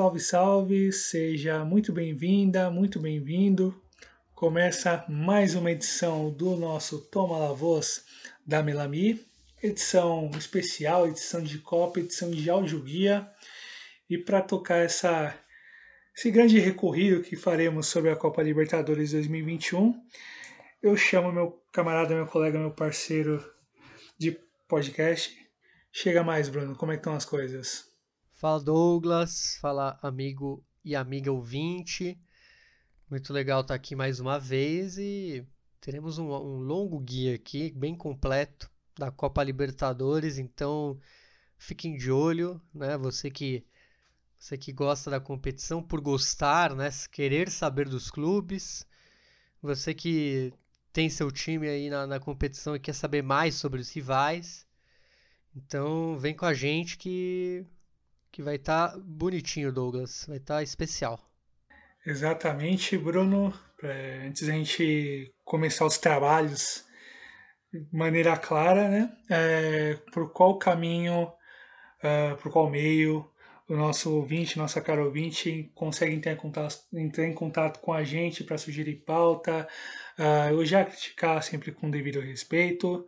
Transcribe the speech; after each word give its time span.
Salve, 0.00 0.18
salve! 0.18 0.92
Seja 0.92 1.62
muito 1.62 1.92
bem-vinda, 1.92 2.70
muito 2.70 2.98
bem-vindo. 2.98 3.78
Começa 4.34 5.04
mais 5.10 5.54
uma 5.54 5.70
edição 5.70 6.30
do 6.30 6.56
nosso 6.56 7.02
Toma 7.10 7.36
La 7.36 7.52
Voz 7.52 8.06
da 8.46 8.62
Melami, 8.62 9.22
edição 9.62 10.30
especial, 10.38 11.06
edição 11.06 11.42
de 11.42 11.58
Copa, 11.58 12.00
edição 12.00 12.30
de 12.30 12.48
audioguia. 12.48 13.30
E 14.08 14.16
para 14.16 14.40
tocar 14.40 14.78
essa, 14.78 15.38
esse 16.16 16.30
grande 16.30 16.58
recorrido 16.58 17.20
que 17.20 17.36
faremos 17.36 17.86
sobre 17.88 18.10
a 18.10 18.16
Copa 18.16 18.42
Libertadores 18.42 19.12
2021, 19.12 20.02
eu 20.82 20.96
chamo 20.96 21.30
meu 21.30 21.62
camarada, 21.70 22.14
meu 22.14 22.26
colega, 22.26 22.58
meu 22.58 22.70
parceiro 22.70 23.44
de 24.18 24.32
podcast. 24.66 25.36
Chega 25.92 26.24
mais, 26.24 26.48
Bruno, 26.48 26.74
como 26.74 26.90
é 26.90 26.94
estão 26.94 27.12
as 27.12 27.26
coisas? 27.26 27.89
Fala 28.40 28.58
Douglas, 28.58 29.58
fala 29.60 29.98
amigo 30.00 30.64
e 30.82 30.96
amiga 30.96 31.30
ouvinte. 31.30 32.18
Muito 33.10 33.34
legal 33.34 33.60
estar 33.60 33.74
aqui 33.74 33.94
mais 33.94 34.18
uma 34.18 34.38
vez 34.38 34.96
e 34.96 35.46
teremos 35.78 36.16
um, 36.16 36.32
um 36.32 36.56
longo 36.56 36.98
guia 36.98 37.34
aqui, 37.34 37.70
bem 37.72 37.94
completo, 37.94 38.70
da 38.98 39.10
Copa 39.10 39.44
Libertadores. 39.44 40.38
Então 40.38 40.98
fiquem 41.58 41.98
de 41.98 42.10
olho, 42.10 42.58
né? 42.72 42.96
Você 42.96 43.30
que 43.30 43.62
você 44.38 44.56
que 44.56 44.72
gosta 44.72 45.10
da 45.10 45.20
competição 45.20 45.82
por 45.82 46.00
gostar, 46.00 46.74
né? 46.74 46.88
Querer 47.12 47.50
saber 47.50 47.90
dos 47.90 48.10
clubes. 48.10 48.86
Você 49.60 49.92
que 49.92 50.50
tem 50.94 51.10
seu 51.10 51.30
time 51.30 51.68
aí 51.68 51.90
na, 51.90 52.06
na 52.06 52.18
competição 52.18 52.74
e 52.74 52.80
quer 52.80 52.94
saber 52.94 53.22
mais 53.22 53.56
sobre 53.56 53.82
os 53.82 53.90
rivais. 53.90 54.66
Então 55.54 56.18
vem 56.18 56.34
com 56.34 56.46
a 56.46 56.54
gente 56.54 56.96
que 56.96 57.66
que 58.30 58.42
vai 58.42 58.56
estar 58.56 58.92
tá 58.92 58.98
bonitinho, 58.98 59.72
Douglas. 59.72 60.24
Vai 60.26 60.38
estar 60.38 60.56
tá 60.56 60.62
especial. 60.62 61.20
Exatamente, 62.06 62.96
Bruno. 62.96 63.52
É, 63.82 64.26
antes 64.26 64.46
da 64.46 64.52
gente 64.52 65.32
começar 65.44 65.86
os 65.86 65.98
trabalhos 65.98 66.84
de 67.72 67.86
maneira 67.92 68.36
clara, 68.36 68.88
né? 68.88 69.16
É, 69.30 69.94
por 70.12 70.32
qual 70.32 70.58
caminho, 70.58 71.24
uh, 71.24 72.36
por 72.42 72.50
qual 72.50 72.68
meio 72.68 73.30
o 73.68 73.76
nosso 73.76 74.12
ouvinte, 74.16 74.58
nossa 74.58 74.80
cara 74.80 75.04
ouvinte, 75.04 75.70
consegue 75.76 76.16
entrar 76.16 76.32
em 76.32 76.36
contato, 76.36 76.76
entrar 76.92 77.24
em 77.24 77.32
contato 77.32 77.78
com 77.80 77.92
a 77.92 78.02
gente 78.02 78.42
para 78.42 78.58
sugerir 78.58 78.96
pauta, 79.06 79.68
uh, 80.18 80.64
já 80.64 80.84
criticar 80.84 81.40
sempre 81.42 81.70
com 81.70 81.88
devido 81.88 82.20
respeito, 82.20 83.06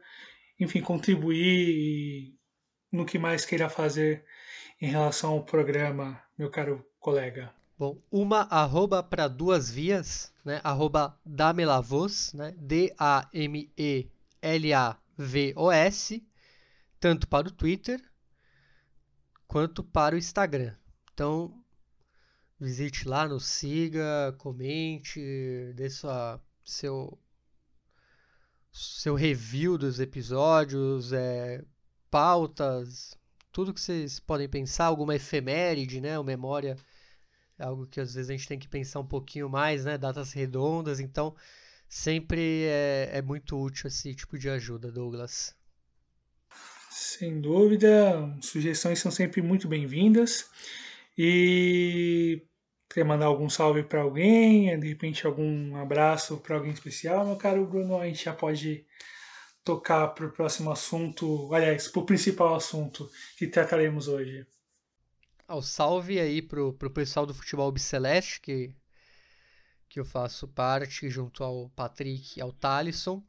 enfim, 0.60 0.80
contribuir 0.80 2.36
no 2.92 3.04
que 3.04 3.18
mais 3.18 3.44
queira 3.44 3.68
fazer 3.68 4.24
em 4.82 4.90
relação 4.90 5.30
ao 5.34 5.44
programa, 5.44 6.20
meu 6.36 6.50
caro 6.50 6.84
colega? 6.98 7.54
Bom, 7.78 8.02
uma 8.10 8.40
arroba 8.50 9.00
para 9.00 9.28
duas 9.28 9.70
vias, 9.70 10.34
né? 10.44 10.60
Arroba 10.64 11.16
Damelavos, 11.24 12.32
né? 12.32 12.52
D-A-M-E-L-A-V-O-S, 12.58 13.06
tanto 16.98 17.28
para 17.28 17.46
o 17.46 17.52
Twitter 17.52 18.02
quanto 19.46 19.84
para 19.84 20.16
o 20.16 20.18
Instagram. 20.18 20.74
Então, 21.14 21.62
visite 22.58 23.06
lá, 23.06 23.28
nos 23.28 23.46
siga, 23.46 24.34
comente, 24.36 25.72
dê 25.76 25.88
sua, 25.88 26.40
seu, 26.64 27.16
seu 28.72 29.14
review 29.14 29.78
dos 29.78 30.00
episódios, 30.00 31.12
é, 31.12 31.64
pautas, 32.10 33.16
tudo 33.52 33.74
que 33.74 33.80
vocês 33.80 34.18
podem 34.18 34.48
pensar, 34.48 34.86
alguma 34.86 35.14
efeméride, 35.14 36.00
né? 36.00 36.18
Ou 36.18 36.24
memória 36.24 36.76
algo 37.58 37.86
que 37.86 38.00
às 38.00 38.14
vezes 38.14 38.30
a 38.30 38.32
gente 38.32 38.48
tem 38.48 38.58
que 38.58 38.68
pensar 38.68 39.00
um 39.00 39.06
pouquinho 39.06 39.48
mais, 39.48 39.84
né? 39.84 39.96
Datas 39.96 40.32
redondas, 40.32 41.00
então 41.00 41.34
sempre 41.88 42.64
é, 42.64 43.10
é 43.14 43.22
muito 43.22 43.56
útil 43.60 43.88
esse 43.88 44.14
tipo 44.14 44.38
de 44.38 44.48
ajuda, 44.48 44.90
Douglas. 44.90 45.54
Sem 46.90 47.40
dúvida, 47.40 48.36
sugestões 48.40 48.98
são 48.98 49.10
sempre 49.10 49.40
muito 49.40 49.68
bem-vindas. 49.68 50.50
E 51.16 52.42
quer 52.92 53.04
mandar 53.04 53.26
algum 53.26 53.48
salve 53.48 53.82
para 53.82 54.02
alguém, 54.02 54.78
de 54.78 54.88
repente 54.88 55.26
algum 55.26 55.76
abraço 55.76 56.38
para 56.38 56.56
alguém 56.56 56.72
especial, 56.72 57.26
meu 57.26 57.36
caro 57.36 57.66
Bruno, 57.66 57.98
a 57.98 58.06
gente 58.06 58.24
já 58.24 58.32
pode 58.32 58.86
tocar 59.64 60.08
para 60.08 60.26
o 60.26 60.32
próximo 60.32 60.70
assunto, 60.70 61.52
aliás, 61.54 61.88
para 61.88 62.00
o 62.00 62.06
principal 62.06 62.54
assunto 62.54 63.10
que 63.36 63.46
trataremos 63.46 64.08
hoje. 64.08 64.46
Ah, 65.46 65.56
o 65.56 65.62
salve 65.62 66.18
aí 66.18 66.42
pro, 66.42 66.72
pro 66.74 66.90
pessoal 66.90 67.26
do 67.26 67.34
Futebol 67.34 67.70
Biceleste, 67.70 68.40
que, 68.40 68.74
que 69.88 70.00
eu 70.00 70.04
faço 70.04 70.48
parte, 70.48 71.08
junto 71.08 71.44
ao 71.44 71.70
Patrick 71.70 72.38
e 72.38 72.42
ao 72.42 72.52
Talisson. 72.52 73.22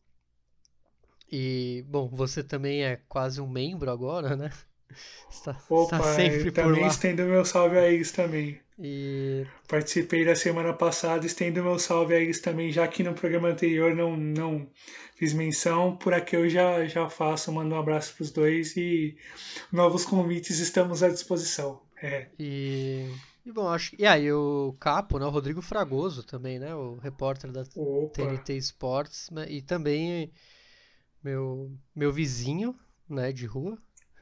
E, 1.32 1.84
bom, 1.88 2.08
você 2.10 2.44
também 2.44 2.84
é 2.84 2.98
quase 3.10 3.42
um 3.42 3.48
membro 3.50 3.90
agora, 3.92 4.36
né? 4.36 4.52
Está, 5.30 5.60
Opa, 5.70 6.00
está 6.00 6.02
sempre 6.02 6.52
por 6.54 6.54
também 6.54 6.80
lá. 6.80 6.88
estendo 6.88 7.24
meu 7.26 7.44
salve 7.46 7.78
a 7.78 7.90
eles 7.90 8.12
também. 8.14 8.63
E... 8.80 9.46
Participei 9.68 10.26
da 10.26 10.36
semana 10.36 10.74
passada, 10.74 11.26
estendo 11.26 11.64
meu 11.64 11.78
salve 11.78 12.16
a 12.16 12.20
eles 12.20 12.40
também, 12.40 12.72
já 12.72 12.88
que 12.88 13.04
no 13.04 13.14
programa 13.14 13.50
anterior 13.50 13.96
não, 13.96 14.18
não 14.18 14.68
fiz 15.16 15.34
menção, 15.34 15.96
por 15.96 16.14
aqui 16.14 16.36
eu 16.36 16.50
já, 16.50 16.86
já 16.86 17.10
faço, 17.10 17.52
mando 17.52 17.76
um 17.76 17.80
abraço 17.80 18.16
para 18.16 18.24
os 18.24 18.32
dois 18.32 18.76
e 18.76 19.16
novos 19.72 20.06
convites 20.06 20.60
estamos 20.60 21.04
à 21.04 21.10
disposição. 21.10 21.82
É. 22.02 22.28
E, 22.38 23.10
e 23.46 23.52
bom, 23.52 23.68
acho 23.68 23.96
e 23.98 24.06
aí 24.06 24.32
o 24.32 24.76
Capo, 24.80 25.20
né, 25.20 25.26
o 25.26 25.30
Rodrigo 25.30 25.62
Fragoso 25.62 26.24
também, 26.24 26.60
né, 26.60 26.76
o 26.76 26.98
repórter 26.98 27.52
da 27.52 27.64
Opa. 27.76 28.14
TNT 28.14 28.58
Sports, 28.58 29.30
né, 29.32 29.46
e 29.50 29.62
também 29.62 30.32
meu, 31.24 31.72
meu 31.96 32.12
vizinho, 32.12 32.76
né, 33.08 33.32
de 33.32 33.46
rua. 33.46 33.78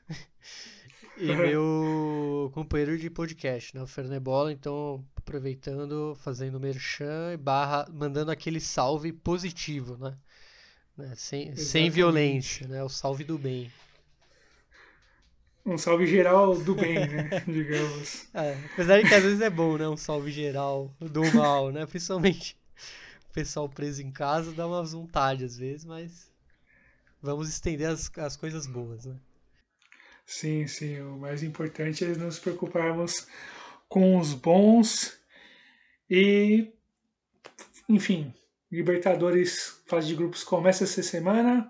e 1.22 1.36
meu 1.36 2.50
companheiro 2.54 2.98
de 2.98 3.10
podcast, 3.10 3.76
né, 3.76 3.84
o 3.84 3.88
Fernebola, 3.88 4.52
então 4.52 5.06
aproveitando, 5.16 6.16
fazendo 6.16 6.60
merchan 6.60 7.38
barra, 7.40 7.88
mandando 7.94 8.32
aquele 8.32 8.60
salve 8.60 9.14
positivo, 9.14 9.98
né? 9.98 10.18
né? 10.98 11.14
Sem, 11.16 11.56
sem 11.56 11.90
violência, 11.90 12.68
né? 12.68 12.84
O 12.84 12.90
salve 12.90 13.24
do 13.24 13.38
bem. 13.38 13.72
Um 15.64 15.78
salve 15.78 16.08
geral 16.08 16.58
do 16.58 16.74
bem, 16.74 17.08
né? 17.08 17.30
Digamos. 17.46 18.28
É, 18.34 18.58
apesar 18.74 19.00
de 19.00 19.08
que 19.08 19.14
às 19.14 19.24
vezes 19.24 19.42
é 19.42 19.50
bom, 19.50 19.78
né? 19.78 19.88
Um 19.88 19.98
salve 19.98 20.32
geral 20.32 20.92
do 21.00 21.22
mal, 21.36 21.72
né? 21.72 21.86
Principalmente 21.86 22.58
o 23.30 23.34
pessoal 23.34 23.70
preso 23.70 24.02
em 24.02 24.12
casa 24.12 24.52
dá 24.52 24.66
umas 24.66 24.94
vontades 24.94 25.54
às 25.54 25.58
vezes, 25.58 25.86
mas 25.86 26.32
vamos 27.22 27.48
estender 27.48 27.88
as, 27.88 28.12
as 28.18 28.36
coisas 28.36 28.66
boas, 28.66 29.06
né? 29.06 29.16
Sim, 30.26 30.68
sim. 30.68 31.02
O 31.02 31.18
mais 31.18 31.44
importante 31.44 32.06
é 32.06 32.10
nos 32.10 32.40
preocuparmos 32.40 33.28
com 33.88 34.18
os 34.18 34.34
bons 34.34 35.20
e, 36.10 36.72
enfim, 37.90 38.34
Libertadores 38.72 39.84
fase 39.86 40.08
de 40.08 40.16
grupos 40.16 40.46
começa 40.46 40.86
essa 40.86 41.04
semana 41.04 41.70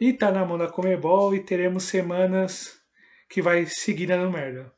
e 0.00 0.12
tá 0.12 0.32
na 0.32 0.44
mão 0.44 0.58
da 0.58 0.66
Comebol 0.66 1.32
e 1.32 1.44
teremos 1.44 1.84
semanas 1.84 2.76
que 3.28 3.40
vai 3.40 3.64
seguir 3.66 4.06
dando 4.06 4.32
merda. 4.32 4.72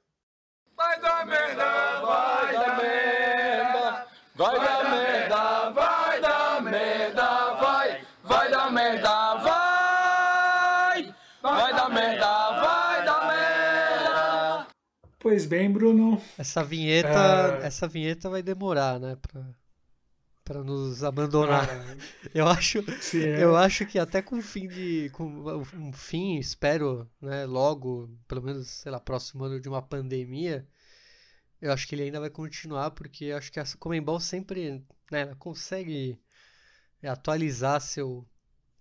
Bem, 15.50 15.68
Bruno. 15.70 16.22
Essa 16.38 16.62
vinheta, 16.62 17.58
é... 17.60 17.66
essa 17.66 17.88
vinheta 17.88 18.30
vai 18.30 18.40
demorar, 18.40 19.00
né, 19.00 19.16
pra 19.16 19.44
para 20.44 20.64
nos 20.64 21.04
abandonar. 21.04 21.68
Ah, 21.70 21.96
eu 22.34 22.48
acho, 22.48 22.82
sim, 23.00 23.22
é. 23.22 23.40
eu 23.40 23.54
acho 23.54 23.86
que 23.86 24.00
até 24.00 24.20
com 24.20 24.42
fim 24.42 24.66
de 24.66 25.08
com 25.10 25.24
um 25.76 25.92
fim, 25.92 26.38
espero, 26.38 27.08
né, 27.20 27.46
logo, 27.46 28.10
pelo 28.26 28.42
menos, 28.42 28.68
sei 28.68 28.90
lá, 28.90 28.98
próximo 28.98 29.44
ano 29.44 29.60
de 29.60 29.68
uma 29.68 29.80
pandemia, 29.80 30.66
eu 31.60 31.72
acho 31.72 31.86
que 31.86 31.94
ele 31.94 32.02
ainda 32.02 32.18
vai 32.18 32.30
continuar 32.30 32.90
porque 32.90 33.26
acho 33.30 33.52
que 33.52 33.60
a 33.60 33.64
Comembol 33.78 34.18
sempre, 34.18 34.84
né, 35.10 35.32
consegue 35.38 36.18
atualizar 37.02 37.80
seu 37.80 38.26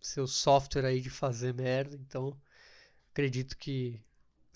seu 0.02 0.26
software 0.26 0.86
aí 0.86 1.02
de 1.02 1.10
fazer 1.10 1.54
merda, 1.54 1.96
então 1.98 2.36
acredito 3.12 3.56
que 3.58 4.02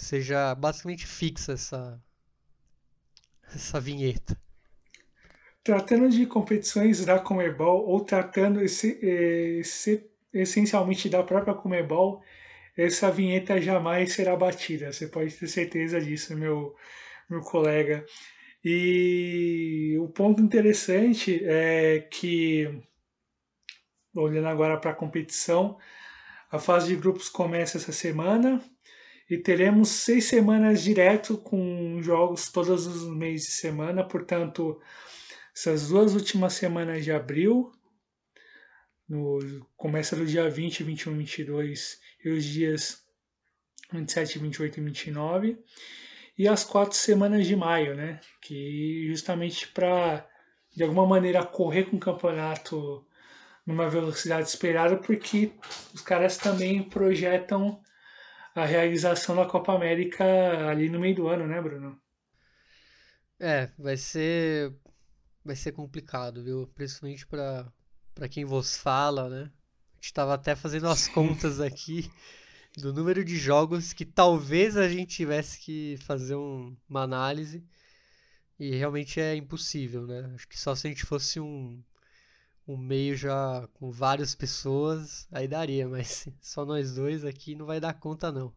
seja 0.03 0.53
basicamente 0.55 1.07
fixa 1.07 1.53
essa 1.53 2.01
essa 3.55 3.79
vinheta. 3.79 4.37
Tratando 5.63 6.09
de 6.09 6.25
competições 6.25 7.05
da 7.05 7.19
Comebol 7.19 7.87
ou 7.87 8.01
tratando 8.01 8.61
esse, 8.61 8.99
esse, 9.01 10.09
essencialmente 10.33 11.07
da 11.07 11.23
própria 11.23 11.53
Comebol, 11.53 12.21
essa 12.75 13.09
vinheta 13.11 13.61
jamais 13.61 14.13
será 14.13 14.35
batida. 14.35 14.91
Você 14.91 15.07
pode 15.07 15.33
ter 15.35 15.47
certeza 15.47 16.01
disso, 16.01 16.35
meu, 16.35 16.75
meu 17.29 17.41
colega. 17.41 18.05
E 18.63 19.97
o 19.99 20.09
ponto 20.09 20.41
interessante 20.41 21.41
é 21.45 21.99
que, 22.11 22.81
olhando 24.15 24.47
agora 24.47 24.77
para 24.77 24.91
a 24.91 24.95
competição, 24.95 25.77
a 26.51 26.59
fase 26.59 26.87
de 26.87 26.95
grupos 26.95 27.29
começa 27.29 27.77
essa 27.77 27.91
semana 27.91 28.61
e 29.29 29.37
teremos 29.37 29.89
seis 29.89 30.25
semanas 30.25 30.81
direto 30.83 31.37
com 31.37 32.01
jogos 32.01 32.51
todos 32.51 32.85
os 32.85 33.15
meses 33.15 33.47
de 33.47 33.53
semana. 33.53 34.03
Portanto, 34.03 34.79
essas 35.55 35.89
duas 35.89 36.13
últimas 36.13 36.53
semanas 36.53 37.03
de 37.03 37.11
abril, 37.11 37.71
no, 39.07 39.39
começa 39.75 40.15
do 40.15 40.25
dia 40.25 40.49
20, 40.49 40.83
21, 40.83 41.17
22 41.17 41.99
e 42.23 42.29
os 42.29 42.43
dias 42.43 43.03
27, 43.91 44.39
28 44.39 44.79
e 44.79 44.83
29 44.83 45.57
e 46.37 46.47
as 46.47 46.63
quatro 46.63 46.97
semanas 46.97 47.45
de 47.45 47.55
maio, 47.55 47.95
né? 47.95 48.19
Que 48.41 49.07
justamente 49.07 49.67
para 49.67 50.27
de 50.75 50.83
alguma 50.83 51.05
maneira 51.05 51.45
correr 51.45 51.83
com 51.83 51.97
o 51.97 51.99
campeonato 51.99 53.05
numa 53.65 53.87
velocidade 53.87 54.47
esperada, 54.47 54.97
porque 54.97 55.51
os 55.93 56.01
caras 56.01 56.37
também 56.37 56.81
projetam 56.81 57.81
a 58.55 58.65
realização 58.65 59.35
da 59.35 59.45
Copa 59.45 59.73
América 59.73 60.23
ali 60.69 60.89
no 60.89 60.99
meio 60.99 61.15
do 61.15 61.27
ano, 61.27 61.47
né, 61.47 61.61
Bruno? 61.61 61.99
É, 63.39 63.69
vai 63.77 63.97
ser 63.97 64.73
vai 65.43 65.55
ser 65.55 65.71
complicado, 65.73 66.43
viu? 66.43 66.67
Principalmente 66.75 67.25
para 67.27 67.71
para 68.13 68.29
quem 68.29 68.45
vos 68.45 68.77
fala, 68.77 69.29
né? 69.29 69.51
A 69.93 69.95
gente 69.95 70.05
estava 70.05 70.33
até 70.35 70.55
fazendo 70.55 70.87
as 70.87 71.07
contas 71.09 71.59
aqui 71.59 72.11
do 72.77 72.93
número 72.93 73.23
de 73.23 73.37
jogos 73.37 73.93
que 73.93 74.05
talvez 74.05 74.77
a 74.77 74.87
gente 74.87 75.15
tivesse 75.15 75.59
que 75.59 75.97
fazer 76.01 76.35
um, 76.35 76.75
uma 76.89 77.01
análise 77.01 77.63
e 78.59 78.75
realmente 78.75 79.19
é 79.19 79.35
impossível, 79.35 80.05
né? 80.07 80.31
Acho 80.35 80.47
que 80.47 80.59
só 80.59 80.75
se 80.75 80.87
a 80.87 80.89
gente 80.89 81.05
fosse 81.05 81.39
um, 81.39 81.83
um 82.67 82.77
meio 82.77 83.15
já 83.15 83.67
com 83.73 83.91
várias 83.91 84.33
pessoas, 84.33 85.27
aí 85.31 85.47
daria, 85.47 85.87
mas 85.87 86.27
só 86.41 86.65
nós 86.65 86.95
dois 86.95 87.25
aqui 87.25 87.55
não 87.55 87.65
vai 87.65 87.79
dar 87.79 87.93
conta 87.93 88.31
não. 88.31 88.53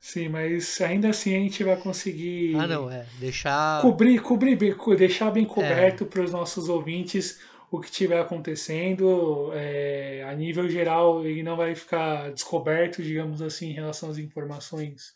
Sim, 0.00 0.30
mas 0.30 0.80
ainda 0.80 1.10
assim 1.10 1.36
a 1.36 1.38
gente 1.38 1.62
vai 1.62 1.76
conseguir. 1.76 2.56
Ah, 2.56 2.66
não, 2.66 2.90
é. 2.90 3.04
Deixar. 3.18 3.82
Cobrir, 3.82 4.22
cobrir, 4.22 4.56
deixar 4.96 5.30
bem 5.30 5.44
coberto 5.44 6.04
é. 6.04 6.06
para 6.06 6.22
os 6.22 6.32
nossos 6.32 6.70
ouvintes 6.70 7.38
o 7.70 7.78
que 7.78 7.88
estiver 7.88 8.20
acontecendo, 8.20 9.52
é, 9.54 10.24
a 10.28 10.34
nível 10.34 10.68
geral, 10.68 11.24
ele 11.24 11.42
não 11.42 11.56
vai 11.56 11.74
ficar 11.74 12.32
descoberto, 12.32 13.00
digamos 13.00 13.40
assim, 13.40 13.68
em 13.68 13.74
relação 13.74 14.10
às 14.10 14.18
informações, 14.18 15.14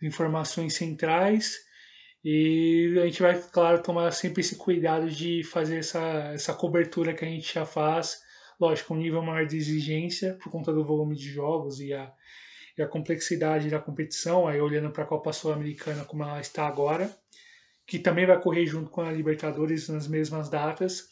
informações 0.00 0.74
centrais. 0.74 1.65
E 2.24 2.98
a 3.00 3.06
gente 3.06 3.22
vai, 3.22 3.40
claro, 3.40 3.82
tomar 3.82 4.10
sempre 4.10 4.40
esse 4.40 4.56
cuidado 4.56 5.08
de 5.08 5.44
fazer 5.44 5.78
essa, 5.78 6.00
essa 6.34 6.54
cobertura 6.54 7.14
que 7.14 7.24
a 7.24 7.28
gente 7.28 7.54
já 7.54 7.64
faz, 7.64 8.20
lógico, 8.60 8.94
um 8.94 8.98
nível 8.98 9.22
maior 9.22 9.46
de 9.46 9.56
exigência 9.56 10.36
por 10.42 10.50
conta 10.50 10.72
do 10.72 10.84
volume 10.84 11.14
de 11.14 11.30
jogos 11.30 11.80
e 11.80 11.92
a, 11.92 12.12
e 12.76 12.82
a 12.82 12.88
complexidade 12.88 13.70
da 13.70 13.78
competição, 13.78 14.48
aí 14.48 14.60
olhando 14.60 14.90
para 14.90 15.04
a 15.04 15.06
Copa 15.06 15.32
Sul-Americana 15.32 16.04
como 16.04 16.24
ela 16.24 16.40
está 16.40 16.66
agora, 16.66 17.16
que 17.86 17.98
também 17.98 18.26
vai 18.26 18.40
correr 18.40 18.66
junto 18.66 18.90
com 18.90 19.02
a 19.02 19.12
Libertadores 19.12 19.88
nas 19.88 20.08
mesmas 20.08 20.48
datas 20.48 21.08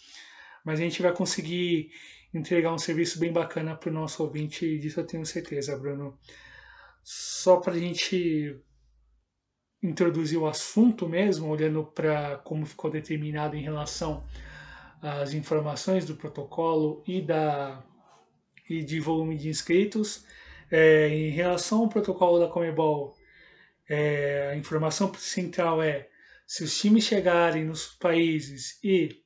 mas 0.64 0.80
a 0.80 0.82
gente 0.82 1.02
vai 1.02 1.12
conseguir 1.12 1.92
entregar 2.32 2.72
um 2.72 2.78
serviço 2.78 3.20
bem 3.20 3.32
bacana 3.32 3.76
para 3.76 3.90
o 3.90 3.92
nosso 3.92 4.22
ouvinte, 4.22 4.78
disso 4.78 4.98
eu 4.98 5.06
tenho 5.06 5.26
certeza, 5.26 5.76
Bruno. 5.76 6.18
Só 7.02 7.58
para 7.58 7.74
a 7.74 7.78
gente 7.78 8.58
introduzir 9.84 10.38
o 10.38 10.46
assunto 10.46 11.06
mesmo, 11.06 11.48
olhando 11.48 11.84
para 11.84 12.38
como 12.38 12.64
ficou 12.64 12.90
determinado 12.90 13.54
em 13.54 13.62
relação 13.62 14.24
às 15.02 15.34
informações 15.34 16.06
do 16.06 16.16
protocolo 16.16 17.04
e, 17.06 17.20
da, 17.20 17.84
e 18.68 18.82
de 18.82 18.98
volume 18.98 19.36
de 19.36 19.50
inscritos. 19.50 20.24
É, 20.70 21.08
em 21.08 21.28
relação 21.28 21.80
ao 21.82 21.88
protocolo 21.88 22.38
da 22.38 22.48
Comebol, 22.48 23.14
é, 23.86 24.52
a 24.52 24.56
informação 24.56 25.12
central 25.14 25.82
é 25.82 26.08
se 26.46 26.64
os 26.64 26.76
times 26.78 27.04
chegarem 27.04 27.64
nos 27.64 27.86
países 27.86 28.78
e 28.82 29.22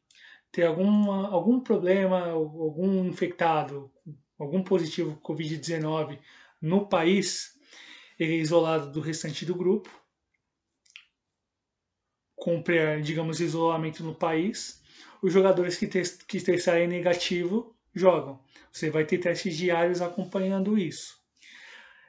ter 0.50 0.64
alguma, 0.64 1.28
algum 1.28 1.61
problema, 1.61 2.31
algum 2.31 3.04
infectado, 3.04 3.90
algum 4.37 4.62
positivo 4.62 5.20
Covid-19 5.22 6.19
no 6.61 6.88
país, 6.88 7.56
ele 8.19 8.34
é 8.34 8.38
isolado 8.38 8.90
do 8.90 9.00
restante 9.00 9.46
do 9.46 9.54
grupo, 9.54 9.88
cumpre, 12.38 13.00
digamos, 13.02 13.40
isolamento 13.40 14.02
no 14.02 14.14
país. 14.14 14.82
Os 15.23 15.32
jogadores 15.32 15.76
que, 15.76 15.87
test, 15.87 16.25
que 16.26 16.40
testarem 16.40 16.88
negativo 16.88 17.75
jogam. 17.94 18.38
Você 18.73 18.90
vai 18.90 19.05
ter 19.05 19.19
testes 19.19 19.56
diários 19.56 20.00
acompanhando 20.00 20.79
isso. 20.79 21.19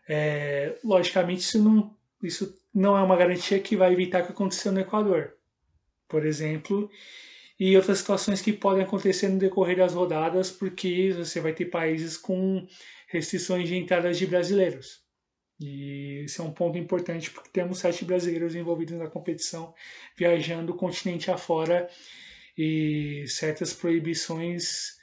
É, 0.08 0.76
logicamente, 0.84 1.42
isso 1.42 1.62
não, 1.62 1.96
isso 2.22 2.60
não 2.74 2.98
é 2.98 3.02
uma 3.02 3.16
garantia 3.16 3.60
que 3.60 3.76
vai 3.76 3.92
evitar 3.92 4.24
que 4.24 4.31
aconteceu 4.31 4.72
no 4.72 4.80
Equador. 4.80 5.34
Por 6.08 6.26
exemplo, 6.26 6.90
e 7.60 7.76
outras 7.76 8.00
situações 8.00 8.42
que 8.42 8.54
podem 8.54 8.84
acontecer 8.84 9.28
no 9.28 9.38
decorrer 9.38 9.78
das 9.78 9.94
rodadas, 9.94 10.50
porque 10.50 11.12
você 11.12 11.40
vai 11.40 11.54
ter 11.54 11.66
países 11.66 12.18
com 12.18 12.66
restrições 13.08 13.68
de 13.68 13.76
entradas 13.76 14.18
de 14.18 14.26
brasileiros. 14.26 15.02
E 15.60 16.24
esse 16.24 16.40
é 16.40 16.44
um 16.44 16.54
ponto 16.54 16.78
importante 16.78 17.30
porque 17.32 17.50
temos 17.50 17.80
sete 17.80 18.06
brasileiros 18.06 18.56
envolvidos 18.56 18.98
na 18.98 19.08
competição 19.08 19.74
viajando 20.16 20.72
o 20.72 20.78
continente 20.78 21.30
afora 21.30 21.90
e 22.58 23.26
certas 23.28 23.74
proibições 23.74 24.98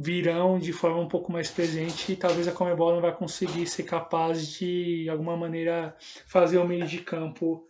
virão 0.00 0.58
de 0.58 0.72
forma 0.72 1.00
um 1.00 1.08
pouco 1.08 1.32
mais 1.32 1.50
presente 1.50 2.12
e 2.12 2.16
talvez 2.16 2.46
a 2.46 2.52
Comebol 2.52 2.94
não 2.94 3.00
vai 3.00 3.14
conseguir 3.14 3.66
ser 3.66 3.82
capaz 3.82 4.46
de, 4.46 5.02
de 5.02 5.08
alguma 5.10 5.36
maneira, 5.36 5.96
fazer 6.26 6.58
o 6.58 6.66
meio 6.66 6.86
de 6.86 6.98
campo 6.98 7.66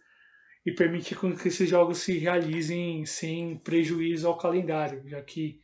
e 0.66 0.70
permitir 0.70 1.16
que 1.16 1.48
esses 1.48 1.68
jogos 1.68 1.98
se 1.98 2.18
realizem 2.18 3.06
sem 3.06 3.56
prejuízo 3.56 4.28
ao 4.28 4.36
calendário, 4.36 5.02
já 5.08 5.22
que 5.22 5.60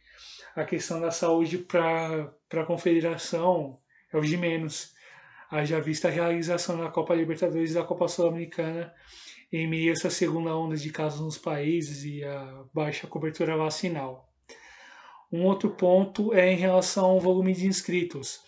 a 0.56 0.64
questão 0.64 0.99
da 0.99 1.11
saúde 1.11 1.58
para 1.58 2.32
a 2.54 2.64
confederação 2.64 3.78
é 4.11 4.16
o 4.16 4.23
de 4.23 4.37
menos. 4.38 4.93
Haja 5.54 5.80
vista 5.80 6.08
a 6.08 6.11
realização 6.11 6.76
da 6.76 6.90
Copa 6.90 7.14
Libertadores 7.14 7.70
e 7.70 7.75
da 7.75 7.84
Copa 7.84 8.08
Sul-Americana 8.08 8.92
em 9.52 9.68
meio 9.68 9.90
a 9.90 9.92
essa 9.92 10.11
segunda 10.11 10.52
onda 10.56 10.76
de 10.76 10.90
casos 10.90 11.20
nos 11.20 11.38
países 11.38 12.02
e 12.02 12.25
a 12.25 12.64
baixa 12.75 13.06
cobertura 13.06 13.56
vacinal. 13.56 14.28
Um 15.30 15.44
outro 15.44 15.70
ponto 15.70 16.34
é 16.34 16.50
em 16.50 16.56
relação 16.56 17.04
ao 17.04 17.20
volume 17.20 17.52
de 17.54 17.68
inscritos. 17.68 18.40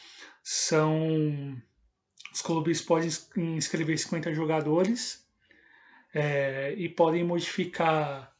São 0.42 1.56
os 2.32 2.42
clubes 2.42 2.82
podem 2.82 3.08
inscrever 3.36 3.96
50 3.96 4.34
jogadores 4.34 5.24
é, 6.12 6.74
e 6.76 6.88
podem 6.88 7.22
modificar, 7.22 8.34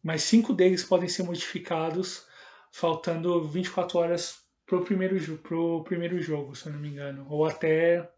mas 0.00 0.22
cinco 0.22 0.52
deles 0.54 0.84
podem 0.84 1.08
ser 1.08 1.24
modificados 1.24 2.24
faltando 2.70 3.42
24 3.48 3.98
horas 3.98 4.39
para 4.70 4.78
o 4.78 4.84
primeiro, 4.84 5.36
pro 5.38 5.82
primeiro 5.82 6.20
jogo, 6.20 6.54
se 6.54 6.66
eu 6.68 6.72
não 6.72 6.78
me 6.78 6.88
engano, 6.88 7.26
ou 7.28 7.44
até, 7.44 8.08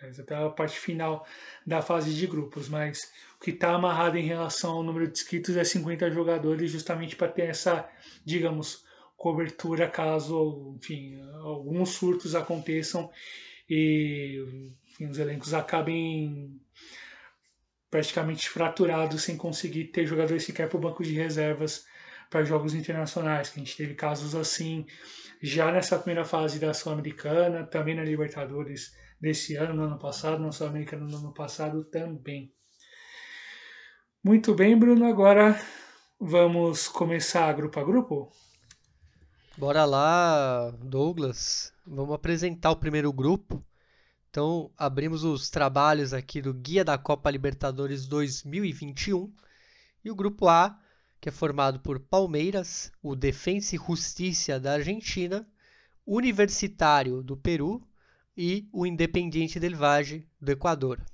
é, 0.00 0.08
até 0.18 0.34
a 0.34 0.48
parte 0.48 0.78
final 0.78 1.26
da 1.66 1.82
fase 1.82 2.14
de 2.14 2.26
grupos, 2.26 2.66
mas 2.66 3.12
o 3.36 3.44
que 3.44 3.50
está 3.50 3.74
amarrado 3.74 4.16
em 4.16 4.24
relação 4.24 4.72
ao 4.72 4.82
número 4.82 5.06
de 5.06 5.12
inscritos 5.12 5.54
é 5.54 5.62
50 5.62 6.10
jogadores, 6.10 6.70
justamente 6.70 7.14
para 7.14 7.28
ter 7.28 7.50
essa, 7.50 7.86
digamos, 8.24 8.86
cobertura 9.18 9.86
caso, 9.86 10.74
enfim, 10.78 11.20
alguns 11.42 11.90
surtos 11.90 12.34
aconteçam 12.34 13.10
e 13.68 14.70
enfim, 14.88 15.10
os 15.10 15.18
elencos 15.18 15.52
acabem 15.52 16.58
praticamente 17.90 18.48
fraturado 18.48 19.18
sem 19.18 19.36
conseguir 19.36 19.84
ter 19.86 20.06
jogadores 20.06 20.44
sequer 20.44 20.68
para 20.70 20.78
o 20.78 20.80
banco 20.80 21.02
de 21.02 21.12
reservas 21.12 21.86
para 22.30 22.44
jogos 22.44 22.74
internacionais, 22.74 23.50
que 23.50 23.60
a 23.60 23.62
gente 23.62 23.76
teve 23.76 23.94
casos 23.94 24.34
assim 24.34 24.86
já 25.42 25.70
nessa 25.70 25.98
primeira 25.98 26.24
fase 26.24 26.58
da 26.58 26.72
Sul-Americana, 26.72 27.64
também 27.64 27.94
na 27.94 28.02
Libertadores 28.02 28.92
desse 29.20 29.56
ano, 29.56 29.74
no 29.74 29.82
ano 29.84 29.98
passado, 29.98 30.42
na 30.42 30.52
Sul-Americana 30.52 31.06
no 31.06 31.16
ano 31.16 31.32
passado 31.32 31.84
também. 31.84 32.52
Muito 34.22 34.54
bem, 34.54 34.76
Bruno, 34.76 35.06
agora 35.06 35.60
vamos 36.20 36.88
começar 36.88 37.52
grupo 37.52 37.78
a 37.78 37.84
grupo? 37.84 38.32
Bora 39.56 39.84
lá, 39.84 40.70
Douglas. 40.82 41.72
Vamos 41.86 42.14
apresentar 42.14 42.70
o 42.72 42.76
primeiro 42.76 43.12
grupo. 43.12 43.64
Então, 44.28 44.70
abrimos 44.76 45.24
os 45.24 45.48
trabalhos 45.48 46.12
aqui 46.12 46.42
do 46.42 46.52
Guia 46.52 46.84
da 46.84 46.98
Copa 46.98 47.30
Libertadores 47.30 48.06
2021 48.06 49.32
e 50.04 50.10
o 50.10 50.14
grupo 50.14 50.46
A, 50.46 50.78
que 51.26 51.30
é 51.30 51.32
formado 51.32 51.80
por 51.80 51.98
Palmeiras, 51.98 52.92
o 53.02 53.16
Defensa 53.16 53.74
e 53.74 53.78
Justiça 53.84 54.60
da 54.60 54.74
Argentina, 54.74 55.44
Universitário 56.06 57.20
do 57.20 57.36
Peru, 57.36 57.82
e 58.36 58.68
o 58.72 58.86
Independiente 58.86 59.58
del 59.58 59.74
Valle 59.74 60.24
do 60.40 60.52
Equador. 60.52 61.04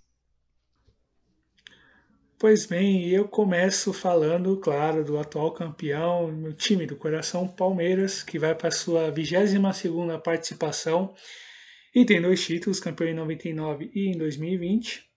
Pois 2.38 2.66
bem, 2.66 3.08
eu 3.08 3.26
começo 3.26 3.90
falando, 3.94 4.54
claro, 4.58 5.02
do 5.02 5.18
atual 5.18 5.50
campeão, 5.54 6.30
meu 6.30 6.52
time 6.52 6.84
do 6.84 6.96
coração 6.96 7.48
Palmeiras, 7.48 8.22
que 8.22 8.38
vai 8.38 8.54
para 8.54 8.70
sua 8.70 9.10
22 9.10 9.74
segunda 9.74 10.18
participação 10.18 11.14
e 11.94 12.04
tem 12.04 12.20
dois 12.20 12.44
títulos, 12.44 12.80
campeão 12.80 13.08
em 13.08 13.14
99 13.14 13.90
e 13.94 14.08
em 14.08 14.18
2020, 14.18 15.10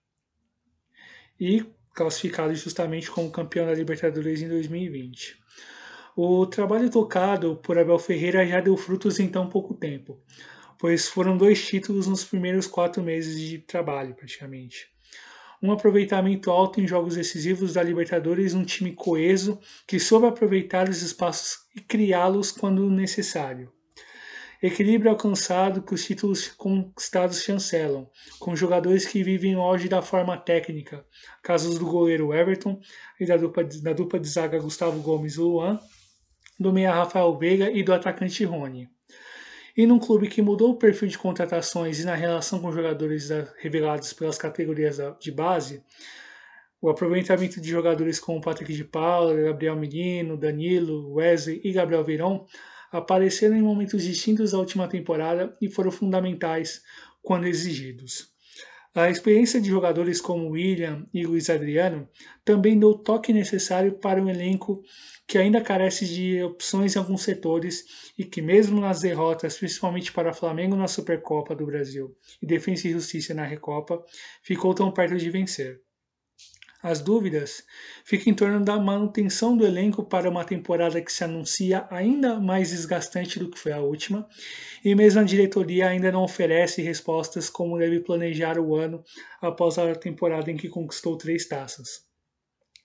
e 1.38 1.66
classificado 1.96 2.54
justamente 2.54 3.10
como 3.10 3.30
campeão 3.30 3.66
da 3.66 3.74
Libertadores 3.74 4.42
em 4.42 4.48
2020. 4.48 5.38
O 6.14 6.46
trabalho 6.46 6.90
tocado 6.90 7.56
por 7.56 7.78
Abel 7.78 7.98
Ferreira 7.98 8.46
já 8.46 8.60
deu 8.60 8.76
frutos 8.76 9.18
em 9.18 9.28
tão 9.28 9.48
pouco 9.48 9.74
tempo, 9.74 10.20
pois 10.78 11.08
foram 11.08 11.38
dois 11.38 11.66
títulos 11.66 12.06
nos 12.06 12.22
primeiros 12.22 12.66
quatro 12.66 13.02
meses 13.02 13.40
de 13.40 13.58
trabalho, 13.58 14.14
praticamente. 14.14 14.88
Um 15.62 15.72
aproveitamento 15.72 16.50
alto 16.50 16.82
em 16.82 16.86
jogos 16.86 17.16
decisivos 17.16 17.72
da 17.72 17.82
Libertadores, 17.82 18.52
um 18.52 18.64
time 18.64 18.92
coeso 18.92 19.58
que 19.86 19.98
soube 19.98 20.26
aproveitar 20.26 20.88
os 20.90 21.00
espaços 21.00 21.60
e 21.74 21.80
criá-los 21.80 22.52
quando 22.52 22.90
necessário. 22.90 23.72
Equilíbrio 24.62 25.10
alcançado 25.10 25.82
que 25.82 25.92
os 25.92 26.04
títulos 26.04 26.48
conquistados 26.48 27.42
chancelam, 27.42 28.08
com 28.38 28.56
jogadores 28.56 29.06
que 29.06 29.22
vivem 29.22 29.56
hoje 29.56 29.88
da 29.88 30.00
forma 30.00 30.36
técnica, 30.36 31.04
casos 31.42 31.78
do 31.78 31.86
goleiro 31.86 32.32
Everton 32.32 32.80
e 33.20 33.26
da 33.26 33.36
dupla, 33.36 33.64
da 33.64 33.92
dupla 33.92 34.18
de 34.18 34.28
zaga 34.28 34.58
Gustavo 34.58 35.00
Gomes 35.00 35.36
Luan, 35.36 35.78
do 36.58 36.72
meia 36.72 36.94
Rafael 36.94 37.36
Veiga 37.36 37.70
e 37.70 37.82
do 37.82 37.92
atacante 37.92 38.44
Rony. 38.44 38.88
E 39.76 39.86
num 39.86 39.98
clube 39.98 40.26
que 40.26 40.40
mudou 40.40 40.70
o 40.70 40.78
perfil 40.78 41.08
de 41.08 41.18
contratações 41.18 42.00
e 42.00 42.06
na 42.06 42.14
relação 42.14 42.58
com 42.58 42.72
jogadores 42.72 43.28
revelados 43.58 44.14
pelas 44.14 44.38
categorias 44.38 44.96
de 45.20 45.30
base, 45.30 45.82
o 46.80 46.88
aproveitamento 46.88 47.60
de 47.60 47.68
jogadores 47.68 48.18
como 48.18 48.40
Patrick 48.40 48.72
de 48.72 48.84
Paula, 48.84 49.34
Gabriel 49.34 49.76
Menino, 49.76 50.36
Danilo, 50.36 51.12
Wesley 51.12 51.60
e 51.62 51.72
Gabriel 51.72 52.04
Verão 52.04 52.46
apareceram 52.90 53.56
em 53.56 53.62
momentos 53.62 54.02
distintos 54.02 54.52
da 54.52 54.58
última 54.58 54.88
temporada 54.88 55.56
e 55.60 55.68
foram 55.68 55.90
fundamentais 55.90 56.82
quando 57.22 57.46
exigidos. 57.46 58.34
A 58.94 59.10
experiência 59.10 59.60
de 59.60 59.68
jogadores 59.68 60.22
como 60.22 60.48
William 60.48 61.06
e 61.12 61.26
Luiz 61.26 61.50
Adriano 61.50 62.08
também 62.42 62.78
deu 62.78 62.88
o 62.88 62.98
toque 62.98 63.30
necessário 63.30 63.98
para 63.98 64.22
um 64.22 64.28
elenco 64.28 64.82
que 65.26 65.36
ainda 65.36 65.60
carece 65.60 66.06
de 66.06 66.42
opções 66.42 66.96
em 66.96 66.98
alguns 66.98 67.22
setores 67.22 68.12
e 68.16 68.24
que, 68.24 68.40
mesmo 68.40 68.80
nas 68.80 69.00
derrotas, 69.00 69.58
principalmente 69.58 70.12
para 70.12 70.32
Flamengo 70.32 70.76
na 70.76 70.88
Supercopa 70.88 71.54
do 71.54 71.66
Brasil 71.66 72.16
e 72.40 72.46
Defensa 72.46 72.88
e 72.88 72.92
Justiça 72.92 73.34
na 73.34 73.44
Recopa, 73.44 74.02
ficou 74.42 74.72
tão 74.72 74.90
perto 74.90 75.16
de 75.16 75.28
vencer. 75.28 75.85
As 76.82 77.00
dúvidas 77.00 77.64
ficam 78.04 78.32
em 78.32 78.36
torno 78.36 78.62
da 78.62 78.78
manutenção 78.78 79.56
do 79.56 79.66
elenco 79.66 80.04
para 80.04 80.28
uma 80.28 80.44
temporada 80.44 81.00
que 81.00 81.12
se 81.12 81.24
anuncia 81.24 81.86
ainda 81.90 82.38
mais 82.38 82.70
desgastante 82.70 83.38
do 83.38 83.50
que 83.50 83.58
foi 83.58 83.72
a 83.72 83.80
última, 83.80 84.28
e 84.84 84.94
mesmo 84.94 85.20
a 85.20 85.24
diretoria 85.24 85.88
ainda 85.88 86.12
não 86.12 86.22
oferece 86.22 86.82
respostas 86.82 87.48
como 87.48 87.78
deve 87.78 88.00
planejar 88.00 88.58
o 88.58 88.76
ano 88.76 89.02
após 89.40 89.78
a 89.78 89.94
temporada 89.94 90.50
em 90.50 90.56
que 90.56 90.68
conquistou 90.68 91.16
três 91.16 91.48
taças. 91.48 92.04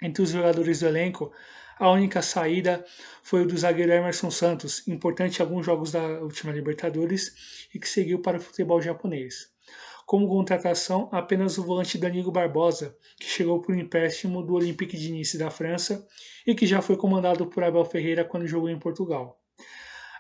Entre 0.02 0.24
os 0.24 0.30
jogadores 0.30 0.80
do 0.80 0.88
elenco, 0.88 1.32
a 1.78 1.92
única 1.92 2.22
saída 2.22 2.86
foi 3.22 3.42
o 3.42 3.48
do 3.48 3.58
zagueiro 3.58 3.92
Emerson 3.92 4.32
Santos, 4.32 4.88
importante 4.88 5.40
em 5.40 5.42
alguns 5.42 5.66
jogos 5.66 5.92
da 5.92 6.22
última 6.22 6.54
Libertadores 6.54 7.68
e 7.74 7.80
que 7.80 7.90
seguiu 7.90 8.22
para 8.22 8.38
o 8.38 8.42
futebol 8.42 8.82
japonês 8.82 9.51
como 10.12 10.28
contratação 10.28 11.08
apenas 11.10 11.58
o 11.58 11.64
volante 11.64 11.98
Danilo 11.98 12.34
Barbosa, 12.34 12.94
que 13.18 13.30
chegou 13.30 13.62
por 13.62 13.74
empréstimo 13.74 14.44
do 14.44 14.56
Olympique 14.56 14.98
de 14.98 15.10
Nice 15.10 15.38
da 15.38 15.50
França 15.50 16.06
e 16.46 16.54
que 16.54 16.68
já 16.68 16.82
foi 16.82 16.98
comandado 16.98 17.48
por 17.48 17.64
Abel 17.64 17.86
Ferreira 17.86 18.26
quando 18.26 18.46
jogou 18.46 18.70
em 18.70 18.78
Portugal. 18.78 19.40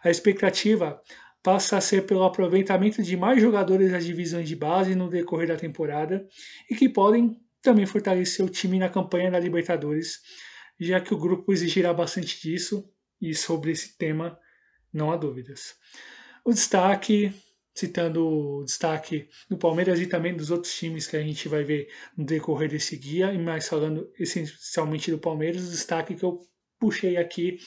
A 0.01 0.10
expectativa 0.10 1.01
passa 1.43 1.75
a 1.75 1.81
ser 1.81 2.05
pelo 2.05 2.24
aproveitamento 2.24 3.03
de 3.03 3.17
mais 3.17 3.41
jogadores 3.41 3.91
das 3.91 4.05
divisões 4.05 4.48
de 4.48 4.55
base 4.55 4.95
no 4.95 5.10
decorrer 5.10 5.50
da 5.50 5.57
temporada 5.57 6.25
e 6.69 6.75
que 6.75 6.88
podem 6.88 7.38
também 7.62 7.86
fortalecer 7.86 8.45
o 8.45 8.50
time 8.50 8.79
na 8.79 8.88
campanha 8.88 9.29
da 9.29 9.41
Libertadores, 9.41 10.21
já 10.79 11.01
que 11.01 11.13
o 11.13 11.19
grupo 11.19 11.51
exigirá 11.51 11.93
bastante 11.93 12.41
disso 12.41 12.89
e 13.21 13.36
sobre 13.36 13.74
esse 13.74 13.98
tema 13.98 14.39
não 14.93 15.12
há 15.12 15.17
dúvidas. 15.17 15.75
O 16.45 16.53
destaque 16.53 17.33
citando 17.74 18.63
destaque 18.66 19.28
do 19.50 19.58
Palmeiras 19.58 20.00
e 20.00 20.08
também 20.08 20.36
dos 20.36 20.51
outros 20.51 20.74
times 20.74 21.08
que 21.08 21.16
a 21.16 21.22
gente 21.22 21.48
vai 21.48 21.63
ver 21.63 21.90
no 22.18 22.25
decorrer 22.25 22.70
desse 22.70 22.98
guia, 22.98 23.34
e 23.34 23.38
mais 23.38 23.68
falando 23.68 24.10
essencialmente 24.20 25.12
do 25.12 25.18
Palmeiras, 25.18 25.68
o 25.68 25.72
destaque 25.72 26.16
que 26.16 26.24
eu 26.24 26.42
puxei 26.80 27.18
aqui 27.18 27.60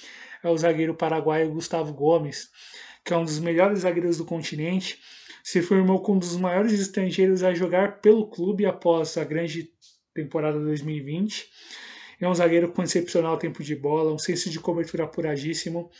é 0.43 0.49
o 0.49 0.57
zagueiro 0.57 0.95
paraguaio 0.95 1.53
Gustavo 1.53 1.93
Gomes, 1.93 2.51
que 3.05 3.13
é 3.13 3.17
um 3.17 3.25
dos 3.25 3.39
melhores 3.39 3.81
zagueiros 3.81 4.19
do 4.19 4.25
continente, 4.25 4.99
se 5.43 5.63
formou 5.63 6.01
como 6.01 6.17
um 6.17 6.21
dos 6.21 6.37
maiores 6.37 6.73
estrangeiros 6.73 7.43
a 7.43 7.55
jogar 7.55 8.01
pelo 8.01 8.29
clube 8.29 8.67
após 8.67 9.17
a 9.17 9.25
grande 9.25 9.71
temporada 10.15 10.59
2020 10.59 11.49
é 12.21 12.29
um 12.29 12.35
zagueiro 12.35 12.71
com 12.73 12.83
excepcional 12.83 13.37
tempo 13.37 13.63
de 13.63 13.75
bola, 13.75 14.13
um 14.13 14.19
senso 14.19 14.51
de 14.51 14.61
cobertura 14.61 15.05
apuradíssimo 15.05 15.91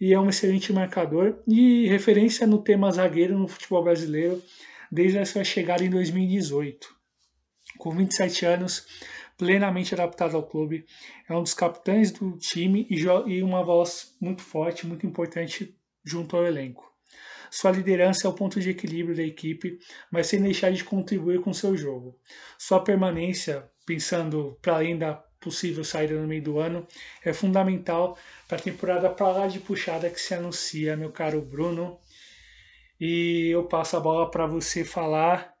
e 0.00 0.12
é 0.12 0.20
um 0.20 0.28
excelente 0.28 0.72
marcador 0.72 1.42
e 1.46 1.86
referência 1.86 2.46
no 2.46 2.62
tema 2.62 2.90
zagueiro 2.90 3.38
no 3.38 3.48
futebol 3.48 3.82
brasileiro 3.82 4.42
desde 4.90 5.18
a 5.18 5.26
sua 5.26 5.44
chegada 5.44 5.84
em 5.84 5.90
2018. 5.90 6.94
Com 7.78 7.90
27 7.90 8.46
anos, 8.46 8.86
plenamente 9.36 9.94
adaptado 9.94 10.36
ao 10.36 10.46
clube, 10.46 10.86
é 11.28 11.34
um 11.34 11.42
dos 11.42 11.54
capitães 11.54 12.12
do 12.12 12.36
time 12.38 12.86
e 12.88 13.42
uma 13.42 13.64
voz 13.64 14.14
muito 14.20 14.42
forte, 14.42 14.86
muito 14.86 15.06
importante 15.06 15.76
junto 16.04 16.36
ao 16.36 16.46
elenco. 16.46 16.92
Sua 17.50 17.70
liderança 17.70 18.26
é 18.26 18.30
o 18.30 18.34
ponto 18.34 18.58
de 18.60 18.70
equilíbrio 18.70 19.16
da 19.16 19.22
equipe, 19.22 19.78
mas 20.10 20.26
sem 20.26 20.42
deixar 20.42 20.72
de 20.72 20.82
contribuir 20.82 21.40
com 21.40 21.52
seu 21.52 21.76
jogo. 21.76 22.18
Sua 22.58 22.82
permanência, 22.82 23.70
pensando 23.86 24.58
para 24.60 24.74
além 24.74 24.98
da 24.98 25.23
possível 25.44 25.84
saída 25.84 26.14
no 26.20 26.26
meio 26.26 26.42
do 26.42 26.58
ano, 26.58 26.86
é 27.22 27.32
fundamental 27.32 28.18
para 28.48 28.58
a 28.58 28.60
temporada 28.60 29.10
para 29.10 29.28
lá 29.28 29.46
de 29.46 29.60
puxada 29.60 30.10
que 30.10 30.20
se 30.20 30.34
anuncia, 30.34 30.96
meu 30.96 31.12
caro 31.12 31.42
Bruno. 31.42 32.00
E 32.98 33.50
eu 33.52 33.64
passo 33.64 33.96
a 33.96 34.00
bola 34.00 34.30
para 34.30 34.46
você 34.46 34.84
falar 34.84 35.54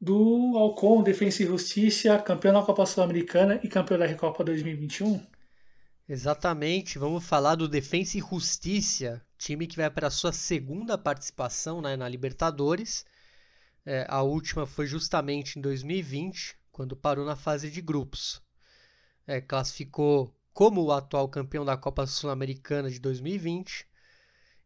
do 0.00 0.58
Alcon 0.58 1.02
Defensa 1.02 1.42
e 1.42 1.46
Justiça, 1.46 2.18
campeão 2.18 2.52
da 2.52 2.62
Copa 2.62 2.84
Sul-Americana 2.84 3.60
e 3.62 3.68
campeão 3.68 3.98
da 3.98 4.06
Recopa 4.06 4.44
2021. 4.44 5.24
Exatamente, 6.08 6.98
vamos 6.98 7.24
falar 7.24 7.54
do 7.54 7.68
Defensa 7.68 8.18
e 8.18 8.20
Justiça, 8.20 9.24
time 9.38 9.66
que 9.66 9.76
vai 9.76 9.88
para 9.88 10.08
a 10.08 10.10
sua 10.10 10.32
segunda 10.32 10.98
participação 10.98 11.80
né, 11.80 11.96
na 11.96 12.08
Libertadores. 12.08 13.06
É, 13.86 14.04
a 14.08 14.22
última 14.22 14.66
foi 14.66 14.86
justamente 14.86 15.58
em 15.58 15.62
2020, 15.62 16.56
quando 16.72 16.96
parou 16.96 17.24
na 17.24 17.36
fase 17.36 17.70
de 17.70 17.80
grupos. 17.80 18.42
É, 19.26 19.40
classificou 19.40 20.34
como 20.52 20.82
o 20.82 20.90
atual 20.90 21.28
campeão 21.28 21.64
da 21.64 21.76
Copa 21.76 22.06
Sul-Americana 22.06 22.90
de 22.90 22.98
2020. 22.98 23.86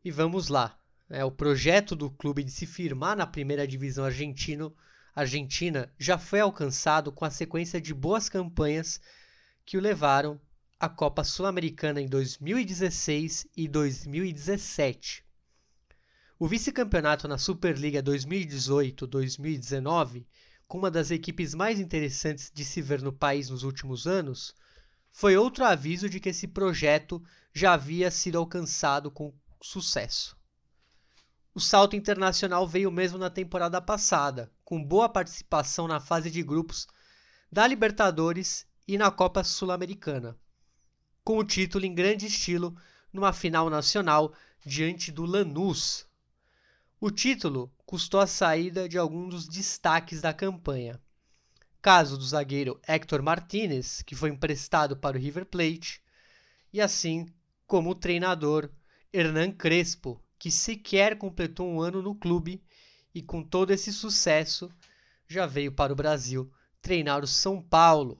E 0.04 0.10
vamos 0.10 0.48
lá. 0.48 0.78
É, 1.10 1.24
o 1.24 1.30
projeto 1.30 1.94
do 1.94 2.10
clube 2.10 2.42
de 2.42 2.50
se 2.50 2.64
firmar 2.64 3.16
na 3.16 3.26
primeira 3.26 3.66
divisão 3.66 4.04
argentino, 4.04 4.74
argentina 5.14 5.92
já 5.98 6.16
foi 6.16 6.40
alcançado 6.40 7.12
com 7.12 7.24
a 7.24 7.30
sequência 7.30 7.80
de 7.80 7.92
boas 7.92 8.28
campanhas 8.28 9.00
que 9.64 9.76
o 9.76 9.80
levaram 9.80 10.40
à 10.78 10.88
Copa 10.88 11.24
Sul-Americana 11.24 12.00
em 12.00 12.08
2016 12.08 13.48
e 13.56 13.68
2017. 13.68 15.24
O 16.38 16.46
vice-campeonato 16.46 17.26
na 17.26 17.38
Superliga 17.38 18.02
2018-2019 18.02 20.26
com 20.66 20.78
uma 20.78 20.90
das 20.90 21.10
equipes 21.10 21.54
mais 21.54 21.78
interessantes 21.78 22.50
de 22.52 22.64
se 22.64 22.82
ver 22.82 23.02
no 23.02 23.12
país 23.12 23.50
nos 23.50 23.62
últimos 23.62 24.06
anos, 24.06 24.54
foi 25.10 25.36
outro 25.36 25.64
aviso 25.64 26.08
de 26.08 26.20
que 26.20 26.28
esse 26.28 26.46
projeto 26.46 27.22
já 27.52 27.72
havia 27.72 28.10
sido 28.10 28.36
alcançado 28.36 29.10
com 29.10 29.32
sucesso. 29.62 30.36
O 31.54 31.60
salto 31.60 31.96
internacional 31.96 32.68
veio 32.68 32.90
mesmo 32.90 33.16
na 33.16 33.30
temporada 33.30 33.80
passada, 33.80 34.52
com 34.62 34.84
boa 34.84 35.08
participação 35.08 35.88
na 35.88 36.00
fase 36.00 36.30
de 36.30 36.42
grupos 36.42 36.86
da 37.50 37.66
Libertadores 37.66 38.66
e 38.86 38.98
na 38.98 39.10
Copa 39.10 39.42
Sul-Americana, 39.42 40.36
com 41.24 41.38
o 41.38 41.44
título 41.44 41.86
em 41.86 41.94
grande 41.94 42.26
estilo 42.26 42.76
numa 43.10 43.32
final 43.32 43.70
nacional 43.70 44.34
diante 44.64 45.10
do 45.10 45.24
Lanús, 45.24 46.05
o 46.98 47.10
título 47.10 47.70
custou 47.84 48.20
a 48.20 48.26
saída 48.26 48.88
de 48.88 48.96
alguns 48.96 49.28
dos 49.28 49.48
destaques 49.48 50.22
da 50.22 50.32
campanha. 50.32 50.98
Caso 51.82 52.16
do 52.16 52.24
zagueiro 52.24 52.80
Héctor 52.86 53.22
Martinez, 53.22 54.02
que 54.02 54.16
foi 54.16 54.30
emprestado 54.30 54.96
para 54.96 55.16
o 55.16 55.20
River 55.20 55.44
Plate, 55.44 56.02
e 56.72 56.80
assim 56.80 57.26
como 57.66 57.90
o 57.90 57.94
treinador 57.94 58.70
Hernan 59.12 59.52
Crespo, 59.52 60.22
que 60.38 60.50
sequer 60.50 61.18
completou 61.18 61.68
um 61.68 61.80
ano 61.80 62.00
no 62.00 62.14
clube 62.14 62.62
e 63.14 63.22
com 63.22 63.42
todo 63.42 63.72
esse 63.72 63.92
sucesso 63.92 64.70
já 65.28 65.46
veio 65.46 65.72
para 65.72 65.92
o 65.92 65.96
Brasil 65.96 66.50
treinar 66.80 67.22
o 67.22 67.26
São 67.26 67.60
Paulo. 67.60 68.18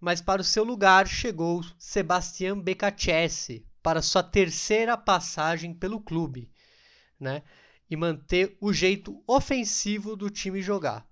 Mas 0.00 0.20
para 0.20 0.40
o 0.40 0.44
seu 0.44 0.64
lugar 0.64 1.06
chegou 1.06 1.62
Sebastião 1.78 2.60
Becacese 2.60 3.66
para 3.82 4.02
sua 4.02 4.22
terceira 4.22 4.96
passagem 4.96 5.72
pelo 5.72 6.00
clube, 6.00 6.50
né? 7.18 7.42
E 7.90 7.96
manter 7.96 8.56
o 8.60 8.72
jeito 8.72 9.22
ofensivo 9.26 10.14
do 10.14 10.30
time 10.30 10.62
jogar. 10.62 11.06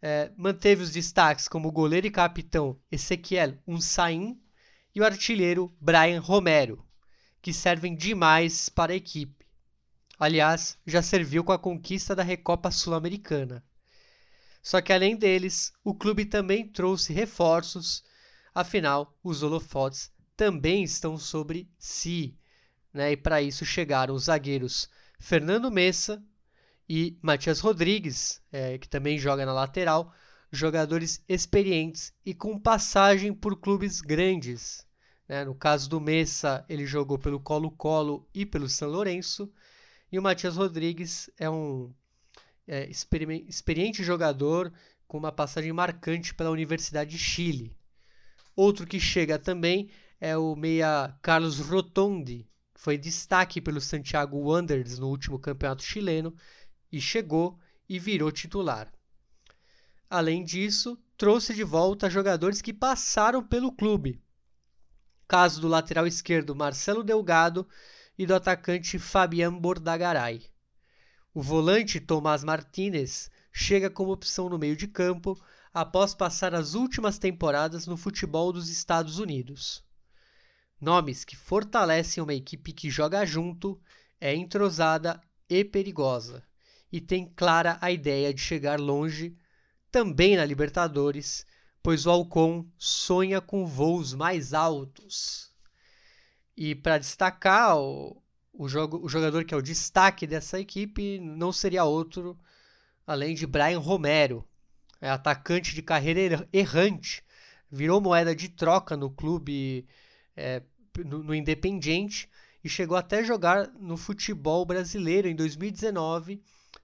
É, 0.00 0.30
manteve 0.36 0.82
os 0.82 0.90
destaques 0.90 1.48
como 1.48 1.72
goleiro 1.72 2.06
e 2.06 2.10
capitão 2.10 2.78
Ezequiel 2.90 3.56
Unsain 3.66 4.38
e 4.94 5.00
o 5.00 5.04
artilheiro 5.04 5.74
Brian 5.80 6.20
Romero, 6.20 6.84
que 7.40 7.52
servem 7.52 7.96
demais 7.96 8.68
para 8.68 8.92
a 8.92 8.96
equipe. 8.96 9.46
Aliás, 10.18 10.78
já 10.86 11.02
serviu 11.02 11.42
com 11.42 11.52
a 11.52 11.58
conquista 11.58 12.14
da 12.14 12.22
Recopa 12.22 12.70
Sul-Americana. 12.70 13.64
Só 14.62 14.80
que 14.80 14.92
além 14.92 15.16
deles, 15.16 15.72
o 15.82 15.94
clube 15.94 16.24
também 16.24 16.68
trouxe 16.68 17.12
reforços, 17.12 18.04
afinal, 18.54 19.18
os 19.22 19.42
holofotes 19.42 20.12
também 20.36 20.84
estão 20.84 21.18
sobre 21.18 21.68
si. 21.78 22.38
Né? 22.92 23.12
E 23.12 23.16
para 23.16 23.42
isso 23.42 23.64
chegaram 23.64 24.14
os 24.14 24.24
zagueiros 24.24 24.88
Fernando 25.22 25.70
Messa 25.70 26.20
e 26.88 27.16
Matias 27.22 27.60
Rodrigues, 27.60 28.42
é, 28.50 28.76
que 28.76 28.88
também 28.88 29.16
joga 29.16 29.46
na 29.46 29.52
lateral, 29.52 30.12
jogadores 30.50 31.22
experientes 31.28 32.12
e 32.26 32.34
com 32.34 32.58
passagem 32.58 33.32
por 33.32 33.56
clubes 33.56 34.00
grandes. 34.00 34.84
Né? 35.28 35.44
No 35.44 35.54
caso 35.54 35.88
do 35.88 36.00
Messa, 36.00 36.66
ele 36.68 36.84
jogou 36.84 37.20
pelo 37.20 37.38
Colo-Colo 37.38 38.28
e 38.34 38.44
pelo 38.44 38.68
São 38.68 38.90
Lourenço, 38.90 39.50
e 40.10 40.18
o 40.18 40.22
Matias 40.22 40.56
Rodrigues 40.56 41.30
é 41.38 41.48
um 41.48 41.94
é, 42.66 42.90
experiente 42.90 44.02
jogador 44.02 44.72
com 45.06 45.18
uma 45.18 45.30
passagem 45.30 45.72
marcante 45.72 46.34
pela 46.34 46.50
Universidade 46.50 47.12
de 47.12 47.18
Chile. 47.18 47.76
Outro 48.56 48.86
que 48.88 48.98
chega 48.98 49.38
também 49.38 49.88
é 50.20 50.36
o 50.36 50.56
meia 50.56 51.16
Carlos 51.22 51.60
Rotondi, 51.60 52.46
foi 52.82 52.98
destaque 52.98 53.60
pelo 53.60 53.80
Santiago 53.80 54.36
Wanderers 54.36 54.98
no 54.98 55.08
último 55.08 55.38
campeonato 55.38 55.84
chileno 55.84 56.34
e 56.90 57.00
chegou 57.00 57.56
e 57.88 57.96
virou 57.96 58.32
titular. 58.32 58.92
Além 60.10 60.42
disso, 60.42 60.98
trouxe 61.16 61.54
de 61.54 61.62
volta 61.62 62.10
jogadores 62.10 62.60
que 62.60 62.72
passaram 62.72 63.40
pelo 63.40 63.70
clube. 63.70 64.20
Caso 65.28 65.60
do 65.60 65.68
lateral 65.68 66.08
esquerdo 66.08 66.56
Marcelo 66.56 67.04
Delgado 67.04 67.68
e 68.18 68.26
do 68.26 68.34
atacante 68.34 68.98
Fabian 68.98 69.56
Bordagaray. 69.56 70.50
O 71.32 71.40
volante 71.40 72.00
Tomás 72.00 72.42
Martinez 72.42 73.30
chega 73.52 73.88
como 73.88 74.10
opção 74.10 74.48
no 74.48 74.58
meio 74.58 74.74
de 74.74 74.88
campo 74.88 75.40
após 75.72 76.16
passar 76.16 76.52
as 76.52 76.74
últimas 76.74 77.16
temporadas 77.16 77.86
no 77.86 77.96
futebol 77.96 78.52
dos 78.52 78.68
Estados 78.68 79.20
Unidos. 79.20 79.84
Nomes 80.82 81.24
que 81.24 81.36
fortalecem 81.36 82.20
uma 82.20 82.34
equipe 82.34 82.72
que 82.72 82.90
joga 82.90 83.24
junto, 83.24 83.80
é 84.20 84.34
entrosada 84.34 85.20
e 85.48 85.64
perigosa, 85.64 86.42
e 86.90 87.00
tem 87.00 87.24
clara 87.36 87.78
a 87.80 87.92
ideia 87.92 88.34
de 88.34 88.40
chegar 88.40 88.80
longe, 88.80 89.36
também 89.92 90.36
na 90.36 90.44
Libertadores, 90.44 91.46
pois 91.84 92.04
o 92.04 92.10
Alcon 92.10 92.66
sonha 92.76 93.40
com 93.40 93.64
voos 93.64 94.12
mais 94.12 94.52
altos. 94.52 95.54
E 96.56 96.74
para 96.74 96.98
destacar, 96.98 97.78
o, 97.78 98.20
o, 98.52 98.68
jogo, 98.68 98.98
o 99.04 99.08
jogador 99.08 99.44
que 99.44 99.54
é 99.54 99.56
o 99.56 99.62
destaque 99.62 100.26
dessa 100.26 100.58
equipe 100.58 101.20
não 101.20 101.52
seria 101.52 101.84
outro 101.84 102.36
além 103.06 103.36
de 103.36 103.46
Brian 103.46 103.78
Romero, 103.78 104.44
é 105.00 105.08
atacante 105.08 105.76
de 105.76 105.82
carreira 105.82 106.48
errante, 106.52 107.22
virou 107.70 108.00
moeda 108.00 108.34
de 108.34 108.48
troca 108.48 108.96
no 108.96 109.10
clube 109.10 109.86
é, 110.36 110.62
no, 110.98 111.22
no 111.22 111.34
Independiente 111.34 112.28
e 112.62 112.68
chegou 112.68 112.96
até 112.96 113.24
jogar 113.24 113.68
no 113.78 113.96
futebol 113.96 114.64
brasileiro 114.64 115.28
em 115.28 115.34
2019 115.34 116.42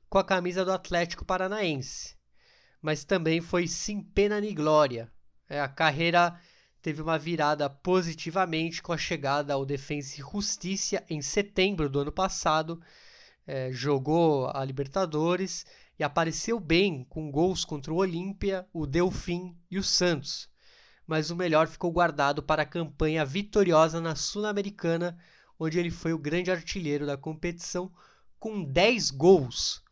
com 0.08 0.18
a 0.18 0.24
camisa 0.24 0.64
do 0.64 0.72
Atlético 0.72 1.24
Paranaense. 1.24 2.16
Mas 2.80 3.04
também 3.04 3.40
foi 3.40 3.66
sem 3.66 4.00
pena 4.00 4.40
nem 4.40 4.54
glória. 4.54 5.10
É, 5.48 5.60
a 5.60 5.68
carreira 5.68 6.38
teve 6.80 7.02
uma 7.02 7.18
virada 7.18 7.68
positivamente 7.68 8.82
com 8.82 8.92
a 8.92 8.98
chegada 8.98 9.52
ao 9.52 9.66
Defensa 9.66 10.14
e 10.14 10.24
Justiça 10.32 11.04
em 11.08 11.20
setembro 11.20 11.88
do 11.88 12.00
ano 12.00 12.12
passado. 12.12 12.80
É, 13.46 13.70
jogou 13.72 14.50
a 14.54 14.64
Libertadores 14.64 15.66
e 15.98 16.04
apareceu 16.04 16.60
bem 16.60 17.04
com 17.08 17.30
gols 17.30 17.64
contra 17.64 17.92
o 17.92 17.96
Olímpia, 17.96 18.66
o 18.72 18.86
Delfim 18.86 19.56
e 19.70 19.78
o 19.78 19.82
Santos. 19.82 20.48
Mas 21.08 21.30
o 21.30 21.36
melhor 21.36 21.66
ficou 21.66 21.90
guardado 21.90 22.42
para 22.42 22.64
a 22.64 22.66
campanha 22.66 23.24
vitoriosa 23.24 23.98
na 23.98 24.14
Sul-Americana, 24.14 25.18
onde 25.58 25.78
ele 25.78 25.90
foi 25.90 26.12
o 26.12 26.18
grande 26.18 26.50
artilheiro 26.50 27.06
da 27.06 27.16
competição 27.16 27.90
com 28.38 28.62
10 28.62 29.12
gols. 29.12 29.82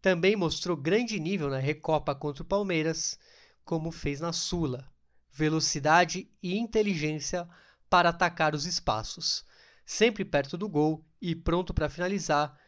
Também 0.00 0.34
mostrou 0.34 0.76
grande 0.76 1.20
nível 1.20 1.48
na 1.48 1.58
Recopa 1.58 2.12
contra 2.12 2.42
o 2.42 2.46
Palmeiras, 2.46 3.16
como 3.64 3.92
fez 3.92 4.18
na 4.18 4.32
Sula. 4.32 4.84
Velocidade 5.30 6.28
e 6.42 6.58
inteligência 6.58 7.48
para 7.88 8.08
atacar 8.08 8.52
os 8.52 8.66
espaços. 8.66 9.44
Sempre 9.86 10.24
perto 10.24 10.58
do 10.58 10.68
gol 10.68 11.04
e 11.20 11.36
pronto 11.36 11.72
para 11.72 11.88
finalizar, 11.88 12.58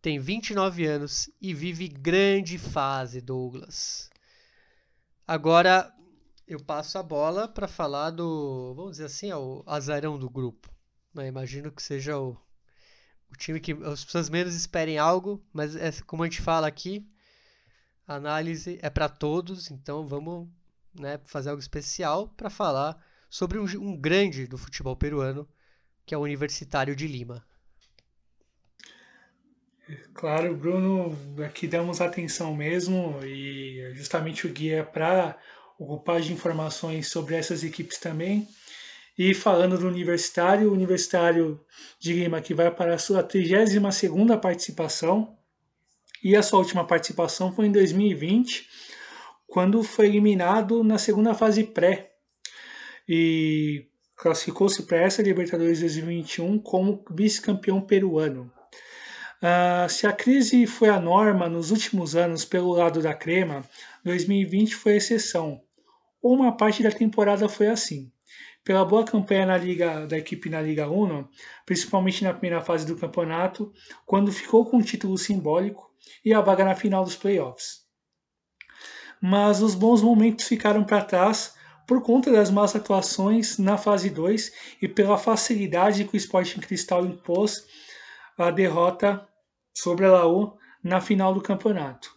tem 0.00 0.20
29 0.20 0.86
anos 0.86 1.28
e 1.40 1.52
vive 1.52 1.88
grande 1.88 2.56
fase, 2.56 3.20
Douglas. 3.20 4.08
Agora 5.26 5.92
eu 6.46 6.60
passo 6.60 6.96
a 6.98 7.02
bola 7.02 7.48
para 7.48 7.66
falar 7.66 8.10
do, 8.10 8.72
vamos 8.74 8.92
dizer 8.92 9.06
assim, 9.06 9.32
o 9.32 9.64
azarão 9.66 10.18
do 10.18 10.30
grupo. 10.30 10.70
Né? 11.12 11.26
Imagino 11.26 11.72
que 11.72 11.82
seja 11.82 12.16
o, 12.18 12.36
o 13.30 13.36
time 13.36 13.58
que 13.58 13.72
as 13.72 14.04
pessoas 14.04 14.30
menos 14.30 14.54
esperem 14.54 14.98
algo, 14.98 15.44
mas 15.52 15.74
é, 15.74 15.90
como 16.06 16.22
a 16.22 16.26
gente 16.26 16.40
fala 16.40 16.66
aqui, 16.68 17.08
a 18.06 18.14
análise 18.14 18.78
é 18.80 18.88
para 18.88 19.08
todos, 19.08 19.70
então 19.70 20.06
vamos 20.06 20.48
né, 20.94 21.18
fazer 21.24 21.50
algo 21.50 21.60
especial 21.60 22.28
para 22.28 22.48
falar 22.48 23.04
sobre 23.28 23.58
um, 23.58 23.64
um 23.80 23.96
grande 23.96 24.46
do 24.46 24.56
futebol 24.56 24.96
peruano, 24.96 25.48
que 26.04 26.14
é 26.14 26.18
o 26.18 26.22
Universitário 26.22 26.94
de 26.94 27.08
Lima. 27.08 27.44
Claro, 30.14 30.56
Bruno, 30.56 31.16
aqui 31.44 31.68
damos 31.68 32.00
atenção 32.00 32.54
mesmo 32.54 33.20
e 33.24 33.92
justamente 33.94 34.46
o 34.46 34.52
guia 34.52 34.84
para 34.84 35.38
ocupar 35.78 36.20
de 36.20 36.32
informações 36.32 37.08
sobre 37.08 37.34
essas 37.34 37.62
equipes 37.62 37.98
também. 37.98 38.48
E 39.18 39.32
falando 39.32 39.78
do 39.78 39.88
Universitário, 39.88 40.70
o 40.70 40.74
Universitário 40.74 41.60
de 41.98 42.12
Lima 42.12 42.40
que 42.40 42.52
vai 42.52 42.70
para 42.70 42.94
a 42.94 42.98
sua 42.98 43.22
32ª 43.22 44.38
participação 44.38 45.36
e 46.22 46.36
a 46.36 46.42
sua 46.42 46.58
última 46.58 46.86
participação 46.86 47.52
foi 47.52 47.66
em 47.66 47.72
2020, 47.72 48.68
quando 49.46 49.82
foi 49.82 50.06
eliminado 50.06 50.82
na 50.82 50.98
segunda 50.98 51.34
fase 51.34 51.64
pré 51.64 52.12
e 53.08 53.86
classificou-se 54.16 54.82
para 54.82 54.98
essa 54.98 55.22
Libertadores 55.22 55.80
2021 55.80 56.58
como 56.58 57.04
vice-campeão 57.10 57.80
peruano. 57.80 58.50
Uh, 59.36 59.88
se 59.88 60.06
a 60.06 60.12
crise 60.12 60.66
foi 60.66 60.88
a 60.88 60.98
norma 60.98 61.48
nos 61.48 61.70
últimos 61.70 62.16
anos 62.16 62.44
pelo 62.44 62.72
lado 62.72 63.00
da 63.00 63.14
crema, 63.14 63.64
2020 64.02 64.74
foi 64.74 64.96
exceção. 64.96 65.62
Uma 66.28 66.56
parte 66.56 66.82
da 66.82 66.90
temporada 66.90 67.48
foi 67.48 67.68
assim. 67.68 68.10
Pela 68.64 68.84
boa 68.84 69.04
campanha 69.04 69.46
na 69.46 69.56
liga 69.56 70.08
da 70.08 70.18
equipe 70.18 70.50
na 70.50 70.60
Liga 70.60 70.90
1, 70.90 71.24
principalmente 71.64 72.24
na 72.24 72.32
primeira 72.32 72.60
fase 72.60 72.84
do 72.84 72.96
campeonato, 72.96 73.72
quando 74.04 74.32
ficou 74.32 74.66
com 74.66 74.78
o 74.78 74.82
título 74.82 75.16
simbólico 75.16 75.88
e 76.24 76.34
a 76.34 76.40
vaga 76.40 76.64
na 76.64 76.74
final 76.74 77.04
dos 77.04 77.14
playoffs. 77.14 77.86
Mas 79.22 79.62
os 79.62 79.76
bons 79.76 80.02
momentos 80.02 80.48
ficaram 80.48 80.82
para 80.82 81.04
trás 81.04 81.54
por 81.86 82.02
conta 82.02 82.32
das 82.32 82.50
más 82.50 82.74
atuações 82.74 83.56
na 83.56 83.78
fase 83.78 84.10
2 84.10 84.52
e 84.82 84.88
pela 84.88 85.16
facilidade 85.16 86.04
que 86.06 86.16
o 86.16 86.18
Sporting 86.18 86.58
Cristal 86.58 87.06
impôs 87.06 87.64
a 88.36 88.50
derrota 88.50 89.24
sobre 89.72 90.06
a 90.06 90.10
Laú 90.10 90.58
na 90.82 91.00
final 91.00 91.32
do 91.32 91.40
campeonato. 91.40 92.15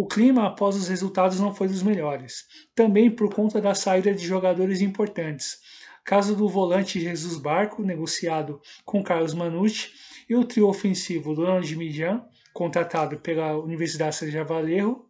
O 0.00 0.06
clima 0.06 0.46
após 0.46 0.76
os 0.76 0.88
resultados 0.88 1.38
não 1.40 1.54
foi 1.54 1.68
dos 1.68 1.82
melhores, 1.82 2.46
também 2.74 3.10
por 3.10 3.34
conta 3.34 3.60
da 3.60 3.74
saída 3.74 4.14
de 4.14 4.26
jogadores 4.26 4.80
importantes, 4.80 5.58
caso 6.06 6.34
do 6.34 6.48
volante 6.48 6.98
Jesus 6.98 7.36
Barco, 7.36 7.82
negociado 7.82 8.62
com 8.82 9.04
Carlos 9.04 9.34
Manucci, 9.34 9.90
e 10.26 10.34
o 10.34 10.46
trio 10.46 10.68
ofensivo 10.68 11.34
Ronald 11.34 11.76
Mijan, 11.76 12.24
contratado 12.54 13.20
pela 13.20 13.58
Universidade 13.58 14.16
Sérgio 14.16 14.42
Valerro, 14.42 15.06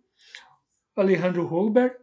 Alejandro 0.96 1.46
Holberg, 1.46 1.94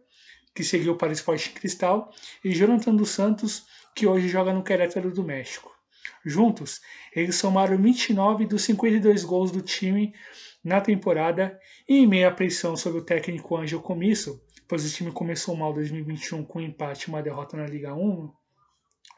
que 0.54 0.64
seguiu 0.64 0.96
para 0.96 1.10
o 1.10 1.12
Esporte 1.12 1.50
Cristal, 1.50 2.10
e 2.42 2.52
Jonathan 2.52 2.94
dos 2.94 3.10
Santos, 3.10 3.66
que 3.94 4.06
hoje 4.06 4.28
joga 4.28 4.54
no 4.54 4.64
Querétaro 4.64 5.12
do 5.12 5.22
México. 5.22 5.70
Juntos, 6.24 6.80
eles 7.14 7.36
somaram 7.36 7.76
29 7.76 8.46
dos 8.46 8.62
52 8.62 9.24
gols 9.24 9.50
do 9.50 9.60
time 9.60 10.14
na 10.68 10.82
temporada 10.82 11.58
e 11.88 11.96
em 11.96 12.06
meio 12.06 12.28
à 12.28 12.30
pressão 12.30 12.76
sobre 12.76 13.00
o 13.00 13.04
técnico 13.04 13.56
Angel 13.56 13.80
Comisso, 13.80 14.44
pois 14.68 14.84
o 14.84 14.94
time 14.94 15.10
começou 15.10 15.56
mal 15.56 15.72
2021 15.72 16.44
com 16.44 16.58
um 16.58 16.62
empate 16.62 17.04
e 17.04 17.08
uma 17.08 17.22
derrota 17.22 17.56
na 17.56 17.66
Liga 17.66 17.94
1, 17.94 18.30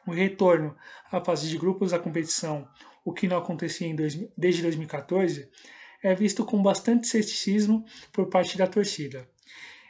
o 0.07 0.11
retorno 0.11 0.75
à 1.11 1.23
fase 1.23 1.49
de 1.49 1.57
grupos 1.57 1.91
da 1.91 1.99
competição, 1.99 2.65
o 3.03 3.11
que 3.11 3.27
não 3.27 3.37
acontecia 3.37 3.93
dois, 3.93 4.15
desde 4.37 4.61
2014, 4.61 5.49
é 6.01 6.15
visto 6.15 6.45
com 6.45 6.63
bastante 6.63 7.07
ceticismo 7.07 7.83
por 8.13 8.27
parte 8.27 8.57
da 8.57 8.65
torcida. 8.65 9.27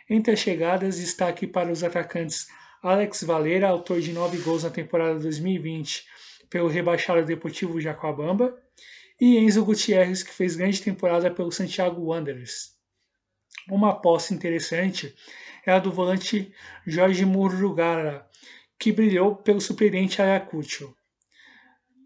Entre 0.10 0.34
as 0.34 0.39
chegadas, 0.39 0.97
destaque 0.97 1.45
para 1.45 1.71
os 1.71 1.84
atacantes 1.84 2.47
Alex 2.82 3.24
Valera, 3.24 3.69
autor 3.69 4.02
de 4.02 4.12
nove 4.12 4.39
gols 4.39 4.63
na 4.63 4.71
temporada 4.71 5.19
2020 5.19 6.06
pelo 6.50 6.67
rebaixado 6.67 7.24
Deportivo 7.24 7.80
Jacobamba, 7.80 8.58
e 9.22 9.38
Enzo 9.38 9.64
Gutierrez, 9.64 10.24
que 10.24 10.34
fez 10.34 10.56
grande 10.56 10.82
temporada 10.82 11.30
pelo 11.30 11.52
Santiago 11.52 12.02
Wanderers. 12.02 12.72
Uma 13.70 13.92
aposta 13.92 14.34
interessante 14.34 15.16
é 15.64 15.72
a 15.72 15.78
do 15.78 15.92
volante 15.92 16.52
Jorge 16.88 17.24
Murrugara, 17.24 18.28
que 18.80 18.92
brilhou 18.92 19.36
pelo 19.36 19.62
surpreendente 19.62 20.20
Ayacucho. 20.20 20.96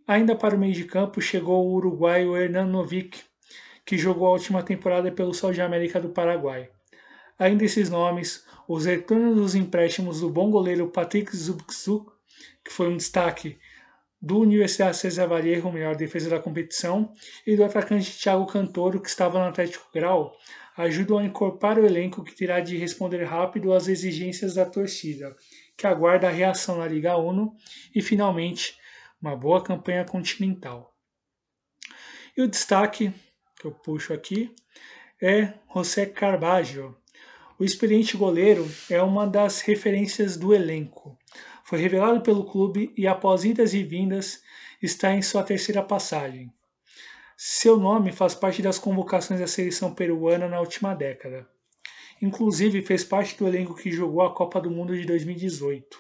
Ainda 0.06 0.36
para 0.36 0.58
o 0.58 0.60
meio 0.60 0.74
de 0.74 0.84
campo 0.84 1.22
chegou 1.22 1.66
o 1.66 1.76
uruguaio 1.76 2.36
Hernan 2.36 2.66
Novik, 2.66 3.24
que 3.86 3.98
jogou 3.98 4.28
a 4.28 4.32
última 4.32 4.62
temporada 4.62 5.10
pelo 5.10 5.34
Sol 5.34 5.54
de 5.54 5.62
América 5.62 6.02
do 6.02 6.10
Paraguai. 6.10 6.70
Ainda 7.40 7.64
esses 7.64 7.90
nomes, 7.90 8.44
os 8.68 8.84
retornos 8.84 9.38
dos 9.38 9.56
empréstimos 9.56 10.20
do 10.20 10.30
bom 10.30 10.52
goleiro 10.52 10.90
Patrick 10.90 11.34
Zubczuk, 11.34 12.12
que 12.62 12.74
foi 12.74 12.90
um 12.90 12.98
destaque 12.98 13.58
do 14.22 14.40
Universidade 14.40 14.98
César 14.98 15.28
Vallejo, 15.28 15.72
melhor 15.72 15.96
defesa 15.96 16.30
da 16.30 16.40
competição, 16.40 17.14
e 17.46 17.56
do 17.56 17.64
atacante 17.64 18.18
Thiago 18.18 18.46
Cantoro, 18.48 19.02
que 19.02 19.10
estava 19.10 19.40
no 19.40 19.46
Atlético 19.46 19.90
Grau, 19.94 20.36
ajudam 20.78 21.20
a 21.20 21.26
incorporar 21.26 21.78
o 21.78 21.86
elenco 21.86 22.24
que 22.24 22.36
terá 22.36 22.60
de 22.60 22.78
responder 22.78 23.24
rápido 23.24 23.74
às 23.74 23.88
exigências 23.88 24.56
da 24.56 24.66
torcida, 24.66 25.36
que 25.78 25.88
aguarda 25.88 26.28
a 26.28 26.32
reação 26.32 26.78
na 26.78 26.88
Liga 26.88 27.16
Uno 27.18 27.56
e, 27.94 28.02
finalmente, 28.02 28.76
uma 29.22 29.36
boa 29.36 29.64
campanha 29.64 30.04
continental. 30.06 30.94
E 32.36 32.42
o 32.42 32.48
destaque 32.48 33.14
que 33.60 33.66
eu 33.66 33.72
puxo 33.72 34.14
aqui 34.14 34.54
é 35.22 35.54
José 35.74 36.06
Carvalho. 36.06 36.98
O 37.58 37.64
experiente 37.64 38.18
goleiro 38.18 38.70
é 38.90 39.02
uma 39.02 39.26
das 39.26 39.62
referências 39.62 40.36
do 40.36 40.54
elenco. 40.54 41.18
Foi 41.66 41.80
revelado 41.80 42.22
pelo 42.22 42.46
clube 42.46 42.94
e, 42.96 43.08
após 43.08 43.44
idas 43.44 43.74
e 43.74 43.84
vindas, 43.84 44.44
está 44.80 45.16
em 45.16 45.24
sua 45.24 45.42
terceira 45.42 45.82
passagem. 45.82 46.54
Seu 47.36 47.76
nome 47.76 48.12
faz 48.12 48.36
parte 48.36 48.62
das 48.62 48.78
convocações 48.78 49.40
da 49.40 49.48
seleção 49.48 49.92
peruana 49.92 50.48
na 50.48 50.60
última 50.60 50.94
década. 50.94 51.50
Inclusive, 52.22 52.84
fez 52.84 53.04
parte 53.04 53.36
do 53.36 53.48
elenco 53.48 53.74
que 53.74 53.92
jogou 53.92 54.22
a 54.22 54.32
Copa 54.32 54.62
do 54.62 54.70
Mundo 54.70 54.96
de 54.96 55.08
2018. 55.08 55.98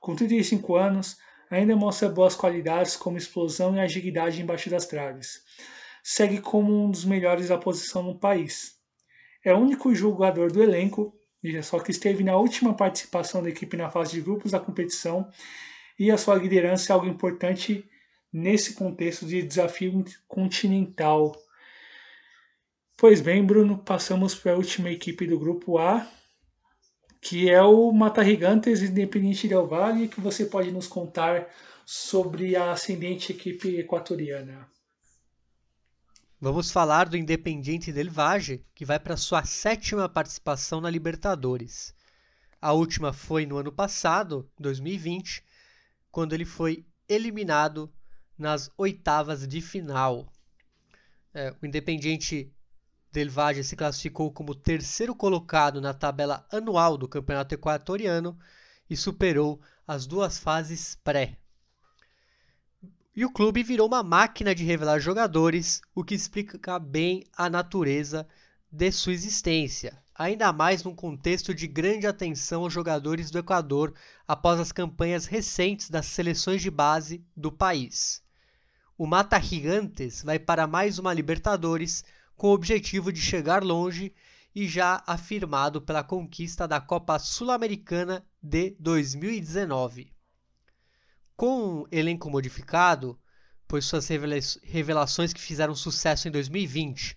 Com 0.00 0.16
35 0.16 0.74
anos, 0.74 1.16
ainda 1.48 1.76
mostra 1.76 2.08
boas 2.08 2.34
qualidades 2.34 2.96
como 2.96 3.16
explosão 3.16 3.76
e 3.76 3.80
agilidade 3.80 4.42
embaixo 4.42 4.68
das 4.68 4.86
traves. 4.86 5.40
Segue 6.02 6.40
como 6.40 6.84
um 6.84 6.90
dos 6.90 7.04
melhores 7.04 7.48
da 7.48 7.56
posição 7.56 8.02
no 8.02 8.18
país. 8.18 8.74
É 9.44 9.54
o 9.54 9.58
único 9.58 9.94
jogador 9.94 10.50
do 10.50 10.60
elenco 10.60 11.15
só 11.62 11.78
que 11.78 11.90
esteve 11.90 12.22
na 12.24 12.36
última 12.36 12.74
participação 12.74 13.42
da 13.42 13.48
equipe 13.48 13.76
na 13.76 13.90
fase 13.90 14.12
de 14.12 14.20
grupos 14.20 14.52
da 14.52 14.60
competição 14.60 15.30
e 15.98 16.10
a 16.10 16.18
sua 16.18 16.34
liderança 16.34 16.92
é 16.92 16.94
algo 16.94 17.06
importante 17.06 17.84
nesse 18.32 18.74
contexto 18.74 19.26
de 19.26 19.42
desafio 19.42 20.04
continental. 20.28 21.34
Pois 22.96 23.20
bem, 23.20 23.44
Bruno, 23.44 23.78
passamos 23.78 24.34
para 24.34 24.52
a 24.52 24.56
última 24.56 24.90
equipe 24.90 25.26
do 25.26 25.38
grupo 25.38 25.78
A, 25.78 26.06
que 27.20 27.50
é 27.50 27.62
o 27.62 27.92
Mata 27.92 28.24
Gigantes 28.24 28.82
Independente 28.82 29.48
Del 29.48 29.66
Valle, 29.66 30.08
que 30.08 30.20
você 30.20 30.44
pode 30.46 30.70
nos 30.70 30.86
contar 30.86 31.48
sobre 31.84 32.56
a 32.56 32.72
ascendente 32.72 33.32
equipe 33.32 33.78
equatoriana. 33.78 34.68
Vamos 36.38 36.70
falar 36.70 37.08
do 37.08 37.16
Independiente 37.16 37.90
del 37.90 38.10
Valle, 38.10 38.62
que 38.74 38.84
vai 38.84 39.00
para 39.00 39.16
sua 39.16 39.42
sétima 39.46 40.06
participação 40.06 40.82
na 40.82 40.90
Libertadores. 40.90 41.94
A 42.60 42.74
última 42.74 43.10
foi 43.10 43.46
no 43.46 43.56
ano 43.56 43.72
passado, 43.72 44.46
2020, 44.60 45.42
quando 46.10 46.34
ele 46.34 46.44
foi 46.44 46.84
eliminado 47.08 47.90
nas 48.36 48.70
oitavas 48.76 49.48
de 49.48 49.62
final. 49.62 50.30
É, 51.32 51.54
o 51.62 51.64
Independiente 51.64 52.52
del 53.10 53.30
Valle 53.30 53.64
se 53.64 53.74
classificou 53.74 54.30
como 54.30 54.54
terceiro 54.54 55.14
colocado 55.14 55.80
na 55.80 55.94
tabela 55.94 56.46
anual 56.52 56.98
do 56.98 57.08
Campeonato 57.08 57.54
Equatoriano 57.54 58.38
e 58.90 58.96
superou 58.96 59.58
as 59.88 60.06
duas 60.06 60.38
fases 60.38 60.96
pré. 61.02 61.38
E 63.16 63.24
o 63.24 63.30
clube 63.30 63.62
virou 63.62 63.86
uma 63.86 64.02
máquina 64.02 64.54
de 64.54 64.62
revelar 64.62 65.00
jogadores, 65.00 65.80
o 65.94 66.04
que 66.04 66.14
explica 66.14 66.78
bem 66.78 67.24
a 67.34 67.48
natureza 67.48 68.28
de 68.70 68.92
sua 68.92 69.14
existência, 69.14 69.98
ainda 70.14 70.52
mais 70.52 70.84
num 70.84 70.94
contexto 70.94 71.54
de 71.54 71.66
grande 71.66 72.06
atenção 72.06 72.62
aos 72.62 72.74
jogadores 72.74 73.30
do 73.30 73.38
Equador 73.38 73.94
após 74.28 74.60
as 74.60 74.70
campanhas 74.70 75.24
recentes 75.24 75.88
das 75.88 76.04
seleções 76.04 76.60
de 76.60 76.70
base 76.70 77.24
do 77.34 77.50
país. 77.50 78.22
O 78.98 79.06
Mata 79.06 79.40
Gigantes 79.40 80.22
vai 80.22 80.38
para 80.38 80.66
mais 80.66 80.98
uma 80.98 81.14
Libertadores 81.14 82.04
com 82.36 82.48
o 82.48 82.52
objetivo 82.52 83.10
de 83.10 83.22
chegar 83.22 83.64
longe 83.64 84.12
e 84.54 84.68
já 84.68 85.02
afirmado 85.06 85.80
pela 85.80 86.04
conquista 86.04 86.68
da 86.68 86.82
Copa 86.82 87.18
Sul-Americana 87.18 88.22
de 88.42 88.76
2019 88.78 90.15
com 91.36 91.80
um 91.82 91.86
elenco 91.92 92.30
modificado, 92.30 93.18
pois 93.68 93.84
suas 93.84 94.08
revelações 94.62 95.32
que 95.32 95.40
fizeram 95.40 95.74
sucesso 95.74 96.28
em 96.28 96.30
2020, 96.30 97.16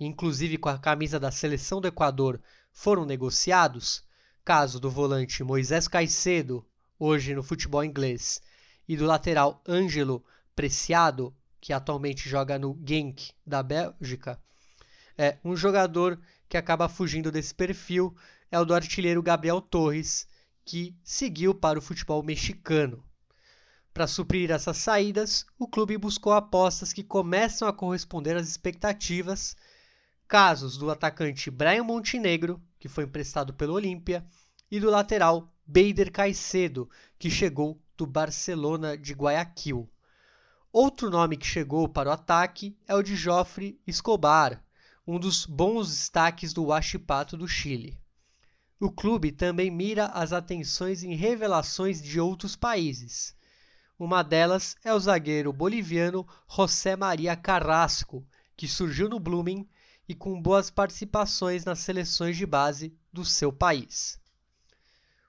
inclusive 0.00 0.58
com 0.58 0.68
a 0.68 0.78
camisa 0.78 1.20
da 1.20 1.30
seleção 1.30 1.80
do 1.80 1.88
Equador, 1.88 2.40
foram 2.72 3.04
negociados, 3.04 4.02
caso 4.44 4.80
do 4.80 4.90
volante 4.90 5.44
Moisés 5.44 5.86
Caicedo, 5.86 6.66
hoje 6.98 7.34
no 7.34 7.42
futebol 7.42 7.84
inglês, 7.84 8.42
e 8.88 8.96
do 8.96 9.06
lateral 9.06 9.62
Ângelo 9.68 10.24
Preciado, 10.56 11.34
que 11.60 11.72
atualmente 11.72 12.28
joga 12.28 12.58
no 12.58 12.78
Genk 12.84 13.32
da 13.46 13.62
Bélgica, 13.62 14.40
é 15.16 15.38
um 15.44 15.54
jogador 15.54 16.18
que 16.48 16.56
acaba 16.56 16.88
fugindo 16.88 17.30
desse 17.30 17.54
perfil 17.54 18.16
é 18.50 18.58
o 18.58 18.64
do 18.64 18.74
artilheiro 18.74 19.22
Gabriel 19.22 19.60
Torres, 19.60 20.26
que 20.64 20.96
seguiu 21.04 21.54
para 21.54 21.78
o 21.78 21.82
futebol 21.82 22.22
mexicano. 22.22 23.04
Para 23.92 24.06
suprir 24.06 24.50
essas 24.50 24.76
saídas, 24.76 25.44
o 25.58 25.66
clube 25.66 25.98
buscou 25.98 26.32
apostas 26.32 26.92
que 26.92 27.02
começam 27.02 27.66
a 27.66 27.72
corresponder 27.72 28.36
às 28.36 28.48
expectativas, 28.48 29.56
casos 30.28 30.76
do 30.76 30.90
atacante 30.90 31.50
Brian 31.50 31.82
Montenegro, 31.82 32.62
que 32.78 32.88
foi 32.88 33.04
emprestado 33.04 33.52
pelo 33.52 33.74
Olímpia, 33.74 34.24
e 34.70 34.78
do 34.78 34.88
lateral 34.88 35.52
Beider 35.66 36.12
Caicedo, 36.12 36.88
que 37.18 37.28
chegou 37.28 37.82
do 37.96 38.06
Barcelona 38.06 38.96
de 38.96 39.12
Guayaquil. 39.12 39.90
Outro 40.72 41.10
nome 41.10 41.36
que 41.36 41.46
chegou 41.46 41.88
para 41.88 42.10
o 42.10 42.12
ataque 42.12 42.78
é 42.86 42.94
o 42.94 43.02
de 43.02 43.16
Joffre 43.16 43.80
Escobar, 43.84 44.64
um 45.04 45.18
dos 45.18 45.44
bons 45.44 45.88
destaques 45.88 46.52
do 46.52 46.66
Huachipato 46.66 47.36
do 47.36 47.48
Chile. 47.48 47.98
O 48.78 48.90
clube 48.90 49.32
também 49.32 49.68
mira 49.68 50.06
as 50.06 50.32
atenções 50.32 51.02
em 51.02 51.14
revelações 51.16 52.00
de 52.00 52.20
outros 52.20 52.54
países. 52.54 53.34
Uma 54.00 54.22
delas 54.22 54.76
é 54.82 54.94
o 54.94 54.98
zagueiro 54.98 55.52
boliviano 55.52 56.26
José 56.48 56.96
Maria 56.96 57.36
Carrasco, 57.36 58.26
que 58.56 58.66
surgiu 58.66 59.10
no 59.10 59.20
Blooming 59.20 59.68
e 60.08 60.14
com 60.14 60.40
boas 60.40 60.70
participações 60.70 61.66
nas 61.66 61.80
seleções 61.80 62.34
de 62.34 62.46
base 62.46 62.96
do 63.12 63.26
seu 63.26 63.52
país. 63.52 64.18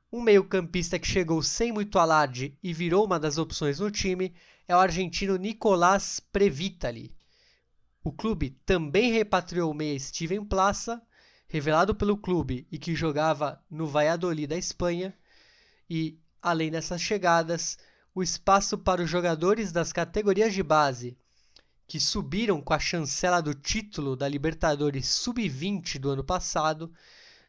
Um 0.10 0.22
meio-campista 0.22 0.98
que 0.98 1.06
chegou 1.06 1.44
sem 1.44 1.74
muito 1.74 2.00
alarde 2.00 2.58
e 2.64 2.74
virou 2.74 3.04
uma 3.04 3.20
das 3.20 3.38
opções 3.38 3.82
no 3.82 3.92
time 3.92 4.34
é 4.66 4.74
o 4.74 4.80
argentino 4.80 5.36
Nicolás 5.36 6.22
Previtali. 6.32 7.14
O 8.02 8.10
clube 8.10 8.52
também 8.66 9.12
repatriou 9.12 9.70
o 9.70 9.76
meia 9.76 10.00
Steven 10.00 10.46
Plaça, 10.46 11.02
revelado 11.46 11.94
pelo 11.94 12.16
clube 12.16 12.66
e 12.72 12.80
que 12.80 12.96
jogava 12.96 13.62
no 13.70 13.86
Valladolid 13.86 14.48
da 14.48 14.58
Espanha, 14.58 15.14
e, 15.90 16.18
além 16.42 16.72
dessas 16.72 17.02
chegadas, 17.02 17.78
o 18.14 18.22
espaço 18.22 18.78
para 18.78 19.02
os 19.02 19.10
jogadores 19.10 19.72
das 19.72 19.94
categorias 19.94 20.54
de 20.54 20.64
base 20.64 21.18
que 21.88 22.00
subiram 22.00 22.62
com 22.62 22.74
a 22.74 22.80
chancela 22.80 23.42
do 23.42 23.54
título 23.54 24.16
da 24.16 24.28
Libertadores 24.28 25.10
Sub-20 25.10 26.00
do 26.00 26.10
ano 26.10 26.24
passado. 26.24 26.90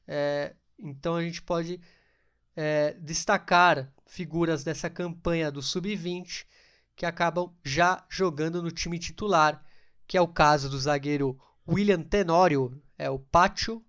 É, 0.07 0.57
então 0.79 1.15
a 1.15 1.23
gente 1.23 1.41
pode 1.41 1.81
é, 2.57 2.93
destacar 2.95 3.93
figuras 4.05 4.65
dessa 4.65 4.91
campanha 4.91 5.49
do 5.49 5.63
Sub-20 5.63 6.45
que 6.97 7.07
acabam 7.07 7.55
já 7.65 8.05
jogando 8.09 8.63
no 8.63 8.71
time 8.71 8.99
titular, 8.99 9.65
que 10.07 10.17
é 10.17 10.21
o 10.21 10.27
caso 10.27 10.69
do 10.69 10.79
zagueiro 10.79 11.39
William 11.67 12.03
Tenório, 12.03 12.83
é 12.99 13.09
o 13.09 13.19
Pacho, 13.19 13.81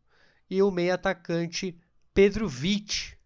e 0.49 0.61
o 0.61 0.69
meia 0.69 0.93
atacante 0.93 1.75
Pedro 2.13 2.47
Vitt. 2.47 3.17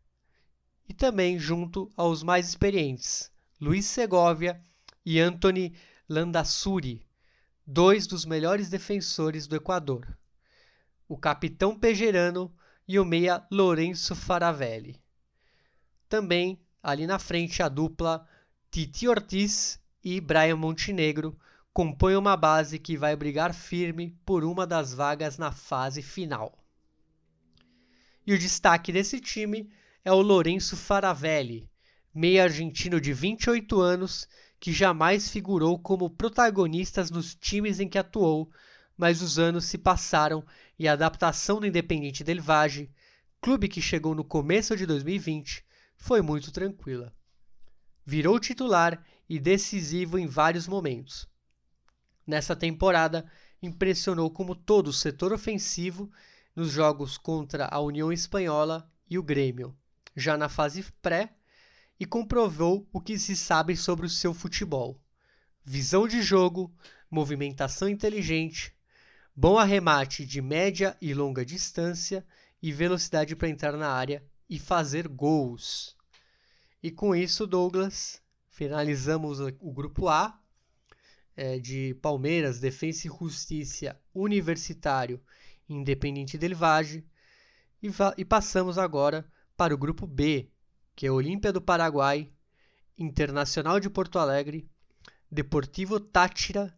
E 0.87 0.93
também 0.93 1.37
junto 1.37 1.91
aos 1.97 2.23
mais 2.23 2.47
experientes, 2.47 3.29
Luiz 3.59 3.87
Segovia 3.87 4.61
e 5.03 5.19
Anthony 5.19 5.75
Landassuri, 6.07 7.03
dois 7.65 8.05
dos 8.05 8.23
melhores 8.23 8.69
defensores 8.69 9.47
do 9.47 9.55
Equador. 9.55 10.15
O 11.07 11.17
capitão 11.17 11.75
Pejerano 11.75 12.53
e 12.87 12.99
o 12.99 13.05
meia 13.05 13.43
Lourenço 13.51 14.15
Faravelli. 14.15 15.01
Também 16.07 16.61
ali 16.83 17.07
na 17.07 17.17
frente 17.17 17.63
a 17.63 17.67
dupla 17.67 18.27
Titi 18.69 19.07
Ortiz 19.07 19.79
e 20.03 20.21
Brian 20.21 20.55
Montenegro 20.55 21.35
compõem 21.73 22.15
uma 22.15 22.37
base 22.37 22.77
que 22.77 22.95
vai 22.95 23.15
brigar 23.15 23.55
firme 23.55 24.15
por 24.23 24.43
uma 24.43 24.67
das 24.67 24.93
vagas 24.93 25.39
na 25.39 25.51
fase 25.51 26.03
final. 26.03 26.55
E 28.23 28.33
o 28.33 28.37
destaque 28.37 28.91
desse 28.91 29.19
time 29.19 29.67
é 30.05 30.11
o 30.11 30.21
Lourenço 30.21 30.77
Faravelli, 30.77 31.67
meia 32.17 32.45
argentino 32.45 32.99
de 32.99 33.13
28 33.13 33.79
anos 33.79 34.27
que 34.59 34.73
jamais 34.73 35.29
figurou 35.29 35.77
como 35.77 36.09
protagonistas 36.09 37.11
nos 37.11 37.35
times 37.35 37.79
em 37.79 37.87
que 37.87 37.99
atuou, 37.99 38.49
mas 38.97 39.21
os 39.21 39.37
anos 39.37 39.65
se 39.65 39.77
passaram 39.77 40.43
e 40.79 40.87
a 40.87 40.93
adaptação 40.93 41.59
do 41.59 41.67
Independiente 41.67 42.23
Del 42.23 42.41
Valle, 42.41 42.91
clube 43.39 43.67
que 43.67 43.79
chegou 43.79 44.15
no 44.15 44.23
começo 44.23 44.75
de 44.75 44.87
2020, 44.87 45.63
foi 45.95 46.23
muito 46.23 46.51
tranquila. 46.51 47.13
Virou 48.03 48.39
titular 48.39 49.05
e 49.29 49.37
decisivo 49.37 50.17
em 50.17 50.25
vários 50.25 50.67
momentos. 50.67 51.29
Nessa 52.25 52.55
temporada, 52.55 53.31
impressionou 53.61 54.31
como 54.31 54.55
todo 54.55 54.87
o 54.87 54.93
setor 54.93 55.31
ofensivo 55.31 56.11
nos 56.55 56.71
jogos 56.71 57.15
contra 57.15 57.67
a 57.67 57.79
União 57.79 58.11
Espanhola 58.11 58.91
e 59.07 59.19
o 59.19 59.23
Grêmio, 59.23 59.77
já 60.15 60.35
na 60.35 60.49
fase 60.49 60.83
pré, 60.99 61.36
e 61.99 62.05
comprovou 62.05 62.87
o 62.91 63.01
que 63.01 63.17
se 63.17 63.35
sabe 63.35 63.75
sobre 63.75 64.05
o 64.05 64.09
seu 64.09 64.33
futebol: 64.33 65.01
visão 65.63 66.07
de 66.07 66.21
jogo, 66.21 66.73
movimentação 67.09 67.89
inteligente, 67.89 68.75
bom 69.35 69.57
arremate 69.57 70.25
de 70.25 70.41
média 70.41 70.97
e 71.01 71.13
longa 71.13 71.45
distância 71.45 72.25
e 72.61 72.71
velocidade 72.71 73.35
para 73.35 73.49
entrar 73.49 73.73
na 73.73 73.89
área 73.89 74.23
e 74.49 74.59
fazer 74.59 75.07
gols. 75.07 75.95
E 76.81 76.91
com 76.91 77.15
isso, 77.15 77.45
Douglas, 77.45 78.21
finalizamos 78.49 79.39
o 79.39 79.71
grupo 79.71 80.07
A 80.07 80.39
é, 81.35 81.59
de 81.59 81.93
Palmeiras, 82.01 82.59
Defensa 82.59 83.07
e 83.07 83.11
Justiça, 83.11 83.99
Universitário 84.13 85.21
Independente 85.69 86.37
del 86.37 86.55
Valle 86.55 87.05
e, 87.81 87.89
e 88.17 88.25
passamos 88.25 88.77
agora 88.77 89.29
para 89.55 89.73
o 89.73 89.77
grupo 89.77 90.07
B, 90.07 90.49
que 90.97 91.05
é 91.05 91.11
Olímpia 91.11 91.53
do 91.53 91.61
Paraguai, 91.61 92.29
Internacional 92.97 93.79
de 93.79 93.87
Porto 93.87 94.17
Alegre, 94.17 94.67
Deportivo 95.31 95.99
Táchira 95.99 96.75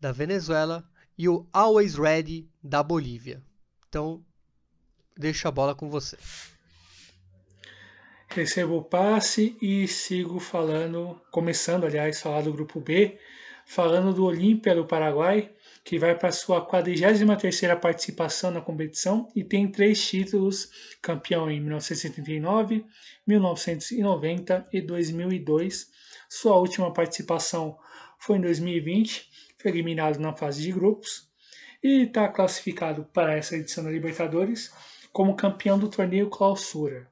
da 0.00 0.12
Venezuela 0.12 0.88
e 1.18 1.28
o 1.28 1.48
Always 1.52 1.96
Ready 1.96 2.48
da 2.62 2.80
Bolívia. 2.80 3.42
Então, 3.88 4.24
deixo 5.16 5.48
a 5.48 5.50
bola 5.50 5.74
com 5.74 5.90
você 5.90 6.16
recebo 8.28 8.76
o 8.76 8.84
passe 8.84 9.56
e 9.62 9.88
sigo 9.88 10.38
falando, 10.38 11.18
começando, 11.30 11.84
aliás, 11.84 12.20
falar 12.20 12.42
do 12.42 12.52
grupo 12.52 12.80
B, 12.80 13.18
falando 13.64 14.12
do 14.12 14.24
Olímpia 14.24 14.74
do 14.74 14.84
Paraguai, 14.84 15.50
que 15.82 15.98
vai 15.98 16.14
para 16.14 16.32
sua 16.32 16.66
43ª 16.66 17.78
participação 17.78 18.50
na 18.50 18.60
competição 18.60 19.28
e 19.34 19.42
tem 19.42 19.70
três 19.70 20.06
títulos, 20.06 20.70
campeão 21.00 21.50
em 21.50 21.60
1979, 21.60 22.84
1990 23.26 24.68
e 24.72 24.80
2002. 24.80 25.90
Sua 26.28 26.56
última 26.56 26.92
participação 26.92 27.78
foi 28.18 28.36
em 28.36 28.40
2020, 28.40 29.28
foi 29.58 29.70
eliminado 29.70 30.18
na 30.18 30.32
fase 30.32 30.62
de 30.62 30.72
grupos 30.72 31.28
e 31.82 32.02
está 32.02 32.28
classificado 32.28 33.04
para 33.12 33.36
essa 33.36 33.56
edição 33.56 33.84
da 33.84 33.90
Libertadores 33.90 34.72
como 35.12 35.36
campeão 35.36 35.78
do 35.78 35.88
torneio 35.88 36.28
Clausura. 36.28 37.08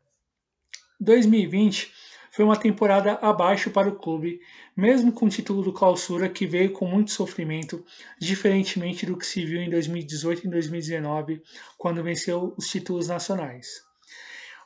2020 1.01 1.93
foi 2.35 2.45
uma 2.45 2.57
temporada 2.57 3.13
abaixo 3.23 3.71
para 3.71 3.89
o 3.89 3.95
clube, 3.95 4.41
mesmo 4.77 5.13
com 5.13 5.27
o 5.27 5.29
título 5.29 5.63
do 5.63 5.73
Clausura 5.73 6.29
que 6.29 6.49
veio 6.49 6.73
com 6.73 6.85
muito 6.85 7.13
sofrimento, 7.13 7.85
diferentemente 8.19 9.07
do 9.07 9.17
que 9.17 9.25
se 9.25 9.45
viu 9.45 9.61
em 9.61 9.71
2018 9.71 10.45
e 10.45 10.51
2019, 10.51 11.43
quando 11.79 12.03
venceu 12.03 12.53
os 12.57 12.69
títulos 12.69 13.07
nacionais. 13.07 13.84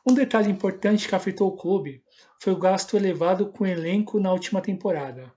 Um 0.07 0.15
detalhe 0.15 0.51
importante 0.51 1.09
que 1.09 1.15
afetou 1.15 1.49
o 1.49 1.57
clube 1.57 2.03
foi 2.41 2.53
o 2.53 2.59
gasto 2.59 2.97
elevado 2.97 3.49
com 3.49 3.65
o 3.65 3.67
elenco 3.67 4.21
na 4.21 4.33
última 4.33 4.61
temporada. 4.61 5.33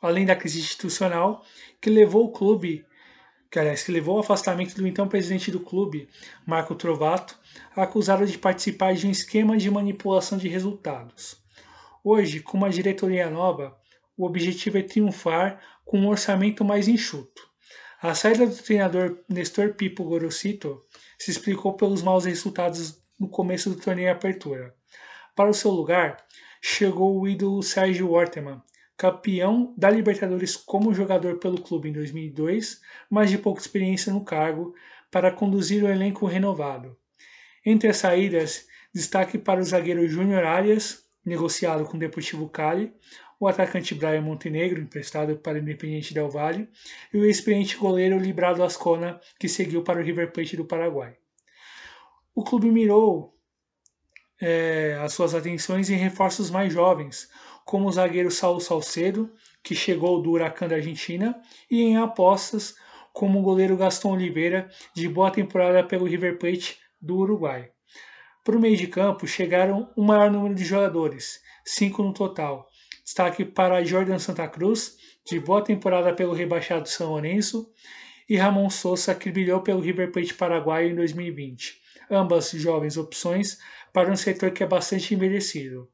Além 0.00 0.24
da 0.24 0.36
crise 0.36 0.60
institucional, 0.60 1.44
que 1.80 1.90
levou 1.90 2.24
o 2.24 2.32
clube 2.32 2.86
que, 3.50 3.58
aliás, 3.58 3.82
que 3.82 3.90
levou 3.90 4.14
ao 4.14 4.20
afastamento 4.20 4.76
do 4.76 4.86
então 4.86 5.08
presidente 5.08 5.50
do 5.50 5.58
clube, 5.58 6.08
Marco 6.46 6.74
Trovato, 6.76 7.36
acusado 7.74 8.24
de 8.24 8.38
participar 8.38 8.94
de 8.94 9.06
um 9.06 9.10
esquema 9.10 9.56
de 9.56 9.68
manipulação 9.70 10.38
de 10.38 10.48
resultados. 10.48 11.36
Hoje, 12.04 12.40
com 12.40 12.56
uma 12.56 12.70
diretoria 12.70 13.28
nova, 13.28 13.76
o 14.16 14.24
objetivo 14.24 14.78
é 14.78 14.82
triunfar 14.82 15.60
com 15.84 15.98
um 15.98 16.08
orçamento 16.08 16.64
mais 16.64 16.86
enxuto. 16.86 17.50
A 18.00 18.14
saída 18.14 18.46
do 18.46 18.56
treinador 18.56 19.18
Nestor 19.28 19.74
Pipo 19.74 20.04
Gorosito 20.04 20.80
se 21.18 21.30
explicou 21.30 21.74
pelos 21.74 22.02
maus 22.02 22.24
resultados 22.24 22.99
no 23.20 23.28
começo 23.28 23.68
do 23.68 23.76
torneio 23.76 24.10
apertura. 24.10 24.74
Para 25.36 25.50
o 25.50 25.54
seu 25.54 25.70
lugar, 25.70 26.16
chegou 26.62 27.20
o 27.20 27.28
ídolo 27.28 27.62
Sérgio 27.62 28.10
Orteman, 28.10 28.62
campeão 28.96 29.74
da 29.76 29.90
Libertadores 29.90 30.56
como 30.56 30.94
jogador 30.94 31.38
pelo 31.38 31.60
clube 31.60 31.90
em 31.90 31.92
2002, 31.92 32.80
mas 33.10 33.30
de 33.30 33.38
pouca 33.38 33.60
experiência 33.60 34.12
no 34.12 34.24
cargo, 34.24 34.74
para 35.10 35.30
conduzir 35.30 35.84
o 35.84 35.88
elenco 35.88 36.26
renovado. 36.26 36.96
Entre 37.64 37.88
as 37.88 37.98
saídas, 37.98 38.66
destaque 38.94 39.36
para 39.36 39.60
o 39.60 39.64
zagueiro 39.64 40.08
Júnior 40.08 40.44
Arias, 40.44 41.04
negociado 41.24 41.84
com 41.84 41.96
o 41.96 42.00
Deportivo 42.00 42.48
Cali, 42.48 42.92
o 43.38 43.48
atacante 43.48 43.94
Brian 43.94 44.20
Montenegro, 44.20 44.80
emprestado 44.80 45.36
para 45.36 45.56
o 45.56 45.60
Independiente 45.60 46.12
Del 46.12 46.28
Valle, 46.28 46.68
e 47.12 47.18
o 47.18 47.24
experiente 47.24 47.76
goleiro 47.76 48.18
Librado 48.18 48.62
Ascona, 48.62 49.18
que 49.38 49.48
seguiu 49.48 49.82
para 49.82 49.98
o 49.98 50.02
River 50.02 50.30
Plate 50.30 50.56
do 50.56 50.64
Paraguai. 50.66 51.16
O 52.34 52.44
clube 52.44 52.70
mirou 52.70 53.36
é, 54.40 54.98
as 55.02 55.12
suas 55.12 55.34
atenções 55.34 55.90
em 55.90 55.96
reforços 55.96 56.50
mais 56.50 56.72
jovens, 56.72 57.28
como 57.64 57.88
o 57.88 57.92
zagueiro 57.92 58.30
Saulo 58.30 58.60
Salcedo, 58.60 59.30
que 59.62 59.74
chegou 59.74 60.22
do 60.22 60.30
Huracan 60.30 60.68
da 60.68 60.76
Argentina, 60.76 61.40
e 61.70 61.82
em 61.82 61.96
apostas 61.96 62.74
como 63.12 63.40
o 63.40 63.42
goleiro 63.42 63.76
Gaston 63.76 64.12
Oliveira, 64.12 64.70
de 64.94 65.08
boa 65.08 65.30
temporada 65.30 65.82
pelo 65.82 66.06
River 66.06 66.38
Plate 66.38 66.78
do 67.00 67.16
Uruguai. 67.16 67.70
Para 68.44 68.56
o 68.56 68.60
meio 68.60 68.76
de 68.76 68.86
campo 68.86 69.26
chegaram 69.26 69.92
um 69.96 70.04
maior 70.04 70.30
número 70.30 70.54
de 70.54 70.64
jogadores, 70.64 71.40
cinco 71.64 72.02
no 72.02 72.14
total. 72.14 72.68
Destaque 73.04 73.44
para 73.44 73.84
Jordan 73.84 74.18
Santa 74.18 74.46
Cruz, 74.48 74.96
de 75.26 75.38
boa 75.40 75.62
temporada 75.62 76.12
pelo 76.14 76.32
rebaixado 76.32 76.88
São 76.88 77.10
Lourenço, 77.10 77.70
e 78.28 78.36
Ramon 78.36 78.70
Sousa, 78.70 79.14
que 79.14 79.30
brilhou 79.30 79.60
pelo 79.60 79.80
River 79.80 80.12
Plate 80.12 80.32
paraguaio 80.34 80.90
em 80.90 80.94
2020. 80.94 81.89
Ambas 82.10 82.50
jovens 82.50 82.96
opções 82.96 83.58
para 83.92 84.10
um 84.10 84.16
setor 84.16 84.50
que 84.50 84.64
é 84.64 84.66
bastante 84.66 85.14
envelhecido. 85.14 85.88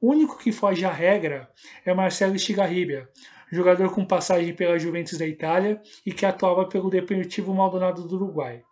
O 0.00 0.10
único 0.10 0.38
que 0.38 0.52
foge 0.52 0.84
à 0.84 0.92
regra 0.92 1.50
é 1.84 1.92
Marcelo 1.92 2.36
Estigarribia, 2.36 3.08
jogador 3.50 3.92
com 3.92 4.04
passagem 4.04 4.54
pela 4.54 4.78
Juventus 4.78 5.18
da 5.18 5.26
Itália 5.26 5.80
e 6.04 6.12
que 6.12 6.26
atuava 6.26 6.68
pelo 6.68 6.90
Deportivo 6.90 7.54
Maldonado 7.54 8.06
do 8.06 8.16
Uruguai. 8.16 8.62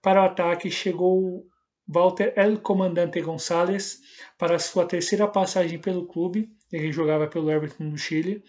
Para 0.00 0.22
o 0.22 0.24
ataque 0.24 0.70
chegou 0.70 1.46
Walter 1.86 2.32
El 2.36 2.60
Comandante 2.60 3.20
Gonçalves 3.20 4.00
para 4.38 4.58
sua 4.58 4.86
terceira 4.86 5.26
passagem 5.26 5.78
pelo 5.78 6.06
clube, 6.06 6.50
ele 6.72 6.92
jogava 6.92 7.26
pelo 7.26 7.50
Everton 7.50 7.84
no 7.84 7.98
Chile, 7.98 8.42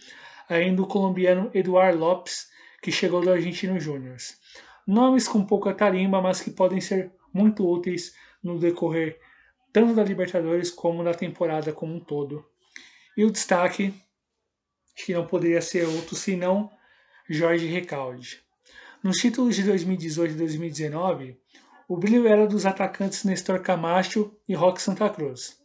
ainda 0.47 0.81
o 0.81 0.87
colombiano 0.87 1.49
Eduard 1.53 1.97
Lopes, 1.97 2.47
que 2.81 2.91
chegou 2.91 3.21
do 3.21 3.31
Argentino 3.31 3.79
Júnior. 3.79 4.17
Nomes 4.85 5.27
com 5.27 5.45
pouca 5.45 5.73
tarimba, 5.73 6.21
mas 6.21 6.41
que 6.41 6.51
podem 6.51 6.79
ser 6.79 7.11
muito 7.33 7.67
úteis 7.67 8.15
no 8.41 8.59
decorrer 8.59 9.19
tanto 9.71 9.95
da 9.95 10.03
Libertadores 10.03 10.69
como 10.69 11.03
da 11.03 11.13
temporada 11.13 11.73
como 11.73 11.95
um 11.95 11.99
todo. 11.99 12.45
E 13.17 13.25
o 13.25 13.31
destaque, 13.31 13.93
que 14.95 15.13
não 15.13 15.25
poderia 15.25 15.61
ser 15.61 15.87
outro 15.87 16.15
senão 16.15 16.69
Jorge 17.27 17.65
Recalde. 17.65 18.39
Nos 19.03 19.17
títulos 19.17 19.55
de 19.55 19.63
2018 19.63 20.33
e 20.33 20.37
2019, 20.37 21.39
o 21.87 21.97
brilho 21.97 22.27
era 22.27 22.47
dos 22.47 22.65
atacantes 22.65 23.23
Nestor 23.23 23.61
Camacho 23.61 24.31
e 24.47 24.53
Roque 24.53 24.81
Santa 24.81 25.09
Cruz. 25.09 25.59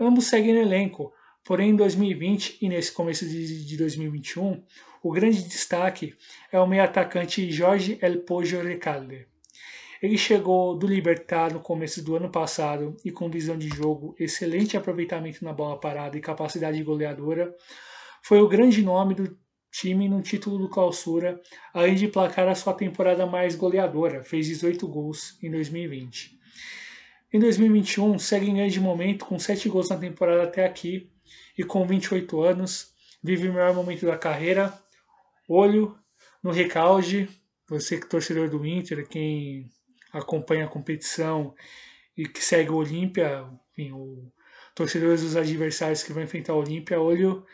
Ambos 0.00 0.26
seguem 0.26 0.54
no 0.54 0.60
elenco, 0.60 1.12
Porém, 1.48 1.70
em 1.70 1.76
2020 1.76 2.58
e 2.60 2.68
nesse 2.68 2.92
começo 2.92 3.26
de, 3.26 3.64
de 3.64 3.76
2021, 3.78 4.62
o 5.02 5.10
grande 5.10 5.42
destaque 5.44 6.14
é 6.52 6.60
o 6.60 6.66
meio 6.66 6.82
atacante 6.82 7.50
Jorge 7.50 7.98
El 8.02 8.18
Pojo 8.18 8.60
Recalde. 8.60 9.26
Ele 10.02 10.16
chegou 10.16 10.76
do 10.76 10.86
Libertar 10.86 11.52
no 11.52 11.60
começo 11.60 12.04
do 12.04 12.14
ano 12.14 12.30
passado 12.30 12.96
e 13.04 13.10
com 13.10 13.28
visão 13.28 13.58
de 13.58 13.68
jogo, 13.68 14.14
excelente 14.18 14.76
aproveitamento 14.76 15.44
na 15.44 15.52
bola 15.52 15.78
parada 15.78 16.16
e 16.16 16.20
capacidade 16.20 16.82
goleadora, 16.84 17.52
foi 18.22 18.40
o 18.40 18.48
grande 18.48 18.82
nome 18.82 19.14
do 19.14 19.36
time 19.72 20.08
no 20.08 20.22
título 20.22 20.58
do 20.58 20.68
Clausura, 20.68 21.40
além 21.74 21.94
de 21.94 22.08
placar 22.08 22.48
a 22.48 22.54
sua 22.54 22.74
temporada 22.74 23.26
mais 23.26 23.54
goleadora, 23.54 24.22
fez 24.22 24.46
18 24.46 24.86
gols 24.86 25.36
em 25.42 25.50
2020. 25.50 26.38
Em 27.32 27.38
2021, 27.38 28.18
segue 28.18 28.48
em 28.48 28.54
grande 28.54 28.80
momento 28.80 29.26
com 29.26 29.38
7 29.38 29.68
gols 29.68 29.90
na 29.90 29.96
temporada 29.96 30.44
até 30.44 30.64
aqui 30.64 31.10
e 31.56 31.64
com 31.64 31.86
28 31.86 32.40
anos, 32.40 32.92
vive 33.22 33.48
o 33.48 33.52
melhor 33.52 33.74
momento 33.74 34.06
da 34.06 34.16
carreira. 34.16 34.72
Olho 35.48 35.94
no 36.42 36.50
recalde, 36.50 37.28
você 37.68 37.98
que 37.98 38.06
é 38.06 38.08
torcedor 38.08 38.48
do 38.48 38.64
Inter, 38.64 39.06
quem 39.06 39.68
acompanha 40.12 40.64
a 40.64 40.68
competição 40.68 41.54
e 42.16 42.26
que 42.26 42.42
segue 42.42 42.70
o 42.70 42.76
Olímpia, 42.76 43.44
enfim, 43.72 43.92
o 43.92 44.30
torcedores 44.78 45.22
dos 45.22 45.34
adversários 45.34 46.04
que 46.04 46.12
vão 46.12 46.22
enfrentar 46.22 46.54
o 46.54 46.60
Olímpia, 46.60 47.00
olho 47.00 47.44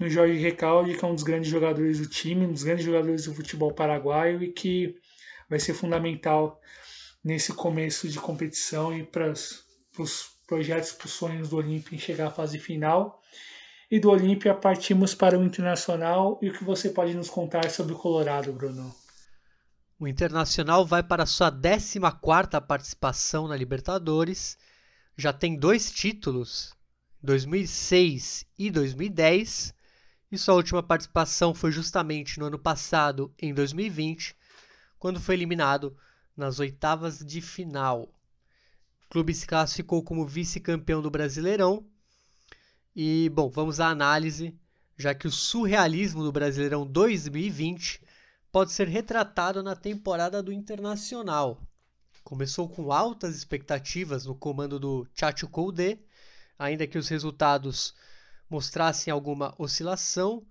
no 0.00 0.10
Jorge 0.10 0.36
Recalde, 0.38 0.96
que 0.96 1.04
é 1.04 1.08
um 1.08 1.14
dos 1.14 1.22
grandes 1.22 1.48
jogadores 1.48 2.00
do 2.00 2.08
time, 2.08 2.44
um 2.44 2.52
dos 2.52 2.64
grandes 2.64 2.84
jogadores 2.84 3.26
do 3.26 3.34
futebol 3.34 3.72
paraguaio 3.72 4.42
e 4.42 4.52
que 4.52 4.96
vai 5.48 5.60
ser 5.60 5.74
fundamental 5.74 6.60
nesse 7.22 7.52
começo 7.52 8.08
de 8.08 8.18
competição 8.18 8.96
e 8.96 9.04
para 9.04 9.30
os 9.30 10.32
projetos, 10.44 10.92
para 10.92 11.06
os 11.06 11.12
sonhos 11.12 11.50
do 11.50 11.56
Olímpia 11.56 11.94
em 11.94 11.98
chegar 11.98 12.26
à 12.26 12.30
fase 12.30 12.58
final. 12.58 13.22
E 13.88 14.00
do 14.00 14.10
Olímpia 14.10 14.52
partimos 14.52 15.14
para 15.14 15.38
o 15.38 15.44
Internacional 15.44 16.38
e 16.42 16.48
o 16.48 16.52
que 16.52 16.64
você 16.64 16.88
pode 16.88 17.14
nos 17.14 17.30
contar 17.30 17.70
sobre 17.70 17.92
o 17.92 17.98
Colorado, 17.98 18.52
Bruno? 18.52 19.01
O 20.02 20.08
Internacional 20.08 20.84
vai 20.84 21.00
para 21.00 21.24
sua 21.24 21.48
14ª 21.48 22.60
participação 22.60 23.46
na 23.46 23.54
Libertadores, 23.54 24.58
já 25.16 25.32
tem 25.32 25.56
dois 25.56 25.92
títulos, 25.92 26.74
2006 27.22 28.44
e 28.58 28.68
2010, 28.68 29.72
e 30.32 30.36
sua 30.36 30.56
última 30.56 30.82
participação 30.82 31.54
foi 31.54 31.70
justamente 31.70 32.40
no 32.40 32.46
ano 32.46 32.58
passado, 32.58 33.32
em 33.40 33.54
2020, 33.54 34.34
quando 34.98 35.20
foi 35.20 35.36
eliminado 35.36 35.96
nas 36.36 36.58
oitavas 36.58 37.20
de 37.20 37.40
final. 37.40 38.12
O 39.04 39.08
clube 39.08 39.32
se 39.32 39.46
classificou 39.46 40.02
como 40.02 40.26
vice-campeão 40.26 41.00
do 41.00 41.12
Brasileirão. 41.12 41.86
E, 42.92 43.30
bom, 43.32 43.48
vamos 43.48 43.78
à 43.78 43.86
análise, 43.86 44.52
já 44.96 45.14
que 45.14 45.28
o 45.28 45.30
surrealismo 45.30 46.24
do 46.24 46.32
Brasileirão 46.32 46.84
2020 46.84 48.02
pode 48.52 48.70
ser 48.70 48.86
retratado 48.86 49.62
na 49.62 49.74
temporada 49.74 50.42
do 50.42 50.52
Internacional. 50.52 51.58
Começou 52.22 52.68
com 52.68 52.92
altas 52.92 53.34
expectativas 53.34 54.26
no 54.26 54.34
comando 54.34 54.78
do 54.78 55.08
Chacho 55.14 55.48
Koudé, 55.48 55.98
ainda 56.58 56.86
que 56.86 56.98
os 56.98 57.08
resultados 57.08 57.94
mostrassem 58.50 59.10
alguma 59.10 59.54
oscilação, 59.56 60.46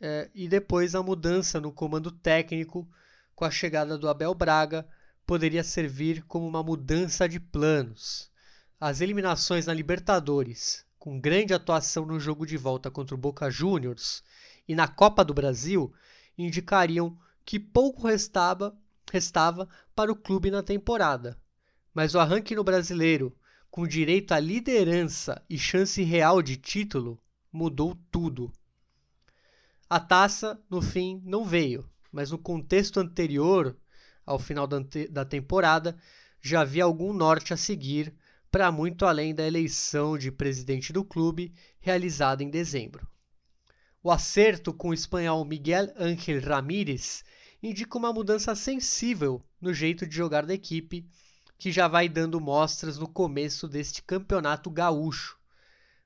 eh, 0.00 0.28
e 0.34 0.48
depois 0.48 0.96
a 0.96 1.02
mudança 1.02 1.60
no 1.60 1.70
comando 1.70 2.10
técnico 2.10 2.88
com 3.36 3.44
a 3.44 3.50
chegada 3.50 3.96
do 3.96 4.08
Abel 4.08 4.34
Braga 4.34 4.84
poderia 5.24 5.62
servir 5.62 6.24
como 6.24 6.46
uma 6.48 6.62
mudança 6.62 7.28
de 7.28 7.38
planos. 7.38 8.30
As 8.80 9.00
eliminações 9.00 9.66
na 9.66 9.72
Libertadores, 9.72 10.84
com 10.98 11.20
grande 11.20 11.54
atuação 11.54 12.04
no 12.04 12.18
jogo 12.18 12.44
de 12.44 12.56
volta 12.56 12.90
contra 12.90 13.14
o 13.14 13.18
Boca 13.18 13.48
Juniors 13.48 14.24
e 14.66 14.74
na 14.74 14.88
Copa 14.88 15.24
do 15.24 15.32
Brasil, 15.32 15.94
indicariam 16.36 17.16
que 17.44 17.58
pouco 17.60 18.06
restava, 18.06 18.76
restava 19.10 19.68
para 19.94 20.10
o 20.10 20.16
clube 20.16 20.50
na 20.50 20.62
temporada. 20.62 21.38
Mas 21.92 22.14
o 22.14 22.18
arranque 22.18 22.54
no 22.54 22.64
brasileiro, 22.64 23.36
com 23.70 23.86
direito 23.86 24.32
à 24.32 24.40
liderança 24.40 25.44
e 25.48 25.58
chance 25.58 26.02
real 26.02 26.42
de 26.42 26.56
título, 26.56 27.20
mudou 27.52 27.96
tudo. 28.10 28.52
A 29.88 30.00
taça, 30.00 30.60
no 30.68 30.80
fim, 30.80 31.20
não 31.24 31.44
veio, 31.44 31.88
mas 32.10 32.30
no 32.30 32.38
contexto 32.38 32.98
anterior 32.98 33.76
ao 34.24 34.38
final 34.38 34.66
da 34.66 35.24
temporada 35.24 35.96
já 36.40 36.62
havia 36.62 36.84
algum 36.84 37.12
norte 37.12 37.52
a 37.52 37.56
seguir 37.56 38.14
para 38.50 38.70
muito 38.70 39.04
além 39.04 39.34
da 39.34 39.46
eleição 39.46 40.16
de 40.16 40.30
presidente 40.30 40.92
do 40.92 41.04
clube 41.04 41.52
realizada 41.80 42.42
em 42.42 42.48
dezembro. 42.48 43.06
O 44.02 44.10
acerto 44.10 44.72
com 44.72 44.90
o 44.90 44.94
espanhol 44.94 45.44
Miguel 45.44 45.92
Ángel 45.96 46.40
Ramírez 46.40 47.24
indica 47.68 47.96
uma 47.96 48.12
mudança 48.12 48.54
sensível 48.54 49.42
no 49.60 49.72
jeito 49.72 50.06
de 50.06 50.14
jogar 50.14 50.44
da 50.44 50.52
equipe, 50.54 51.08
que 51.58 51.72
já 51.72 51.88
vai 51.88 52.08
dando 52.08 52.40
mostras 52.40 52.98
no 52.98 53.08
começo 53.08 53.66
deste 53.66 54.02
campeonato 54.02 54.70
gaúcho, 54.70 55.38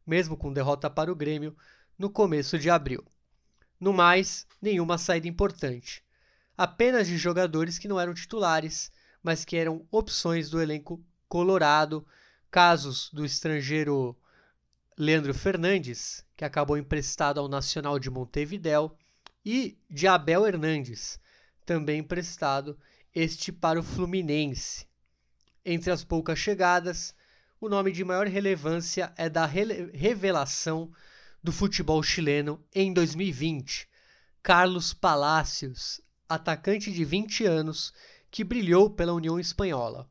mesmo 0.06 0.36
com 0.36 0.52
derrota 0.52 0.88
para 0.88 1.10
o 1.10 1.16
Grêmio 1.16 1.56
no 1.98 2.08
começo 2.08 2.58
de 2.58 2.70
abril. 2.70 3.04
No 3.80 3.92
mais, 3.92 4.46
nenhuma 4.62 4.98
saída 4.98 5.26
importante. 5.26 6.02
Apenas 6.56 7.06
de 7.06 7.16
jogadores 7.16 7.78
que 7.78 7.88
não 7.88 7.98
eram 7.98 8.14
titulares, 8.14 8.90
mas 9.22 9.44
que 9.44 9.56
eram 9.56 9.86
opções 9.90 10.48
do 10.48 10.60
elenco 10.60 11.04
colorado, 11.28 12.06
casos 12.50 13.10
do 13.12 13.24
estrangeiro 13.24 14.16
Leandro 14.96 15.34
Fernandes, 15.34 16.24
que 16.36 16.44
acabou 16.44 16.76
emprestado 16.76 17.38
ao 17.38 17.48
Nacional 17.48 17.98
de 17.98 18.10
Montevidéu, 18.10 18.96
e 19.44 19.78
de 19.88 20.06
Abel 20.06 20.46
Hernandes, 20.46 21.18
também 21.68 21.98
emprestado, 21.98 22.78
este 23.14 23.52
para 23.52 23.78
o 23.78 23.82
Fluminense. 23.82 24.86
Entre 25.62 25.90
as 25.90 26.02
poucas 26.02 26.38
chegadas, 26.38 27.14
o 27.60 27.68
nome 27.68 27.92
de 27.92 28.02
maior 28.02 28.26
relevância 28.26 29.12
é 29.18 29.28
da 29.28 29.44
revelação 29.44 30.90
do 31.44 31.52
futebol 31.52 32.02
chileno 32.02 32.64
em 32.74 32.90
2020, 32.90 33.86
Carlos 34.42 34.94
Palacios, 34.94 36.00
atacante 36.26 36.90
de 36.90 37.04
20 37.04 37.44
anos 37.44 37.92
que 38.30 38.42
brilhou 38.42 38.88
pela 38.88 39.12
União 39.12 39.38
Espanhola. 39.38 40.10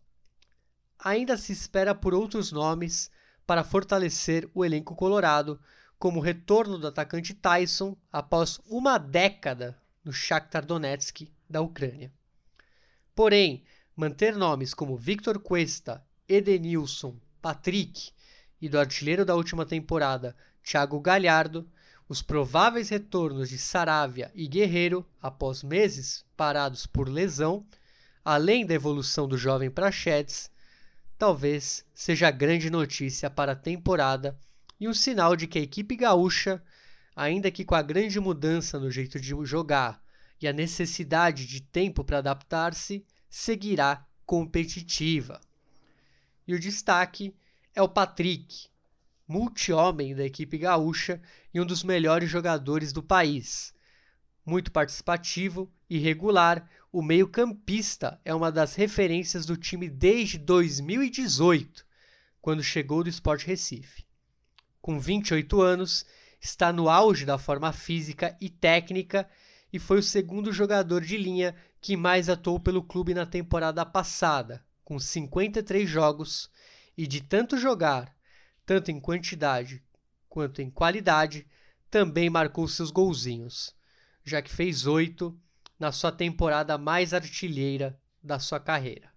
Ainda 1.00 1.38
se 1.38 1.52
espera 1.52 1.96
por 1.96 2.14
outros 2.14 2.52
nomes 2.52 3.10
para 3.48 3.64
fortalecer 3.64 4.48
o 4.54 4.64
elenco 4.64 4.96
colorado, 4.96 5.60
como 5.98 6.20
o 6.20 6.24
retorno 6.24 6.78
do 6.78 6.86
atacante 6.86 7.34
Tyson 7.34 7.98
após 8.14 8.60
uma 8.68 9.00
década 9.00 9.76
no 10.06 10.14
Shakhtar 10.14 10.64
Donetsk 10.64 11.36
da 11.50 11.62
Ucrânia. 11.62 12.12
Porém, 13.16 13.64
manter 13.96 14.36
nomes 14.36 14.74
como 14.74 14.96
Victor 14.98 15.40
Cuesta, 15.40 16.06
Edenilson, 16.30 17.16
Patrick 17.42 18.12
e 18.62 18.70
do 18.70 18.80
artilheiro 18.80 19.26
da 19.26 19.36
última 19.36 19.66
temporada, 19.66 20.36
Thiago 20.64 21.00
Galhardo, 21.00 21.70
os 22.10 22.22
prováveis 22.22 22.90
retornos 22.90 23.50
de 23.50 23.58
Saravia 23.58 24.32
e 24.34 24.48
Guerreiro 24.48 25.06
após 25.22 25.64
meses 25.64 26.26
parados 26.36 26.86
por 26.86 27.10
lesão, 27.10 27.66
além 28.24 28.66
da 28.66 28.74
evolução 28.74 29.28
do 29.28 29.38
jovem 29.38 29.70
Prachedes, 29.70 30.50
talvez 31.18 31.86
seja 31.94 32.32
grande 32.32 32.70
notícia 32.70 33.30
para 33.30 33.54
a 33.54 33.56
temporada 33.56 34.38
e 34.80 34.88
um 34.88 34.94
sinal 34.94 35.36
de 35.36 35.48
que 35.48 35.60
a 35.60 35.62
equipe 35.62 35.96
gaúcha, 35.96 36.62
ainda 37.16 37.50
que 37.50 37.66
com 37.66 37.76
a 37.76 37.82
grande 37.82 38.20
mudança 38.20 38.80
no 38.80 38.92
jeito 38.92 39.20
de 39.20 39.34
jogar 39.44 40.02
e 40.42 40.48
a 40.48 40.54
necessidade 40.54 41.46
de 41.46 41.62
tempo 41.62 42.04
para 42.04 42.20
adaptar-se, 42.20 43.06
seguirá 43.30 44.06
competitiva. 44.26 45.40
E 46.48 46.54
o 46.54 46.60
destaque 46.60 47.36
é 47.76 47.82
o 47.82 47.90
Patrick, 47.90 48.68
multi-homem 49.28 50.16
da 50.16 50.26
equipe 50.26 50.58
gaúcha 50.58 51.22
e 51.54 51.60
um 51.60 51.66
dos 51.66 51.84
melhores 51.84 52.30
jogadores 52.30 52.94
do 52.94 53.04
país. 53.04 53.74
Muito 54.46 54.72
participativo 54.72 55.72
e 55.90 55.98
regular, 55.98 56.70
o 56.92 57.02
meio-campista 57.02 58.20
é 58.24 58.34
uma 58.34 58.52
das 58.52 58.76
referências 58.76 59.46
do 59.46 59.58
time 59.58 59.90
desde 59.90 60.38
2018, 60.38 61.86
quando 62.42 62.64
chegou 62.64 63.04
do 63.04 63.10
Sport 63.10 63.44
Recife. 63.44 64.06
Com 64.82 65.00
28 65.00 65.62
anos, 65.62 66.06
está 66.40 66.72
no 66.72 66.90
auge 66.90 67.26
da 67.26 67.38
forma 67.38 67.74
física 67.74 68.38
e 68.40 68.50
técnica 68.50 69.30
e 69.72 69.80
foi 69.80 70.00
o 70.00 70.04
segundo 70.04 70.52
jogador 70.52 71.02
de 71.02 71.18
linha 71.18 71.56
que 71.82 71.98
mais 71.98 72.30
atuou 72.30 72.60
pelo 72.60 72.84
clube 72.84 73.14
na 73.14 73.26
temporada 73.26 73.86
passada, 73.86 74.64
com 74.84 74.98
53 74.98 75.88
jogos, 75.88 76.50
e 76.98 77.06
de 77.06 77.22
tanto 77.22 77.58
jogar, 77.58 78.16
tanto 78.66 78.90
em 78.90 79.00
quantidade 79.00 79.84
quanto 80.28 80.62
em 80.62 80.70
qualidade, 80.70 81.48
também 81.90 82.30
marcou 82.30 82.68
seus 82.68 82.92
golzinhos, 82.92 83.76
já 84.24 84.42
que 84.42 84.54
fez 84.54 84.86
oito 84.86 85.40
na 85.80 85.92
sua 85.92 86.12
temporada 86.12 86.78
mais 86.78 87.14
artilheira 87.14 88.00
da 88.22 88.40
sua 88.40 88.60
carreira. 88.60 89.12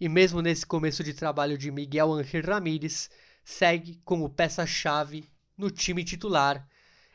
E 0.00 0.08
mesmo 0.08 0.42
nesse 0.42 0.66
começo 0.66 1.04
de 1.04 1.14
trabalho 1.14 1.56
de 1.56 1.70
Miguel 1.70 2.12
Ángel 2.12 2.42
Ramírez, 2.44 3.08
segue 3.44 4.00
como 4.04 4.28
peça-chave 4.28 5.28
no 5.56 5.70
time 5.70 6.04
titular, 6.04 6.68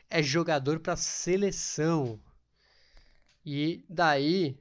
é 0.08 0.22
jogador 0.22 0.80
para 0.80 0.96
seleção. 0.96 2.20
E 3.44 3.84
daí 3.88 4.58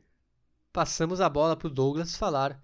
passamos 0.72 1.20
a 1.20 1.28
bola 1.28 1.56
para 1.56 1.68
o 1.68 1.72
Douglas 1.72 2.16
falar 2.16 2.62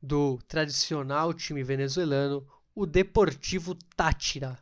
do 0.00 0.38
tradicional 0.48 1.34
time 1.34 1.62
venezuelano, 1.62 2.46
o 2.74 2.86
Deportivo 2.86 3.74
Tátira. 3.96 4.58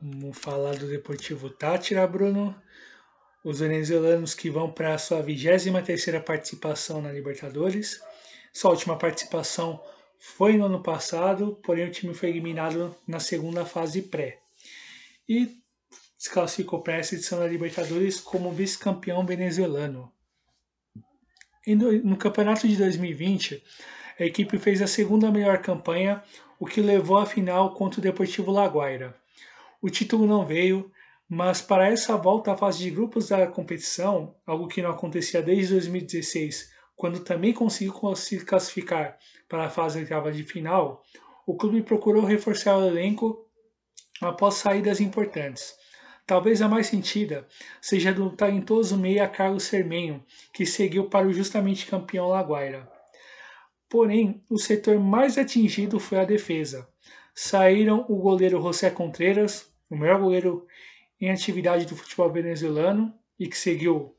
Vamos 0.00 0.38
falar 0.38 0.76
do 0.76 0.86
Deportivo 0.86 1.50
Tátira, 1.50 2.06
Bruno. 2.06 2.54
Os 3.42 3.60
venezuelanos 3.60 4.34
que 4.34 4.50
vão 4.50 4.70
para 4.70 4.94
a 4.94 4.98
sua 4.98 5.22
23ª 5.22 6.22
participação 6.22 7.00
na 7.02 7.10
Libertadores. 7.10 8.00
Sua 8.52 8.70
última 8.70 8.96
participação 8.96 9.82
foi 10.18 10.56
no 10.56 10.66
ano 10.66 10.82
passado, 10.82 11.58
porém 11.62 11.88
o 11.88 11.90
time 11.90 12.14
foi 12.14 12.28
eliminado 12.28 12.94
na 13.06 13.18
segunda 13.18 13.64
fase 13.64 14.02
pré. 14.02 14.40
E 15.28 15.58
se 16.20 16.28
classificou 16.28 16.82
para 16.82 16.96
essa 16.96 17.14
edição 17.14 17.38
da 17.38 17.46
Libertadores 17.46 18.20
como 18.20 18.52
vice-campeão 18.52 19.24
venezuelano. 19.24 20.12
No 22.04 22.14
campeonato 22.18 22.68
de 22.68 22.76
2020, 22.76 23.64
a 24.18 24.24
equipe 24.24 24.58
fez 24.58 24.82
a 24.82 24.86
segunda 24.86 25.30
melhor 25.30 25.62
campanha, 25.62 26.22
o 26.58 26.66
que 26.66 26.82
levou 26.82 27.16
à 27.16 27.24
final 27.24 27.72
contra 27.72 28.00
o 28.00 28.02
Deportivo 28.02 28.50
Laguaira. 28.52 29.16
O 29.80 29.88
título 29.88 30.26
não 30.26 30.44
veio, 30.44 30.92
mas 31.26 31.62
para 31.62 31.88
essa 31.88 32.18
volta 32.18 32.52
à 32.52 32.56
fase 32.56 32.80
de 32.80 32.90
grupos 32.90 33.30
da 33.30 33.46
competição, 33.46 34.36
algo 34.46 34.68
que 34.68 34.82
não 34.82 34.90
acontecia 34.90 35.40
desde 35.40 35.72
2016, 35.72 36.70
quando 36.94 37.20
também 37.20 37.54
conseguiu 37.54 38.14
se 38.14 38.44
classificar 38.44 39.16
para 39.48 39.64
a 39.64 39.70
fase 39.70 40.00
oitava 40.00 40.30
de 40.30 40.44
final, 40.44 41.02
o 41.46 41.56
clube 41.56 41.82
procurou 41.82 42.26
reforçar 42.26 42.76
o 42.76 42.86
elenco 42.86 43.48
após 44.20 44.56
saídas 44.56 45.00
importantes. 45.00 45.79
Talvez 46.30 46.62
a 46.62 46.68
mais 46.68 46.86
sentida 46.86 47.44
seja 47.80 48.14
do 48.14 48.30
talentoso 48.30 48.96
meia 48.96 49.26
Carlos 49.26 49.64
Sermenho, 49.64 50.24
que 50.52 50.64
seguiu 50.64 51.08
para 51.08 51.26
o 51.26 51.32
justamente 51.32 51.88
campeão 51.88 52.28
Laguaira. 52.28 52.88
Porém, 53.88 54.40
o 54.48 54.56
setor 54.56 55.00
mais 55.00 55.36
atingido 55.36 55.98
foi 55.98 56.20
a 56.20 56.24
defesa. 56.24 56.88
Saíram 57.34 58.06
o 58.08 58.14
goleiro 58.14 58.62
José 58.62 58.90
Contreras, 58.90 59.74
o 59.90 59.96
melhor 59.96 60.20
goleiro 60.20 60.68
em 61.20 61.32
atividade 61.32 61.84
do 61.84 61.96
futebol 61.96 62.30
venezuelano 62.30 63.12
e 63.36 63.48
que 63.48 63.58
seguiu 63.58 64.16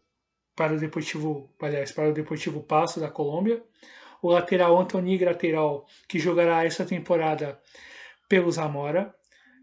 para 0.54 0.74
o 0.74 0.78
Deportivo, 0.78 1.50
aliás, 1.62 1.94
para 1.94 2.10
o 2.10 2.14
Deportivo 2.14 2.62
Passo 2.62 3.00
da 3.00 3.10
Colômbia, 3.10 3.64
o 4.22 4.30
lateral 4.30 4.78
Antoni 4.78 5.18
Graterol, 5.18 5.86
que 6.10 6.20
jogará 6.20 6.66
essa 6.66 6.84
temporada 6.84 7.58
pelo 8.28 8.52
Zamora. 8.52 9.16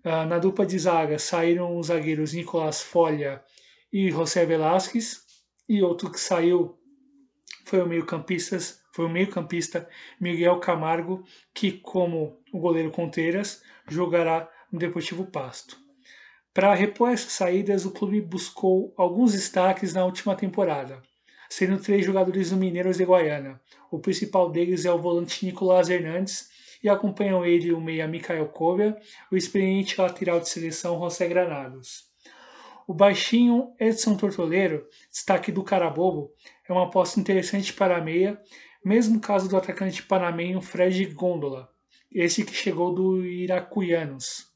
Uh, 0.09 0.25
na 0.25 0.39
dupla 0.39 0.65
de 0.65 0.79
zaga 0.79 1.19
saíram 1.19 1.79
os 1.79 1.89
zagueiros 1.89 2.33
Nicolás 2.33 2.81
Folha 2.81 3.45
e 3.93 4.11
José 4.11 4.47
Velasquez, 4.47 5.21
e 5.69 5.83
outro 5.83 6.11
que 6.11 6.19
saiu 6.19 6.79
foi 7.67 7.83
o 7.83 7.87
meio-campista, 7.87 8.57
foi 8.91 9.05
o 9.05 9.11
meio-campista 9.11 9.87
Miguel 10.19 10.61
Camargo, 10.61 11.23
que 11.53 11.73
como 11.73 12.41
o 12.51 12.59
goleiro 12.59 12.91
Conteiras 12.91 13.63
jogará 13.87 14.51
no 14.73 14.79
Deportivo 14.79 15.27
Pasto. 15.27 15.77
Para 16.55 16.73
repor 16.73 17.11
essas 17.11 17.33
saídas, 17.33 17.85
o 17.85 17.91
clube 17.91 18.23
buscou 18.23 18.95
alguns 18.97 19.33
destaques 19.33 19.93
na 19.93 20.07
última 20.07 20.35
temporada 20.35 21.03
sendo 21.49 21.79
três 21.79 22.05
jogadores 22.05 22.51
do 22.51 22.57
Mineiros 22.57 22.99
de 22.99 23.05
Guaiana. 23.05 23.61
O 23.91 23.99
principal 23.99 24.51
deles 24.51 24.85
é 24.85 24.93
o 24.93 24.99
volante 24.99 25.47
Nicolás 25.47 25.89
Hernandes 25.89 26.51
e 26.83 26.89
acompanham 26.89 27.45
ele 27.45 27.73
o 27.73 27.81
meia 27.81 28.07
Mikael 28.07 28.49
Kovia, 28.49 28.97
o 29.31 29.37
experiente 29.37 30.01
lateral 30.01 30.41
de 30.41 30.49
seleção 30.49 30.99
José 30.99 31.27
Granados. 31.27 32.09
O 32.87 32.95
baixinho 32.95 33.75
Edson 33.79 34.17
Tortoleiro, 34.17 34.87
destaque 35.11 35.53
do 35.53 35.63
Carabobo, 35.63 36.33
é 36.69 36.73
uma 36.73 36.85
aposta 36.85 37.21
interessante 37.21 37.73
para 37.73 37.97
a 37.97 38.01
meia, 38.01 38.41
mesmo 38.85 39.21
caso 39.21 39.49
do 39.49 39.57
atacante 39.57 40.03
panamenho 40.03 40.61
Fred 40.63 41.05
Gondola, 41.07 41.69
esse 42.11 42.45
que 42.45 42.55
chegou 42.55 42.95
do 42.95 43.25
Iracuianos. 43.25 44.47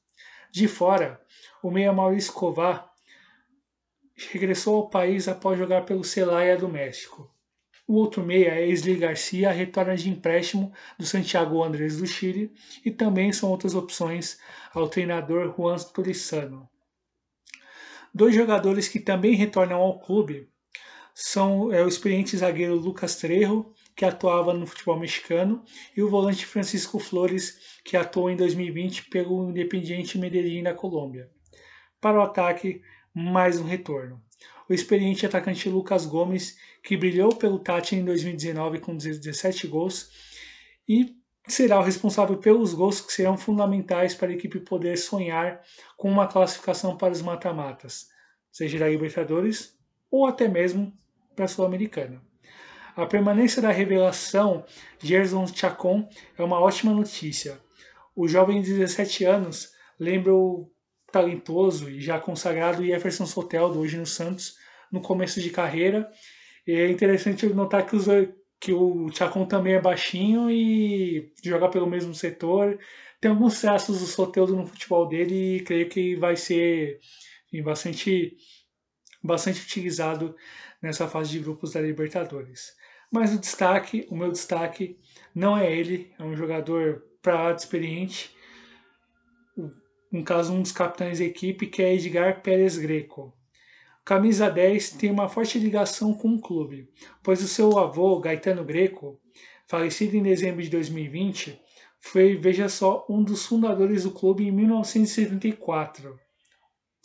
De 0.51 0.69
fora, 0.69 1.21
o 1.63 1.71
meia 1.71 1.93
Maurício 1.93 2.33
Kovar 2.33 2.91
regressou 4.31 4.77
ao 4.77 4.91
país 4.91 5.29
após 5.29 5.59
jogar 5.59 5.85
pelo 5.85 6.05
Celaya 6.05 6.57
do 6.57 6.69
México. 6.69 7.32
O 7.87 7.95
outro 7.95 8.25
meia, 8.25 8.65
Esli 8.65 8.97
Garcia, 8.97 9.51
retorna 9.51 9.97
de 9.97 10.09
empréstimo 10.09 10.73
do 10.99 11.05
Santiago 11.05 11.63
Andrés 11.63 11.99
do 11.99 12.07
Chile 12.07 12.53
e 12.85 12.91
também 12.91 13.33
são 13.33 13.51
outras 13.51 13.75
opções 13.75 14.39
ao 14.73 14.89
treinador 14.89 15.55
Juan 15.57 15.77
Turissano. 15.77 16.69
Dois 18.15 18.35
jogadores 18.35 18.89
que 18.89 19.01
também 19.01 19.35
retornam 19.35 19.81
ao 19.81 19.99
clube 19.99 20.49
são 21.15 21.73
é, 21.73 21.85
o 21.85 21.89
experiente 21.89 22.37
zagueiro 22.37 22.75
Lucas 22.75 23.17
Trejo, 23.17 23.73
que 23.97 24.05
atuava 24.05 24.55
no 24.55 24.67
futebol 24.67 24.99
mexicano, 24.99 25.63
e 25.97 26.03
o 26.03 26.09
volante 26.09 26.47
Francisco 26.47 26.99
Flores, 26.99 27.81
que 27.85 27.97
atuou 27.97 28.31
em 28.31 28.37
2020 28.37 29.11
pelo 29.11 29.51
Independiente 29.51 30.19
Medellín 30.19 30.63
da 30.63 30.75
Colômbia. 30.75 31.31
Para 32.01 32.19
o 32.19 32.23
ataque, 32.23 32.83
mais 33.15 33.61
um 33.61 33.65
retorno. 33.65 34.23
O 34.69 34.73
experiente 34.73 35.27
atacante 35.27 35.69
Lucas 35.69 36.07
Gomes, 36.07 36.57
que 36.83 36.97
brilhou 36.97 37.35
pelo 37.35 37.59
Tati 37.59 37.97
em 37.97 38.05
2019 38.05 38.79
com 38.79 38.97
17 38.97 39.67
gols 39.67 40.11
e 40.89 41.17
será 41.49 41.79
o 41.79 41.83
responsável 41.83 42.37
pelos 42.37 42.73
gols 42.73 43.01
que 43.01 43.13
serão 43.13 43.37
fundamentais 43.37 44.15
para 44.15 44.29
a 44.29 44.35
equipe 44.35 44.61
poder 44.61 44.97
sonhar 44.97 45.61
com 45.97 46.09
uma 46.09 46.29
classificação 46.29 46.97
para 46.97 47.13
os 47.13 47.23
mata-matas, 47.23 48.09
seja 48.51 48.79
da 48.79 48.89
Libertadores 48.89 49.77
ou 50.11 50.27
até 50.27 50.47
mesmo 50.47 50.93
para 51.35 51.47
a 51.47 51.49
Sul-Americana. 51.49 52.23
A 52.95 53.07
permanência 53.07 53.63
da 53.63 53.71
revelação 53.71 54.65
Gerson 54.99 55.47
Chacon 55.47 56.09
é 56.37 56.45
uma 56.45 56.61
ótima 56.61 56.93
notícia. 56.93 57.59
O 58.15 58.29
jovem 58.29 58.61
de 58.61 58.71
17 58.75 59.25
anos 59.25 59.73
lembra 59.99 60.35
o 60.35 60.71
talentoso 61.13 61.91
e 61.91 62.01
já 62.01 62.19
consagrado 62.19 62.85
Jefferson 62.85 63.27
Soteldo, 63.27 63.79
hoje 63.79 63.99
no 63.99 64.07
Santos, 64.07 64.57
no 64.91 65.01
começo 65.01 65.41
de 65.41 65.51
carreira. 65.51 66.11
E 66.67 66.73
é 66.73 66.91
interessante 66.91 67.47
notar 67.47 67.87
que, 67.87 67.95
os, 67.95 68.07
que 68.59 68.73
o 68.73 69.09
Chacon 69.13 69.45
também 69.45 69.75
é 69.75 69.81
baixinho 69.81 70.51
e 70.51 71.33
joga 71.45 71.69
pelo 71.69 71.87
mesmo 71.87 72.15
setor. 72.15 72.79
Tem 73.21 73.31
alguns 73.31 73.61
traços 73.61 74.01
do 74.01 74.07
Soteldo 74.07 74.57
no 74.57 74.67
futebol 74.67 75.07
dele 75.07 75.57
e 75.57 75.61
creio 75.61 75.89
que 75.89 76.17
vai 76.17 76.35
ser 76.35 76.99
enfim, 77.53 77.63
bastante, 77.63 78.37
bastante 79.23 79.61
utilizado 79.61 80.35
nessa 80.81 81.07
fase 81.07 81.31
de 81.31 81.41
grupos 81.41 81.73
da 81.73 81.81
Libertadores. 81.81 82.73
Mas 83.13 83.35
o 83.35 83.39
destaque, 83.39 84.07
o 84.11 84.17
meu 84.17 84.33
destaque, 84.33 84.99
não 85.35 85.57
é 85.57 85.71
ele, 85.71 86.11
é 86.19 86.25
um 86.25 86.35
jogador 86.35 87.05
para 87.21 87.53
experiente 87.53 88.35
no 90.13 90.23
caso 90.23 90.53
um 90.53 90.61
dos 90.61 90.73
capitães 90.73 91.19
da 91.19 91.25
equipe, 91.25 91.67
que 91.67 91.83
é 91.83 91.95
Edgar 91.95 92.43
Pérez 92.43 92.77
Greco. 92.77 93.35
Camisa 94.05 94.51
10 94.51 94.91
tem 94.91 95.11
uma 95.11 95.29
forte 95.29 95.59
ligação 95.59 96.13
com 96.13 96.35
o 96.35 96.41
clube, 96.41 96.91
pois 97.23 97.43
o 97.43 97.49
seu 97.49 97.79
avô, 97.79 98.21
Gaetano 98.21 98.63
Greco, 98.63 99.19
falecido 99.67 100.15
em 100.17 100.23
dezembro 100.23 100.63
de 100.63 100.69
2020, 100.69 101.59
foi, 101.99 102.37
veja 102.37 102.69
só, 102.69 103.07
um 103.09 103.23
dos 103.23 103.47
fundadores 103.47 104.03
do 104.03 104.11
clube 104.11 104.47
em 104.47 104.51
1974. 104.51 106.13
O 106.15 106.19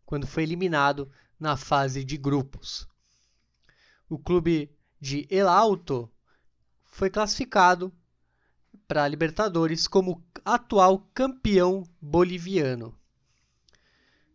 quando 0.07 0.27
foi 0.27 0.45
eliminado 0.45 1.13
na 1.39 1.55
fase 1.55 2.03
de 2.03 2.17
grupos. 2.17 2.89
O 4.09 4.19
clube 4.19 4.75
de 4.99 5.27
El 5.29 5.51
Alto 5.51 6.11
foi 6.83 7.11
classificado 7.11 7.93
para 8.95 9.03
a 9.03 9.09
Libertadores 9.09 9.89
como 9.89 10.23
atual 10.45 11.11
campeão 11.13 11.83
boliviano. 12.01 12.97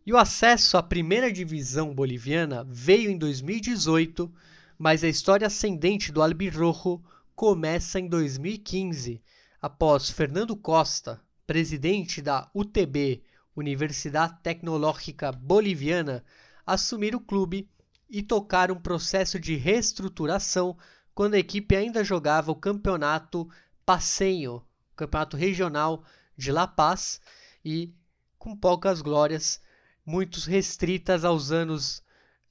E 0.04 0.12
o 0.12 0.18
acesso 0.18 0.76
à 0.76 0.82
primeira 0.82 1.32
divisão 1.32 1.94
boliviana 1.94 2.62
veio 2.68 3.10
em 3.10 3.16
2018, 3.16 4.30
mas 4.78 5.02
a 5.02 5.08
história 5.08 5.46
ascendente 5.46 6.12
do 6.12 6.22
Albirrojo 6.22 7.02
começa 7.34 7.98
em 7.98 8.06
2015, 8.06 9.22
após 9.62 10.10
Fernando 10.10 10.54
Costa, 10.54 11.18
presidente 11.46 12.20
da 12.20 12.50
UTB, 12.54 13.22
Universidade 13.56 14.40
Tecnológica 14.42 15.32
Boliviana, 15.32 16.22
assumir 16.66 17.16
o 17.16 17.20
clube 17.20 17.66
e 18.10 18.22
tocar 18.22 18.70
um 18.70 18.78
processo 18.78 19.40
de 19.40 19.56
reestruturação 19.56 20.76
quando 21.14 21.32
a 21.32 21.38
equipe 21.38 21.74
ainda 21.74 22.04
jogava 22.04 22.52
o 22.52 22.56
campeonato 22.56 23.48
Passeio, 23.90 24.64
campeonato 24.94 25.36
regional 25.36 26.04
de 26.36 26.52
La 26.52 26.68
Paz, 26.68 27.20
e 27.64 27.92
com 28.38 28.56
poucas 28.56 29.02
glórias, 29.02 29.60
muito 30.06 30.38
restritas 30.48 31.24
aos 31.24 31.50
anos, 31.50 32.00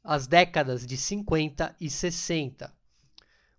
às 0.04 0.28
décadas 0.28 0.86
de 0.86 0.98
50 0.98 1.74
e 1.80 1.90
60. 1.90 2.76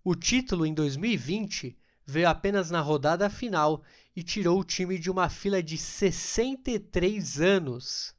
O 0.04 0.14
título 0.14 0.66
em 0.66 0.74
2020 0.74 1.74
veio 2.04 2.28
apenas 2.28 2.70
na 2.70 2.82
rodada 2.82 3.30
final 3.30 3.82
e 4.14 4.22
tirou 4.22 4.60
o 4.60 4.64
time 4.64 4.98
de 4.98 5.10
uma 5.10 5.30
fila 5.30 5.62
de 5.62 5.78
63 5.78 7.40
anos. 7.40 8.14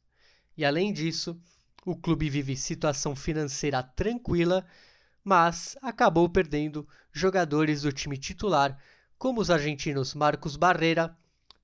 E 0.58 0.66
além 0.66 0.92
disso, 0.92 1.40
o 1.86 1.96
clube 1.96 2.32
vive 2.32 2.58
situação 2.58 3.16
financeira 3.16 3.84
tranquila, 3.84 4.66
mas 5.24 5.78
acabou 5.84 6.28
perdendo 6.28 6.88
jogadores 7.14 7.84
do 7.84 7.92
time 7.92 8.18
titular 8.18 8.76
como 9.22 9.40
os 9.40 9.52
argentinos 9.52 10.16
Marcos 10.16 10.56
Barrera, 10.56 11.16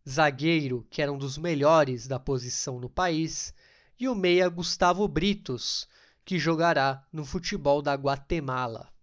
zagueiro 0.08 0.86
que 0.92 1.02
era 1.02 1.12
um 1.12 1.18
dos 1.18 1.40
melhores 1.40 2.08
da 2.08 2.20
posição 2.20 2.80
no 2.80 2.88
país, 2.88 3.52
e 4.00 4.08
o 4.08 4.14
meia 4.14 4.48
Gustavo 4.48 5.08
Britos, 5.08 5.88
que 6.24 6.38
jogará 6.38 7.04
no 7.12 7.26
futebol 7.26 7.82
da 7.82 7.96
Guatemala. 7.96 8.94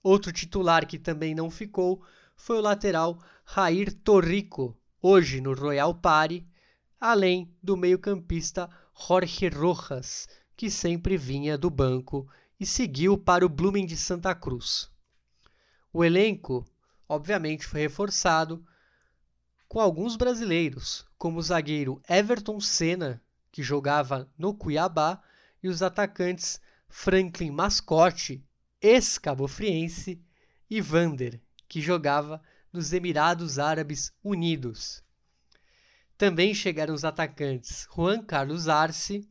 Outro 0.00 0.30
titular 0.30 0.86
que 0.86 0.96
também 0.96 1.34
não 1.34 1.50
ficou 1.50 2.00
foi 2.36 2.58
o 2.58 2.60
lateral 2.60 3.18
Jair 3.52 3.92
Torrico, 3.92 4.78
hoje 5.02 5.40
no 5.40 5.52
Royal 5.52 5.92
Party, 5.92 6.46
além 7.00 7.52
do 7.60 7.76
meio-campista 7.76 8.70
Jorge 8.94 9.48
Rojas, 9.48 10.28
que 10.56 10.70
sempre 10.70 11.16
vinha 11.16 11.58
do 11.58 11.68
banco 11.68 12.28
e 12.60 12.64
seguiu 12.64 13.18
para 13.18 13.44
o 13.44 13.48
Blooming 13.48 13.86
de 13.86 13.96
Santa 13.96 14.32
Cruz. 14.36 14.88
O 15.92 16.04
elenco 16.04 16.64
obviamente 17.08 17.66
foi 17.66 17.80
reforçado 17.80 18.64
com 19.68 19.80
alguns 19.80 20.16
brasileiros, 20.16 21.06
como 21.16 21.38
o 21.38 21.42
zagueiro 21.42 22.00
Everton 22.08 22.60
Senna, 22.60 23.22
que 23.50 23.62
jogava 23.62 24.30
no 24.36 24.54
Cuiabá, 24.54 25.22
e 25.62 25.68
os 25.68 25.82
atacantes 25.82 26.60
Franklin 26.88 27.50
Mascote, 27.50 28.44
ex-cabofriense, 28.80 30.20
e 30.68 30.80
Vander, 30.80 31.40
que 31.68 31.80
jogava 31.80 32.42
nos 32.72 32.92
Emirados 32.92 33.58
Árabes 33.58 34.12
Unidos. 34.24 35.02
Também 36.18 36.54
chegaram 36.54 36.94
os 36.94 37.04
atacantes 37.04 37.86
Juan 37.94 38.22
Carlos 38.22 38.68
Arce, 38.68 39.28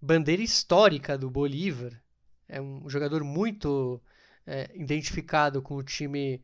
bandeira 0.00 0.42
histórica 0.42 1.16
do 1.16 1.30
Bolívar, 1.30 2.00
é 2.48 2.60
um 2.60 2.88
jogador 2.88 3.24
muito 3.24 4.00
é, 4.46 4.70
identificado 4.74 5.60
com 5.60 5.74
o 5.74 5.82
time 5.82 6.42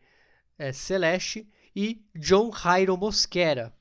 é, 0.63 0.73
Celeste, 0.73 1.49
e 1.75 2.05
John 2.15 2.53
Jairo 2.53 2.97
Mosquera, 2.97 3.75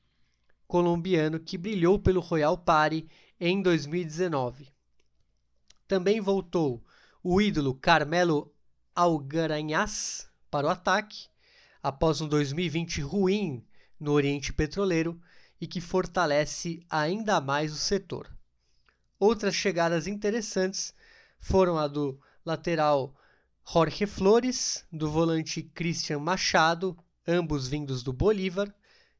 colombiano 0.67 1.39
que 1.39 1.55
brilhou 1.55 1.99
pelo 1.99 2.19
Royal 2.19 2.57
Party 2.57 3.07
em 3.39 3.61
2019. 3.61 4.67
Também 5.87 6.19
voltou 6.19 6.83
o 7.23 7.39
ídolo 7.39 7.75
Carmelo 7.75 8.51
Algaranhas 8.95 10.27
para 10.49 10.65
o 10.65 10.69
ataque, 10.71 11.27
após 11.83 12.19
um 12.19 12.27
2020 12.27 13.01
ruim 13.01 13.63
no 13.99 14.13
Oriente 14.13 14.51
Petroleiro 14.51 15.21
e 15.59 15.67
que 15.67 15.79
fortalece 15.79 16.83
ainda 16.89 17.39
mais 17.39 17.71
o 17.73 17.77
setor. 17.77 18.27
Outras 19.19 19.53
chegadas 19.53 20.07
interessantes 20.07 20.95
foram 21.39 21.77
a 21.77 21.87
do 21.87 22.19
lateral 22.43 23.15
Jorge 23.63 24.05
Flores, 24.05 24.85
do 24.91 25.09
volante 25.09 25.63
Christian 25.63 26.19
Machado, 26.19 26.97
ambos 27.25 27.67
vindos 27.67 28.03
do 28.03 28.11
Bolívar, 28.11 28.73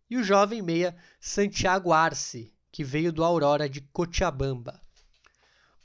e 0.10 0.18
o 0.18 0.24
jovem 0.24 0.62
meia 0.62 0.96
Santiago 1.20 1.94
Arce, 1.94 2.54
que 2.70 2.84
veio 2.84 3.14
do 3.14 3.24
Aurora 3.24 3.70
de 3.70 3.80
Cochabamba. 3.80 4.82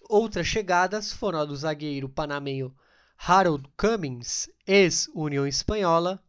Outras 0.08 0.46
chegadas 0.46 1.12
foram 1.12 1.40
a 1.40 1.44
do 1.44 1.54
zagueiro 1.54 2.08
panamenho 2.08 2.74
Harold 3.16 3.68
Cummings, 3.76 4.50
ex-União 4.66 5.46
Espanhola, 5.46 6.22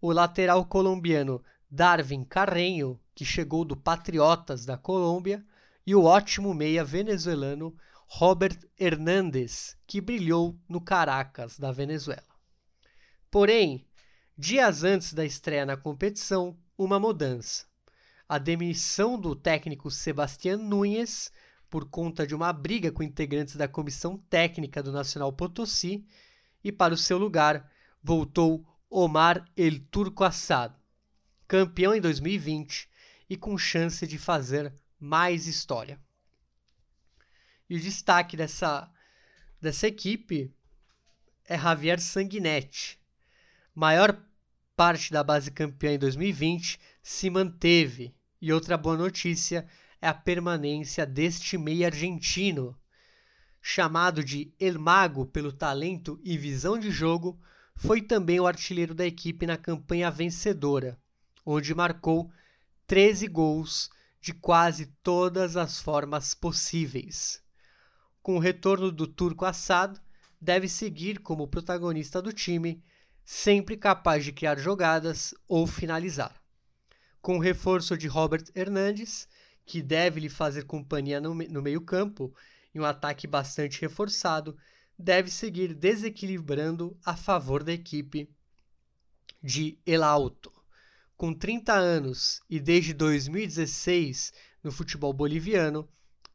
o 0.00 0.12
lateral 0.12 0.64
colombiano 0.66 1.42
Darwin 1.70 2.24
Carreño, 2.24 3.00
que 3.14 3.24
chegou 3.24 3.64
do 3.64 3.76
Patriotas 3.76 4.66
da 4.66 4.76
Colômbia, 4.76 5.44
e 5.86 5.94
o 5.94 6.04
ótimo 6.04 6.52
meia 6.52 6.84
venezuelano 6.84 7.74
Robert 8.12 8.58
Hernandes, 8.76 9.76
que 9.86 10.00
brilhou 10.00 10.58
no 10.68 10.80
Caracas, 10.80 11.56
da 11.56 11.70
Venezuela. 11.70 12.26
Porém, 13.30 13.86
dias 14.36 14.82
antes 14.82 15.14
da 15.14 15.24
estreia 15.24 15.64
na 15.64 15.76
competição, 15.76 16.58
uma 16.76 16.98
mudança. 16.98 17.64
A 18.28 18.36
demissão 18.36 19.18
do 19.18 19.36
técnico 19.36 19.92
Sebastián 19.92 20.58
Núñez 20.58 21.30
por 21.70 21.88
conta 21.88 22.26
de 22.26 22.34
uma 22.34 22.52
briga 22.52 22.90
com 22.90 23.04
integrantes 23.04 23.54
da 23.54 23.68
comissão 23.68 24.18
técnica 24.28 24.82
do 24.82 24.90
Nacional 24.90 25.32
Potosí 25.32 26.04
e 26.64 26.72
para 26.72 26.92
o 26.92 26.98
seu 26.98 27.16
lugar 27.16 27.70
voltou 28.02 28.66
Omar 28.90 29.48
El 29.56 29.78
Turco 29.88 30.24
Assad, 30.24 30.74
campeão 31.46 31.94
em 31.94 32.00
2020 32.00 32.88
e 33.30 33.36
com 33.36 33.56
chance 33.56 34.04
de 34.04 34.18
fazer 34.18 34.74
mais 34.98 35.46
história. 35.46 35.98
E 37.70 37.76
o 37.76 37.80
destaque 37.80 38.36
dessa, 38.36 38.90
dessa 39.60 39.86
equipe 39.86 40.52
é 41.44 41.56
Javier 41.56 42.00
Sanguinetti. 42.00 42.98
Maior 43.72 44.20
parte 44.74 45.12
da 45.12 45.22
base 45.22 45.52
campeã 45.52 45.92
em 45.92 45.98
2020 45.98 46.80
se 47.00 47.30
manteve. 47.30 48.12
E 48.42 48.52
outra 48.52 48.76
boa 48.76 48.96
notícia 48.96 49.64
é 50.02 50.08
a 50.08 50.12
permanência 50.12 51.06
deste 51.06 51.56
meio 51.56 51.86
argentino. 51.86 52.76
Chamado 53.62 54.24
de 54.24 54.52
El 54.58 54.80
Mago 54.80 55.24
pelo 55.26 55.52
talento 55.52 56.18
e 56.24 56.36
visão 56.36 56.76
de 56.76 56.90
jogo, 56.90 57.40
foi 57.76 58.02
também 58.02 58.40
o 58.40 58.48
artilheiro 58.48 58.96
da 58.96 59.06
equipe 59.06 59.46
na 59.46 59.56
campanha 59.56 60.10
vencedora, 60.10 60.98
onde 61.46 61.72
marcou 61.72 62.32
13 62.88 63.28
gols 63.28 63.88
de 64.20 64.34
quase 64.34 64.86
todas 65.04 65.56
as 65.56 65.80
formas 65.80 66.34
possíveis 66.34 67.40
com 68.22 68.36
o 68.36 68.38
retorno 68.38 68.90
do 68.92 69.06
turco 69.06 69.44
Assad, 69.44 69.98
deve 70.40 70.68
seguir 70.68 71.20
como 71.20 71.48
protagonista 71.48 72.20
do 72.20 72.32
time, 72.32 72.82
sempre 73.24 73.76
capaz 73.76 74.24
de 74.24 74.32
criar 74.32 74.58
jogadas 74.58 75.34
ou 75.48 75.66
finalizar. 75.66 76.40
Com 77.20 77.36
o 77.36 77.40
reforço 77.40 77.96
de 77.96 78.08
Robert 78.08 78.44
Hernandes, 78.54 79.28
que 79.66 79.82
deve 79.82 80.20
lhe 80.20 80.28
fazer 80.28 80.64
companhia 80.64 81.20
no, 81.20 81.34
no 81.34 81.62
meio-campo, 81.62 82.34
e 82.74 82.80
um 82.80 82.84
ataque 82.84 83.26
bastante 83.26 83.80
reforçado, 83.80 84.56
deve 84.98 85.30
seguir 85.30 85.74
desequilibrando 85.74 86.96
a 87.04 87.16
favor 87.16 87.62
da 87.62 87.72
equipe 87.72 88.28
de 89.42 89.78
El 89.86 90.02
Alto. 90.02 90.52
Com 91.16 91.34
30 91.34 91.72
anos 91.72 92.40
e 92.48 92.60
desde 92.60 92.94
2016 92.94 94.32
no 94.62 94.70
futebol 94.70 95.12
boliviano, 95.12 95.88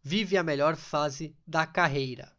vive 0.06 0.38
a 0.38 0.44
melhor 0.44 0.76
fase 0.76 1.36
da 1.48 1.66
carreira. 1.66 2.32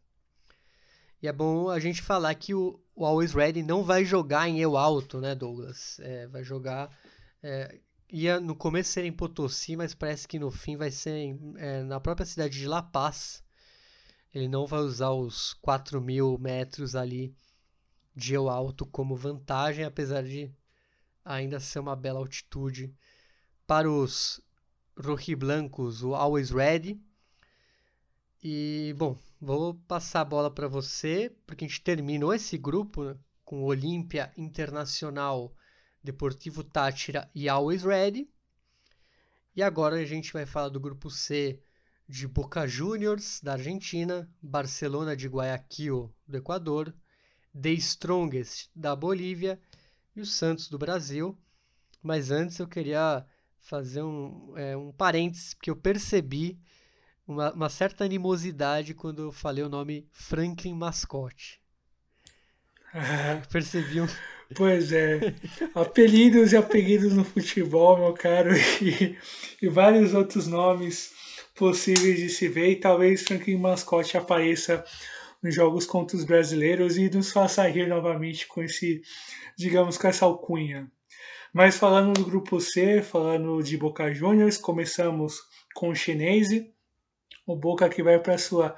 E 1.21 1.27
é 1.27 1.33
bom 1.33 1.69
a 1.69 1.81
gente 1.81 2.01
falar 2.01 2.33
que 2.35 2.53
o, 2.53 2.79
o 2.95 3.05
Always 3.05 3.33
Ready 3.33 3.61
não 3.61 3.83
vai 3.83 4.05
jogar 4.05 4.47
em 4.47 4.57
Eu 4.61 4.77
Alto, 4.77 5.19
né, 5.19 5.35
Douglas? 5.35 5.99
É, 5.99 6.27
vai 6.27 6.45
jogar. 6.45 6.89
É, 7.43 7.77
ia 8.09 8.39
no 8.39 8.55
começo 8.55 8.91
ser 8.91 9.03
em 9.03 9.11
Potosí, 9.11 9.75
mas 9.75 9.93
parece 9.93 10.25
que 10.29 10.39
no 10.39 10.49
fim 10.49 10.77
vai 10.77 10.89
ser 10.89 11.11
em, 11.11 11.53
é, 11.57 11.83
na 11.83 11.99
própria 11.99 12.25
cidade 12.25 12.57
de 12.57 12.65
La 12.65 12.81
Paz. 12.81 13.43
Ele 14.33 14.47
não 14.47 14.65
vai 14.65 14.79
usar 14.79 15.11
os 15.11 15.53
4 15.55 15.99
mil 15.99 16.37
metros 16.39 16.95
ali 16.95 17.35
de 18.15 18.33
Eu 18.33 18.47
Alto 18.47 18.85
como 18.85 19.13
vantagem, 19.13 19.83
apesar 19.83 20.23
de 20.23 20.49
ainda 21.25 21.59
ser 21.59 21.79
uma 21.79 21.97
bela 21.97 22.19
altitude. 22.19 22.95
Para 23.65 23.91
os 23.91 24.39
rojiblancos, 24.97 26.01
o 26.01 26.15
Always 26.15 26.49
Ready. 26.49 27.05
E, 28.43 28.93
bom, 28.97 29.17
vou 29.41 29.73
passar 29.87 30.21
a 30.21 30.25
bola 30.25 30.51
para 30.51 30.67
você, 30.67 31.35
porque 31.45 31.65
a 31.65 31.67
gente 31.67 31.81
terminou 31.81 32.33
esse 32.33 32.57
grupo 32.57 33.03
né, 33.03 33.17
com 33.43 33.63
Olímpia 33.63 34.31
Internacional, 34.37 35.55
Deportivo 36.03 36.63
Tátira 36.63 37.29
e 37.33 37.49
Always 37.49 37.83
Ready. 37.83 38.29
E 39.55 39.63
agora 39.63 39.95
a 39.95 40.05
gente 40.05 40.31
vai 40.31 40.45
falar 40.45 40.69
do 40.69 40.79
grupo 40.79 41.09
C 41.09 41.59
de 42.07 42.27
Boca 42.27 42.67
Juniors, 42.67 43.41
da 43.41 43.53
Argentina, 43.53 44.29
Barcelona 44.41 45.15
de 45.15 45.27
Guayaquil, 45.27 46.13
do 46.27 46.37
Equador, 46.37 46.95
The 47.59 47.71
Strongest, 47.71 48.69
da 48.75 48.95
Bolívia 48.95 49.59
e 50.15 50.21
o 50.21 50.25
Santos, 50.25 50.69
do 50.69 50.77
Brasil. 50.77 51.37
Mas 52.03 52.29
antes 52.29 52.59
eu 52.59 52.67
queria 52.67 53.25
fazer 53.59 54.03
um, 54.03 54.55
é, 54.55 54.77
um 54.77 54.91
parênteses, 54.91 55.55
porque 55.55 55.71
eu 55.71 55.75
percebi 55.75 56.59
uma, 57.27 57.51
uma, 57.51 57.69
certa 57.69 58.05
animosidade 58.05 58.93
quando 58.93 59.23
eu 59.23 59.31
falei 59.31 59.63
o 59.63 59.69
nome 59.69 60.07
Franklin 60.11 60.73
Mascote. 60.73 61.59
Ah, 62.93 63.41
percebi 63.51 64.01
um. 64.01 64.07
Pois 64.55 64.93
é, 64.93 65.35
apelidos 65.75 66.53
e 66.53 66.57
apelidos 66.57 67.13
no 67.13 67.25
futebol, 67.25 67.97
meu 67.97 68.13
caro, 68.13 68.51
e, 68.81 69.17
e 69.61 69.67
vários 69.67 70.13
outros 70.13 70.47
nomes 70.47 71.11
possíveis 71.53 72.17
de 72.17 72.29
se 72.29 72.47
ver, 72.47 72.71
e 72.71 72.79
talvez 72.79 73.23
Franklin 73.23 73.57
Mascote 73.57 74.15
apareça 74.15 74.85
nos 75.43 75.53
jogos 75.53 75.85
contra 75.85 76.15
os 76.15 76.23
brasileiros 76.23 76.97
e 76.97 77.09
nos 77.09 77.31
faça 77.31 77.67
rir 77.67 77.87
novamente 77.87 78.47
com 78.47 78.63
esse, 78.63 79.01
digamos, 79.57 79.97
com 79.97 80.07
essa 80.07 80.23
alcunha. 80.23 80.89
Mas 81.53 81.77
falando 81.77 82.13
do 82.13 82.25
grupo 82.25 82.61
C, 82.61 83.01
falando 83.01 83.61
de 83.61 83.77
Boca 83.77 84.13
Juniors, 84.13 84.57
começamos 84.57 85.41
com 85.73 85.89
o 85.89 85.95
Chinese, 85.95 86.71
o 87.47 87.55
Boca 87.55 87.89
que 87.89 88.03
vai 88.03 88.19
para 88.19 88.37
sua 88.37 88.75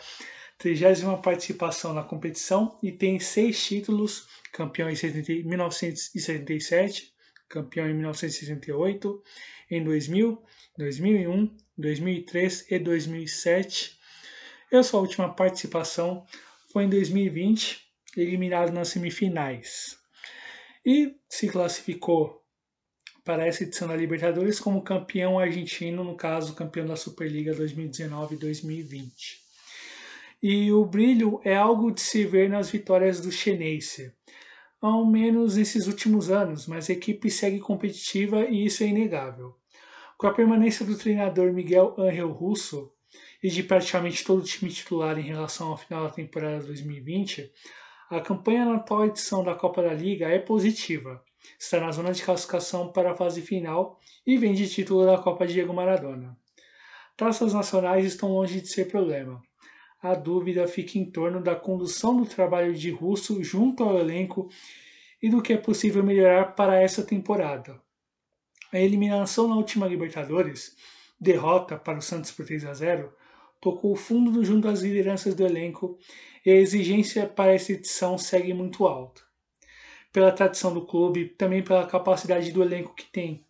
trigésima 0.57 1.17
participação 1.17 1.93
na 1.93 2.03
competição 2.03 2.77
e 2.83 2.91
tem 2.91 3.19
seis 3.19 3.65
títulos, 3.65 4.27
campeão 4.53 4.89
em 4.89 4.95
1977, 5.43 7.11
campeão 7.49 7.89
em 7.89 7.93
1968, 7.93 9.23
em 9.71 9.83
2000, 9.83 10.43
2001, 10.77 11.57
2003 11.77 12.71
e 12.71 12.79
2007. 12.79 13.97
E 14.71 14.75
a 14.75 14.83
sua 14.83 14.99
última 14.99 15.33
participação 15.33 16.25
foi 16.71 16.83
em 16.83 16.89
2020, 16.89 17.89
eliminado 18.15 18.71
nas 18.71 18.89
semifinais. 18.89 19.97
E 20.85 21.15
se 21.27 21.47
classificou 21.49 22.38
para 23.29 23.45
essa 23.45 23.61
edição 23.61 23.87
da 23.87 23.95
Libertadores 23.95 24.59
como 24.59 24.81
campeão 24.81 25.37
argentino, 25.37 26.03
no 26.03 26.15
caso, 26.15 26.55
campeão 26.55 26.87
da 26.87 26.95
Superliga 26.95 27.53
2019-2020. 27.53 29.11
E 30.41 30.71
o 30.71 30.83
brilho 30.83 31.39
é 31.43 31.55
algo 31.55 31.91
de 31.91 32.01
se 32.01 32.25
ver 32.25 32.49
nas 32.49 32.71
vitórias 32.71 33.21
do 33.21 33.31
Chenense, 33.31 34.11
ao 34.81 35.05
menos 35.05 35.57
nesses 35.57 35.85
últimos 35.85 36.31
anos, 36.31 36.65
mas 36.65 36.89
a 36.89 36.93
equipe 36.93 37.29
segue 37.29 37.59
competitiva 37.59 38.45
e 38.45 38.65
isso 38.65 38.83
é 38.83 38.87
inegável. 38.87 39.53
Com 40.17 40.25
a 40.25 40.33
permanência 40.33 40.83
do 40.83 40.97
treinador 40.97 41.53
Miguel 41.53 41.93
Angel 41.99 42.31
Russo 42.31 42.91
e 43.43 43.49
de 43.51 43.61
praticamente 43.61 44.23
todo 44.23 44.39
o 44.39 44.43
time 44.43 44.71
titular 44.71 45.19
em 45.19 45.27
relação 45.27 45.67
ao 45.67 45.77
final 45.77 46.05
da 46.05 46.09
temporada 46.09 46.63
2020, 46.63 47.51
a 48.09 48.19
campanha 48.21 48.65
na 48.65 48.77
atual 48.77 49.05
edição 49.05 49.43
da 49.43 49.53
Copa 49.53 49.83
da 49.83 49.93
Liga 49.93 50.27
é 50.27 50.39
positiva, 50.39 51.23
está 51.57 51.79
na 51.79 51.91
zona 51.91 52.11
de 52.11 52.23
classificação 52.23 52.91
para 52.91 53.11
a 53.11 53.15
fase 53.15 53.41
final 53.41 53.99
e 54.25 54.37
vem 54.37 54.53
de 54.53 54.69
título 54.69 55.05
da 55.05 55.17
Copa 55.17 55.47
Diego 55.47 55.73
Maradona. 55.73 56.37
Taças 57.15 57.53
nacionais 57.53 58.05
estão 58.05 58.31
longe 58.31 58.61
de 58.61 58.67
ser 58.67 58.85
problema. 58.85 59.41
A 60.01 60.15
dúvida 60.15 60.67
fica 60.67 60.97
em 60.97 61.09
torno 61.09 61.41
da 61.41 61.55
condução 61.55 62.15
do 62.15 62.25
trabalho 62.25 62.73
de 62.73 62.89
Russo 62.91 63.43
junto 63.43 63.83
ao 63.83 63.99
elenco 63.99 64.49
e 65.21 65.29
do 65.29 65.41
que 65.41 65.53
é 65.53 65.57
possível 65.57 66.03
melhorar 66.03 66.55
para 66.55 66.81
essa 66.81 67.03
temporada. 67.03 67.81
A 68.71 68.79
eliminação 68.79 69.47
na 69.47 69.55
última 69.55 69.87
Libertadores, 69.87 70.77
derrota 71.19 71.77
para 71.77 71.97
o 71.97 72.01
Santos 72.01 72.31
por 72.31 72.45
3 72.45 72.65
a 72.65 72.73
0, 72.73 73.13
tocou 73.59 73.91
o 73.91 73.97
fundo 73.97 74.45
junto 74.45 74.69
às 74.69 74.81
lideranças 74.81 75.35
do 75.35 75.45
elenco 75.45 75.97
e 76.45 76.51
a 76.51 76.55
exigência 76.55 77.27
para 77.27 77.53
essa 77.53 77.73
edição 77.73 78.17
segue 78.17 78.53
muito 78.53 78.87
alta 78.87 79.28
pela 80.11 80.31
tradição 80.31 80.73
do 80.73 80.85
clube, 80.85 81.29
também 81.29 81.63
pela 81.63 81.85
capacidade 81.85 82.51
do 82.51 82.63
elenco 82.63 82.95
que 82.95 83.05
tem. 83.05 83.45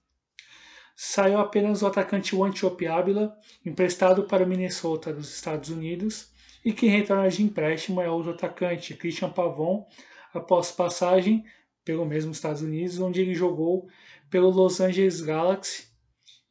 Saiu 0.96 1.40
apenas 1.40 1.82
o 1.82 1.88
atacante 1.88 2.40
Antiope 2.40 2.86
Ábila, 2.86 3.34
emprestado 3.66 4.24
para 4.24 4.44
o 4.44 4.48
Minnesota 4.48 5.14
dos 5.14 5.34
Estados 5.34 5.70
Unidos, 5.70 6.32
e 6.64 6.74
quem 6.74 6.90
retorna 6.90 7.30
de 7.30 7.42
empréstimo 7.42 8.02
é 8.02 8.10
outro 8.10 8.32
atacante, 8.32 8.94
Christian 8.94 9.30
Pavon, 9.30 9.88
após 10.34 10.72
passagem 10.72 11.46
pelo 11.86 12.06
mesmo 12.06 12.32
Estados 12.32 12.62
Unidos, 12.62 13.00
onde 13.00 13.22
ele 13.22 13.34
jogou 13.34 13.88
pelo 14.30 14.50
Los 14.50 14.82
Angeles 14.82 15.22
Galaxy 15.22 15.88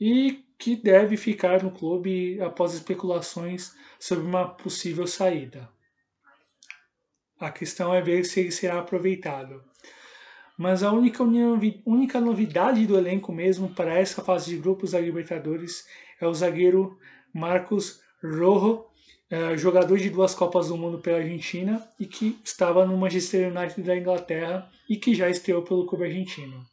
e 0.01 0.45
que 0.59 0.75
deve 0.75 1.17
ficar 1.17 1.63
no 1.63 1.71
clube 1.71 2.41
após 2.41 2.73
especulações 2.73 3.77
sobre 4.01 4.25
uma 4.25 4.49
possível 4.49 5.07
saída. 5.07 5.69
A 7.39 7.53
questão 7.53 7.95
é 7.95 8.01
ver 8.01 8.25
se 8.25 8.41
ele 8.41 8.51
será 8.51 8.81
aproveitado 8.81 9.63
mas 10.59 10.83
a 10.83 10.91
única, 10.91 11.23
única 11.87 12.21
novidade 12.21 12.85
do 12.85 12.99
elenco 12.99 13.33
mesmo 13.33 13.69
para 13.69 13.97
essa 13.97 14.25
fase 14.25 14.51
de 14.51 14.61
grupos 14.61 14.91
da 14.91 15.01
Libertadores 15.01 15.87
é 16.21 16.27
o 16.27 16.35
zagueiro 16.35 16.99
Marcos 17.33 18.01
Rojo, 18.21 18.85
é, 19.31 19.57
jogador 19.57 19.97
de 19.99 20.11
duas 20.11 20.35
Copas 20.35 20.67
do 20.67 20.77
Mundo 20.77 20.99
pela 20.99 21.19
Argentina 21.19 21.89
e 22.01 22.07
que 22.07 22.41
estava 22.43 22.85
no 22.85 22.97
Manchester 22.97 23.57
United 23.57 23.83
da 23.83 23.97
Inglaterra 23.97 24.69
e 24.91 24.97
que 24.97 25.15
já 25.15 25.31
estreou 25.31 25.63
pelo 25.63 25.87
clube 25.87 26.07
argentino. 26.07 26.67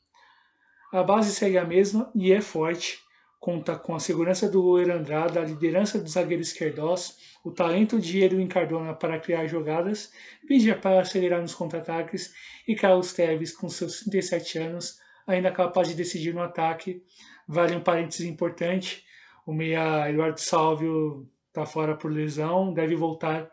A 0.92 1.04
base 1.04 1.32
segue 1.36 1.58
a 1.60 1.66
mesma 1.66 2.10
e 2.16 2.34
é 2.34 2.42
forte, 2.42 3.05
conta 3.46 3.76
com 3.76 3.94
a 3.94 4.00
segurança 4.00 4.50
do 4.50 4.60
goleiro 4.60 4.92
Andrada, 4.92 5.40
a 5.40 5.46
liderança 5.46 6.00
do 6.00 6.10
zagueiro 6.10 6.42
Esquerdós, 6.42 7.16
o 7.44 7.52
talento 7.52 8.02
de 8.02 8.24
Edwin 8.24 8.48
Cardona 8.48 8.92
para 8.92 9.20
criar 9.20 9.46
jogadas, 9.46 10.12
Vigia 10.50 10.76
para 10.76 11.02
acelerar 11.02 11.40
nos 11.40 11.54
contra-ataques 11.54 12.34
e 12.68 12.76
Carlos 12.76 13.14
Teves, 13.14 13.56
com 13.56 13.70
seus 13.70 14.00
37 14.00 14.58
anos, 14.58 15.00
ainda 15.28 15.52
capaz 15.52 15.88
de 15.88 15.94
decidir 15.94 16.34
no 16.34 16.42
ataque. 16.42 17.04
Vale 17.48 17.76
um 17.76 17.84
parênteses 17.84 18.26
importante, 18.26 19.06
o 19.46 19.54
meia 19.54 20.10
Eduardo 20.10 20.42
Salvio 20.42 21.30
está 21.50 21.68
fora 21.68 21.96
por 21.96 22.12
lesão, 22.12 22.74
deve 22.74 22.96
voltar 22.96 23.48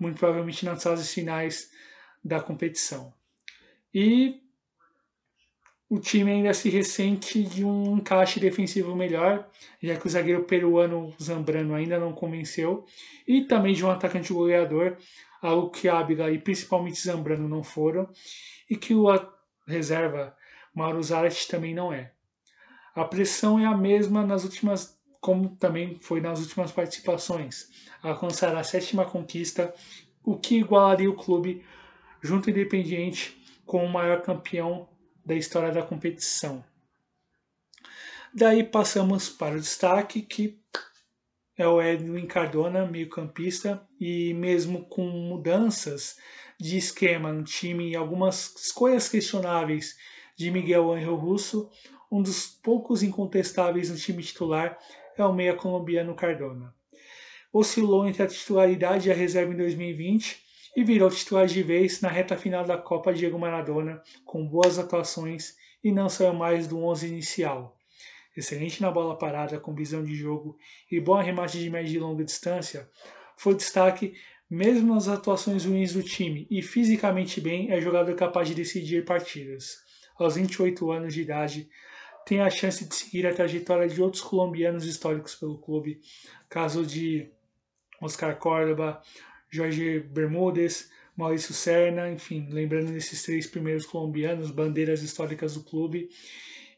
muito 0.00 0.18
provavelmente 0.18 0.64
nas 0.64 0.82
fases 0.82 1.12
finais 1.12 1.70
da 2.24 2.40
competição. 2.40 3.12
E 3.92 4.47
o 5.90 5.98
time 5.98 6.30
ainda 6.30 6.52
se 6.52 6.68
ressente 6.68 7.42
de 7.42 7.64
um 7.64 7.96
encaixe 7.96 8.38
defensivo 8.38 8.94
melhor, 8.94 9.48
já 9.82 9.96
que 9.96 10.06
o 10.06 10.10
zagueiro 10.10 10.44
peruano 10.44 11.14
Zambrano 11.20 11.74
ainda 11.74 11.98
não 11.98 12.12
convenceu, 12.12 12.84
e 13.26 13.44
também 13.44 13.72
de 13.72 13.84
um 13.84 13.90
atacante 13.90 14.32
goleador, 14.32 14.98
algo 15.40 15.70
que 15.70 15.88
Ábila 15.88 16.30
e 16.30 16.38
principalmente 16.38 17.00
Zambrano 17.00 17.48
não 17.48 17.62
foram, 17.62 18.06
e 18.68 18.76
que 18.76 18.94
o 18.94 19.06
reserva 19.66 20.36
Mauro 20.74 21.02
Zarat 21.02 21.46
também 21.48 21.74
não 21.74 21.92
é. 21.92 22.12
A 22.94 23.04
pressão 23.04 23.58
é 23.58 23.64
a 23.64 23.76
mesma 23.76 24.26
nas 24.26 24.44
últimas, 24.44 24.98
como 25.20 25.56
também 25.56 25.98
foi 26.00 26.20
nas 26.20 26.40
últimas 26.40 26.70
participações, 26.70 27.68
alcançar 28.02 28.54
a 28.54 28.62
sétima 28.62 29.06
conquista, 29.06 29.72
o 30.22 30.36
que 30.36 30.58
igualaria 30.58 31.10
o 31.10 31.16
clube 31.16 31.64
junto 32.20 32.50
Independiente 32.50 33.40
com 33.64 33.84
o 33.84 33.88
maior 33.88 34.20
campeão 34.20 34.88
da 35.28 35.34
história 35.34 35.70
da 35.70 35.82
competição. 35.82 36.64
Daí 38.34 38.64
passamos 38.64 39.28
para 39.28 39.56
o 39.56 39.60
destaque, 39.60 40.22
que 40.22 40.58
é 41.54 41.68
o 41.68 41.82
Edwin 41.82 42.26
Cardona, 42.26 42.86
meio-campista, 42.86 43.86
e 44.00 44.32
mesmo 44.32 44.86
com 44.86 45.06
mudanças 45.06 46.16
de 46.58 46.78
esquema 46.78 47.30
no 47.30 47.44
time 47.44 47.90
e 47.90 47.96
algumas 47.96 48.56
escolhas 48.56 49.06
questionáveis 49.06 49.98
de 50.34 50.50
Miguel 50.50 50.90
Angel 50.92 51.14
Russo, 51.14 51.70
um 52.10 52.22
dos 52.22 52.46
poucos 52.46 53.02
incontestáveis 53.02 53.90
no 53.90 53.96
time 53.96 54.22
titular 54.22 54.78
é 55.14 55.22
o 55.22 55.34
meia 55.34 55.54
colombiano 55.54 56.14
Cardona. 56.14 56.74
Oscilou 57.52 58.08
entre 58.08 58.22
a 58.22 58.26
titularidade 58.26 59.08
e 59.08 59.12
a 59.12 59.14
reserva 59.14 59.52
em 59.52 59.58
2020 59.58 60.47
e 60.78 60.84
virou 60.84 61.10
titular 61.10 61.44
de 61.44 61.60
vez 61.60 62.00
na 62.00 62.08
reta 62.08 62.36
final 62.36 62.64
da 62.64 62.78
Copa 62.78 63.12
Diego 63.12 63.36
Maradona, 63.36 64.00
com 64.24 64.46
boas 64.46 64.78
atuações 64.78 65.56
e 65.82 65.90
não 65.90 66.08
saiu 66.08 66.32
mais 66.32 66.68
do 66.68 66.78
11 66.78 67.08
inicial. 67.08 67.76
Excelente 68.36 68.80
na 68.80 68.88
bola 68.88 69.18
parada, 69.18 69.58
com 69.58 69.74
visão 69.74 70.04
de 70.04 70.14
jogo 70.14 70.56
e 70.88 71.00
bom 71.00 71.16
arremate 71.16 71.58
de 71.58 71.68
média 71.68 71.96
e 71.96 71.98
longa 71.98 72.22
distância, 72.22 72.88
foi 73.36 73.56
destaque 73.56 74.14
mesmo 74.48 74.94
nas 74.94 75.08
atuações 75.08 75.64
ruins 75.64 75.94
do 75.94 76.02
time 76.04 76.46
e 76.48 76.62
fisicamente 76.62 77.40
bem, 77.40 77.72
é 77.72 77.80
jogador 77.80 78.14
capaz 78.14 78.46
de 78.46 78.54
decidir 78.54 79.04
partidas. 79.04 79.78
Aos 80.16 80.36
28 80.36 80.92
anos 80.92 81.12
de 81.12 81.22
idade, 81.22 81.68
tem 82.24 82.40
a 82.40 82.50
chance 82.50 82.88
de 82.88 82.94
seguir 82.94 83.26
a 83.26 83.34
trajetória 83.34 83.88
de 83.88 84.00
outros 84.00 84.22
colombianos 84.22 84.86
históricos 84.86 85.34
pelo 85.34 85.58
clube, 85.58 86.00
caso 86.48 86.86
de 86.86 87.32
Oscar 88.00 88.36
Córdoba, 88.38 89.02
Jorge 89.50 90.00
Bermúdez, 90.00 90.90
Maurício 91.16 91.52
Serna, 91.52 92.10
enfim, 92.10 92.48
lembrando 92.50 92.92
desses 92.92 93.22
três 93.22 93.46
primeiros 93.46 93.84
colombianos, 93.86 94.50
bandeiras 94.50 95.02
históricas 95.02 95.54
do 95.54 95.64
clube, 95.64 96.08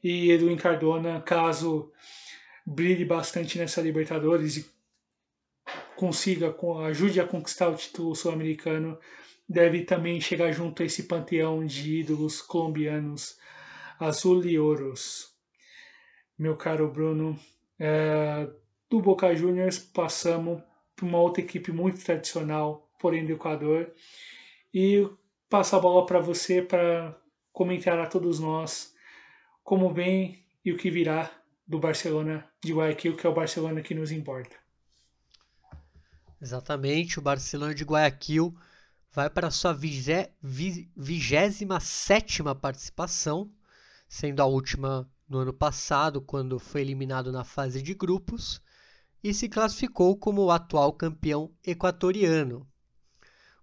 e 0.02 0.30
Edwin 0.30 0.56
Cardona, 0.56 1.20
caso 1.20 1.92
brilhe 2.64 3.04
bastante 3.04 3.58
nessa 3.58 3.82
Libertadores 3.82 4.56
e 4.56 4.70
consiga, 5.94 6.56
ajude 6.86 7.20
a 7.20 7.26
conquistar 7.26 7.68
o 7.68 7.76
título 7.76 8.14
sul-americano, 8.14 8.98
deve 9.46 9.82
também 9.82 10.20
chegar 10.20 10.50
junto 10.52 10.82
a 10.82 10.86
esse 10.86 11.02
panteão 11.02 11.66
de 11.66 11.98
ídolos 11.98 12.40
colombianos 12.40 13.36
azul 13.98 14.44
e 14.46 14.58
ouros. 14.58 15.34
Meu 16.38 16.56
caro 16.56 16.90
Bruno, 16.90 17.38
é, 17.78 18.48
do 18.88 19.00
Boca 19.00 19.34
Juniors 19.34 19.78
passamos 19.78 20.62
para 21.00 21.08
uma 21.08 21.18
outra 21.18 21.42
equipe 21.42 21.72
muito 21.72 22.04
tradicional, 22.04 22.86
porém 22.98 23.24
do 23.24 23.32
Equador, 23.32 23.90
e 24.72 25.08
passo 25.48 25.74
a 25.74 25.80
bola 25.80 26.04
para 26.04 26.20
você 26.20 26.60
para 26.60 27.18
comentar 27.52 27.98
a 27.98 28.06
todos 28.06 28.38
nós 28.38 28.94
como 29.64 29.92
vem 29.92 30.44
e 30.62 30.70
o 30.70 30.76
que 30.76 30.90
virá 30.90 31.30
do 31.66 31.78
Barcelona 31.78 32.46
de 32.62 32.74
Guayaquil, 32.74 33.16
que 33.16 33.26
é 33.26 33.30
o 33.30 33.34
Barcelona 33.34 33.80
que 33.80 33.94
nos 33.94 34.12
importa. 34.12 34.54
Exatamente, 36.40 37.18
o 37.18 37.22
Barcelona 37.22 37.74
de 37.74 37.84
Guayaquil 37.84 38.54
vai 39.10 39.30
para 39.30 39.50
sua 39.50 39.72
vigésima 40.96 41.80
sétima 41.80 42.54
participação, 42.54 43.50
sendo 44.08 44.40
a 44.40 44.46
última 44.46 45.10
no 45.28 45.38
ano 45.38 45.52
passado, 45.52 46.20
quando 46.20 46.58
foi 46.58 46.82
eliminado 46.82 47.32
na 47.32 47.44
fase 47.44 47.82
de 47.82 47.94
grupos, 47.94 48.60
e 49.22 49.34
se 49.34 49.48
classificou 49.48 50.16
como 50.16 50.42
o 50.42 50.50
atual 50.50 50.92
campeão 50.92 51.52
equatoriano. 51.64 52.66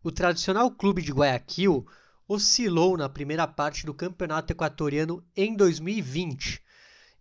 O 0.03 0.11
tradicional 0.11 0.69
clube 0.71 1.01
de 1.01 1.11
Guayaquil 1.11 1.85
oscilou 2.27 2.97
na 2.97 3.09
primeira 3.09 3.47
parte 3.47 3.85
do 3.85 3.93
campeonato 3.93 4.53
equatoriano 4.53 5.23
em 5.35 5.55
2020, 5.55 6.61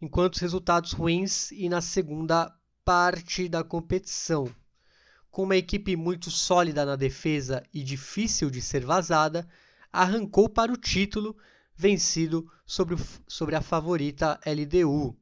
enquanto 0.00 0.34
os 0.34 0.40
resultados 0.40 0.92
ruins 0.92 1.50
e 1.52 1.68
na 1.68 1.80
segunda 1.80 2.52
parte 2.84 3.48
da 3.48 3.64
competição. 3.64 4.48
Com 5.30 5.44
uma 5.44 5.56
equipe 5.56 5.96
muito 5.96 6.30
sólida 6.30 6.84
na 6.84 6.96
defesa 6.96 7.62
e 7.72 7.82
difícil 7.82 8.50
de 8.50 8.60
ser 8.60 8.84
vazada, 8.84 9.46
arrancou 9.92 10.48
para 10.48 10.72
o 10.72 10.76
título, 10.76 11.36
vencido 11.74 12.50
sobre, 12.64 12.96
sobre 13.26 13.54
a 13.54 13.60
favorita 13.60 14.40
LDU. 14.46 15.16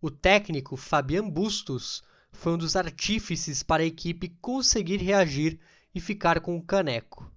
O 0.00 0.10
técnico 0.10 0.76
Fabian 0.76 1.28
Bustos 1.28 2.02
foi 2.36 2.52
um 2.52 2.58
dos 2.58 2.76
artífices 2.76 3.62
para 3.62 3.82
a 3.82 3.86
equipe 3.86 4.28
conseguir 4.40 4.98
reagir 4.98 5.58
e 5.94 6.00
ficar 6.00 6.40
com 6.40 6.56
o 6.56 6.62
caneco. 6.62 7.30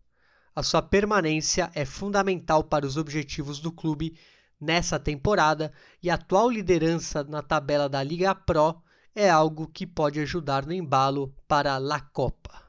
A 0.55 0.61
sua 0.61 0.81
permanência 0.81 1.71
é 1.73 1.85
fundamental 1.85 2.63
para 2.63 2.85
os 2.85 2.97
objetivos 2.97 3.59
do 3.59 3.71
clube 3.71 4.19
nessa 4.59 4.99
temporada 4.99 5.71
e 6.03 6.09
a 6.09 6.15
atual 6.15 6.49
liderança 6.49 7.23
na 7.23 7.41
tabela 7.41 7.87
da 7.87 8.03
Liga 8.03 8.35
Pro 8.35 8.81
é 9.15 9.29
algo 9.29 9.67
que 9.67 9.87
pode 9.87 10.19
ajudar 10.19 10.65
no 10.65 10.73
embalo 10.73 11.33
para 11.47 11.73
a 11.73 11.77
La 11.77 12.01
Copa. 12.01 12.61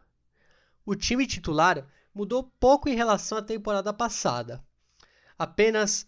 O 0.86 0.94
time 0.94 1.26
titular 1.26 1.84
mudou 2.14 2.44
pouco 2.60 2.88
em 2.88 2.94
relação 2.94 3.38
à 3.38 3.42
temporada 3.42 3.92
passada. 3.92 4.62
Apenas 5.38 6.06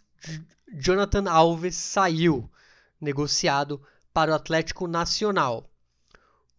Jonathan 0.72 1.28
Alves 1.28 1.74
saiu, 1.74 2.50
negociado 3.00 3.82
para 4.12 4.30
o 4.30 4.34
Atlético 4.34 4.86
Nacional. 4.86 5.71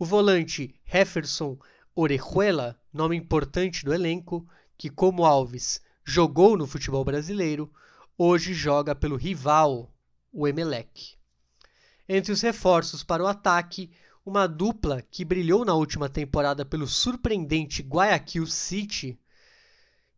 O 0.04 0.06
volante 0.06 0.76
Jefferson 0.86 1.58
Orejuela, 1.95 2.78
nome 2.91 3.16
importante 3.16 3.86
do 3.86 3.93
elenco, 3.93 4.45
que 4.78 4.89
como 4.89 5.24
Alves 5.24 5.80
jogou 6.04 6.58
no 6.58 6.68
futebol 6.68 7.06
brasileiro, 7.06 7.72
hoje 8.18 8.54
joga 8.54 8.93
pelo 8.93 9.16
rival, 9.16 9.95
o 10.30 10.45
Emelec. 10.45 11.16
Entre 12.06 12.34
os 12.34 12.41
reforços 12.41 13.01
para 13.01 13.24
o 13.24 13.28
ataque, 13.28 13.91
uma 14.26 14.45
dupla 14.45 15.01
que 15.01 15.24
brilhou 15.24 15.64
na 15.64 15.74
última 15.74 16.10
temporada 16.10 16.66
pelo 16.66 16.86
surpreendente 16.86 17.82
Guayaquil 17.82 18.45
City, 18.45 19.18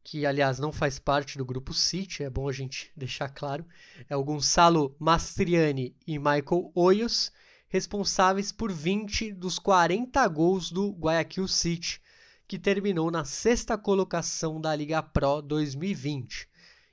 que 0.03 0.25
aliás 0.25 0.57
não 0.57 0.71
faz 0.71 0.97
parte 0.97 1.37
do 1.37 1.45
grupo 1.45 1.75
City, 1.75 2.23
é 2.23 2.29
bom 2.31 2.49
a 2.49 2.51
gente 2.51 2.91
deixar 2.97 3.29
claro, 3.29 3.63
é 4.09 4.17
o 4.17 4.23
Gonçalo 4.23 4.95
Mastriani 4.97 5.95
e 6.07 6.17
Michael 6.17 6.71
Hoyos, 6.73 7.31
responsáveis 7.75 8.53
por 8.53 8.71
20 8.71 9.33
dos 9.33 9.59
40 9.59 10.25
gols 10.29 10.71
do 10.71 10.91
Guayaquil 10.91 11.45
City, 11.45 12.01
que 12.47 12.57
terminou 12.57 13.11
na 13.11 13.25
sexta 13.25 13.77
colocação 13.77 14.61
da 14.61 14.73
Liga 14.73 15.03
Pro 15.03 15.41
2020, 15.41 16.47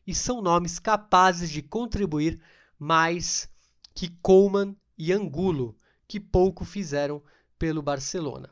e 0.05 0.13
são 0.13 0.43
nomes 0.43 0.81
capazes 0.81 1.51
de 1.51 1.63
contribuir 1.63 2.41
mais 2.77 3.49
que 3.95 4.09
Coleman 4.21 4.75
e 4.99 5.13
Angulo, 5.13 5.77
que 6.09 6.19
pouco 6.19 6.65
fizeram 6.65 7.23
pelo 7.57 7.81
Barcelona. 7.81 8.51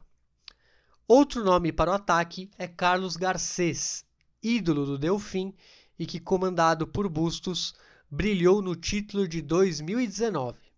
Outro 1.09 1.43
nome 1.43 1.72
para 1.72 1.91
o 1.91 1.95
ataque 1.95 2.49
é 2.57 2.68
Carlos 2.68 3.16
Garcês, 3.16 4.05
ídolo 4.41 4.87
do 4.87 4.97
Delfim 4.97 5.53
e 5.99 6.07
que, 6.07 6.20
comandado 6.20 6.87
por 6.87 7.09
Bustos, 7.09 7.74
brilhou 8.09 8.62
no 8.62 8.76
título 8.76 9.26
de 9.26 9.43
2019. 9.43 10.70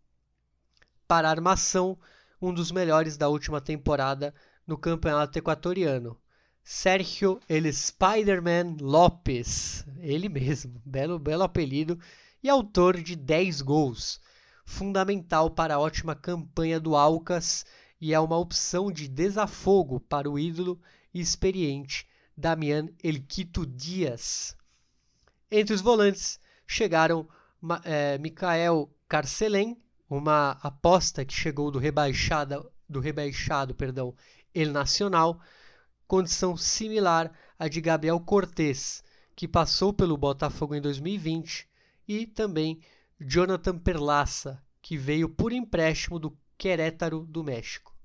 Para 1.13 1.29
armação, 1.29 1.99
um 2.41 2.55
dos 2.55 2.73
melhores 2.73 3.19
da 3.19 3.29
última 3.29 3.61
temporada 3.61 4.35
no 4.67 4.79
campeonato 4.79 5.39
equatoriano, 5.39 6.19
Sérgio 6.65 7.39
El 7.47 7.71
Spider-Man 7.71 8.79
Lopes, 8.81 9.85
ele 9.99 10.31
mesmo, 10.31 10.81
belo, 10.87 11.19
belo 11.19 11.43
apelido, 11.43 12.01
e 12.43 12.49
autor 12.49 12.99
de 12.99 13.15
10 13.15 13.61
gols, 13.61 14.23
fundamental 14.65 15.51
para 15.51 15.75
a 15.75 15.79
ótima 15.79 16.15
campanha 16.15 16.81
do 16.81 16.97
Alcas 16.97 17.67
e 18.01 18.15
é 18.15 18.19
uma 18.19 18.39
opção 18.39 18.91
de 18.91 19.07
desafogo 19.07 20.01
para 20.01 20.31
o 20.31 20.39
ídolo 20.39 20.81
experiente 21.13 22.09
Damian 22.35 22.89
Elquito 23.05 23.67
Dias. 23.67 24.57
Entre 25.51 25.75
os 25.75 25.83
volantes 25.83 26.41
chegaram 26.67 27.29
é, 27.85 28.17
Mikael 28.17 28.91
Carcelen, 29.07 29.77
uma 30.17 30.59
aposta 30.63 31.25
que 31.25 31.33
chegou 31.33 31.71
do 31.71 31.79
rebaixado, 31.79 32.71
do 32.87 33.01
rebaixado 33.01 33.75
perdão, 33.75 34.15
El 34.55 34.71
Nacional, 34.71 35.41
condição 36.07 36.55
similar 36.55 37.33
à 37.59 37.67
de 37.67 37.81
Gabriel 37.81 38.21
Cortes, 38.21 39.03
que 39.35 39.49
passou 39.49 39.91
pelo 39.91 40.19
Botafogo 40.19 40.75
em 40.75 40.83
2020, 40.83 41.67
e 42.07 42.27
também 42.27 42.81
Jonathan 43.19 43.79
Perlaça, 43.79 44.63
que 44.83 44.99
veio 44.99 45.31
por 45.31 45.51
empréstimo 45.51 46.19
do 46.19 46.37
Querétaro 46.59 47.25
do 47.25 47.43
México. 47.43 47.97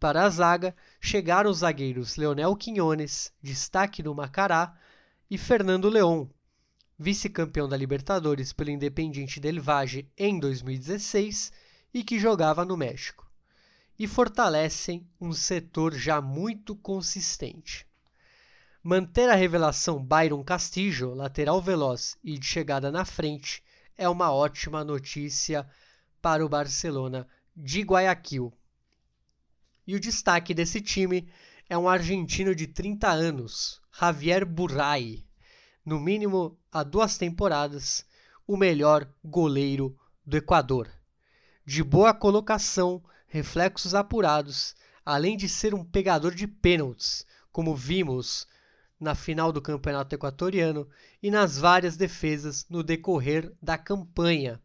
Para 0.00 0.24
a 0.24 0.30
zaga, 0.30 0.74
chegaram 1.00 1.50
os 1.50 1.58
zagueiros 1.58 2.16
Leonel 2.16 2.56
Quinones, 2.56 3.32
destaque 3.40 4.02
no 4.02 4.14
Macará, 4.14 4.76
e 5.30 5.38
Fernando 5.38 5.88
León, 5.88 6.28
vice-campeão 7.02 7.66
da 7.66 7.78
Libertadores 7.78 8.52
pelo 8.52 8.68
Independiente 8.68 9.40
del 9.40 9.62
Valle 9.62 10.06
em 10.18 10.38
2016 10.38 11.50
e 11.94 12.04
que 12.04 12.18
jogava 12.18 12.62
no 12.62 12.76
México. 12.76 13.26
E 13.98 14.06
fortalecem 14.06 15.08
um 15.18 15.32
setor 15.32 15.94
já 15.94 16.20
muito 16.20 16.76
consistente. 16.76 17.86
Manter 18.82 19.30
a 19.30 19.34
revelação 19.34 20.04
Byron 20.04 20.44
Castillo, 20.44 21.14
lateral 21.14 21.62
veloz 21.62 22.18
e 22.22 22.38
de 22.38 22.44
chegada 22.44 22.92
na 22.92 23.06
frente, 23.06 23.62
é 23.96 24.06
uma 24.06 24.30
ótima 24.30 24.84
notícia 24.84 25.66
para 26.20 26.44
o 26.44 26.50
Barcelona 26.50 27.26
de 27.56 27.80
Guayaquil. 27.80 28.52
E 29.86 29.94
o 29.94 30.00
destaque 30.00 30.52
desse 30.52 30.82
time 30.82 31.26
é 31.66 31.78
um 31.78 31.88
argentino 31.88 32.54
de 32.54 32.66
30 32.66 33.08
anos, 33.08 33.80
Javier 33.90 34.44
Burray, 34.44 35.24
no 35.84 35.98
mínimo 35.98 36.58
há 36.70 36.82
duas 36.82 37.16
temporadas, 37.16 38.04
o 38.46 38.56
melhor 38.56 39.08
goleiro 39.24 39.96
do 40.24 40.36
Equador. 40.36 40.90
De 41.64 41.82
boa 41.82 42.12
colocação, 42.12 43.02
reflexos 43.26 43.94
apurados, 43.94 44.74
além 45.04 45.36
de 45.36 45.48
ser 45.48 45.74
um 45.74 45.84
pegador 45.84 46.34
de 46.34 46.46
pênaltis, 46.46 47.24
como 47.52 47.74
vimos 47.74 48.46
na 48.98 49.14
final 49.14 49.50
do 49.50 49.62
Campeonato 49.62 50.14
Equatoriano 50.14 50.86
e 51.22 51.30
nas 51.30 51.58
várias 51.58 51.96
defesas 51.96 52.66
no 52.68 52.82
decorrer 52.82 53.52
da 53.62 53.78
campanha. 53.78 54.60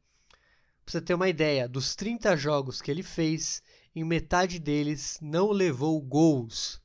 Para 0.83 0.91
você 0.91 1.01
ter 1.01 1.13
uma 1.13 1.29
ideia, 1.29 1.67
dos 1.67 1.95
30 1.95 2.35
jogos 2.35 2.81
que 2.81 2.91
ele 2.91 3.01
fez, 3.01 3.63
em 3.95 4.03
metade 4.03 4.59
deles 4.59 5.17
não 5.21 5.51
levou 5.51 5.99
gols. 6.01 6.81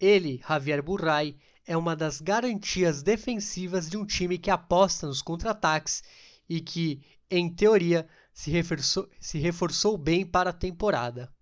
Ele, 0.00 0.42
Javier 0.46 0.82
Burray, 0.82 1.38
é 1.66 1.76
uma 1.76 1.96
das 1.96 2.20
garantias 2.20 3.02
defensivas 3.02 3.88
de 3.88 3.96
um 3.96 4.04
time 4.04 4.38
que 4.38 4.50
aposta 4.50 5.06
nos 5.06 5.22
contra-ataques 5.22 6.02
e 6.48 6.60
que, 6.60 7.02
em 7.30 7.48
teoria, 7.48 8.06
se 8.32 8.50
reforçou, 8.50 9.08
se 9.18 9.38
reforçou 9.38 9.96
bem 9.96 10.26
para 10.26 10.50
a 10.50 10.54
temporada. 10.54 11.32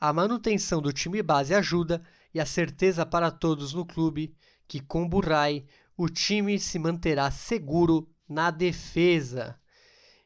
A 0.00 0.12
manutenção 0.12 0.82
do 0.82 0.92
time 0.92 1.22
base 1.22 1.54
ajuda 1.54 2.02
e 2.34 2.40
a 2.40 2.46
certeza 2.46 3.06
para 3.06 3.30
todos 3.30 3.72
no 3.72 3.86
clube 3.86 4.34
que, 4.66 4.80
com 4.80 5.08
Burray, 5.08 5.66
o 5.96 6.08
time 6.08 6.58
se 6.58 6.78
manterá 6.78 7.30
seguro 7.30 8.08
na 8.28 8.50
defesa. 8.50 9.58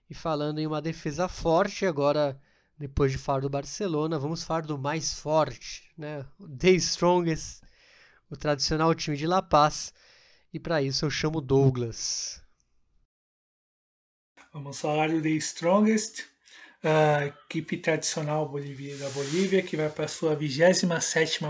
E 0.09 0.15
falando 0.15 0.59
em 0.59 0.67
uma 0.67 0.83
defesa 0.83 1.29
forte, 1.29 1.87
agora, 1.87 2.41
depois 2.77 3.13
de 3.13 3.19
falar 3.19 3.41
do 3.41 3.51
Barcelona, 3.51 4.19
vamos 4.19 4.43
falar 4.43 4.63
do 4.63 4.79
mais 4.79 5.15
forte, 5.15 5.89
né? 5.97 6.25
The 6.59 6.71
Strongest 6.71 7.63
o 8.31 8.37
tradicional 8.37 8.95
time 8.95 9.17
de 9.17 9.27
La 9.27 9.43
Paz, 9.43 9.93
e 10.53 10.61
para 10.61 10.81
isso 10.81 11.05
eu 11.05 11.11
chamo 11.11 11.41
Douglas. 11.41 12.41
Vamos 14.53 14.81
falar 14.81 15.11
do 15.11 15.21
The 15.21 15.31
Strongest, 15.31 16.25
a 16.83 17.27
equipe 17.27 17.77
tradicional 17.77 18.47
da 18.47 19.11
Bolívia, 19.11 19.63
que 19.63 19.77
vai 19.77 19.91
para 19.91 20.05
a 20.05 20.09
sua 20.09 20.35
27 20.35 20.87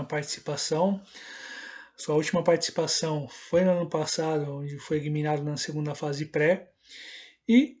participação. 0.07 1.01
Sua 1.95 2.15
última 2.15 2.43
participação 2.43 3.27
foi 3.27 3.63
no 3.63 3.71
ano 3.71 3.89
passado, 3.89 4.51
onde 4.51 4.77
foi 4.79 4.97
eliminado 4.97 5.43
na 5.43 5.57
segunda 5.57 5.93
fase 5.93 6.25
pré, 6.25 6.71
e 7.47 7.79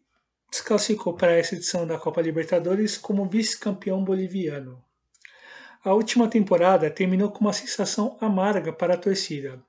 desclassificou 0.49 1.15
para 1.15 1.31
essa 1.31 1.55
edição 1.55 1.87
da 1.87 1.97
Copa 1.97 2.21
Libertadores 2.21 2.97
como 2.97 3.27
vice-campeão 3.27 4.03
boliviano. 4.03 4.83
A 5.83 5.93
última 5.93 6.27
temporada 6.27 6.91
terminou 6.91 7.31
com 7.31 7.39
uma 7.39 7.53
sensação 7.53 8.15
amarga 8.21 8.71
para 8.71 8.93
a 8.93 8.97
torcida. 8.97 9.59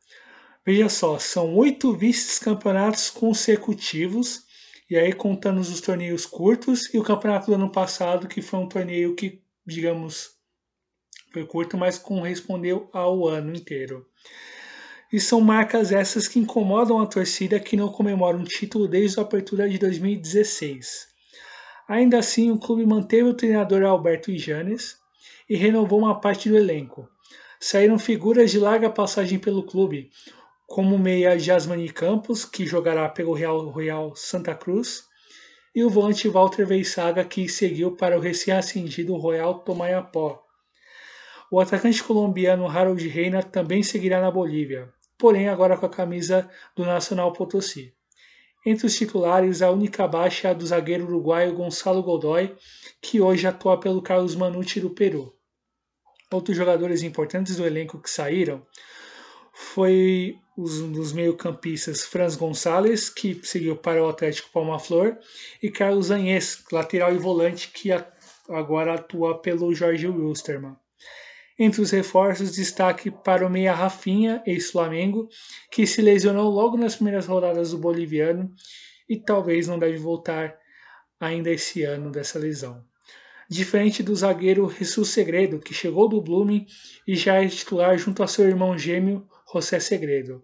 Veja 0.64 0.88
só, 0.90 1.18
são 1.18 1.54
oito 1.56 1.96
vice-campeonatos 1.96 3.08
consecutivos, 3.08 4.42
e 4.90 4.96
aí 4.96 5.12
contando 5.14 5.58
os 5.58 5.80
torneios 5.80 6.26
curtos 6.26 6.92
e 6.92 6.98
o 6.98 7.02
campeonato 7.02 7.46
do 7.46 7.54
ano 7.54 7.72
passado, 7.72 8.28
que 8.28 8.42
foi 8.42 8.60
um 8.60 8.68
torneio 8.68 9.14
que, 9.16 9.42
digamos, 9.66 10.32
foi 11.32 11.46
curto, 11.46 11.78
mas 11.78 11.98
correspondeu 11.98 12.90
ao 12.92 13.26
ano 13.26 13.56
inteiro. 13.56 14.06
E 15.10 15.18
são 15.18 15.40
marcas 15.40 15.92
essas 15.92 16.28
que 16.28 16.38
incomodam 16.38 17.00
a 17.00 17.06
torcida 17.06 17.58
que 17.58 17.76
não 17.76 17.88
comemora 17.88 18.36
um 18.36 18.44
título 18.44 18.86
desde 18.86 19.18
a 19.18 19.22
abertura 19.22 19.66
de 19.66 19.78
2016. 19.78 21.08
Ainda 21.88 22.18
assim, 22.18 22.50
o 22.50 22.58
clube 22.58 22.84
manteve 22.84 23.24
o 23.24 23.34
treinador 23.34 23.82
Alberto 23.82 24.30
Ijanes, 24.30 25.01
e 25.53 25.57
renovou 25.57 25.98
uma 25.98 26.18
parte 26.18 26.48
do 26.48 26.57
elenco. 26.57 27.07
Saíram 27.61 27.98
figuras 27.98 28.50
de 28.50 28.59
larga 28.59 28.88
passagem 28.88 29.38
pelo 29.38 29.62
clube, 29.62 30.11
como 30.66 30.98
meia 30.98 31.38
Jasmine 31.38 31.90
Campos, 31.90 32.46
que 32.46 32.64
jogará 32.64 33.07
pelo 33.11 33.34
Real 33.34 33.68
Royal 33.68 34.16
Santa 34.16 34.55
Cruz, 34.55 35.05
e 35.74 35.84
o 35.84 35.90
volante 35.90 36.26
Walter 36.26 36.66
Veisaga, 36.66 37.22
que 37.22 37.50
seguiu 37.50 37.94
para 37.94 38.16
o 38.16 38.20
recém-ascendido 38.20 39.14
Royal 39.14 39.59
Tomayapó. 39.59 40.42
O 41.50 41.61
atacante 41.61 42.03
colombiano 42.03 42.66
Harold 42.66 43.07
Reina 43.07 43.42
também 43.42 43.82
seguirá 43.82 44.22
na 44.22 44.30
Bolívia, 44.30 44.88
porém 45.18 45.50
agora 45.50 45.76
com 45.76 45.84
a 45.84 45.90
camisa 45.90 46.48
do 46.74 46.86
Nacional 46.86 47.30
Potosí. 47.34 47.92
Entre 48.64 48.86
os 48.86 48.96
titulares, 48.96 49.61
a 49.61 49.70
única 49.70 50.09
baixa 50.09 50.48
é 50.48 50.50
a 50.53 50.55
do 50.55 50.64
zagueiro 50.64 51.05
uruguaio 51.05 51.55
Gonçalo 51.55 52.03
Godoy, 52.03 52.57
que 53.03 53.20
hoje 53.20 53.46
atua 53.46 53.78
pelo 53.78 54.00
Carlos 54.00 54.34
Manucci 54.34 54.80
do 54.80 54.88
Peru. 54.88 55.36
Outros 56.32 56.56
jogadores 56.56 57.02
importantes 57.02 57.56
do 57.56 57.66
elenco 57.66 58.00
que 58.00 58.08
saíram 58.08 58.66
foi 59.52 60.38
os, 60.56 60.80
um 60.80 60.90
dos 60.90 61.12
meio-campistas 61.12 62.04
Franz 62.04 62.36
Gonçalves, 62.36 63.10
que 63.10 63.38
seguiu 63.44 63.76
para 63.76 64.02
o 64.02 64.08
Atlético 64.08 64.50
Palma 64.50 64.78
Flor, 64.78 65.18
e 65.62 65.70
Carlos 65.70 66.10
Anhes, 66.10 66.64
lateral 66.72 67.14
e 67.14 67.18
volante, 67.18 67.68
que 67.68 67.90
agora 68.48 68.94
atua 68.94 69.40
pelo 69.42 69.74
Jorge 69.74 70.08
Wilstermann. 70.08 70.76
Entre 71.58 71.82
os 71.82 71.90
reforços, 71.90 72.52
destaque 72.52 73.10
para 73.10 73.46
o 73.46 73.50
meia 73.50 73.74
Rafinha, 73.74 74.42
ex-Flamengo, 74.46 75.28
que 75.70 75.86
se 75.86 76.00
lesionou 76.00 76.50
logo 76.50 76.78
nas 76.78 76.96
primeiras 76.96 77.26
rodadas 77.26 77.72
do 77.72 77.78
boliviano 77.78 78.50
e 79.06 79.18
talvez 79.18 79.68
não 79.68 79.78
deve 79.78 79.98
voltar 79.98 80.56
ainda 81.20 81.50
esse 81.50 81.82
ano 81.82 82.10
dessa 82.10 82.38
lesão 82.38 82.82
diferente 83.53 84.03
do 84.03 84.16
zagueiro 84.16 84.68
Jesus 84.70 85.11
Segredo, 85.11 85.61
que 85.61 85.74
chegou 85.74 86.09
do 86.09 86.22
Blooming 86.22 86.66
e 87.07 87.14
já 87.14 87.34
é 87.34 87.46
titular 87.46 87.96
junto 87.98 88.22
a 88.22 88.26
seu 88.26 88.48
irmão 88.48 88.78
gêmeo 88.78 89.28
José 89.53 89.78
Segredo. 89.78 90.42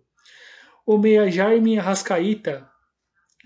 O 0.85 0.99
meia 0.99 1.31
Jaime 1.31 1.79
Arrascaíta, 1.79 2.69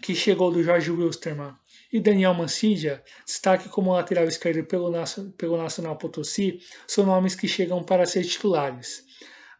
que 0.02 0.16
chegou 0.16 0.50
do 0.50 0.64
Jorge 0.64 0.90
Wilstermann, 0.90 1.54
e 1.92 2.00
Daniel 2.00 2.34
Mancidia, 2.34 3.04
destaque 3.24 3.68
como 3.68 3.92
lateral 3.92 4.24
esquerdo 4.24 4.64
pelo, 4.66 4.92
pelo 5.38 5.56
Nacional 5.56 5.96
Potosí, 5.96 6.58
são 6.86 7.06
nomes 7.06 7.36
que 7.36 7.46
chegam 7.46 7.84
para 7.84 8.04
ser 8.04 8.24
titulares. 8.24 9.04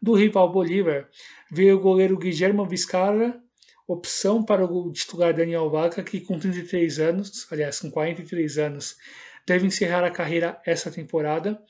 Do 0.01 0.13
rival 0.13 0.51
Bolívar, 0.51 1.07
veio 1.49 1.77
o 1.77 1.79
goleiro 1.79 2.17
Guillermo 2.17 2.65
Vizcarra, 2.67 3.41
opção 3.87 4.43
para 4.43 4.65
o 4.65 4.91
titular 4.91 5.33
Daniel 5.33 5.69
Vaca, 5.69 6.03
que 6.03 6.19
com 6.19 6.37
33 6.37 6.99
anos, 6.99 7.47
aliás, 7.49 7.79
com 7.79 7.89
43 7.89 8.57
anos, 8.57 8.97
deve 9.45 9.67
encerrar 9.67 10.03
a 10.03 10.11
carreira 10.11 10.61
essa 10.65 10.91
temporada. 10.91 11.61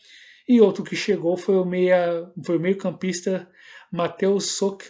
E 0.48 0.60
outro 0.60 0.84
que 0.84 0.96
chegou 0.96 1.38
foi 1.38 1.56
o 1.56 1.66
meia, 1.66 2.30
foi 2.46 2.58
o 2.58 2.60
meio-campista 2.60 3.50
Matheus 3.92 4.58
Sok, 4.58 4.86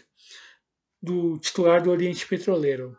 do 1.02 1.38
titular 1.38 1.82
do 1.82 1.92
Oriente 1.92 2.26
Petroleiro. 2.26 2.98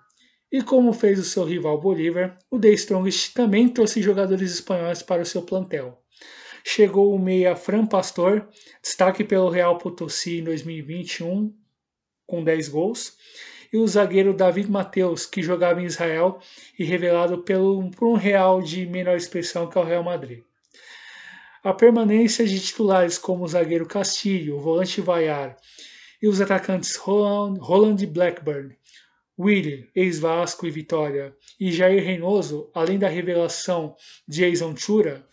E 0.53 0.62
como 0.62 0.93
fez 0.93 1.18
o 1.18 1.24
seu 1.24 1.43
rival 1.45 1.80
Bolívar, 1.80 2.39
o 2.51 2.61
The 2.61 2.68
Strongest 2.68 3.32
também 3.35 3.68
trouxe 3.68 4.01
jogadores 4.01 4.53
espanhóis 4.53 5.03
para 5.03 5.22
o 5.22 5.26
seu 5.26 5.43
plantel. 5.43 6.01
Chegou 6.64 7.14
o 7.14 7.18
meia 7.18 7.57
Fran 7.57 7.87
Pastor, 7.87 8.49
destaque 8.80 9.24
pelo 9.24 9.51
Real 9.51 9.76
Potosí 9.78 10.39
em 10.39 10.45
2021, 10.45 11.53
com 12.26 12.45
10 12.45 12.68
gols, 12.68 13.16
e 13.74 13.76
o 13.76 13.88
zagueiro 13.88 14.32
David 14.32 14.70
Mateus, 14.70 15.26
que 15.26 15.42
jogava 15.42 15.82
em 15.82 15.86
Israel 15.86 16.38
e 16.78 16.84
revelado 16.84 17.38
pelo, 17.38 17.90
por 17.90 18.06
um 18.06 18.14
Real 18.14 18.62
de 18.62 18.86
menor 18.86 19.16
expressão 19.16 19.68
que 19.68 19.76
é 19.76 19.80
o 19.80 19.84
Real 19.84 20.04
Madrid. 20.04 20.44
A 21.60 21.74
permanência 21.74 22.46
de 22.46 22.60
titulares 22.60 23.18
como 23.18 23.42
o 23.42 23.48
zagueiro 23.48 23.84
Castilho, 23.84 24.58
o 24.58 24.60
volante 24.60 25.00
Vaiar 25.00 25.56
e 26.22 26.28
os 26.28 26.40
atacantes 26.40 26.94
Roland, 26.94 27.58
Roland 27.58 27.96
Blackburn, 28.06 28.76
Willy, 29.36 29.90
ex-Vasco 29.92 30.68
e 30.68 30.70
Vitória, 30.70 31.34
e 31.58 31.72
Jair 31.72 32.04
Reynoso, 32.04 32.70
além 32.72 32.96
da 32.96 33.08
revelação 33.08 33.96
Jason 34.28 34.76
Chura, 34.76 35.26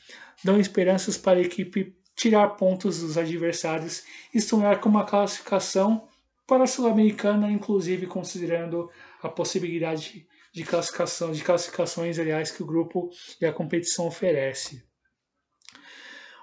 dão 0.43 0.59
esperanças 0.59 1.15
para 1.15 1.37
a 1.37 1.43
equipe 1.43 1.95
tirar 2.15 2.47
pontos 2.55 3.01
dos 3.01 3.19
adversários 3.19 4.01
e 4.33 4.41
sonhar 4.41 4.81
com 4.81 4.89
uma 4.89 5.05
classificação 5.05 6.09
para 6.47 6.63
a 6.63 6.67
Sul-Americana, 6.67 7.51
inclusive 7.51 8.07
considerando 8.07 8.89
a 9.21 9.29
possibilidade 9.29 10.27
de 10.53 10.63
classificação, 10.63 11.31
de 11.31 11.43
classificações, 11.43 12.19
aliás, 12.19 12.51
que 12.51 12.61
o 12.61 12.65
grupo 12.65 13.09
e 13.39 13.45
a 13.45 13.53
competição 13.53 14.07
oferece. 14.07 14.83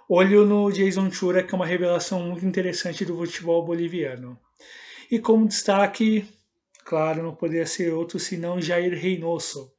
Olho 0.09 0.46
no 0.46 0.72
Jason 0.72 1.11
Chura, 1.11 1.42
que 1.42 1.55
é 1.55 1.57
uma 1.57 1.66
revelação 1.66 2.22
muito 2.22 2.46
interessante 2.46 3.05
do 3.05 3.14
futebol 3.14 3.62
boliviano. 3.64 4.38
E 5.11 5.18
como 5.18 5.46
destaque, 5.46 6.26
claro, 6.84 7.22
não 7.22 7.34
poderia 7.34 7.66
ser 7.66 7.92
outro 7.92 8.18
senão 8.18 8.61
Jair 8.61 8.99
Reynoso. 8.99 9.70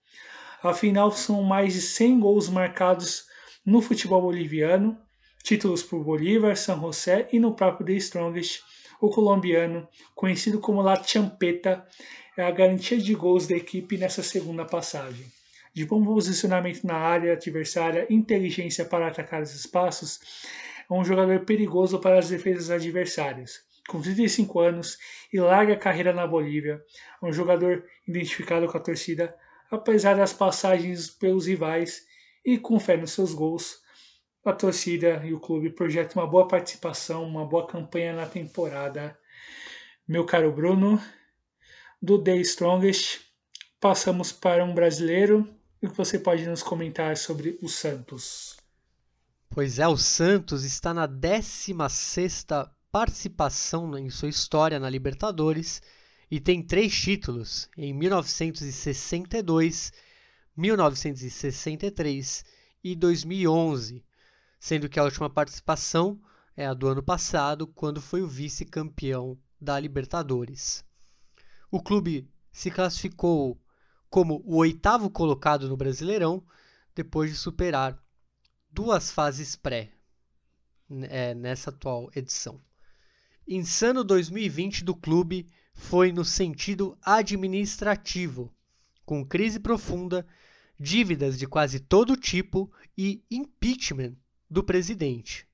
Afinal, 0.61 1.11
são 1.11 1.41
mais 1.41 1.73
de 1.73 1.81
100 1.81 2.19
gols 2.19 2.49
marcados 2.49 3.25
no 3.65 3.81
futebol 3.81 4.21
boliviano, 4.21 4.95
títulos 5.43 5.81
por 5.81 6.03
Bolívar, 6.03 6.55
San 6.55 6.79
José 6.79 7.27
e 7.31 7.39
no 7.39 7.55
próprio 7.55 7.87
The 7.87 7.93
Strongest, 7.93 8.61
o 9.01 9.09
colombiano, 9.09 9.87
conhecido 10.13 10.59
como 10.59 10.81
La 10.81 11.01
Champeta, 11.03 11.85
é 12.37 12.43
a 12.43 12.51
garantia 12.51 12.97
de 12.97 13.13
gols 13.13 13.47
da 13.47 13.55
equipe 13.55 13.97
nessa 13.97 14.23
segunda 14.23 14.65
passagem. 14.65 15.25
De 15.73 15.85
bom 15.85 16.03
posicionamento 16.03 16.83
na 16.83 16.95
área 16.95 17.33
adversária, 17.33 18.07
inteligência 18.09 18.83
para 18.85 19.07
atacar 19.07 19.41
os 19.41 19.53
espaços, 19.53 20.19
é 20.89 20.93
um 20.93 21.05
jogador 21.05 21.45
perigoso 21.45 21.99
para 21.99 22.17
as 22.17 22.29
defesas 22.29 22.69
adversárias. 22.71 23.61
Com 23.87 24.01
35 24.01 24.59
anos 24.59 24.97
e 25.31 25.39
larga 25.39 25.75
carreira 25.75 26.11
na 26.13 26.27
Bolívia, 26.27 26.81
é 27.21 27.25
um 27.25 27.31
jogador 27.31 27.83
identificado 28.07 28.67
com 28.67 28.77
a 28.77 28.81
torcida, 28.81 29.35
apesar 29.71 30.15
das 30.15 30.33
passagens 30.33 31.09
pelos 31.09 31.47
rivais 31.47 32.05
e 32.43 32.57
com 32.57 32.79
fé 32.79 32.97
nos 32.97 33.11
seus 33.11 33.33
gols, 33.33 33.78
a 34.49 34.53
torcida 34.53 35.21
e 35.25 35.33
o 35.33 35.39
clube 35.39 35.69
projetam 35.69 36.21
uma 36.21 36.29
boa 36.29 36.47
participação, 36.47 37.23
uma 37.23 37.45
boa 37.45 37.67
campanha 37.67 38.13
na 38.13 38.25
temporada 38.25 39.17
meu 40.09 40.25
caro 40.25 40.51
Bruno, 40.51 41.01
do 42.01 42.21
The 42.23 42.37
Strongest, 42.37 43.19
passamos 43.79 44.31
para 44.31 44.65
um 44.65 44.73
brasileiro. 44.73 45.47
O 45.79 45.87
que 45.87 45.95
você 45.95 46.17
pode 46.17 46.47
nos 46.47 46.63
comentar 46.63 47.15
sobre 47.15 47.59
o 47.61 47.69
Santos? 47.69 48.57
Pois 49.51 49.77
é, 49.77 49.87
o 49.87 49.95
Santos 49.95 50.63
está 50.63 50.95
na 50.95 51.07
16ª 51.07 52.71
participação 52.91 53.95
em 53.99 54.09
sua 54.09 54.29
história 54.29 54.79
na 54.79 54.89
Libertadores 54.89 55.79
e 56.31 56.39
tem 56.39 56.63
três 56.63 56.99
títulos 56.99 57.69
em 57.77 57.93
1962, 57.93 59.93
1963 60.57 62.43
e 62.83 62.95
2011, 62.95 64.03
sendo 64.59 64.89
que 64.89 64.99
a 64.99 65.03
última 65.03 65.29
participação 65.29 66.21
é 66.55 66.65
a 66.65 66.73
do 66.73 66.87
ano 66.87 67.01
passado, 67.01 67.65
quando 67.65 68.01
foi 68.01 68.21
o 68.21 68.27
vice-campeão 68.27 69.39
da 69.59 69.79
Libertadores. 69.79 70.83
O 71.71 71.81
clube 71.81 72.29
se 72.51 72.69
classificou 72.69 73.57
como 74.09 74.41
o 74.45 74.57
oitavo 74.57 75.09
colocado 75.09 75.69
no 75.69 75.77
Brasileirão, 75.77 76.43
depois 76.93 77.31
de 77.31 77.37
superar 77.37 77.97
duas 78.69 79.09
fases 79.11 79.55
pré 79.55 79.91
é, 81.03 81.33
nessa 81.33 81.69
atual 81.69 82.09
edição. 82.15 82.59
Insano 83.47 84.03
2020 84.03 84.83
do 84.83 84.95
clube 84.95 85.47
foi 85.73 86.11
no 86.11 86.25
sentido 86.25 86.97
administrativo, 87.01 88.53
com 89.05 89.25
crise 89.25 89.59
profunda, 89.59 90.27
dívidas 90.77 91.37
de 91.39 91.47
quase 91.47 91.79
todo 91.79 92.17
tipo 92.17 92.71
e 92.97 93.23
impeachment 93.31 94.15
do 94.49 94.63
presidente. 94.63 95.47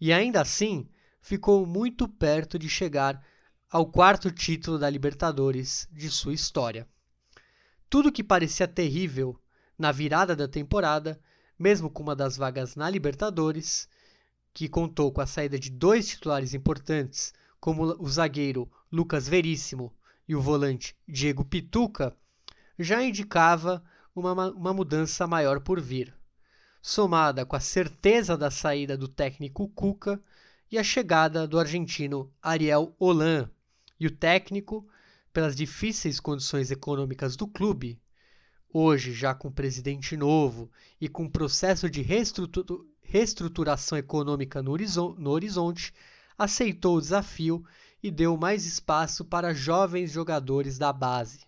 E 0.00 0.12
ainda 0.12 0.40
assim, 0.40 0.88
ficou 1.20 1.66
muito 1.66 2.06
perto 2.06 2.58
de 2.58 2.68
chegar 2.68 3.22
ao 3.70 3.86
quarto 3.86 4.30
título 4.30 4.78
da 4.78 4.88
Libertadores 4.88 5.88
de 5.92 6.08
sua 6.08 6.32
história. 6.32 6.86
Tudo 7.90 8.12
que 8.12 8.22
parecia 8.24 8.68
terrível 8.68 9.38
na 9.78 9.92
virada 9.92 10.34
da 10.34 10.48
temporada, 10.48 11.20
mesmo 11.58 11.90
com 11.90 12.02
uma 12.02 12.16
das 12.16 12.36
vagas 12.36 12.76
na 12.76 12.88
Libertadores, 12.88 13.88
que 14.54 14.68
contou 14.68 15.12
com 15.12 15.20
a 15.20 15.26
saída 15.26 15.58
de 15.58 15.70
dois 15.70 16.08
titulares 16.08 16.54
importantes, 16.54 17.32
como 17.60 17.96
o 17.98 18.08
zagueiro 18.08 18.70
Lucas 18.90 19.28
Veríssimo 19.28 19.92
e 20.26 20.34
o 20.34 20.40
volante 20.40 20.96
Diego 21.06 21.44
Pituca, 21.44 22.16
já 22.78 23.02
indicava 23.02 23.84
uma, 24.14 24.50
uma 24.50 24.72
mudança 24.72 25.26
maior 25.26 25.60
por 25.60 25.80
vir. 25.80 26.17
Somada 26.80 27.44
com 27.44 27.56
a 27.56 27.60
certeza 27.60 28.36
da 28.36 28.50
saída 28.50 28.96
do 28.96 29.08
técnico 29.08 29.68
Cuca 29.68 30.20
e 30.70 30.78
a 30.78 30.84
chegada 30.84 31.46
do 31.46 31.58
argentino 31.58 32.32
Ariel 32.42 32.94
Holan, 32.98 33.50
e 33.98 34.06
o 34.06 34.10
técnico, 34.10 34.86
pelas 35.32 35.56
difíceis 35.56 36.20
condições 36.20 36.70
econômicas 36.70 37.36
do 37.36 37.46
clube, 37.46 38.00
hoje 38.72 39.12
já 39.12 39.34
com 39.34 39.50
presidente 39.50 40.16
novo 40.16 40.70
e 41.00 41.08
com 41.08 41.28
processo 41.28 41.90
de 41.90 42.02
reestruturação 43.02 43.98
econômica 43.98 44.62
no 44.62 44.70
horizonte, 45.30 45.92
aceitou 46.36 46.96
o 46.96 47.00
desafio 47.00 47.64
e 48.00 48.10
deu 48.10 48.36
mais 48.36 48.64
espaço 48.64 49.24
para 49.24 49.52
jovens 49.52 50.12
jogadores 50.12 50.78
da 50.78 50.92
base. 50.92 51.40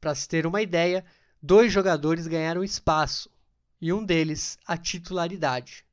Para 0.00 0.14
se 0.14 0.28
ter 0.28 0.46
uma 0.46 0.60
ideia, 0.60 1.04
dois 1.42 1.72
jogadores 1.72 2.26
ganharam 2.26 2.62
espaço, 2.62 3.30
e 3.80 3.92
um 3.92 4.04
deles 4.04 4.58
a 4.66 4.76
titularidade, 4.76 5.84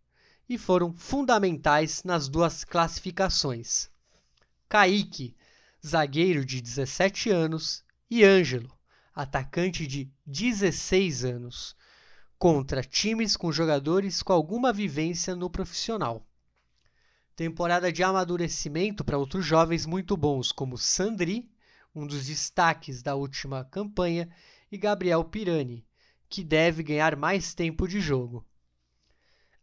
e 0.47 0.57
foram 0.57 0.93
fundamentais 0.93 2.03
nas 2.03 2.27
duas 2.27 2.63
classificações. 2.63 3.89
Kaique, 4.67 5.35
zagueiro 5.85 6.45
de 6.45 6.61
17 6.61 7.29
anos, 7.29 7.83
e 8.09 8.23
Ângelo, 8.23 8.71
atacante 9.13 9.87
de 9.87 10.11
16 10.25 11.25
anos, 11.25 11.75
contra 12.37 12.83
times 12.83 13.37
com 13.37 13.51
jogadores 13.51 14.21
com 14.21 14.33
alguma 14.33 14.73
vivência 14.73 15.35
no 15.35 15.49
profissional. 15.49 16.27
Temporada 17.35 17.91
de 17.91 18.03
amadurecimento 18.03 19.03
para 19.03 19.17
outros 19.17 19.45
jovens 19.45 19.85
muito 19.85 20.15
bons, 20.15 20.51
como 20.51 20.77
Sandri, 20.77 21.49
um 21.93 22.05
dos 22.05 22.25
destaques 22.25 23.01
da 23.01 23.15
última 23.15 23.65
campanha, 23.65 24.29
e 24.71 24.77
Gabriel 24.77 25.23
Pirani, 25.23 25.85
que 26.35 26.43
deve 26.43 26.83
ganhar 26.83 27.15
mais 27.15 27.53
tempo 27.53 27.87
de 27.87 28.01
jogo. 28.01 28.45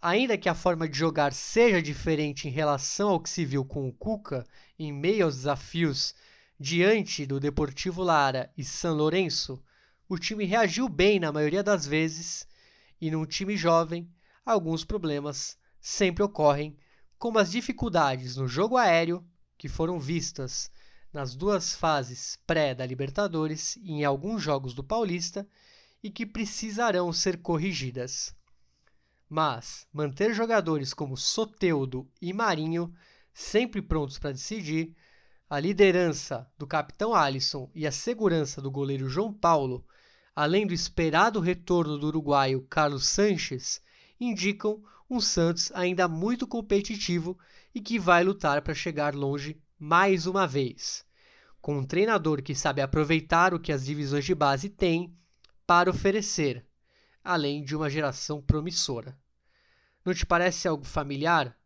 Ainda 0.01 0.39
que 0.39 0.49
a 0.49 0.55
forma 0.55 0.89
de 0.89 0.97
jogar 0.97 1.35
seja 1.35 1.83
diferente 1.83 2.49
em 2.49 2.51
relação 2.51 3.11
ao 3.11 3.21
que 3.21 3.29
se 3.29 3.45
viu 3.45 3.63
com 3.63 3.87
o 3.87 3.93
Cuca 3.93 4.43
em 4.79 4.91
meio 4.91 5.27
aos 5.27 5.37
desafios 5.37 6.15
diante 6.59 7.27
do 7.27 7.39
Deportivo 7.39 8.03
Lara 8.03 8.51
e 8.57 8.65
São 8.65 8.95
Lourenço, 8.95 9.63
o 10.09 10.17
time 10.19 10.47
reagiu 10.47 10.89
bem 10.89 11.21
na 11.21 11.31
maioria 11.31 11.63
das 11.63 11.87
vezes 11.87 12.49
e 12.99 13.11
num 13.11 13.27
time 13.27 13.55
jovem, 13.55 14.11
alguns 14.43 14.83
problemas 14.83 15.59
sempre 15.79 16.23
ocorrem 16.23 16.75
como 17.19 17.39
as 17.39 17.51
dificuldades 17.51 18.35
no 18.37 18.49
jogo 18.49 18.79
aéreo, 18.79 19.23
que 19.59 19.69
foram 19.69 20.01
vistas 20.01 20.71
nas 21.13 21.35
duas 21.35 21.75
fases 21.75 22.39
pré 22.47 22.75
da 22.75 22.87
Libertadores 22.87 23.77
e 23.77 23.93
em 23.93 24.05
alguns 24.07 24.43
jogos 24.43 24.73
do 24.73 24.83
Paulista, 24.83 25.47
e 26.03 26.11
que 26.11 26.27
precisarão 26.27 27.13
ser 27.13 27.39
corrigidas. 27.39 28.35
Mas 29.29 29.87
manter 29.93 30.35
jogadores 30.35 30.93
como 30.93 31.17
Soteudo 31.17 32.11
e 32.21 32.33
Marinho 32.33 32.93
sempre 33.33 33.81
prontos 33.81 34.19
para 34.19 34.33
decidir, 34.33 34.95
a 35.49 35.61
liderança 35.61 36.51
do 36.57 36.67
capitão 36.67 37.15
Alisson 37.15 37.71
e 37.75 37.87
a 37.87 37.93
segurança 37.93 38.61
do 38.61 38.71
goleiro 38.71 39.09
João 39.09 39.33
Paulo, 39.33 39.87
além 40.35 40.67
do 40.67 40.73
esperado 40.73 41.41
retorno 41.41 41.99
do 41.99 42.07
uruguaio 42.07 42.67
Carlos 42.69 43.07
Sanches, 43.07 43.81
indicam 44.19 44.83
um 45.11 45.21
Santos 45.21 45.71
ainda 45.75 46.09
muito 46.09 46.47
competitivo 46.47 47.39
e 47.75 47.81
que 47.81 47.99
vai 47.99 48.25
lutar 48.25 48.63
para 48.63 48.75
chegar 48.75 49.15
longe 49.15 49.61
mais 49.79 50.27
uma 50.27 50.47
vez. 50.47 51.05
Com 51.61 51.79
um 51.79 51.85
treinador 51.85 52.43
que 52.43 52.55
sabe 52.55 52.81
aproveitar 52.81 53.53
o 53.53 53.61
que 53.61 53.73
as 53.73 53.85
divisões 53.85 54.25
de 54.25 54.35
base 54.35 54.71
têm 54.71 55.15
para 55.67 55.91
oferecer, 55.91 56.67
além 57.23 57.63
de 57.65 57.77
uma 57.77 57.91
geração 57.91 58.41
promissora. 58.41 59.19
Não 60.05 60.13
te 60.13 60.27
parece 60.27 60.67
algo 60.67 60.85
familiar? 60.85 61.57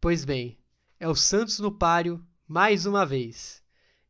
Pois 0.00 0.24
bem, 0.24 0.58
é 1.00 1.08
o 1.08 1.14
Santos 1.14 1.58
no 1.58 1.70
páreo 1.70 2.24
mais 2.46 2.86
uma 2.86 3.04
vez. 3.04 3.62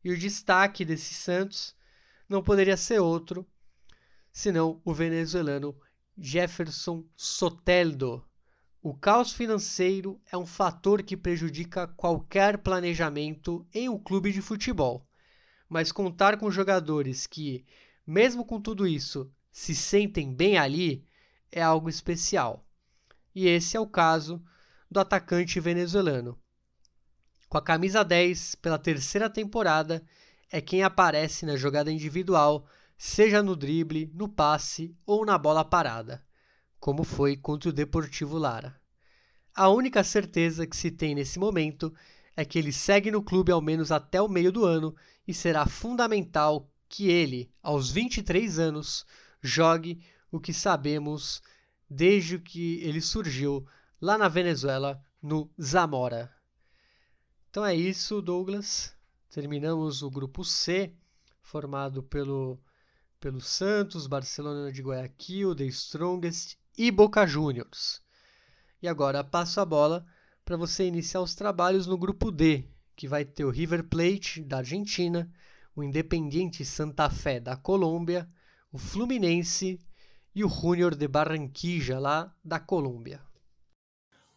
E 0.03 0.11
o 0.11 0.17
destaque 0.17 0.85
desse 0.85 1.13
Santos 1.13 1.75
não 2.29 2.43
poderia 2.43 2.77
ser 2.77 2.99
outro 2.99 3.45
senão 4.31 4.79
o 4.85 4.93
venezuelano 4.93 5.75
Jefferson 6.17 7.03
Soteldo, 7.15 8.23
o 8.89 8.93
caos 8.93 9.33
financeiro 9.33 10.21
é 10.31 10.37
um 10.37 10.45
fator 10.45 11.03
que 11.03 11.17
prejudica 11.17 11.87
qualquer 11.87 12.59
planejamento 12.59 13.67
em 13.73 13.89
um 13.89 13.97
clube 13.97 14.31
de 14.31 14.41
futebol, 14.41 15.05
mas 15.67 15.91
contar 15.91 16.37
com 16.37 16.49
jogadores 16.49 17.27
que, 17.27 17.65
mesmo 18.07 18.45
com 18.45 18.61
tudo 18.61 18.87
isso, 18.87 19.29
se 19.51 19.75
sentem 19.75 20.33
bem 20.33 20.57
ali 20.57 21.05
é 21.51 21.61
algo 21.61 21.89
especial. 21.89 22.65
E 23.35 23.47
esse 23.47 23.75
é 23.75 23.79
o 23.79 23.85
caso 23.85 24.41
do 24.89 24.99
atacante 24.99 25.59
venezuelano. 25.59 26.39
Com 27.49 27.57
a 27.57 27.61
camisa 27.61 28.03
10 28.03 28.55
pela 28.55 28.79
terceira 28.79 29.29
temporada, 29.29 30.01
é 30.49 30.61
quem 30.61 30.81
aparece 30.81 31.45
na 31.45 31.57
jogada 31.57 31.91
individual, 31.91 32.65
seja 32.97 33.43
no 33.43 33.55
drible, 33.55 34.09
no 34.13 34.29
passe 34.29 34.95
ou 35.05 35.25
na 35.25 35.37
bola 35.37 35.63
parada 35.65 36.25
como 36.79 37.03
foi 37.03 37.35
contra 37.35 37.69
o 37.69 37.73
Deportivo 37.73 38.37
Lara. 38.37 38.79
A 39.53 39.69
única 39.69 40.03
certeza 40.03 40.67
que 40.67 40.77
se 40.77 40.91
tem 40.91 41.15
nesse 41.15 41.39
momento 41.39 41.93
é 42.35 42.45
que 42.45 42.59
ele 42.59 42.71
segue 42.71 43.09
no 43.09 43.23
clube 43.23 43.51
ao 43.51 43.61
menos 43.61 43.91
até 43.91 44.21
o 44.21 44.29
meio 44.29 44.51
do 44.51 44.63
ano 44.63 44.95
e 45.27 45.33
será 45.33 45.65
fundamental 45.65 46.71
que 46.89 47.09
ele, 47.09 47.51
aos 47.61 47.91
23 47.91 48.59
anos, 48.59 49.05
jogue 49.41 50.01
o 50.31 50.39
que 50.39 50.53
sabemos 50.53 51.41
desde 51.89 52.39
que 52.39 52.81
ele 52.83 53.01
surgiu 53.01 53.65
lá 54.01 54.17
na 54.17 54.27
Venezuela, 54.27 55.01
no 55.21 55.49
Zamora. 55.61 56.33
Então 57.49 57.65
é 57.65 57.75
isso, 57.75 58.21
Douglas. 58.21 58.95
Terminamos 59.29 60.03
o 60.03 60.09
grupo 60.09 60.43
C, 60.43 60.93
formado 61.41 62.03
pelo, 62.03 62.59
pelo 63.19 63.41
Santos, 63.41 64.07
Barcelona 64.07 64.71
de 64.71 64.81
Guayaquil, 64.81 65.55
The 65.55 65.65
Strongest 65.65 66.57
e 66.77 66.91
Boca 66.91 67.25
Juniors. 67.25 68.01
E 68.81 68.87
agora 68.87 69.23
passo 69.23 69.59
a 69.59 69.65
bola 69.65 70.05
para 70.45 70.57
você 70.57 70.85
iniciar 70.85 71.21
os 71.21 71.35
trabalhos 71.35 71.87
no 71.87 71.97
grupo 71.97 72.31
D, 72.31 72.65
que 72.95 73.07
vai 73.07 73.25
ter 73.25 73.43
o 73.43 73.49
River 73.49 73.83
Plate 73.83 74.43
da 74.43 74.57
Argentina, 74.57 75.29
o 75.77 75.83
Independiente 75.83 76.65
Santa 76.65 77.07
Fé 77.07 77.39
da 77.39 77.55
Colômbia, 77.55 78.27
o 78.71 78.79
Fluminense 78.79 79.79
e 80.33 80.43
o 80.43 80.49
Junior 80.49 80.95
de 80.95 81.07
Barranquilla 81.07 81.99
lá 81.99 82.35
da 82.43 82.59
Colômbia. 82.59 83.21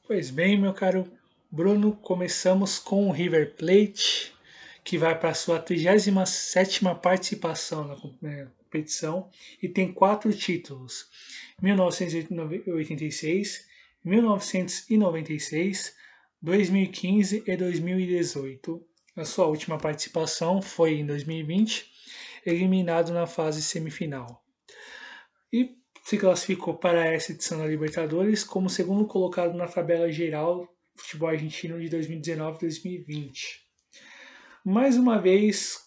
Pois 0.07 0.30
bem, 0.30 0.61
meu 0.61 0.74
caro 0.74 1.11
Bruno, 1.51 1.97
começamos 1.97 2.78
com 2.78 3.09
o 3.09 3.11
River 3.11 3.57
Plate, 3.57 4.34
que 4.84 4.99
vai 4.99 5.18
para 5.18 5.30
a 5.30 5.34
sua 5.34 5.64
37ª 5.64 7.01
participação 7.01 7.88
na 7.88 7.97
competição 7.97 9.30
e 9.62 9.68
tem 9.68 9.91
quatro 9.91 10.30
títulos: 10.34 11.09
1986, 11.62 13.66
1996, 14.05 15.97
2015 16.43 17.45
e 17.47 17.57
2018. 17.57 18.89
A 19.16 19.24
sua 19.24 19.46
última 19.46 19.76
participação 19.76 20.62
foi 20.62 21.00
em 21.00 21.06
2020, 21.06 21.90
eliminado 22.46 23.12
na 23.12 23.26
fase 23.26 23.62
semifinal. 23.62 24.42
E 25.52 25.76
se 26.04 26.16
classificou 26.16 26.74
para 26.74 27.04
essa 27.06 27.32
edição 27.32 27.58
da 27.58 27.66
Libertadores 27.66 28.44
como 28.44 28.70
segundo 28.70 29.06
colocado 29.06 29.56
na 29.56 29.66
tabela 29.66 30.11
geral 30.11 30.68
futebol 30.96 31.28
argentino 31.28 31.80
de 31.80 31.88
2019-2020. 31.88 33.32
Mais 34.64 34.96
uma 34.96 35.18
vez, 35.18 35.78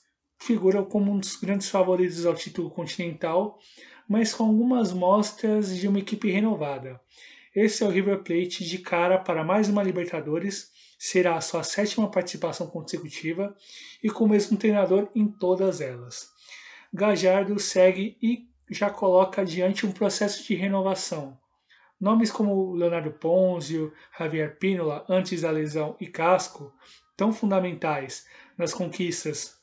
figura 0.42 0.84
como 0.84 1.12
um 1.12 1.20
dos 1.20 1.36
grandes 1.36 1.70
favoritos 1.70 2.26
ao 2.26 2.36
título 2.36 2.70
continental, 2.70 3.60
mas 4.08 4.34
com 4.34 4.46
algumas 4.46 4.92
mostras 4.92 5.78
de 5.78 5.88
uma 5.88 6.00
equipe 6.00 6.30
renovada. 6.30 7.00
Esse 7.56 7.84
é 7.84 7.86
o 7.86 7.90
River 7.90 8.24
Plate 8.24 8.66
de 8.66 8.80
cara 8.80 9.20
para 9.20 9.44
mais 9.44 9.70
uma 9.70 9.84
Libertadores, 9.84 10.72
será 10.98 11.36
a 11.36 11.42
sua 11.42 11.64
sétima 11.64 12.10
participação 12.10 12.68
consecutiva 12.68 13.56
e 14.02 14.10
com 14.10 14.26
o 14.26 14.30
mesmo 14.30 14.58
treinador 14.58 15.10
em 15.16 15.28
todas 15.28 15.82
elas. 15.82 16.30
Gajardo 16.94 17.60
segue 17.60 18.18
e 18.22 18.48
já 18.70 18.90
coloca 18.90 19.42
adiante 19.42 19.86
um 19.86 19.92
processo 19.92 20.44
de 20.44 20.56
renovação. 20.56 21.38
Nomes 22.00 22.32
como 22.32 22.74
Leonardo 22.74 23.12
Ponzio, 23.12 23.94
Javier 24.18 24.58
Pínola, 24.58 25.06
antes 25.08 25.42
da 25.42 25.52
lesão, 25.52 25.96
e 26.00 26.08
Casco, 26.08 26.74
tão 27.16 27.32
fundamentais 27.32 28.26
nas 28.58 28.74
conquistas 28.74 29.58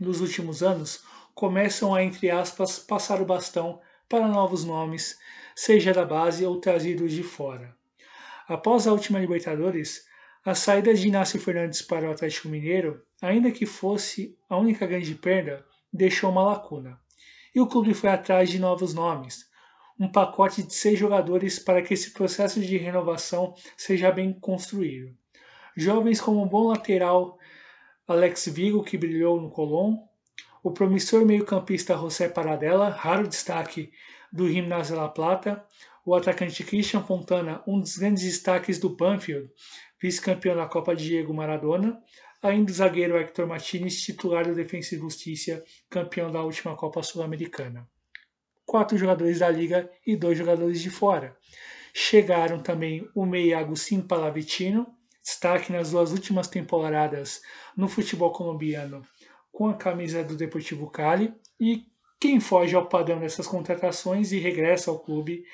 dos 0.00 0.20
últimos 0.20 0.62
anos, 0.62 1.04
começam 1.34 1.94
a, 1.94 2.02
entre 2.02 2.30
aspas, 2.30 2.78
passar 2.78 3.20
o 3.20 3.26
bastão 3.26 3.80
para 4.08 4.26
novos 4.26 4.64
nomes, 4.64 5.18
seja 5.54 5.92
da 5.92 6.04
base 6.04 6.44
ou 6.44 6.60
trazidos 6.60 7.12
de 7.12 7.22
fora. 7.22 7.76
Após 8.48 8.86
a 8.86 8.92
última 8.92 9.18
Libertadores, 9.18 10.07
a 10.44 10.54
saída 10.54 10.94
de 10.94 11.08
Inácio 11.08 11.40
Fernandes 11.40 11.82
para 11.82 12.08
o 12.08 12.12
Atlético 12.12 12.48
Mineiro, 12.48 13.02
ainda 13.20 13.50
que 13.50 13.66
fosse 13.66 14.36
a 14.48 14.56
única 14.56 14.86
grande 14.86 15.14
perda, 15.14 15.64
deixou 15.92 16.30
uma 16.30 16.42
lacuna 16.42 16.98
e 17.54 17.60
o 17.60 17.66
clube 17.66 17.92
foi 17.92 18.10
atrás 18.10 18.50
de 18.50 18.58
novos 18.58 18.94
nomes. 18.94 19.48
Um 19.98 20.10
pacote 20.10 20.62
de 20.62 20.72
seis 20.72 20.96
jogadores 20.96 21.58
para 21.58 21.82
que 21.82 21.92
esse 21.92 22.12
processo 22.12 22.60
de 22.60 22.76
renovação 22.76 23.52
seja 23.76 24.12
bem 24.12 24.32
construído. 24.32 25.12
Jovens 25.76 26.20
como 26.20 26.42
o 26.42 26.46
bom 26.46 26.68
lateral 26.68 27.36
Alex 28.06 28.46
Vigo, 28.46 28.84
que 28.84 28.96
brilhou 28.96 29.40
no 29.40 29.50
Colón, 29.50 29.96
o 30.62 30.70
promissor 30.70 31.24
meio-campista 31.24 31.96
José 31.96 32.28
Paradella, 32.28 32.90
raro 32.90 33.26
destaque 33.26 33.90
do 34.32 34.48
Gimnasia 34.48 34.96
La 34.96 35.08
Plata, 35.08 35.64
o 36.04 36.14
atacante 36.14 36.64
Christian 36.64 37.02
Fontana, 37.02 37.62
um 37.66 37.80
dos 37.80 37.96
grandes 37.98 38.22
destaques 38.22 38.78
do 38.78 38.90
Banfield, 38.90 39.50
vice-campeão 40.00 40.56
da 40.56 40.66
Copa 40.66 40.94
Diego 40.94 41.34
Maradona, 41.34 42.00
ainda 42.42 42.70
o 42.70 42.74
zagueiro 42.74 43.16
Hector 43.16 43.46
Martinez, 43.46 44.00
titular 44.00 44.46
do 44.46 44.54
Defensa 44.54 44.94
e 44.94 44.98
Justiça, 44.98 45.62
campeão 45.90 46.30
da 46.30 46.42
última 46.42 46.76
Copa 46.76 47.02
Sul-Americana. 47.02 47.88
Quatro 48.64 48.98
jogadores 48.98 49.38
da 49.38 49.48
liga 49.48 49.90
e 50.06 50.16
dois 50.16 50.36
jogadores 50.36 50.80
de 50.80 50.90
fora. 50.90 51.36
Chegaram 51.92 52.60
também 52.60 53.08
o 53.14 53.24
meia 53.24 53.58
Agustin 53.58 54.00
Palavitino, 54.02 54.86
destaque 55.22 55.72
nas 55.72 55.90
duas 55.90 56.12
últimas 56.12 56.48
temporadas 56.48 57.42
no 57.76 57.88
futebol 57.88 58.30
colombiano 58.32 59.02
com 59.58 59.68
a 59.68 59.74
camisa 59.74 60.22
do 60.22 60.36
Deportivo 60.36 60.88
Cali 60.88 61.34
e 61.58 61.84
quem 62.20 62.38
foge 62.38 62.76
ao 62.76 62.88
padrão 62.88 63.18
dessas 63.18 63.46
contratações 63.46 64.30
e 64.30 64.38
regressa 64.38 64.90
ao 64.90 65.00
clube 65.00 65.44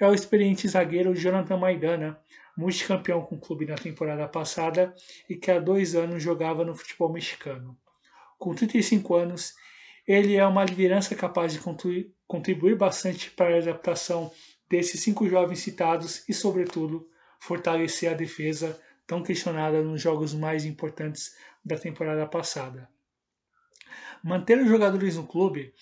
é 0.00 0.06
o 0.06 0.14
experiente 0.14 0.66
zagueiro 0.66 1.14
Jonathan 1.14 1.58
Maidana, 1.58 2.18
multicampeão 2.56 3.22
com 3.22 3.36
o 3.36 3.40
clube 3.40 3.66
na 3.66 3.74
temporada 3.74 4.26
passada 4.28 4.94
e 5.28 5.36
que 5.36 5.50
há 5.50 5.58
dois 5.58 5.94
anos 5.94 6.22
jogava 6.22 6.64
no 6.64 6.74
futebol 6.74 7.12
mexicano. 7.12 7.76
Com 8.38 8.54
35 8.54 9.14
anos, 9.14 9.54
ele 10.06 10.36
é 10.36 10.46
uma 10.46 10.64
liderança 10.64 11.14
capaz 11.14 11.52
de 11.52 11.60
contribuir 12.26 12.76
bastante 12.76 13.30
para 13.30 13.54
a 13.54 13.58
adaptação 13.58 14.32
desses 14.68 15.00
cinco 15.00 15.28
jovens 15.28 15.60
citados 15.60 16.28
e, 16.28 16.34
sobretudo, 16.34 17.08
fortalecer 17.38 18.10
a 18.10 18.14
defesa 18.14 18.80
tão 19.06 19.22
questionada 19.22 19.82
nos 19.82 20.00
jogos 20.00 20.34
mais 20.34 20.64
importantes 20.64 21.36
da 21.64 21.76
temporada 21.76 22.26
passada. 22.26 22.88
Manter 24.22 24.58
os 24.58 24.68
jogadores 24.68 25.16
no 25.16 25.26
clube 25.26 25.72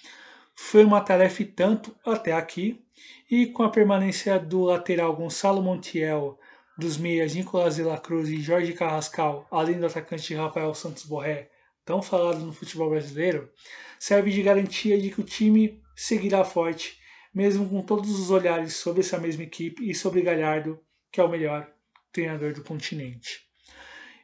foi 0.55 0.85
uma 0.85 1.01
tarefa 1.01 1.45
tanto 1.57 1.97
até 2.05 2.33
aqui, 2.33 2.85
e 3.31 3.47
com 3.47 3.63
a 3.63 3.71
permanência 3.71 4.39
do 4.39 4.65
lateral 4.65 5.17
Gonçalo 5.17 5.63
Montiel 5.63 6.39
dos 6.81 6.97
meias 6.97 7.35
Nicolás 7.35 7.77
de 7.77 7.83
la 7.83 7.99
Cruz 7.99 8.29
e 8.31 8.41
Jorge 8.41 8.73
Carrascal, 8.73 9.47
além 9.51 9.79
do 9.79 9.87
atacante 9.87 10.35
Rafael 10.35 10.75
Santos 10.75 11.05
Borré, 11.05 11.51
tão 11.85 12.01
falado 12.01 12.41
no 12.41 12.55
futebol 12.55 12.89
brasileiro, 12.89 13.51
serve 13.99 14.31
de 14.31 14.43
garantia 14.43 14.99
de 14.99 15.11
que 15.11 15.21
o 15.21 15.25
time 15.25 15.83
seguirá 15.95 16.43
forte, 16.43 16.99
mesmo 17.35 17.69
com 17.69 17.83
todos 17.83 18.19
os 18.19 18.31
olhares 18.31 18.75
sobre 18.77 19.03
essa 19.03 19.19
mesma 19.19 19.43
equipe 19.43 19.89
e 19.89 19.95
sobre 19.95 20.23
Galhardo, 20.23 20.81
que 21.13 21.21
é 21.21 21.25
o 21.25 21.29
melhor 21.29 21.71
treinador 22.11 22.55
do 22.55 22.65
continente. 22.65 23.47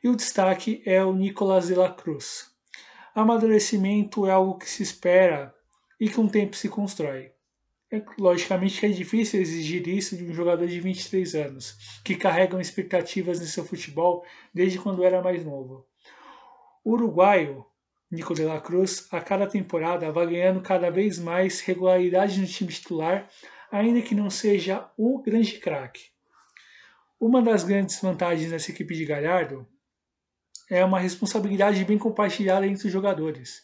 E 0.03 0.09
o 0.09 0.17
destaque 0.17 0.83
é 0.87 1.05
o 1.05 1.13
Nicolás 1.13 1.67
de 1.67 1.75
la 1.75 1.93
Cruz. 1.93 2.51
Amadurecimento 3.15 4.27
é 4.27 4.31
algo 4.31 4.59
que 4.59 4.69
se 4.69 4.83
espera 4.83 5.55
e 6.01 6.09
com 6.09 6.25
o 6.25 6.31
tempo 6.31 6.57
se 6.57 6.71
constrói. 6.71 7.36
É, 7.91 8.03
logicamente 8.19 8.81
que 8.81 8.87
é 8.87 8.89
difícil 8.89 9.41
exigir 9.41 9.87
isso 9.87 10.17
de 10.17 10.25
um 10.25 10.35
jogador 10.35 10.67
de 10.67 10.81
23 10.81 11.35
anos, 11.37 12.01
que 12.05 12.17
carrega 12.17 12.61
expectativas 12.61 13.39
no 13.39 13.47
seu 13.47 13.65
futebol 13.65 14.25
desde 14.53 14.79
quando 14.79 15.05
era 15.05 15.23
mais 15.23 15.45
novo. 15.45 15.87
O 16.85 16.93
uruguaio, 16.93 17.65
Nico 18.11 18.35
de 18.35 18.45
la 18.45 18.61
Cruz, 18.61 19.07
a 19.13 19.21
cada 19.21 19.47
temporada 19.47 20.11
vai 20.11 20.27
ganhando 20.27 20.61
cada 20.63 20.91
vez 20.91 21.19
mais 21.19 21.61
regularidade 21.61 22.41
no 22.41 22.47
time 22.47 22.73
titular, 22.73 23.29
ainda 23.71 24.03
que 24.03 24.15
não 24.15 24.31
seja 24.31 24.91
o 24.97 25.23
grande 25.23 25.59
craque. 25.59 26.07
Uma 27.21 27.41
das 27.41 27.63
grandes 27.63 28.01
vantagens 28.01 28.51
dessa 28.51 28.71
equipe 28.71 28.95
de 28.95 29.05
Galhardo 29.05 29.67
é 30.69 30.85
uma 30.85 30.99
responsabilidade 30.99 31.85
bem 31.85 31.99
compartilhada 31.99 32.67
entre 32.67 32.87
os 32.87 32.93
jogadores, 32.93 33.63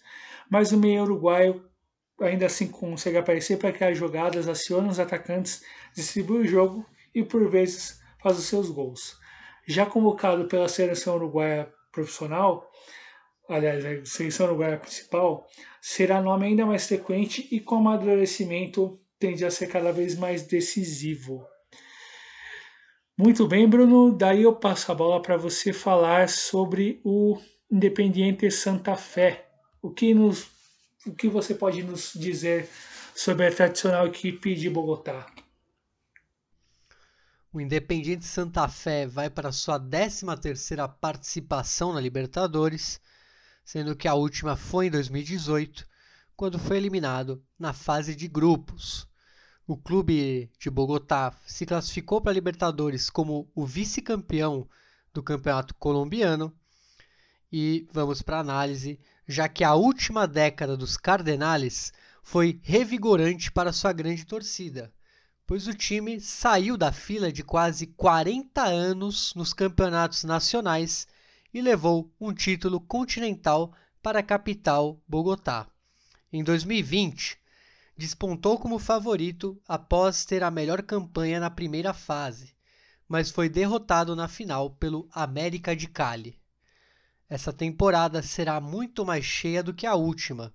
mas 0.49 0.71
o 0.71 0.79
meio 0.79 1.03
uruguaio 1.03 1.72
ainda 2.21 2.47
assim 2.47 2.69
consegue 2.69 3.17
aparecer 3.17 3.59
para 3.59 3.73
criar 3.73 3.95
jogadas, 3.95 4.49
aciona 4.49 4.89
os 4.89 5.01
atacantes, 5.01 5.63
distribui 5.95 6.43
o 6.43 6.47
jogo 6.47 6.87
e 7.15 7.23
por 7.23 7.49
vezes 7.51 8.01
faz 8.23 8.39
os 8.39 8.45
seus 8.45 8.71
gols. 8.71 9.19
Já 9.67 9.87
convocado 9.87 10.47
pela 10.47 10.69
seleção 10.69 11.17
uruguaia 11.17 11.73
profissional, 11.91 12.71
aliás, 13.49 13.85
a 13.85 14.05
seleção 14.05 14.47
uruguaia 14.47 14.79
principal, 14.79 15.47
será 15.81 16.21
nome 16.21 16.47
ainda 16.47 16.67
mais 16.67 16.87
frequente 16.87 17.49
e 17.51 17.61
com 17.61 17.77
amadurecimento 17.77 19.01
tende 19.19 19.45
a 19.45 19.51
ser 19.51 19.69
cada 19.69 19.93
vez 19.93 20.17
mais 20.17 20.43
decisivo. 20.43 21.47
Muito 23.17 23.47
bem, 23.47 23.69
Bruno. 23.69 24.11
Daí 24.11 24.43
eu 24.43 24.57
passo 24.57 24.91
a 24.91 24.95
bola 24.95 25.21
para 25.21 25.37
você 25.37 25.73
falar 25.73 26.29
sobre 26.29 27.01
o 27.05 27.39
Independiente 27.71 28.51
Santa 28.51 28.97
Fé. 28.97 29.49
O 29.81 29.91
que 29.91 30.15
nos 30.15 30.51
o 31.07 31.13
que 31.13 31.29
você 31.29 31.55
pode 31.55 31.83
nos 31.83 32.13
dizer 32.15 32.69
sobre 33.15 33.47
a 33.47 33.55
tradicional 33.55 34.07
equipe 34.07 34.55
de 34.55 34.71
Bogotá? 34.71 35.27
O 37.53 37.61
Independiente 37.61 38.25
Santa 38.25 38.67
Fé 38.69 39.07
vai 39.07 39.29
para 39.29 39.53
sua 39.53 39.79
13ª 39.79 40.89
participação 41.01 41.93
na 41.93 42.01
Libertadores, 42.01 43.01
sendo 43.65 43.95
que 43.95 44.09
a 44.09 44.15
última 44.15 44.57
foi 44.57 44.87
em 44.87 44.91
2018, 44.91 45.87
quando 46.35 46.59
foi 46.59 46.79
eliminado 46.79 47.45
na 47.59 47.73
fase 47.73 48.15
de 48.15 48.27
grupos. 48.27 49.07
O 49.67 49.77
clube 49.77 50.51
de 50.59 50.71
Bogotá 50.71 51.35
se 51.47 51.67
classificou 51.67 52.21
para 52.21 52.33
a 52.33 52.35
Libertadores 52.35 53.11
como 53.11 53.51
o 53.55 53.67
vice-campeão 53.67 54.69
do 55.13 55.23
Campeonato 55.23 55.75
Colombiano. 55.75 56.53
E 57.53 57.87
vamos 57.93 58.23
para 58.23 58.39
a 58.39 58.41
análise 58.41 58.99
já 59.27 59.49
que 59.49 59.65
a 59.65 59.75
última 59.75 60.27
década 60.27 60.77
dos 60.77 60.97
Cardenales 60.97 61.93
foi 62.23 62.61
revigorante 62.63 63.51
para 63.51 63.73
sua 63.73 63.93
grande 63.93 64.25
torcida, 64.25 64.93
pois 65.47 65.67
o 65.67 65.75
time 65.75 66.21
saiu 66.21 66.77
da 66.77 66.93
fila 66.93 67.33
de 67.33 67.43
quase 67.43 67.87
40 67.87 68.63
anos 68.63 69.35
nos 69.35 69.53
campeonatos 69.53 70.25
nacionais 70.25 71.07
e 71.53 71.61
levou 71.61 72.13
um 72.21 72.33
título 72.33 72.81
continental 72.81 73.73
para 74.03 74.21
a 74.21 74.23
capital, 74.23 75.01
Bogotá. 75.07 75.67
Em 76.33 76.43
2020, 76.43 77.39
despontou 77.97 78.59
como 78.59 78.79
favorito 78.79 79.61
após 79.69 80.25
ter 80.25 80.43
a 80.43 80.51
melhor 80.51 80.83
campanha 80.83 81.39
na 81.39 81.51
primeira 81.51 81.93
fase, 81.93 82.55
mas 83.07 83.31
foi 83.31 83.49
derrotado 83.49 84.17
na 84.17 84.27
final 84.29 84.71
pelo 84.71 85.09
América 85.13 85.77
de 85.77 85.87
Cali. 85.87 86.42
Essa 87.33 87.51
temporada 87.51 88.23
será 88.23 88.61
muito 88.61 89.07
mais 89.07 89.25
cheia 89.25 89.63
do 89.63 89.73
que 89.73 89.87
a 89.87 89.95
última. 89.95 90.53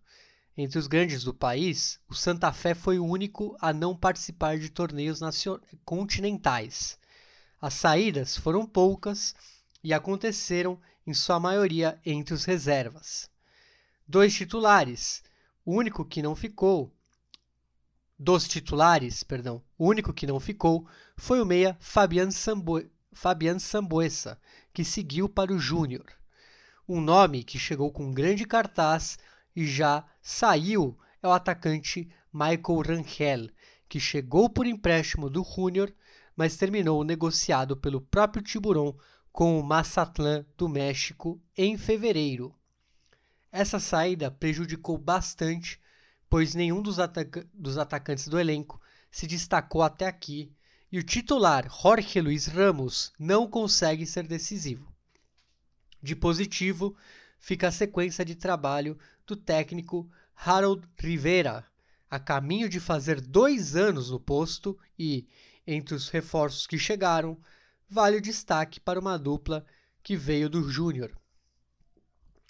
Entre 0.56 0.78
os 0.78 0.86
grandes 0.86 1.24
do 1.24 1.34
país, 1.34 2.00
o 2.08 2.14
Santa 2.14 2.54
Fé 2.54 2.76
foi 2.76 3.00
o 3.00 3.06
único 3.06 3.58
a 3.60 3.74
não 3.74 3.98
participar 3.98 4.60
de 4.60 4.70
torneios 4.70 5.20
continentais. 5.84 7.00
As 7.60 7.74
saídas 7.74 8.38
foram 8.38 8.64
poucas 8.64 9.34
e 9.84 9.92
aconteceram, 9.92 10.80
em 11.08 11.16
sua 11.16 11.40
maioria, 11.40 12.00
entre 12.06 12.36
os 12.36 12.46
reservas. 12.46 13.28
Dois 14.08 14.36
titulares, 14.36 15.24
o 15.66 15.74
único 15.74 16.06
que 16.06 16.22
não 16.22 16.36
ficou, 16.36 16.94
dos 18.20 18.48
titulares, 18.48 19.24
perdão, 19.24 19.64
o 19.80 19.88
único 19.88 20.14
que 20.14 20.28
não 20.28 20.40
ficou 20.40 20.88
foi 21.16 21.42
o 21.42 21.46
meia 21.46 21.76
Fabian, 21.80 22.30
Sambuesa, 23.60 24.40
que 24.72 24.84
seguiu 24.84 25.28
para 25.28 25.52
o 25.52 25.58
Júnior. 25.58 26.17
Um 26.88 27.02
nome 27.02 27.44
que 27.44 27.60
chegou 27.60 27.92
com 27.92 28.14
grande 28.14 28.46
cartaz 28.46 29.18
e 29.56 29.66
já 29.66 30.06
saiu 30.22 30.98
é 31.22 31.28
o 31.28 31.32
atacante 31.32 32.10
Michael 32.32 32.82
Rangel, 32.86 33.50
que 33.90 34.00
chegou 34.00 34.50
por 34.50 34.66
empréstimo 34.66 35.30
do 35.30 35.44
Júnior, 35.44 35.94
mas 36.36 36.56
terminou 36.56 37.04
negociado 37.04 37.76
pelo 37.76 38.00
próprio 38.00 38.44
Tiburon 38.44 38.96
com 39.32 39.60
o 39.60 39.64
Mazatlán 39.64 40.46
do 40.56 40.70
México 40.70 41.42
em 41.58 41.78
fevereiro. 41.78 42.56
Essa 43.52 43.80
saída 43.80 44.30
prejudicou 44.30 44.98
bastante 44.98 45.80
pois 46.30 46.54
nenhum 46.54 46.82
dos, 46.82 46.98
dos 47.54 47.78
atacantes 47.78 48.28
do 48.28 48.40
elenco 48.40 48.82
se 49.12 49.28
destacou 49.28 49.82
até 49.82 50.06
aqui 50.06 50.54
e 50.92 51.00
o 51.00 51.04
titular 51.04 51.70
Jorge 51.70 52.22
Luiz 52.22 52.48
Ramos 52.48 53.12
não 53.20 53.48
consegue 53.48 54.06
ser 54.06 54.28
decisivo. 54.28 54.94
De 56.02 56.16
positivo, 56.16 56.96
fica 57.40 57.68
a 57.68 57.72
sequência 57.72 58.24
de 58.24 58.36
trabalho 58.36 58.98
do 59.26 59.36
técnico 59.36 60.10
Harold 60.36 60.88
Rivera, 60.98 61.66
a 62.10 62.20
caminho 62.20 62.70
de 62.70 62.80
fazer 62.80 63.20
dois 63.20 63.76
anos 63.76 64.12
no 64.12 64.20
posto 64.20 64.78
e, 64.98 65.28
entre 65.66 65.94
os 65.94 66.10
reforços 66.10 66.66
que 66.66 66.78
chegaram, 66.78 67.38
vale 67.90 68.18
o 68.18 68.22
destaque 68.22 68.80
para 68.80 69.00
uma 69.00 69.18
dupla 69.18 69.66
que 70.02 70.16
veio 70.16 70.50
do 70.50 70.70
Júnior. 70.70 71.12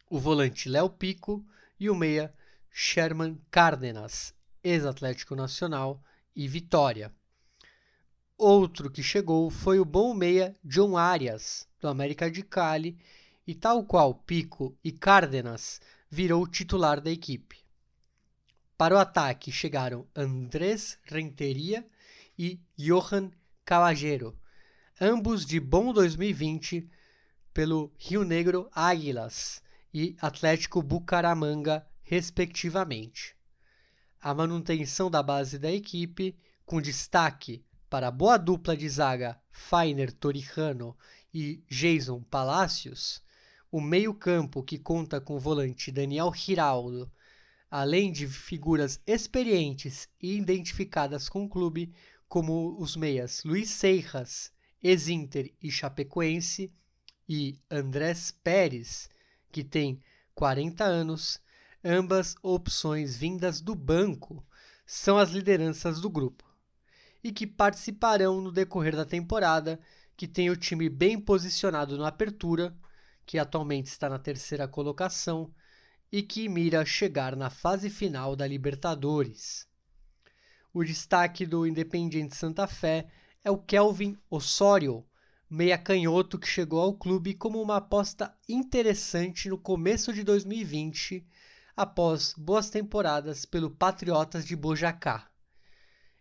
O 0.10 0.20
volante 0.20 0.70
Léo 0.70 0.90
Pico 0.90 1.46
e 1.80 1.90
o 1.90 1.96
meia 1.96 2.34
Sherman 2.72 3.42
Cárdenas, 3.50 4.34
ex-Atlético 4.64 5.36
Nacional 5.36 6.04
e 6.36 6.48
Vitória. 6.48 7.12
Outro 8.38 8.92
que 8.92 9.02
chegou 9.02 9.50
foi 9.50 9.80
o 9.80 9.86
bom 9.86 10.14
meia 10.14 10.56
John 10.64 10.96
Arias, 10.96 11.68
do 11.82 11.88
América 11.88 12.30
de 12.30 12.44
Cali, 12.44 13.00
e 13.48 13.56
tal 13.56 13.86
qual 13.86 14.14
Pico 14.14 14.78
e 14.84 14.92
Cárdenas, 14.92 15.80
virou 16.10 16.46
titular 16.46 17.00
da 17.00 17.10
equipe. 17.10 17.66
Para 18.78 18.96
o 18.96 18.98
ataque 18.98 19.52
chegaram 19.52 20.06
Andrés 20.14 21.00
Renteria 21.04 21.88
e 22.38 22.60
Johan 22.78 23.32
Caballero, 23.66 24.38
ambos 25.00 25.46
de 25.46 25.60
bom 25.60 25.94
2020 25.94 26.90
pelo 27.54 27.92
Rio 27.98 28.24
Negro 28.24 28.70
Águilas 28.72 29.64
e 29.94 30.16
Atlético 30.22 30.84
Bucaramanga 30.84 31.88
respectivamente. 32.04 33.36
A 34.22 34.34
manutenção 34.34 35.10
da 35.10 35.24
base 35.24 35.58
da 35.58 35.72
equipe, 35.72 36.38
com 36.66 36.82
destaque 36.82 37.64
para 37.90 38.10
a 38.10 38.12
boa 38.12 38.38
dupla 38.38 38.76
de 38.76 38.88
zaga 38.90 39.40
Fainer 39.50 40.12
Torrijano 40.12 40.96
e 41.34 41.64
Jason 41.70 42.22
Palacios, 42.22 43.24
o 43.78 43.82
meio-campo 43.82 44.64
que 44.64 44.78
conta 44.78 45.22
com 45.22 45.36
o 45.36 45.40
volante 45.40 45.92
Daniel 45.92 46.34
Giraldo, 46.34 47.12
além 47.70 48.12
de 48.12 48.28
figuras 48.28 49.00
experientes 49.06 50.08
e 50.22 50.38
identificadas 50.38 51.28
com 51.30 51.44
o 51.46 51.50
clube, 51.50 51.94
como 52.28 52.76
os 52.80 52.96
meias 52.96 53.44
Luiz 53.44 53.70
Seixas, 53.70 54.52
ex-Inter 54.82 55.54
e 55.62 55.70
Chapecoense, 55.70 56.72
e 57.28 57.60
Andrés 57.70 58.32
Pérez, 58.32 59.10
que 59.52 59.64
tem 59.64 60.00
40 60.34 60.84
anos, 60.84 61.42
Ambas 61.84 62.36
opções 62.42 63.16
vindas 63.16 63.62
do 63.62 63.76
banco 63.76 64.46
são 64.86 65.18
as 65.18 65.30
lideranças 65.30 66.02
do 66.02 66.10
grupo 66.10 66.44
e 67.24 67.32
que 67.32 67.46
participarão 67.48 68.42
no 68.42 68.52
decorrer 68.52 68.94
da 68.94 69.06
temporada, 69.06 69.80
que 70.18 70.28
tem 70.28 70.50
o 70.50 70.58
time 70.58 70.90
bem 70.90 71.18
posicionado 71.18 71.98
na 71.98 72.08
apertura, 72.08 72.76
que 73.28 73.38
atualmente 73.38 73.88
está 73.88 74.10
na 74.10 74.18
terceira 74.18 74.70
colocação 74.70 75.54
e 76.10 76.24
que 76.24 76.48
mira 76.48 76.86
chegar 76.86 77.36
na 77.36 77.50
fase 77.50 77.90
final 77.90 78.38
da 78.38 78.48
Libertadores. 78.48 79.68
O 80.74 80.82
destaque 80.82 81.46
do 81.46 81.68
Independiente 81.68 82.38
Santa 82.38 82.66
Fé 82.66 83.12
é 83.44 83.52
o 83.52 83.58
Kelvin 83.58 84.18
Osório, 84.30 85.06
meia 85.50 85.78
canhoto 85.78 86.40
que 86.40 86.48
chegou 86.48 86.80
ao 86.80 86.94
clube 86.94 87.34
como 87.34 87.62
uma 87.62 87.76
aposta 87.76 88.34
interessante 88.48 89.50
no 89.50 89.58
começo 89.58 90.14
de 90.14 90.24
2020 90.24 91.28
após 91.76 92.34
boas 92.34 92.70
temporadas 92.70 93.44
pelo 93.44 93.70
Patriotas 93.70 94.46
de 94.46 94.56
Bojacá. 94.56 95.30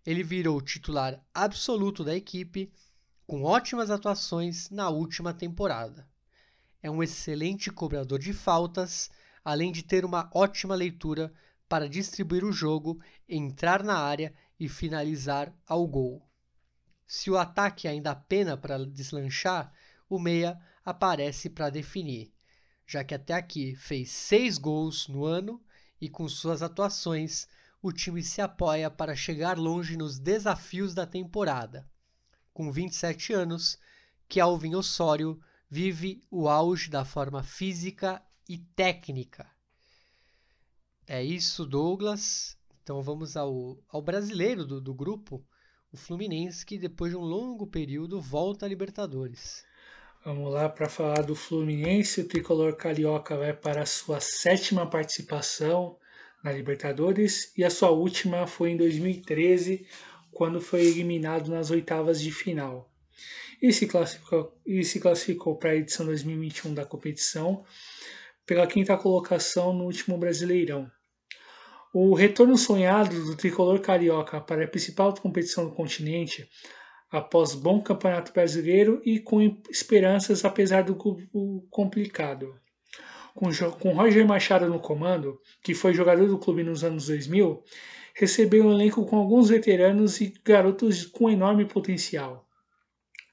Ele 0.04 0.24
virou 0.24 0.60
titular 0.60 1.24
absoluto 1.32 2.02
da 2.02 2.16
equipe, 2.16 2.72
com 3.28 3.44
ótimas 3.44 3.90
atuações 3.92 4.70
na 4.70 4.88
última 4.88 5.32
temporada. 5.32 6.06
É 6.86 6.90
um 6.90 7.02
excelente 7.02 7.68
cobrador 7.68 8.20
de 8.20 8.32
faltas, 8.32 9.10
além 9.44 9.72
de 9.72 9.82
ter 9.82 10.04
uma 10.04 10.30
ótima 10.32 10.76
leitura 10.76 11.32
para 11.68 11.88
distribuir 11.88 12.44
o 12.44 12.52
jogo, 12.52 13.02
entrar 13.28 13.82
na 13.82 13.98
área 13.98 14.32
e 14.60 14.68
finalizar 14.68 15.52
ao 15.66 15.84
gol. 15.84 16.24
Se 17.04 17.28
o 17.28 17.36
ataque 17.36 17.88
ainda 17.88 18.14
pena 18.14 18.56
para 18.56 18.86
deslanchar, 18.86 19.72
o 20.08 20.16
meia 20.16 20.56
aparece 20.84 21.50
para 21.50 21.70
definir 21.70 22.32
já 22.86 23.02
que 23.02 23.14
até 23.14 23.34
aqui 23.34 23.74
fez 23.74 24.10
seis 24.12 24.56
gols 24.56 25.08
no 25.08 25.24
ano 25.24 25.60
e 26.00 26.08
com 26.08 26.28
suas 26.28 26.62
atuações 26.62 27.48
o 27.82 27.92
time 27.92 28.22
se 28.22 28.40
apoia 28.40 28.88
para 28.88 29.16
chegar 29.16 29.58
longe 29.58 29.96
nos 29.96 30.18
desafios 30.18 30.94
da 30.94 31.04
temporada. 31.04 31.88
Com 32.54 32.70
27 32.70 33.32
anos, 33.32 33.76
Kelvin 34.28 34.76
Osório 34.76 35.40
vive 35.68 36.22
o 36.30 36.48
auge 36.48 36.90
da 36.90 37.04
forma 37.04 37.42
física 37.42 38.22
e 38.48 38.58
técnica. 38.58 39.46
É 41.06 41.22
isso, 41.22 41.64
Douglas. 41.64 42.56
Então 42.82 43.02
vamos 43.02 43.36
ao, 43.36 43.78
ao 43.88 44.00
brasileiro 44.00 44.64
do, 44.64 44.80
do 44.80 44.94
grupo, 44.94 45.44
o 45.92 45.96
Fluminense, 45.96 46.64
que 46.64 46.78
depois 46.78 47.10
de 47.10 47.16
um 47.16 47.22
longo 47.22 47.66
período 47.66 48.20
volta 48.20 48.66
à 48.66 48.68
Libertadores. 48.68 49.64
Vamos 50.24 50.52
lá 50.52 50.68
para 50.68 50.88
falar 50.88 51.22
do 51.22 51.36
Fluminense. 51.36 52.20
O 52.20 52.28
tricolor 52.28 52.74
carioca 52.76 53.36
vai 53.36 53.52
para 53.52 53.82
a 53.82 53.86
sua 53.86 54.20
sétima 54.20 54.88
participação 54.88 55.96
na 56.42 56.52
Libertadores 56.52 57.52
e 57.56 57.64
a 57.64 57.70
sua 57.70 57.90
última 57.90 58.46
foi 58.46 58.70
em 58.70 58.76
2013, 58.76 59.86
quando 60.32 60.60
foi 60.60 60.86
eliminado 60.86 61.48
nas 61.48 61.70
oitavas 61.70 62.20
de 62.20 62.30
final. 62.30 62.90
E 63.60 63.72
se 63.72 63.86
classificou, 63.86 64.54
e 64.66 64.84
se 64.84 65.00
classificou 65.00 65.56
para 65.56 65.70
a 65.70 65.76
edição 65.76 66.06
2021 66.06 66.74
da 66.74 66.84
competição 66.84 67.64
pela 68.44 68.66
quinta 68.66 68.96
colocação 68.96 69.72
no 69.72 69.84
último 69.84 70.16
Brasileirão. 70.16 70.90
O 71.92 72.14
retorno 72.14 72.58
sonhado 72.58 73.24
do 73.24 73.36
tricolor 73.36 73.80
carioca 73.80 74.40
para 74.40 74.64
a 74.64 74.68
principal 74.68 75.14
competição 75.14 75.64
do 75.64 75.74
continente 75.74 76.48
após 77.10 77.54
bom 77.54 77.80
campeonato 77.80 78.32
brasileiro 78.32 79.00
e 79.04 79.18
com 79.18 79.40
esperanças 79.70 80.44
apesar 80.44 80.82
do 80.82 80.96
complicado. 81.70 82.54
Com, 83.34 83.48
com 83.80 83.94
Roger 83.94 84.26
Machado 84.26 84.68
no 84.68 84.80
comando, 84.80 85.40
que 85.62 85.74
foi 85.74 85.92
jogador 85.92 86.26
do 86.26 86.38
clube 86.38 86.62
nos 86.62 86.84
anos 86.84 87.06
2000, 87.06 87.62
recebeu 88.14 88.66
um 88.66 88.72
elenco 88.72 89.04
com 89.04 89.16
alguns 89.16 89.48
veteranos 89.48 90.20
e 90.20 90.32
garotos 90.44 91.04
com 91.06 91.30
enorme 91.30 91.66
potencial. 91.66 92.45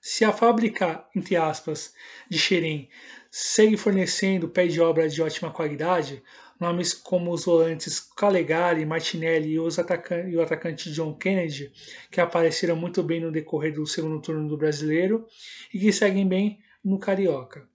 Se 0.05 0.25
a 0.25 0.33
fábrica, 0.33 1.05
entre 1.15 1.37
aspas, 1.37 1.93
de 2.29 2.37
Xerém 2.37 2.89
segue 3.31 3.77
fornecendo 3.77 4.49
pé 4.49 4.67
de 4.67 4.81
obra 4.81 5.07
de 5.07 5.21
ótima 5.21 5.49
qualidade, 5.49 6.21
Nomes 6.59 6.93
como 6.93 7.31
os 7.31 7.45
volantes 7.45 8.01
Calegari, 8.01 8.85
Martinelli 8.85 9.51
e, 9.51 9.53
e 9.53 10.37
o 10.37 10.41
atacante 10.41 10.91
John 10.91 11.13
Kennedy, 11.15 11.71
que 12.11 12.19
apareceram 12.19 12.75
muito 12.75 13.01
bem 13.01 13.21
no 13.21 13.31
decorrer 13.31 13.73
do 13.73 13.87
segundo 13.87 14.21
turno 14.21 14.49
do 14.49 14.57
brasileiro 14.57 15.25
e 15.73 15.79
que 15.79 15.93
seguem 15.93 16.27
bem 16.27 16.59
no 16.83 16.99
Carioca. 16.99 17.65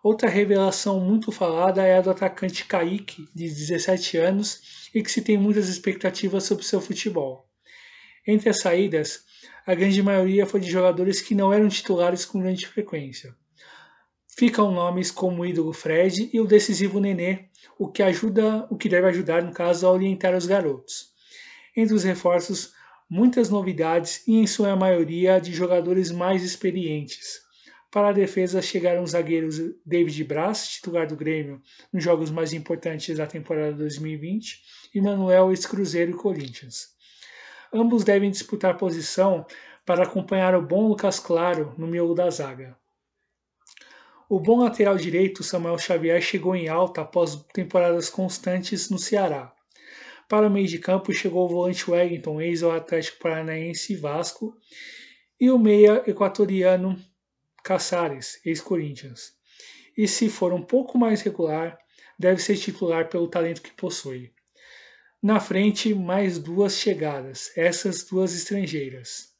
Outra 0.00 0.28
revelação 0.28 1.00
muito 1.00 1.32
falada 1.32 1.82
é 1.82 1.98
a 1.98 2.00
do 2.00 2.10
atacante 2.10 2.66
Kaique, 2.66 3.28
de 3.34 3.48
17 3.48 4.16
anos, 4.18 4.88
e 4.94 5.02
que 5.02 5.10
se 5.10 5.22
tem 5.22 5.36
muitas 5.36 5.68
expectativas 5.68 6.44
sobre 6.44 6.64
seu 6.64 6.80
futebol. 6.80 7.48
Entre 8.24 8.48
as 8.48 8.60
saídas, 8.60 9.24
a 9.66 9.74
grande 9.74 10.02
maioria 10.02 10.44
foi 10.44 10.60
de 10.60 10.70
jogadores 10.70 11.22
que 11.22 11.34
não 11.34 11.50
eram 11.52 11.68
titulares 11.68 12.26
com 12.26 12.40
grande 12.40 12.66
frequência. 12.66 13.34
ficam 14.36 14.72
nomes 14.72 15.10
como 15.10 15.42
o 15.42 15.46
ídolo 15.46 15.72
Fred 15.72 16.28
e 16.32 16.40
o 16.40 16.46
decisivo 16.46 17.00
Nenê, 17.00 17.46
o 17.78 17.88
que 17.88 18.02
ajuda, 18.02 18.66
o 18.68 18.76
que 18.76 18.88
deve 18.88 19.06
ajudar 19.06 19.42
no 19.42 19.52
caso 19.52 19.86
a 19.86 19.90
orientar 19.90 20.36
os 20.36 20.44
garotos. 20.44 21.12
Entre 21.74 21.94
os 21.94 22.04
reforços, 22.04 22.72
muitas 23.08 23.48
novidades 23.48 24.26
e 24.26 24.34
em 24.34 24.46
sua 24.46 24.76
maioria 24.76 25.40
de 25.40 25.52
jogadores 25.52 26.10
mais 26.10 26.42
experientes. 26.42 27.40
Para 27.90 28.08
a 28.08 28.12
defesa 28.12 28.60
chegaram 28.60 29.02
os 29.04 29.12
zagueiros 29.12 29.56
David 29.86 30.24
Braz, 30.24 30.68
titular 30.68 31.06
do 31.06 31.16
Grêmio 31.16 31.62
nos 31.92 32.02
jogos 32.02 32.30
mais 32.30 32.52
importantes 32.52 33.16
da 33.16 33.26
temporada 33.26 33.72
2020, 33.72 34.62
e 34.94 35.00
Manuel 35.00 35.50
ex-Cruzeiro 35.50 36.10
e 36.10 36.14
Corinthians. 36.14 36.93
Ambos 37.76 38.04
devem 38.04 38.30
disputar 38.30 38.76
posição 38.76 39.44
para 39.84 40.04
acompanhar 40.04 40.54
o 40.54 40.62
bom 40.62 40.86
Lucas 40.86 41.18
Claro 41.18 41.74
no 41.76 41.88
miolo 41.88 42.14
da 42.14 42.30
zaga. 42.30 42.78
O 44.28 44.38
bom 44.38 44.62
lateral 44.62 44.96
direito 44.96 45.42
Samuel 45.42 45.76
Xavier 45.76 46.20
chegou 46.22 46.54
em 46.54 46.68
alta 46.68 47.00
após 47.00 47.34
temporadas 47.52 48.08
constantes 48.08 48.88
no 48.90 48.96
Ceará. 48.96 49.52
Para 50.28 50.46
o 50.46 50.50
meio 50.50 50.68
de 50.68 50.78
campo 50.78 51.12
chegou 51.12 51.46
o 51.46 51.48
volante 51.48 51.90
Wellington, 51.90 52.40
ex 52.40 52.62
Atlético 52.62 53.18
Paranaense 53.18 53.92
e 53.92 53.96
Vasco, 53.96 54.56
e 55.40 55.50
o 55.50 55.58
meia 55.58 56.00
equatoriano 56.06 56.96
Caçares, 57.64 58.40
ex-Corinthians. 58.46 59.32
E 59.98 60.06
se 60.06 60.28
for 60.28 60.52
um 60.52 60.62
pouco 60.62 60.96
mais 60.96 61.22
regular, 61.22 61.76
deve 62.16 62.40
ser 62.40 62.56
titular 62.56 63.08
pelo 63.08 63.26
talento 63.26 63.62
que 63.62 63.72
possui. 63.72 64.33
Na 65.24 65.40
frente, 65.40 65.94
mais 65.94 66.38
duas 66.38 66.76
chegadas, 66.76 67.50
essas 67.56 68.04
duas 68.04 68.34
estrangeiras. 68.34 69.30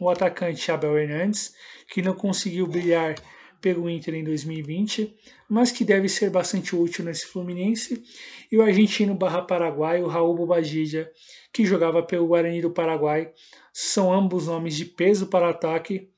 O 0.00 0.08
atacante 0.08 0.72
Abel 0.72 0.96
Hernandes, 0.96 1.54
que 1.90 2.00
não 2.00 2.14
conseguiu 2.14 2.66
brilhar 2.66 3.14
pelo 3.60 3.90
Inter 3.90 4.14
em 4.14 4.24
2020, 4.24 5.14
mas 5.46 5.70
que 5.70 5.84
deve 5.84 6.08
ser 6.08 6.30
bastante 6.30 6.74
útil 6.74 7.04
nesse 7.04 7.26
Fluminense, 7.26 8.02
e 8.50 8.56
o 8.56 8.62
argentino 8.62 9.14
barra 9.14 9.42
paraguaio 9.42 10.06
Raul 10.06 10.34
Bobadilla, 10.34 11.10
que 11.52 11.66
jogava 11.66 12.02
pelo 12.02 12.28
Guarani 12.28 12.62
do 12.62 12.70
Paraguai, 12.70 13.30
são 13.74 14.10
ambos 14.10 14.46
nomes 14.46 14.74
de 14.74 14.86
peso 14.86 15.26
para 15.26 15.50
ataque 15.50 16.10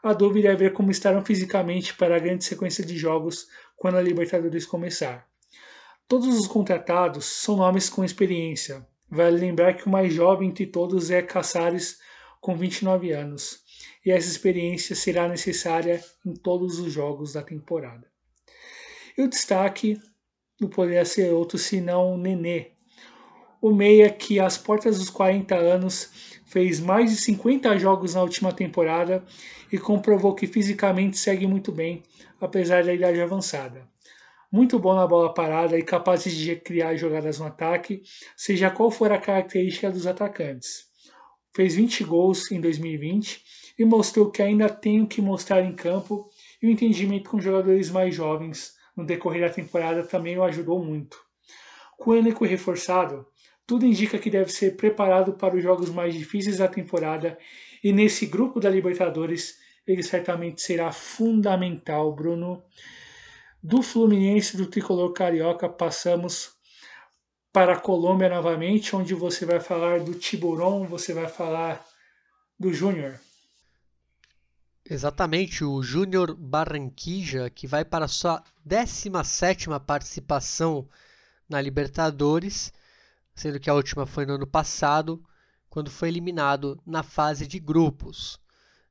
a 0.00 0.12
dúvida 0.12 0.50
é 0.50 0.54
ver 0.54 0.72
como 0.72 0.92
estarão 0.92 1.24
fisicamente 1.24 1.92
para 1.92 2.14
a 2.14 2.20
grande 2.20 2.44
sequência 2.44 2.86
de 2.86 2.96
jogos 2.96 3.48
quando 3.76 3.96
a 3.96 4.00
Libertadores 4.00 4.64
começar. 4.64 5.27
Todos 6.08 6.38
os 6.38 6.46
contratados 6.46 7.26
são 7.26 7.54
nomes 7.54 7.90
com 7.90 8.02
experiência. 8.02 8.82
Vale 9.10 9.36
lembrar 9.36 9.74
que 9.74 9.86
o 9.86 9.90
mais 9.90 10.10
jovem 10.10 10.48
entre 10.48 10.64
todos 10.66 11.10
é 11.10 11.20
Caçares, 11.20 11.98
com 12.40 12.56
29 12.56 13.12
anos, 13.12 13.60
e 14.06 14.10
essa 14.10 14.26
experiência 14.26 14.96
será 14.96 15.28
necessária 15.28 16.02
em 16.24 16.32
todos 16.32 16.78
os 16.78 16.90
jogos 16.90 17.34
da 17.34 17.42
temporada. 17.42 18.10
E 19.18 19.22
o 19.22 19.28
destaque 19.28 20.00
não 20.58 20.70
poderia 20.70 21.04
ser 21.04 21.30
outro 21.34 21.58
senão 21.58 22.16
Nenê, 22.16 22.72
o 23.60 23.70
meia 23.70 24.08
que 24.08 24.40
às 24.40 24.56
portas 24.56 24.98
dos 24.98 25.10
40 25.10 25.54
anos 25.56 26.40
fez 26.46 26.80
mais 26.80 27.10
de 27.10 27.16
50 27.18 27.78
jogos 27.78 28.14
na 28.14 28.22
última 28.22 28.50
temporada 28.50 29.22
e 29.70 29.76
comprovou 29.76 30.34
que 30.34 30.46
fisicamente 30.46 31.18
segue 31.18 31.46
muito 31.46 31.70
bem, 31.70 32.02
apesar 32.40 32.82
da 32.82 32.94
idade 32.94 33.20
avançada. 33.20 33.86
Muito 34.50 34.78
bom 34.78 34.94
na 34.94 35.06
bola 35.06 35.34
parada 35.34 35.78
e 35.78 35.82
capaz 35.82 36.24
de 36.24 36.56
criar 36.56 36.96
jogadas 36.96 37.38
no 37.38 37.44
ataque, 37.44 38.02
seja 38.34 38.70
qual 38.70 38.90
for 38.90 39.12
a 39.12 39.18
característica 39.18 39.90
dos 39.90 40.06
atacantes. 40.06 40.86
Fez 41.54 41.74
20 41.74 42.04
gols 42.04 42.50
em 42.50 42.58
2020 42.58 43.42
e 43.78 43.84
mostrou 43.84 44.30
que 44.30 44.40
ainda 44.40 44.70
tem 44.70 45.02
o 45.02 45.06
que 45.06 45.20
mostrar 45.20 45.60
em 45.60 45.74
campo 45.74 46.30
e 46.62 46.66
o 46.66 46.70
entendimento 46.70 47.28
com 47.28 47.38
jogadores 47.38 47.90
mais 47.90 48.14
jovens 48.14 48.72
no 48.96 49.04
decorrer 49.04 49.42
da 49.46 49.54
temporada 49.54 50.02
também 50.02 50.38
o 50.38 50.42
ajudou 50.42 50.82
muito. 50.82 51.18
Com 51.98 52.12
o 52.12 52.16
elenco 52.16 52.46
reforçado, 52.46 53.26
tudo 53.66 53.84
indica 53.84 54.18
que 54.18 54.30
deve 54.30 54.50
ser 54.50 54.76
preparado 54.76 55.34
para 55.34 55.56
os 55.56 55.62
jogos 55.62 55.90
mais 55.90 56.14
difíceis 56.14 56.56
da 56.56 56.68
temporada 56.68 57.38
e 57.84 57.92
nesse 57.92 58.24
grupo 58.24 58.58
da 58.58 58.70
Libertadores 58.70 59.58
ele 59.86 60.02
certamente 60.02 60.62
será 60.62 60.90
fundamental, 60.90 62.14
Bruno. 62.14 62.62
Do 63.62 63.82
Fluminense 63.82 64.56
do 64.56 64.66
tricolor 64.66 65.12
carioca 65.12 65.68
passamos 65.68 66.52
para 67.52 67.74
a 67.74 67.80
Colômbia 67.80 68.28
novamente, 68.28 68.94
onde 68.94 69.14
você 69.14 69.44
vai 69.44 69.60
falar 69.60 70.00
do 70.00 70.14
Tiburon, 70.14 70.86
você 70.86 71.12
vai 71.12 71.28
falar 71.28 71.84
do 72.58 72.72
Júnior. 72.72 73.18
Exatamente, 74.88 75.64
o 75.64 75.82
Júnior 75.82 76.34
Barranquilla, 76.34 77.50
que 77.50 77.66
vai 77.66 77.84
para 77.84 78.08
sua 78.08 78.42
17ª 78.66 79.78
participação 79.80 80.88
na 81.48 81.60
Libertadores 81.60 82.72
sendo 83.38 83.60
que 83.60 83.70
a 83.70 83.74
última 83.74 84.04
foi 84.04 84.26
no 84.26 84.34
ano 84.34 84.46
passado, 84.46 85.24
quando 85.70 85.90
foi 85.90 86.08
eliminado 86.08 86.80
na 86.84 87.04
fase 87.04 87.46
de 87.46 87.60
grupos. 87.60 88.40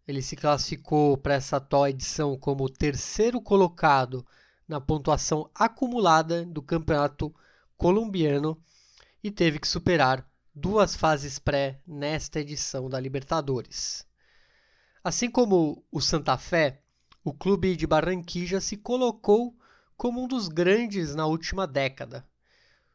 Ele 0.07 0.21
se 0.21 0.37
classificou 0.37 1.17
para 1.17 1.33
essa 1.33 1.57
atual 1.57 1.85
edição 1.89 2.37
como 2.37 2.63
o 2.63 2.69
terceiro 2.69 3.41
colocado 3.41 4.25
na 4.67 4.81
pontuação 4.81 5.49
acumulada 5.55 6.45
do 6.45 6.61
campeonato 6.61 7.33
colombiano 7.77 8.61
e 9.23 9.31
teve 9.31 9.59
que 9.59 9.67
superar 9.67 10.27
duas 10.53 10.95
fases 10.95 11.39
pré 11.39 11.79
nesta 11.85 12.39
edição 12.39 12.89
da 12.89 12.99
Libertadores. 12.99 14.05
Assim 15.03 15.29
como 15.29 15.85
o 15.91 16.01
Santa 16.01 16.37
Fé, 16.37 16.81
o 17.23 17.33
clube 17.33 17.75
de 17.75 17.87
Barranquilla 17.87 18.59
se 18.59 18.75
colocou 18.75 19.55
como 19.95 20.23
um 20.23 20.27
dos 20.27 20.47
grandes 20.47 21.15
na 21.15 21.25
última 21.25 21.65
década, 21.65 22.27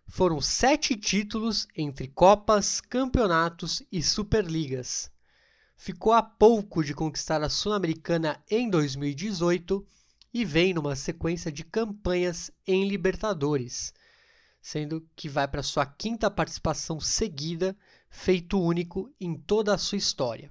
foram 0.06 0.40
sete 0.40 0.94
títulos 0.94 1.66
entre 1.76 2.06
Copas, 2.06 2.80
Campeonatos 2.80 3.82
e 3.90 4.02
Superligas. 4.02 5.10
Ficou 5.76 6.12
a 6.12 6.22
pouco 6.22 6.84
de 6.84 6.94
conquistar 6.94 7.42
a 7.42 7.48
Sul-Americana 7.48 8.38
em 8.50 8.68
2018 8.68 9.84
e 10.32 10.44
vem 10.44 10.72
numa 10.72 10.96
sequência 10.96 11.52
de 11.52 11.64
campanhas 11.64 12.50
em 12.66 12.88
Libertadores, 12.88 13.92
sendo 14.60 15.06
que 15.14 15.28
vai 15.28 15.46
para 15.46 15.62
sua 15.62 15.84
quinta 15.84 16.30
participação 16.30 16.98
seguida, 17.00 17.76
feito 18.08 18.60
único 18.60 19.12
em 19.20 19.34
toda 19.34 19.74
a 19.74 19.78
sua 19.78 19.98
história. 19.98 20.50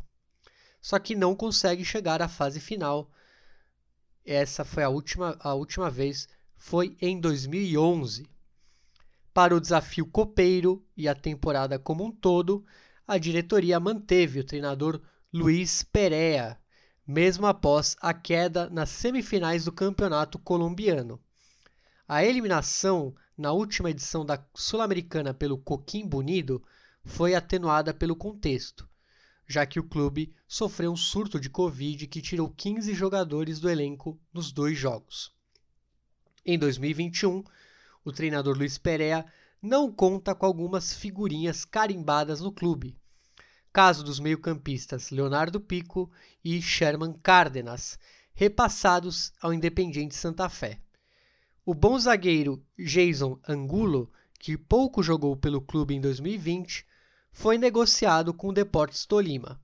Só 0.82 1.00
que 1.00 1.16
não 1.16 1.36
consegue 1.36 1.86
chegar 1.86 2.22
à 2.22 2.28
fase 2.28 2.60
final. 2.60 3.10
Essa 4.26 4.66
foi 4.66 4.84
a 4.84 4.90
última, 4.90 5.38
a 5.40 5.54
última 5.54 5.90
vez, 5.90 6.28
foi 6.56 6.96
em 7.02 7.20
2011. 7.20 8.28
Para 9.34 9.56
o 9.56 9.62
desafio 9.62 10.06
copeiro 10.06 10.86
e 10.96 11.08
a 11.08 11.16
temporada 11.16 11.80
como 11.80 12.04
um 12.04 12.12
todo, 12.12 12.66
a 13.08 13.18
diretoria 13.18 13.80
manteve 13.80 14.40
o 14.40 14.44
treinador 14.44 15.02
Luiz 15.34 15.84
Perea, 15.84 16.60
mesmo 17.06 17.46
após 17.46 17.96
a 18.02 18.14
queda 18.14 18.70
nas 18.70 18.90
semifinais 18.90 19.66
do 19.66 19.72
campeonato 19.72 20.40
colombiano. 20.40 21.20
A 22.08 22.24
eliminação 22.24 23.16
na 23.38 23.52
última 23.52 23.90
edição 23.90 24.26
da 24.26 24.44
Sul-Americana 24.54 25.34
pelo 25.34 25.58
Coquimbo 25.58 26.20
Unido 26.20 26.64
foi 27.04 27.34
atenuada 27.34 27.94
pelo 27.94 28.16
contexto, 28.16 28.88
já 29.48 29.66
que 29.66 29.80
o 29.80 29.84
clube 29.84 30.34
sofreu 30.48 30.92
um 30.92 30.96
surto 30.96 31.40
de 31.40 31.50
Covid 31.50 32.06
que 32.08 32.22
tirou 32.22 32.50
15 32.50 32.94
jogadores 32.94 33.60
do 33.60 33.70
elenco 33.70 34.20
nos 34.34 34.52
dois 34.52 34.78
jogos. 34.78 35.34
Em 36.46 36.58
2021, 36.58 37.44
o 38.04 38.12
treinador 38.12 38.58
Luiz 38.58 38.78
Perea 38.78 39.26
não 39.62 39.92
conta 39.92 40.34
com 40.34 40.46
algumas 40.46 40.94
figurinhas 40.94 41.66
carimbadas 41.66 42.42
no 42.42 42.52
clube. 42.52 42.98
Caso 43.74 44.04
dos 44.04 44.20
meio-campistas 44.20 45.12
Leonardo 45.12 45.60
Pico 45.62 46.12
e 46.44 46.62
Sherman 46.62 47.14
Cárdenas, 47.14 47.98
repassados 48.34 49.32
ao 49.42 49.54
Independiente 49.54 50.14
Santa 50.14 50.50
Fé. 50.50 50.82
O 51.66 51.74
bom 51.74 51.98
zagueiro 51.98 52.62
Jason 52.78 53.40
Angulo, 53.48 54.12
que 54.38 54.58
pouco 54.58 55.02
jogou 55.02 55.38
pelo 55.38 55.62
clube 55.62 55.96
em 55.96 56.02
2020, 56.02 56.86
foi 57.32 57.58
negociado 57.58 58.34
com 58.34 58.50
o 58.50 58.54
Deportes 58.54 59.06
Tolima. 59.06 59.62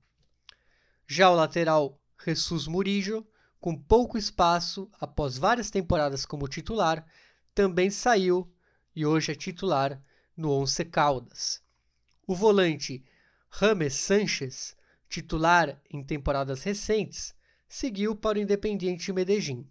Já 1.06 1.30
o 1.30 1.34
lateral 1.34 2.00
Jesus 2.24 2.66
Murillo, 2.66 3.26
com 3.60 3.76
pouco 3.76 4.16
espaço 4.16 4.90
após 4.98 5.36
várias 5.36 5.70
temporadas 5.70 6.24
como 6.24 6.48
titular, 6.48 7.06
também 7.54 7.90
saiu 7.90 8.50
e 8.96 9.04
hoje 9.04 9.32
é 9.32 9.34
titular 9.34 10.02
no 10.34 10.50
Once 10.50 10.82
Caldas. 10.84 11.60
O 12.26 12.34
volante 12.34 13.04
Rames 13.50 13.94
Sanches, 13.94 14.76
titular 15.08 15.80
em 15.90 16.02
temporadas 16.04 16.62
recentes, 16.62 17.34
seguiu 17.68 18.14
para 18.14 18.38
o 18.38 18.40
Independiente 18.40 19.12
Medellín. 19.12 19.68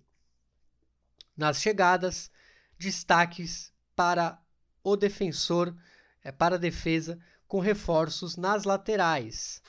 Nas 1.35 1.61
chegadas, 1.61 2.31
destaques 2.77 3.71
para 3.95 4.41
o 4.83 4.95
defensor, 4.95 5.75
é, 6.23 6.31
para 6.31 6.55
a 6.55 6.59
defesa, 6.59 7.19
com 7.47 7.59
reforços 7.59 8.35
nas 8.35 8.63
laterais. 8.63 9.61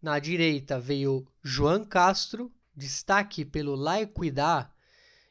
Na 0.00 0.18
direita 0.18 0.78
veio 0.78 1.26
João 1.42 1.84
Castro, 1.84 2.52
destaque 2.74 3.44
pelo 3.44 3.74
Laiquidá, 3.74 4.70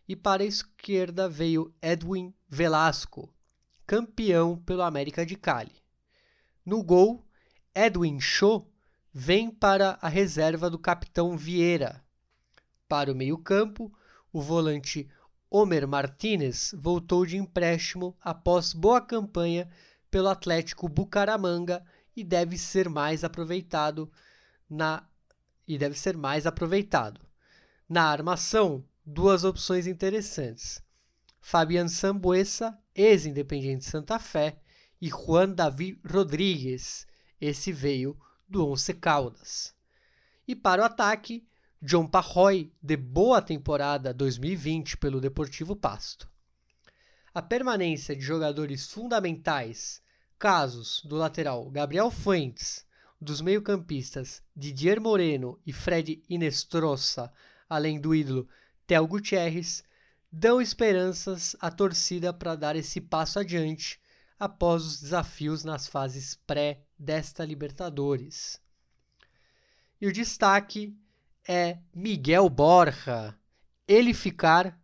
E 0.08 0.16
para 0.16 0.44
a 0.44 0.46
esquerda 0.46 1.30
veio 1.30 1.74
Edwin 1.82 2.34
Velasco, 2.50 3.34
campeão 3.88 4.58
pelo 4.58 4.82
América 4.82 5.26
de 5.26 5.38
Cali. 5.38 5.76
No 6.66 6.84
gol, 6.84 7.26
Edwin 7.74 8.20
Cho 8.20 8.68
vem 9.14 9.50
para 9.50 9.98
a 10.02 10.10
reserva 10.10 10.70
do 10.70 10.78
capitão 10.78 11.38
Vieira. 11.38 12.04
Para 12.88 13.12
o 13.12 13.16
meio-campo, 13.16 13.92
o 14.32 14.42
volante 14.42 15.10
Homer 15.50 15.88
Martinez 15.88 16.76
voltou 16.78 17.26
de 17.26 17.38
empréstimo 17.38 18.16
após 18.22 18.74
boa 18.74 19.00
campanha 19.00 19.70
pelo 20.10 20.28
Atlético 20.28 20.90
Bucaramanga 20.90 21.86
e 22.14 22.24
deve 22.24 22.58
ser 22.58 22.90
mais 22.90 23.24
aproveitado 23.24 24.12
na 24.70 25.08
e 25.66 25.78
deve 25.78 25.98
ser 25.98 26.18
mais 26.18 26.46
aproveitado. 26.46 27.22
Na 27.88 28.04
armação, 28.04 28.84
duas 29.06 29.46
opções 29.46 29.88
interessantes. 29.88 30.84
Fabian 31.40 31.88
Sambuesa, 31.88 32.78
ex-independente 32.94 33.86
Santa 33.86 34.20
Fé, 34.20 34.60
e 35.02 35.10
Juan 35.10 35.50
Davi 35.50 36.00
Rodrigues, 36.06 37.08
esse 37.42 37.74
veio 37.74 38.16
do 38.48 38.68
Once 38.68 38.94
Caldas. 38.94 39.74
E 40.48 40.56
para 40.56 40.84
o 40.84 40.86
ataque, 40.86 41.44
John 41.82 42.06
Parroy, 42.06 42.72
de 42.80 42.96
boa 42.96 43.42
temporada 43.42 44.14
2020 44.14 44.98
pelo 44.98 45.20
Deportivo 45.20 45.76
Pasto. 45.76 46.30
A 47.34 47.42
permanência 47.42 48.16
de 48.16 48.22
jogadores 48.22 48.92
fundamentais, 48.92 50.04
casos 50.38 51.02
do 51.04 51.16
lateral 51.16 51.68
Gabriel 51.72 52.12
Fuentes, 52.12 52.86
dos 53.20 53.42
meio-campistas 53.42 54.44
Didier 54.56 55.02
Moreno 55.02 55.60
e 55.66 55.74
Fred 55.74 56.24
Inestrosa, 56.30 57.32
além 57.68 58.00
do 58.00 58.14
ídolo 58.14 58.48
Theo 58.86 59.08
Gutierrez, 59.08 59.84
dão 60.32 60.62
esperanças 60.62 61.56
à 61.60 61.72
torcida 61.72 62.32
para 62.32 62.56
dar 62.56 62.76
esse 62.76 63.02
passo 63.02 63.40
adiante 63.40 64.00
após 64.40 64.86
os 64.86 65.02
desafios 65.02 65.64
nas 65.64 65.88
fases 65.88 66.36
pré 66.48 66.82
desta 67.02 67.44
Libertadores. 67.44 68.62
E 70.00 70.08
o 70.08 70.14
destaque 70.14 70.96
é 71.48 71.80
Miguel 71.94 72.48
Borja. 72.48 73.36
Ele 73.88 74.14
ficar 74.14 74.80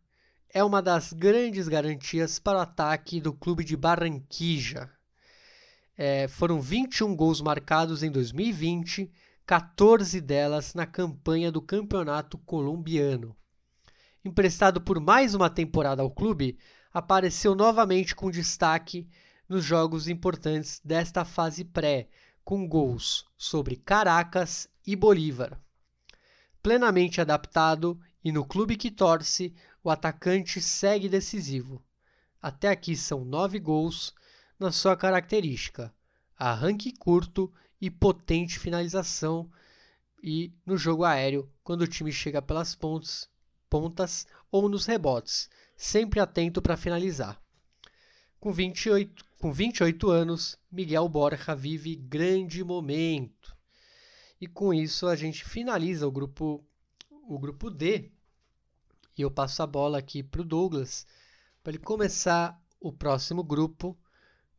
é 0.50 0.64
uma 0.64 0.82
das 0.82 1.14
grandes 1.14 1.68
garantias 1.68 2.40
para 2.40 2.58
o 2.58 2.62
ataque 2.62 3.22
do 3.22 3.32
clube 3.32 3.64
de 3.64 3.78
Barranquilla. 3.78 4.92
É, 5.96 6.28
foram 6.28 6.60
21 6.60 7.16
gols 7.16 7.40
marcados 7.40 8.02
em 8.02 8.10
2020, 8.10 9.12
14 9.46 10.20
delas 10.20 10.74
na 10.74 10.88
campanha 10.88 11.52
do 11.52 11.62
Campeonato 11.62 12.38
Colombiano. 12.40 13.36
Emprestado 14.26 14.82
por 14.82 15.00
mais 15.00 15.36
uma 15.36 15.50
temporada 15.50 16.02
ao 16.02 16.10
clube, 16.10 16.58
apareceu 16.92 17.54
novamente 17.54 18.16
com 18.16 18.32
destaque 18.32 19.08
nos 19.48 19.64
jogos 19.64 20.08
importantes 20.08 20.82
desta 20.84 21.24
fase 21.24 21.64
pré, 21.64 22.10
com 22.44 22.68
gols 22.68 23.26
sobre 23.38 23.76
Caracas 23.76 24.70
e 24.86 24.96
Bolívar. 24.96 25.60
Plenamente 26.62 27.22
adaptado 27.22 28.00
e 28.24 28.32
no 28.32 28.46
clube 28.46 28.76
que 28.76 28.92
torce, 28.92 29.54
o 29.84 29.90
atacante 29.90 30.62
segue 30.62 31.08
decisivo. 31.08 31.84
Até 32.42 32.70
aqui 32.70 32.96
são 32.96 33.24
nove 33.24 33.60
gols 33.60 34.14
na 34.60 34.72
sua 34.72 34.96
característica: 34.96 35.94
arranque 36.38 36.92
curto 36.92 37.54
e 37.80 37.90
potente 37.90 38.60
finalização, 38.60 39.50
e 40.22 40.54
no 40.66 40.78
jogo 40.78 41.04
aéreo, 41.06 41.52
quando 41.64 41.82
o 41.82 41.88
time 41.88 42.12
chega 42.12 42.42
pelas 42.42 42.76
pontas, 42.76 43.30
pontas 43.70 44.28
ou 44.52 44.68
nos 44.68 44.86
rebotes, 44.86 45.50
sempre 45.76 46.20
atento 46.20 46.62
para 46.62 46.76
finalizar. 46.76 47.42
Com 48.40 48.52
28, 48.52 49.26
com 49.40 49.52
28 49.52 50.10
anos, 50.10 50.58
Miguel 50.72 51.10
Borja 51.10 51.56
vive 51.56 51.96
grande 51.96 52.64
momento. 52.64 53.56
E 54.40 54.48
com 54.48 54.74
isso 54.74 55.08
a 55.08 55.16
gente 55.16 55.44
finaliza 55.44 56.08
o 56.08 56.12
grupo, 56.12 56.64
o 57.10 57.40
grupo 57.40 57.70
D. 57.70 58.12
E 59.18 59.22
eu 59.22 59.32
passo 59.32 59.64
a 59.64 59.68
bola 59.68 59.98
aqui 59.98 60.22
para 60.22 60.42
o 60.42 60.46
Douglas 60.46 61.06
para 61.64 61.74
ele 61.74 61.80
começar 61.84 62.62
o 62.80 62.94
próximo 62.94 63.44
grupo, 63.44 63.98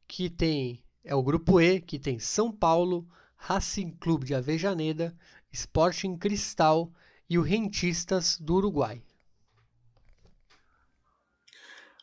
que 0.07 0.29
tem 0.29 0.83
é 1.05 1.15
o 1.15 1.23
grupo 1.23 1.61
E, 1.61 1.81
que 1.81 1.99
tem 1.99 2.19
São 2.19 2.53
Paulo, 2.53 3.09
Racing 3.35 3.93
Clube 3.93 4.27
de 4.27 4.35
Avejaneda, 4.35 5.17
Sporting 5.51 6.19
Cristal 6.19 6.93
e 7.31 7.39
o 7.39 7.43
Rentistas 7.43 8.39
do 8.39 8.57
Uruguai. 8.57 9.03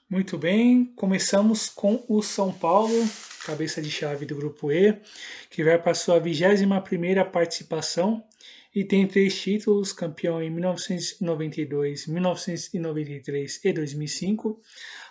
Muito 0.08 0.38
bem, 0.38 0.86
começamos 0.96 1.68
com 1.68 2.06
o 2.08 2.22
São 2.22 2.54
Paulo, 2.54 2.94
cabeça 3.44 3.82
de 3.82 3.90
chave 3.90 4.24
do 4.24 4.36
grupo 4.36 4.72
E, 4.72 5.02
que 5.50 5.64
vai 5.64 5.82
para 5.82 5.96
sua 5.96 6.22
21ª 6.22 7.26
participação 7.32 8.24
e 8.74 8.84
tem 8.84 9.08
três 9.08 9.42
títulos, 9.42 9.92
campeão 9.92 10.44
em 10.44 10.52
1992, 10.52 12.06
1993 12.06 13.66
e 13.66 13.74
2005. 13.74 14.62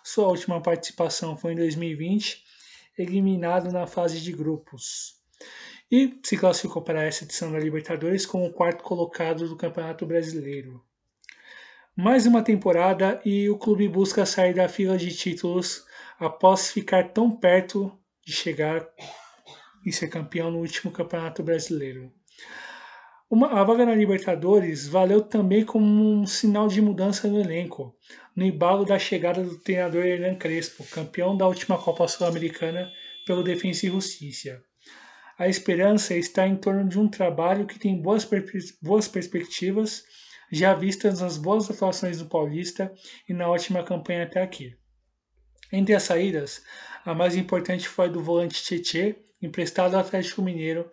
Sua 0.04 0.28
última 0.28 0.62
participação 0.62 1.36
foi 1.36 1.54
em 1.54 1.56
2020, 1.56 2.44
eliminado 2.96 3.72
na 3.72 3.88
fase 3.88 4.20
de 4.20 4.30
grupos. 4.30 5.16
E 5.90 6.20
se 6.22 6.36
classificou 6.36 6.82
para 6.82 7.02
essa 7.02 7.24
edição 7.24 7.50
da 7.50 7.58
Libertadores 7.58 8.24
como 8.24 8.46
o 8.46 8.52
quarto 8.52 8.84
colocado 8.84 9.48
do 9.48 9.56
Campeonato 9.56 10.06
Brasileiro. 10.06 10.80
Mais 11.96 12.26
uma 12.26 12.42
temporada 12.42 13.20
e 13.24 13.48
o 13.48 13.56
clube 13.56 13.86
busca 13.88 14.26
sair 14.26 14.52
da 14.52 14.68
fila 14.68 14.98
de 14.98 15.14
títulos 15.14 15.84
após 16.18 16.72
ficar 16.72 17.12
tão 17.12 17.30
perto 17.30 17.96
de 18.26 18.32
chegar 18.32 18.84
e 19.86 19.92
ser 19.92 20.08
campeão 20.08 20.50
no 20.50 20.58
último 20.58 20.90
Campeonato 20.90 21.40
Brasileiro. 21.44 22.12
Uma, 23.30 23.60
a 23.60 23.62
vaga 23.62 23.86
na 23.86 23.94
Libertadores 23.94 24.88
valeu 24.88 25.22
também 25.22 25.64
como 25.64 25.86
um 25.86 26.26
sinal 26.26 26.66
de 26.66 26.82
mudança 26.82 27.28
no 27.28 27.40
elenco, 27.40 27.96
no 28.34 28.44
embalo 28.44 28.84
da 28.84 28.98
chegada 28.98 29.44
do 29.44 29.60
treinador 29.60 30.04
Hernan 30.04 30.34
Crespo, 30.34 30.82
campeão 30.90 31.36
da 31.36 31.46
última 31.46 31.78
Copa 31.78 32.08
Sul-Americana 32.08 32.90
pelo 33.24 33.44
Defensa 33.44 33.86
e 33.86 33.90
Justiça. 33.90 34.60
A 35.38 35.46
esperança 35.46 36.16
está 36.16 36.44
em 36.44 36.56
torno 36.56 36.88
de 36.88 36.98
um 36.98 37.06
trabalho 37.06 37.66
que 37.66 37.78
tem 37.78 38.02
boas, 38.02 38.28
boas 38.82 39.06
perspectivas 39.06 40.02
já 40.50 40.74
vistas 40.74 41.20
nas 41.20 41.36
boas 41.36 41.70
atuações 41.70 42.18
do 42.18 42.26
Paulista 42.26 42.92
e 43.28 43.32
na 43.32 43.48
ótima 43.48 43.82
campanha 43.82 44.24
até 44.24 44.42
aqui. 44.42 44.76
Entre 45.72 45.94
as 45.94 46.04
saídas, 46.04 46.62
a 47.04 47.14
mais 47.14 47.36
importante 47.36 47.88
foi 47.88 48.06
a 48.06 48.08
do 48.08 48.22
volante 48.22 48.62
Tietê, 48.62 49.16
emprestado 49.42 49.94
ao 49.94 50.00
Atlético 50.00 50.42
Mineiro. 50.42 50.90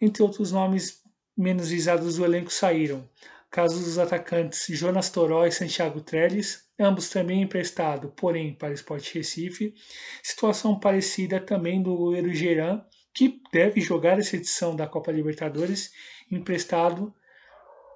Entre 0.00 0.22
outros 0.22 0.52
nomes 0.52 1.02
menos 1.36 1.68
visados 1.68 2.16
do 2.16 2.24
elenco 2.24 2.52
saíram, 2.52 3.08
casos 3.50 3.84
dos 3.84 3.98
atacantes 3.98 4.66
Jonas 4.68 5.10
Toró 5.10 5.46
e 5.46 5.52
Santiago 5.52 6.00
Trellis, 6.00 6.64
ambos 6.78 7.08
também 7.08 7.42
emprestados, 7.42 8.10
porém 8.16 8.52
para 8.54 8.70
o 8.70 8.74
Sport 8.74 9.14
Recife. 9.14 9.74
Situação 10.22 10.78
parecida 10.78 11.38
também 11.40 11.82
do 11.82 11.96
goleiro 11.96 12.34
Geran, 12.34 12.84
que 13.14 13.40
deve 13.52 13.80
jogar 13.80 14.18
essa 14.18 14.36
edição 14.36 14.74
da 14.74 14.88
Copa 14.88 15.12
Libertadores, 15.12 15.92
emprestado 16.30 17.14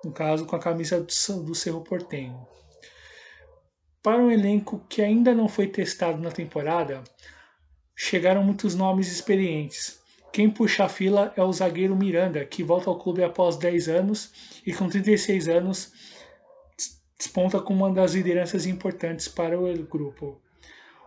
no 0.04 0.12
caso 0.12 0.46
com 0.46 0.56
a 0.56 0.60
camisa 0.60 1.00
do 1.00 1.54
Cerro 1.54 1.82
Portenho. 1.82 2.46
Para 4.02 4.18
um 4.18 4.30
elenco 4.30 4.84
que 4.88 5.02
ainda 5.02 5.34
não 5.34 5.48
foi 5.48 5.66
testado 5.66 6.18
na 6.22 6.30
temporada, 6.30 7.02
chegaram 7.94 8.44
muitos 8.44 8.74
nomes 8.74 9.10
experientes. 9.10 10.00
Quem 10.32 10.48
puxa 10.48 10.84
a 10.84 10.88
fila 10.88 11.32
é 11.36 11.42
o 11.42 11.52
zagueiro 11.52 11.96
Miranda, 11.96 12.44
que 12.44 12.62
volta 12.62 12.88
ao 12.88 12.98
clube 12.98 13.24
após 13.24 13.56
10 13.56 13.88
anos 13.88 14.60
e 14.64 14.72
com 14.72 14.88
36 14.88 15.48
anos 15.48 15.92
desponta 17.18 17.60
como 17.60 17.84
uma 17.84 17.94
das 17.94 18.14
lideranças 18.14 18.66
importantes 18.66 19.26
para 19.26 19.58
o 19.58 19.72
grupo. 19.84 20.40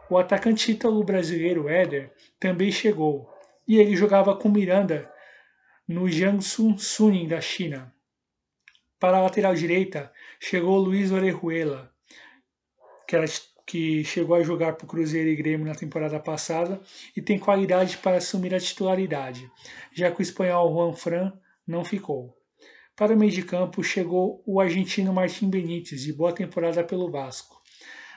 O 0.10 0.18
atacante 0.18 0.74
ítalo 0.74 1.02
brasileiro 1.06 1.70
Éder 1.70 2.12
também 2.38 2.70
chegou 2.70 3.34
e 3.66 3.78
ele 3.78 3.96
jogava 3.96 4.36
com 4.36 4.50
Miranda 4.50 5.10
no 5.88 6.10
Jiangsu 6.10 6.78
Suning 6.78 7.30
da 7.30 7.40
China. 7.40 7.94
Para 9.02 9.18
a 9.18 9.22
lateral 9.22 9.56
direita, 9.56 10.12
chegou 10.40 10.78
Luiz 10.78 11.12
Orejuela, 11.12 11.92
que, 13.08 13.16
era, 13.16 13.26
que 13.66 14.04
chegou 14.04 14.36
a 14.36 14.44
jogar 14.44 14.74
para 14.74 14.86
o 14.86 14.88
Cruzeiro 14.88 15.28
e 15.28 15.36
Grêmio 15.36 15.66
na 15.66 15.74
temporada 15.74 16.20
passada 16.20 16.80
e 17.18 17.20
tem 17.20 17.40
qualidade 17.40 17.98
para 17.98 18.18
assumir 18.18 18.54
a 18.54 18.60
titularidade, 18.60 19.50
já 19.92 20.12
que 20.12 20.20
o 20.20 20.22
espanhol 20.22 20.72
Juan 20.72 20.94
Fran 20.94 21.34
não 21.66 21.84
ficou. 21.84 22.38
Para 22.96 23.16
o 23.16 23.18
meio 23.18 23.32
de 23.32 23.42
campo 23.42 23.84
chegou 23.84 24.44
o 24.46 24.62
argentino 24.62 25.12
Martim 25.12 25.50
Benítez, 25.50 26.04
de 26.04 26.14
boa 26.14 26.32
temporada 26.32 26.84
pelo 26.84 27.10
Vasco. 27.10 27.60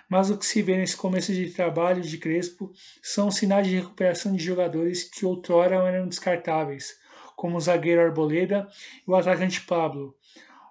Mas 0.06 0.28
o 0.28 0.36
que 0.36 0.44
se 0.44 0.60
vê 0.60 0.76
nesse 0.76 0.98
começo 0.98 1.32
de 1.32 1.50
trabalho 1.50 2.02
de 2.02 2.18
Crespo 2.18 2.70
são 3.02 3.30
sinais 3.30 3.66
de 3.66 3.76
recuperação 3.76 4.36
de 4.36 4.44
jogadores 4.44 5.04
que 5.04 5.24
outrora 5.24 5.76
eram 5.76 6.06
descartáveis, 6.06 6.98
como 7.34 7.56
o 7.56 7.60
zagueiro 7.60 8.02
Arboleda 8.02 8.68
e 9.08 9.10
o 9.10 9.14
atacante 9.14 9.62
Pablo, 9.62 10.14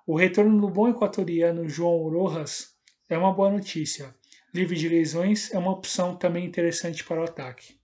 o 0.05 0.17
retorno 0.17 0.59
do 0.59 0.69
bom 0.69 0.89
equatoriano 0.89 1.69
João 1.69 2.09
Rojas 2.09 2.75
é 3.09 3.17
uma 3.17 3.31
boa 3.31 3.49
notícia. 3.49 4.13
Livre 4.53 4.75
de 4.75 4.89
lesões 4.89 5.49
é 5.53 5.57
uma 5.57 5.71
opção 5.71 6.13
também 6.13 6.45
interessante 6.45 7.05
para 7.05 7.21
o 7.21 7.23
ataque. 7.23 7.77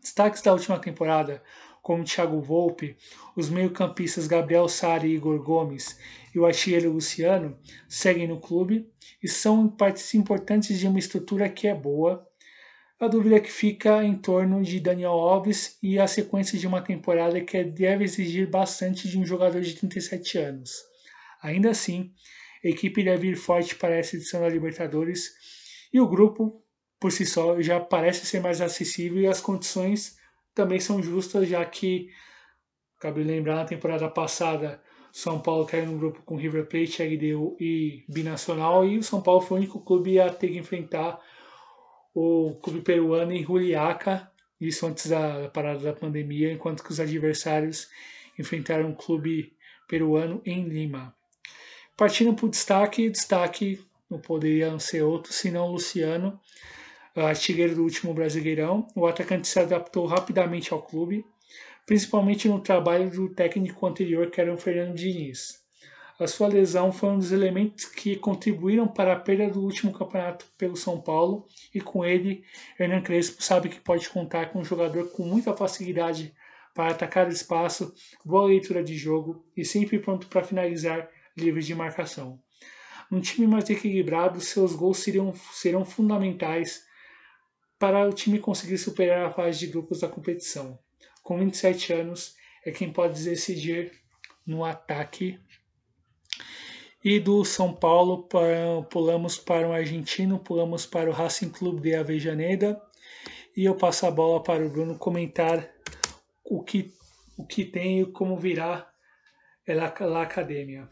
Destaques 0.00 0.42
da 0.42 0.52
última 0.52 0.78
temporada, 0.78 1.42
como 1.82 2.04
Thiago 2.04 2.40
Volpe, 2.40 2.96
os 3.34 3.50
meio-campistas 3.50 4.28
Gabriel 4.28 4.68
Sari 4.68 5.08
e 5.08 5.14
Igor 5.16 5.42
Gomes 5.42 5.98
e 6.32 6.38
o 6.38 6.46
artilheiro 6.46 6.92
Luciano 6.92 7.58
seguem 7.88 8.28
no 8.28 8.38
clube 8.38 8.88
e 9.20 9.28
são 9.28 9.68
partes 9.68 10.14
importantes 10.14 10.78
de 10.78 10.86
uma 10.86 11.00
estrutura 11.00 11.48
que 11.48 11.66
é 11.66 11.74
boa. 11.74 12.24
A 13.00 13.08
dúvida 13.08 13.40
que 13.40 13.50
fica 13.50 14.04
em 14.04 14.16
torno 14.16 14.62
de 14.62 14.78
Daniel 14.78 15.14
Alves 15.14 15.78
e 15.82 15.98
a 15.98 16.06
sequência 16.06 16.56
de 16.56 16.66
uma 16.68 16.80
temporada 16.80 17.40
que 17.40 17.64
deve 17.64 18.04
exigir 18.04 18.48
bastante 18.48 19.08
de 19.08 19.18
um 19.18 19.26
jogador 19.26 19.60
de 19.62 19.74
37 19.74 20.38
anos. 20.38 20.93
Ainda 21.44 21.68
assim, 21.68 22.10
a 22.64 22.68
equipe 22.68 23.04
deve 23.04 23.28
ir 23.28 23.36
forte 23.36 23.76
para 23.76 23.94
essa 23.94 24.16
edição 24.16 24.40
da 24.40 24.48
Libertadores 24.48 25.30
e 25.92 26.00
o 26.00 26.08
grupo, 26.08 26.64
por 26.98 27.12
si 27.12 27.26
só, 27.26 27.60
já 27.60 27.78
parece 27.78 28.24
ser 28.24 28.40
mais 28.40 28.62
acessível 28.62 29.20
e 29.20 29.26
as 29.26 29.42
condições 29.42 30.18
também 30.54 30.80
são 30.80 31.02
justas, 31.02 31.46
já 31.46 31.62
que, 31.62 32.08
cabe 32.98 33.22
lembrar, 33.22 33.56
na 33.56 33.66
temporada 33.66 34.08
passada, 34.08 34.82
São 35.12 35.38
Paulo 35.38 35.66
caiu 35.66 35.84
no 35.84 35.98
grupo 35.98 36.22
com 36.22 36.34
River 36.34 36.64
Plate, 36.64 37.02
LDU 37.02 37.58
e 37.60 38.04
Binacional, 38.08 38.86
e 38.86 38.96
o 38.96 39.02
São 39.02 39.20
Paulo 39.20 39.42
foi 39.42 39.58
o 39.58 39.60
único 39.60 39.80
clube 39.80 40.18
a 40.18 40.32
ter 40.32 40.48
que 40.48 40.56
enfrentar 40.56 41.20
o 42.14 42.54
clube 42.62 42.80
peruano 42.80 43.32
em 43.32 43.44
Juliaca, 43.44 44.32
isso 44.58 44.86
antes 44.86 45.10
da 45.10 45.50
parada 45.50 45.80
da 45.80 45.92
pandemia, 45.92 46.50
enquanto 46.50 46.82
que 46.82 46.90
os 46.90 47.00
adversários 47.00 47.90
enfrentaram 48.38 48.90
o 48.92 48.96
clube 48.96 49.52
peruano 49.86 50.40
em 50.46 50.64
Lima. 50.64 51.14
Partindo 51.96 52.34
para 52.34 52.46
o 52.46 52.50
destaque, 52.50 53.08
destaque 53.08 53.80
não 54.10 54.18
poderia 54.18 54.76
ser 54.78 55.02
outro 55.02 55.32
senão 55.32 55.68
o 55.68 55.72
Luciano, 55.72 56.40
artilheiro 57.14 57.76
do 57.76 57.82
último 57.82 58.12
Brasileirão. 58.12 58.86
O 58.96 59.06
atacante 59.06 59.46
se 59.46 59.60
adaptou 59.60 60.04
rapidamente 60.06 60.72
ao 60.72 60.82
clube, 60.82 61.24
principalmente 61.86 62.48
no 62.48 62.60
trabalho 62.60 63.10
do 63.10 63.28
técnico 63.32 63.86
anterior, 63.86 64.30
que 64.30 64.40
era 64.40 64.52
o 64.52 64.58
Fernando 64.58 64.96
Diniz. 64.96 65.62
A 66.18 66.26
sua 66.26 66.46
lesão 66.46 66.92
foi 66.92 67.10
um 67.10 67.18
dos 67.18 67.32
elementos 67.32 67.86
que 67.86 68.16
contribuíram 68.16 68.86
para 68.86 69.12
a 69.12 69.18
perda 69.18 69.50
do 69.50 69.60
último 69.60 69.92
campeonato 69.92 70.46
pelo 70.56 70.76
São 70.76 71.00
Paulo, 71.00 71.46
e 71.74 71.80
com 71.80 72.04
ele, 72.04 72.44
Hernan 72.78 73.02
Crespo 73.02 73.42
sabe 73.42 73.68
que 73.68 73.80
pode 73.80 74.08
contar 74.08 74.50
com 74.50 74.60
um 74.60 74.64
jogador 74.64 75.10
com 75.10 75.24
muita 75.24 75.56
facilidade 75.56 76.32
para 76.72 76.90
atacar 76.90 77.26
o 77.26 77.32
espaço, 77.32 77.92
boa 78.24 78.46
leitura 78.46 78.82
de 78.82 78.96
jogo 78.96 79.44
e 79.56 79.64
sempre 79.64 79.98
pronto 79.98 80.26
para 80.26 80.42
finalizar 80.42 81.08
livres 81.36 81.66
de 81.66 81.74
marcação. 81.74 82.40
Um 83.10 83.20
time 83.20 83.46
mais 83.46 83.68
equilibrado, 83.68 84.40
seus 84.40 84.74
gols 84.74 84.98
seriam, 84.98 85.32
serão 85.52 85.84
fundamentais 85.84 86.84
para 87.78 88.08
o 88.08 88.12
time 88.12 88.38
conseguir 88.38 88.78
superar 88.78 89.26
a 89.26 89.32
fase 89.32 89.58
de 89.58 89.66
grupos 89.66 90.00
da 90.00 90.08
competição. 90.08 90.78
Com 91.22 91.38
27 91.38 91.92
anos, 91.92 92.34
é 92.64 92.70
quem 92.70 92.92
pode 92.92 93.22
decidir 93.22 93.92
no 94.46 94.64
ataque. 94.64 95.38
E 97.04 97.20
do 97.20 97.44
São 97.44 97.74
Paulo 97.74 98.26
pulamos 98.90 99.36
para 99.36 99.68
o 99.68 99.72
argentino, 99.72 100.38
pulamos 100.38 100.86
para 100.86 101.10
o 101.10 101.12
Racing 101.12 101.50
Clube 101.50 101.82
de 101.82 101.94
Avejaneda 101.94 102.80
e 103.54 103.64
eu 103.64 103.76
passo 103.76 104.06
a 104.06 104.10
bola 104.10 104.42
para 104.42 104.64
o 104.64 104.70
Bruno 104.70 104.98
comentar 104.98 105.70
o 106.42 106.62
que, 106.62 106.92
o 107.36 107.46
que 107.46 107.64
tem 107.64 108.00
e 108.00 108.06
como 108.06 108.38
virá 108.38 108.90
a 109.68 110.22
academia. 110.22 110.88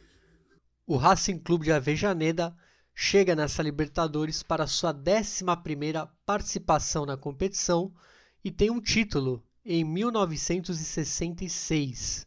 O 0.85 0.97
Racing 0.97 1.39
Clube 1.39 1.67
de 1.67 1.73
Avejaneda 1.73 2.57
chega 2.93 3.37
nessa 3.37 3.63
Libertadores 3.63 4.43
para 4.43 4.67
sua 4.67 4.93
11ª 4.93 6.11
participação 6.27 7.07
na 7.07 7.17
competição 7.17 7.95
e 8.45 8.51
tem 8.51 8.69
um 8.69 8.81
título 8.81 9.47
em 9.65 9.85
1966. 9.85 12.27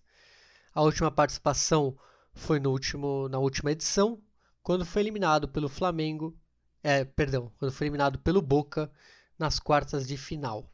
A 0.74 0.82
última 0.82 1.12
participação 1.12 1.98
foi 2.34 2.62
no 2.62 2.72
último, 2.72 3.28
na 3.28 3.40
última 3.40 3.74
edição, 3.74 4.24
quando 4.64 4.86
foi 4.86 5.02
eliminado 5.02 5.50
pelo 5.50 5.68
Flamengo, 5.68 6.34
é, 6.82 7.04
perdão, 7.04 7.52
quando 7.60 7.74
foi 7.74 7.88
eliminado 7.88 8.20
pelo 8.20 8.42
Boca 8.42 8.90
nas 9.38 9.60
quartas 9.60 10.08
de 10.08 10.16
final. 10.16 10.72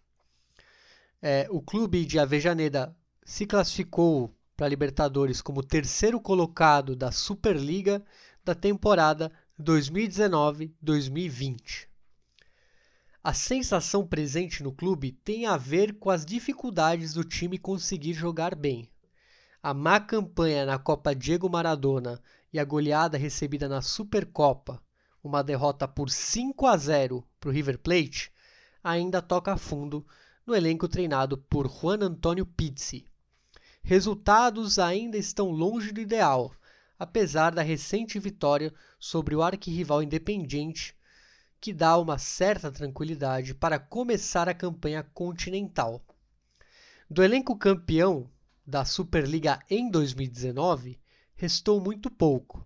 É, 1.19 1.47
o 1.49 1.59
clube 1.59 2.05
de 2.05 2.19
Avejaneda 2.19 2.95
se 3.25 3.47
classificou 3.47 4.37
para 4.61 4.67
a 4.67 4.69
Libertadores 4.69 5.41
como 5.41 5.63
terceiro 5.63 6.21
colocado 6.21 6.95
da 6.95 7.11
Superliga 7.11 8.05
da 8.45 8.53
temporada 8.53 9.31
2019-2020. 9.59 11.87
A 13.23 13.33
sensação 13.33 14.05
presente 14.05 14.61
no 14.61 14.71
clube 14.71 15.13
tem 15.13 15.47
a 15.47 15.57
ver 15.57 15.97
com 15.97 16.11
as 16.11 16.23
dificuldades 16.23 17.15
do 17.15 17.23
time 17.23 17.57
conseguir 17.57 18.13
jogar 18.13 18.53
bem. 18.53 18.87
A 19.63 19.73
má 19.73 19.99
campanha 19.99 20.63
na 20.63 20.77
Copa 20.77 21.15
Diego 21.15 21.49
Maradona 21.49 22.21
e 22.53 22.59
a 22.59 22.63
goleada 22.63 23.17
recebida 23.17 23.67
na 23.67 23.81
Supercopa, 23.81 24.79
uma 25.23 25.43
derrota 25.43 25.87
por 25.87 26.11
5 26.11 26.67
a 26.67 26.77
0 26.77 27.27
para 27.39 27.49
o 27.49 27.51
River 27.51 27.79
Plate, 27.79 28.31
ainda 28.83 29.23
toca 29.23 29.57
fundo 29.57 30.05
no 30.45 30.53
elenco 30.53 30.87
treinado 30.87 31.35
por 31.35 31.67
Juan 31.67 32.03
Antonio 32.03 32.45
Pizzi 32.45 33.09
resultados 33.83 34.79
ainda 34.79 35.17
estão 35.17 35.49
longe 35.49 35.91
do 35.91 35.99
ideal, 35.99 36.53
apesar 36.97 37.51
da 37.51 37.61
recente 37.61 38.19
vitória 38.19 38.73
sobre 38.99 39.35
o 39.35 39.41
arquirrival 39.41 40.03
Independiente, 40.03 40.95
que 41.59 41.73
dá 41.73 41.97
uma 41.97 42.17
certa 42.17 42.71
tranquilidade 42.71 43.53
para 43.53 43.79
começar 43.79 44.47
a 44.47 44.53
campanha 44.53 45.03
continental. 45.13 46.01
Do 47.09 47.23
elenco 47.23 47.57
campeão 47.57 48.29
da 48.65 48.85
Superliga 48.85 49.59
em 49.69 49.89
2019, 49.89 50.99
restou 51.35 51.81
muito 51.81 52.09
pouco. 52.09 52.65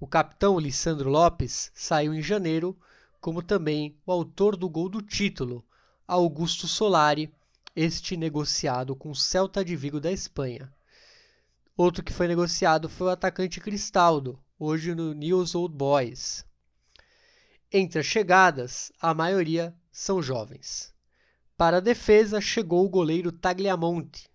O 0.00 0.06
capitão 0.06 0.58
Lissandro 0.58 1.10
Lopes 1.10 1.70
saiu 1.74 2.14
em 2.14 2.22
janeiro, 2.22 2.78
como 3.20 3.42
também 3.42 3.96
o 4.06 4.12
autor 4.12 4.56
do 4.56 4.68
gol 4.68 4.88
do 4.88 5.02
título, 5.02 5.64
Augusto 6.06 6.66
Solari, 6.66 7.32
este 7.76 8.16
negociado 8.16 8.94
com 8.94 9.10
o 9.10 9.16
Celta 9.16 9.64
de 9.64 9.74
Vigo 9.74 9.98
da 9.98 10.12
Espanha. 10.12 10.72
Outro 11.76 12.04
que 12.04 12.12
foi 12.12 12.28
negociado 12.28 12.88
foi 12.88 13.08
o 13.08 13.10
atacante 13.10 13.60
Cristaldo, 13.60 14.38
hoje 14.56 14.94
no 14.94 15.12
News 15.12 15.56
Old 15.56 15.74
Boys. 15.74 16.46
Entre 17.72 17.98
as 17.98 18.06
chegadas, 18.06 18.92
a 19.00 19.12
maioria 19.12 19.74
são 19.90 20.22
jovens. 20.22 20.94
Para 21.56 21.78
a 21.78 21.80
defesa 21.80 22.40
chegou 22.40 22.86
o 22.86 22.88
goleiro 22.88 23.32
Tagliamonte, 23.32 24.30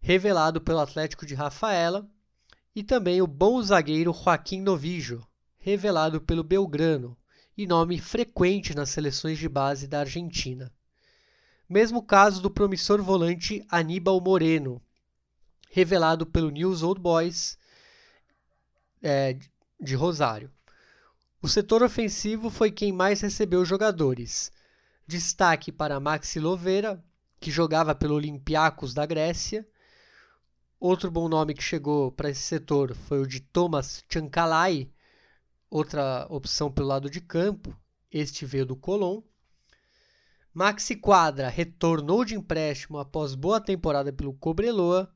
revelado 0.00 0.60
pelo 0.60 0.80
Atlético 0.80 1.24
de 1.24 1.34
Rafaela, 1.34 2.08
e 2.74 2.82
também 2.82 3.22
o 3.22 3.28
bom 3.28 3.62
zagueiro 3.62 4.12
Joaquim 4.12 4.60
Novijo, 4.60 5.24
revelado 5.56 6.20
pelo 6.20 6.42
Belgrano, 6.42 7.16
e 7.56 7.64
nome 7.64 8.00
frequente 8.00 8.74
nas 8.74 8.90
seleções 8.90 9.38
de 9.38 9.48
base 9.48 9.86
da 9.86 10.00
Argentina. 10.00 10.73
Mesmo 11.68 12.02
caso 12.02 12.42
do 12.42 12.50
promissor 12.50 13.02
volante 13.02 13.64
Aníbal 13.70 14.20
Moreno, 14.20 14.82
revelado 15.70 16.26
pelo 16.26 16.50
News 16.50 16.82
Old 16.82 17.00
Boys 17.00 17.58
é, 19.02 19.36
de 19.80 19.94
Rosário. 19.94 20.50
O 21.40 21.48
setor 21.48 21.82
ofensivo 21.82 22.48
foi 22.48 22.70
quem 22.70 22.92
mais 22.92 23.20
recebeu 23.20 23.64
jogadores. 23.64 24.50
Destaque 25.06 25.70
para 25.70 26.00
Maxi 26.00 26.40
Loveira, 26.40 27.04
que 27.38 27.50
jogava 27.50 27.94
pelo 27.94 28.14
Olympiacos 28.14 28.94
da 28.94 29.04
Grécia. 29.04 29.66
Outro 30.80 31.10
bom 31.10 31.28
nome 31.28 31.54
que 31.54 31.62
chegou 31.62 32.12
para 32.12 32.30
esse 32.30 32.40
setor 32.40 32.94
foi 32.94 33.20
o 33.20 33.26
de 33.26 33.40
Thomas 33.40 34.04
Chancalay, 34.08 34.90
outra 35.68 36.26
opção 36.30 36.70
pelo 36.70 36.88
lado 36.88 37.10
de 37.10 37.20
campo. 37.20 37.76
Este 38.10 38.46
veio 38.46 38.64
do 38.64 38.76
Colón. 38.76 39.22
Maxi 40.56 40.94
Quadra 40.94 41.48
retornou 41.48 42.24
de 42.24 42.36
empréstimo 42.36 42.96
após 42.98 43.34
boa 43.34 43.60
temporada 43.60 44.12
pelo 44.12 44.32
Cobreloa. 44.32 45.12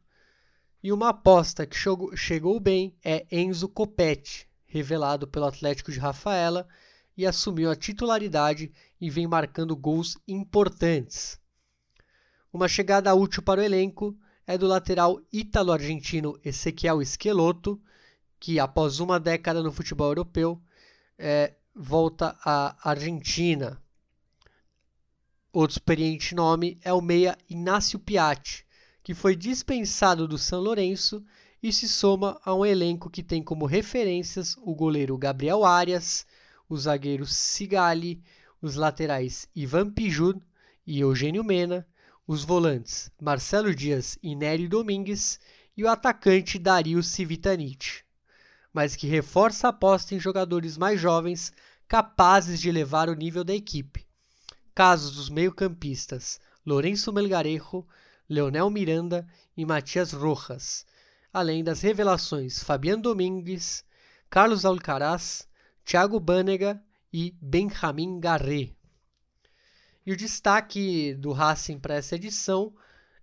E 0.82 0.93
uma 0.93 1.10
aposta 1.10 1.65
que 1.65 1.77
chegou 2.16 2.59
bem 2.59 2.98
é 3.05 3.24
Enzo 3.31 3.69
Copetti, 3.69 4.48
revelado 4.66 5.28
pelo 5.28 5.47
Atlético 5.47 5.93
de 5.93 6.01
Rafaela 6.01 6.66
e 7.16 7.24
assumiu 7.24 7.70
a 7.70 7.77
titularidade 7.77 8.73
e 9.01 9.09
vem 9.09 9.28
marcando 9.28 9.77
gols 9.77 10.19
importantes. 10.27 11.39
Uma 12.52 12.66
chegada 12.66 13.15
útil 13.15 13.40
para 13.40 13.60
o 13.60 13.65
elenco 13.65 14.19
é 14.44 14.59
do 14.59 14.66
lateral 14.66 15.20
ítalo-argentino 15.32 16.36
Ezequiel 16.44 17.01
Esqueloto, 17.01 17.81
que 18.40 18.59
após 18.59 18.98
uma 18.98 19.20
década 19.20 19.62
no 19.62 19.70
futebol 19.70 20.09
europeu 20.09 20.60
é, 21.16 21.55
volta 21.73 22.36
à 22.44 22.90
Argentina. 22.90 23.81
Outro 25.60 25.74
experiente 25.74 26.36
nome 26.36 26.78
é 26.85 26.93
o 26.93 27.01
meia 27.01 27.36
Inácio 27.51 27.98
Piatti, 27.98 28.64
que 29.02 29.12
foi 29.12 29.35
dispensado 29.35 30.28
do 30.28 30.39
São 30.39 30.60
Lourenço 30.60 31.20
e 31.60 31.72
se 31.72 31.89
soma 31.89 32.40
a 32.44 32.55
um 32.55 32.64
elenco 32.64 33.10
que 33.10 33.24
tem 33.24 33.43
como 33.43 33.66
referências 33.66 34.56
o 34.59 34.72
goleiro 34.72 35.18
Gabriel 35.18 35.64
Arias, 35.64 36.24
o 36.68 36.76
zagueiro 36.76 37.26
Sigali, 37.26 38.22
os 38.62 38.76
laterais 38.76 39.48
Ivan 39.52 39.90
Pijud 39.90 40.40
e 40.86 41.01
Eugênio 41.01 41.43
Mena, 41.43 41.85
os 42.24 42.44
volantes 42.44 43.10
Marcelo 43.20 43.74
Dias 43.74 44.16
e 44.22 44.36
Nery 44.36 44.68
Domingues 44.68 45.40
e 45.76 45.82
o 45.82 45.89
atacante 45.89 46.56
Dario 46.56 47.02
Civitanite, 47.02 48.05
mas 48.72 48.94
que 48.94 49.09
reforça 49.09 49.66
a 49.66 49.70
aposta 49.70 50.14
em 50.14 50.20
jogadores 50.20 50.78
mais 50.78 51.01
jovens 51.01 51.52
capazes 51.89 52.60
de 52.60 52.68
elevar 52.68 53.09
o 53.09 53.16
nível 53.16 53.43
da 53.43 53.56
equipe. 53.56 54.06
Casos 54.78 55.16
dos 55.16 55.28
meio-campistas 55.28 56.38
Lourenço 56.64 57.12
Melgarejo, 57.12 57.84
Leonel 58.28 58.70
Miranda 58.70 59.26
e 59.56 59.66
Matias 59.66 60.12
Rojas, 60.12 60.86
além 61.32 61.64
das 61.64 61.80
revelações 61.80 62.62
Fabiano 62.62 63.02
Domingues, 63.02 63.84
Carlos 64.30 64.64
Alcaraz, 64.64 65.48
Thiago 65.84 66.20
Banega 66.20 66.80
e 67.12 67.36
Benjamin 67.42 68.20
Garret. 68.20 68.72
E 70.06 70.12
o 70.12 70.16
destaque 70.16 71.12
do 71.14 71.32
Racing 71.32 71.80
para 71.80 71.96
essa 71.96 72.14
edição 72.14 72.72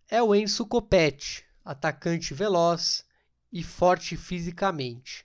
é 0.09 0.21
o 0.21 0.35
Enzo 0.35 0.65
Copete, 0.65 1.45
atacante 1.63 2.33
veloz 2.33 3.05
e 3.49 3.63
forte 3.63 4.17
fisicamente. 4.17 5.24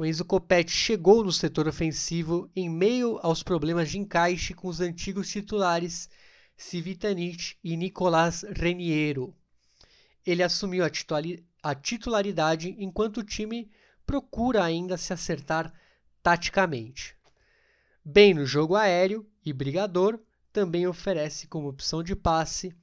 O 0.00 0.06
Enzo 0.06 0.24
Copete 0.24 0.72
chegou 0.72 1.22
no 1.22 1.30
setor 1.30 1.68
ofensivo 1.68 2.50
em 2.56 2.70
meio 2.70 3.18
aos 3.22 3.42
problemas 3.42 3.90
de 3.90 3.98
encaixe 3.98 4.54
com 4.54 4.66
os 4.66 4.80
antigos 4.80 5.28
titulares 5.28 6.08
Civitanit 6.56 7.58
e 7.62 7.76
Nicolás 7.76 8.42
Reniero. 8.56 9.36
Ele 10.24 10.42
assumiu 10.42 10.86
a 11.62 11.74
titularidade 11.74 12.74
enquanto 12.78 13.18
o 13.18 13.22
time 13.22 13.70
procura 14.06 14.64
ainda 14.64 14.96
se 14.96 15.12
acertar 15.12 15.70
taticamente. 16.22 17.14
Bem 18.02 18.32
no 18.32 18.46
jogo 18.46 18.76
aéreo 18.76 19.28
e 19.44 19.52
brigador, 19.52 20.18
também 20.50 20.86
oferece 20.86 21.46
como 21.46 21.68
opção 21.68 22.02
de 22.02 22.16
passe, 22.16 22.74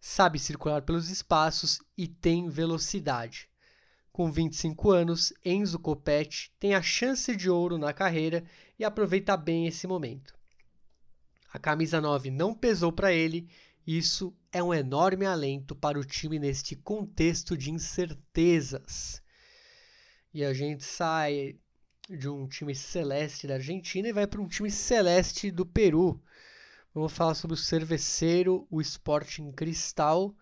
sabe 0.00 0.38
circular 0.38 0.80
pelos 0.80 1.10
espaços 1.10 1.82
e 1.98 2.08
tem 2.08 2.48
velocidade. 2.48 3.51
Com 4.12 4.30
25 4.30 4.90
anos, 4.90 5.32
Enzo 5.42 5.78
Copete 5.78 6.52
tem 6.60 6.74
a 6.74 6.82
chance 6.82 7.34
de 7.34 7.48
ouro 7.48 7.78
na 7.78 7.94
carreira 7.94 8.44
e 8.78 8.84
aproveita 8.84 9.36
bem 9.38 9.66
esse 9.66 9.86
momento. 9.86 10.34
A 11.50 11.58
camisa 11.58 11.98
9 11.98 12.30
não 12.30 12.54
pesou 12.54 12.92
para 12.92 13.10
ele, 13.10 13.48
isso 13.86 14.36
é 14.52 14.62
um 14.62 14.72
enorme 14.72 15.24
alento 15.24 15.74
para 15.74 15.98
o 15.98 16.04
time 16.04 16.38
neste 16.38 16.76
contexto 16.76 17.56
de 17.56 17.70
incertezas. 17.70 19.22
E 20.32 20.44
a 20.44 20.52
gente 20.52 20.84
sai 20.84 21.58
de 22.08 22.28
um 22.28 22.46
time 22.46 22.74
celeste 22.74 23.46
da 23.46 23.54
Argentina 23.54 24.08
e 24.08 24.12
vai 24.12 24.26
para 24.26 24.42
um 24.42 24.48
time 24.48 24.70
celeste 24.70 25.50
do 25.50 25.64
Peru. 25.64 26.22
Vamos 26.94 27.12
falar 27.12 27.34
sobre 27.34 27.54
o 27.54 27.58
Cerveceiro, 27.58 28.66
o 28.70 28.78
Sporting 28.82 29.52
Cristal. 29.52 30.34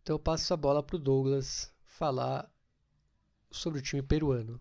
Então 0.00 0.14
eu 0.14 0.20
passo 0.20 0.54
a 0.54 0.56
bola 0.56 0.80
para 0.80 0.94
o 0.94 0.98
Douglas 0.98 1.72
falar 1.84 2.48
sobre 3.54 3.78
o 3.78 3.82
time 3.82 4.02
peruano. 4.02 4.60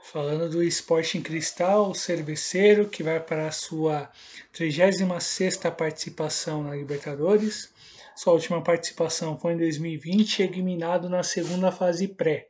Falando 0.00 0.48
do 0.48 0.62
Sporting 0.62 1.20
Cristal, 1.20 1.90
o 1.90 1.94
Cerveceiro, 1.94 2.88
que 2.88 3.02
vai 3.02 3.20
para 3.20 3.48
a 3.48 3.52
sua 3.52 4.10
36ª 4.54 5.70
participação 5.70 6.62
na 6.62 6.74
Libertadores. 6.74 7.74
Sua 8.16 8.32
última 8.32 8.62
participação 8.62 9.38
foi 9.38 9.52
em 9.52 9.58
2020, 9.58 10.42
eliminado 10.42 11.10
na 11.10 11.22
segunda 11.22 11.70
fase 11.70 12.08
pré. 12.08 12.48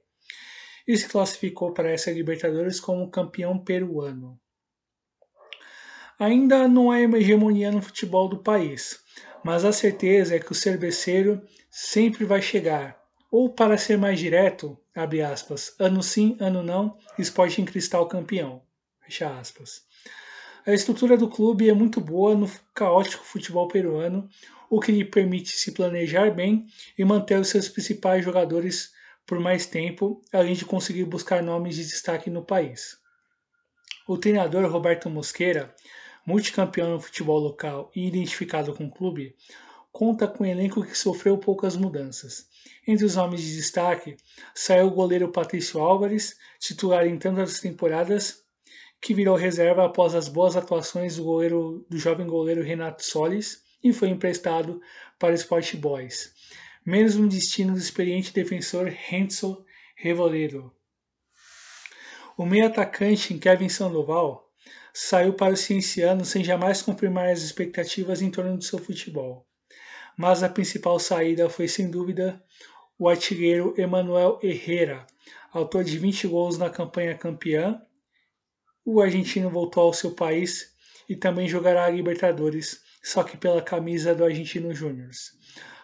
E 0.86 0.96
se 0.96 1.08
classificou 1.08 1.72
para 1.72 1.90
essa 1.90 2.12
Libertadores 2.12 2.78
como 2.78 3.10
campeão 3.10 3.58
peruano. 3.58 4.38
Ainda 6.18 6.68
não 6.68 6.90
há 6.90 7.00
hegemonia 7.00 7.72
no 7.72 7.82
futebol 7.82 8.28
do 8.28 8.38
país, 8.38 9.00
mas 9.44 9.64
a 9.64 9.72
certeza 9.72 10.36
é 10.36 10.38
que 10.38 10.52
o 10.52 10.54
cerveceiro 10.54 11.42
sempre 11.70 12.24
vai 12.24 12.40
chegar. 12.40 12.97
Ou 13.30 13.50
para 13.50 13.76
ser 13.76 13.98
mais 13.98 14.18
direto, 14.18 14.78
abre 14.94 15.22
aspas, 15.22 15.74
ano 15.78 16.02
sim, 16.02 16.36
ano 16.40 16.62
não, 16.62 16.96
Sporting 17.18 17.64
Cristal 17.64 18.06
campeão. 18.06 18.62
Fecha 19.00 19.38
aspas. 19.38 19.82
A 20.66 20.72
estrutura 20.72 21.16
do 21.16 21.28
clube 21.28 21.68
é 21.68 21.74
muito 21.74 22.00
boa 22.00 22.34
no 22.34 22.50
caótico 22.74 23.24
futebol 23.24 23.68
peruano, 23.68 24.28
o 24.70 24.80
que 24.80 24.92
lhe 24.92 25.04
permite 25.04 25.50
se 25.50 25.72
planejar 25.72 26.30
bem 26.30 26.66
e 26.96 27.04
manter 27.04 27.38
os 27.38 27.48
seus 27.48 27.68
principais 27.68 28.24
jogadores 28.24 28.92
por 29.26 29.38
mais 29.38 29.66
tempo, 29.66 30.22
além 30.32 30.54
de 30.54 30.64
conseguir 30.64 31.04
buscar 31.04 31.42
nomes 31.42 31.76
de 31.76 31.84
destaque 31.84 32.30
no 32.30 32.44
país. 32.44 32.96
O 34.06 34.16
treinador 34.16 34.70
Roberto 34.70 35.08
Mosqueira 35.10 35.74
multicampeão 36.28 36.90
no 36.90 37.00
futebol 37.00 37.38
local 37.38 37.90
e 37.96 38.06
identificado 38.06 38.74
com 38.74 38.84
o 38.84 38.90
clube, 38.90 39.34
conta 39.90 40.28
com 40.28 40.44
um 40.44 40.46
elenco 40.46 40.84
que 40.84 40.94
sofreu 40.96 41.38
poucas 41.38 41.74
mudanças. 41.74 42.46
Entre 42.90 43.04
os 43.04 43.16
nomes 43.16 43.42
de 43.42 43.54
destaque, 43.54 44.16
saiu 44.54 44.86
o 44.86 44.90
goleiro 44.90 45.30
Patrício 45.30 45.78
Álvares, 45.78 46.38
titular 46.58 47.06
em 47.06 47.18
tantas 47.18 47.60
temporadas, 47.60 48.42
que 48.98 49.12
virou 49.12 49.36
reserva 49.36 49.84
após 49.84 50.14
as 50.14 50.26
boas 50.26 50.56
atuações 50.56 51.16
do, 51.16 51.24
goleiro, 51.24 51.86
do 51.90 51.98
jovem 51.98 52.26
goleiro 52.26 52.62
Renato 52.62 53.04
Solis 53.04 53.62
e 53.84 53.92
foi 53.92 54.08
emprestado 54.08 54.80
para 55.18 55.32
o 55.32 55.34
Sport 55.34 55.74
Boys. 55.74 56.32
Mesmo 56.82 57.28
destino 57.28 57.74
do 57.74 57.78
experiente 57.78 58.32
defensor 58.32 58.86
Renzo 58.86 59.66
Revoledo. 59.94 60.72
O 62.38 62.46
meio 62.46 62.68
atacante 62.68 63.34
Kevin 63.34 63.68
Sandoval 63.68 64.50
saiu 64.94 65.34
para 65.34 65.52
o 65.52 65.56
Cienciano 65.58 66.24
sem 66.24 66.42
jamais 66.42 66.80
confirmar 66.80 67.28
as 67.28 67.42
expectativas 67.42 68.22
em 68.22 68.30
torno 68.30 68.56
do 68.56 68.64
seu 68.64 68.78
futebol. 68.78 69.46
Mas 70.16 70.42
a 70.42 70.48
principal 70.48 70.98
saída 70.98 71.50
foi 71.50 71.68
sem 71.68 71.90
dúvida 71.90 72.42
o 72.98 73.08
artilheiro 73.08 73.74
Emanuel 73.78 74.40
Herrera, 74.42 75.06
autor 75.52 75.84
de 75.84 75.96
20 75.96 76.26
gols 76.26 76.58
na 76.58 76.68
campanha 76.68 77.16
campeã. 77.16 77.80
O 78.84 79.00
argentino 79.00 79.48
voltou 79.48 79.84
ao 79.84 79.92
seu 79.92 80.12
país 80.12 80.74
e 81.08 81.14
também 81.14 81.46
jogará 81.46 81.84
a 81.84 81.90
Libertadores, 81.90 82.82
só 83.02 83.22
que 83.22 83.36
pela 83.36 83.62
camisa 83.62 84.14
do 84.14 84.24
Argentino 84.24 84.74
Júnior. 84.74 85.10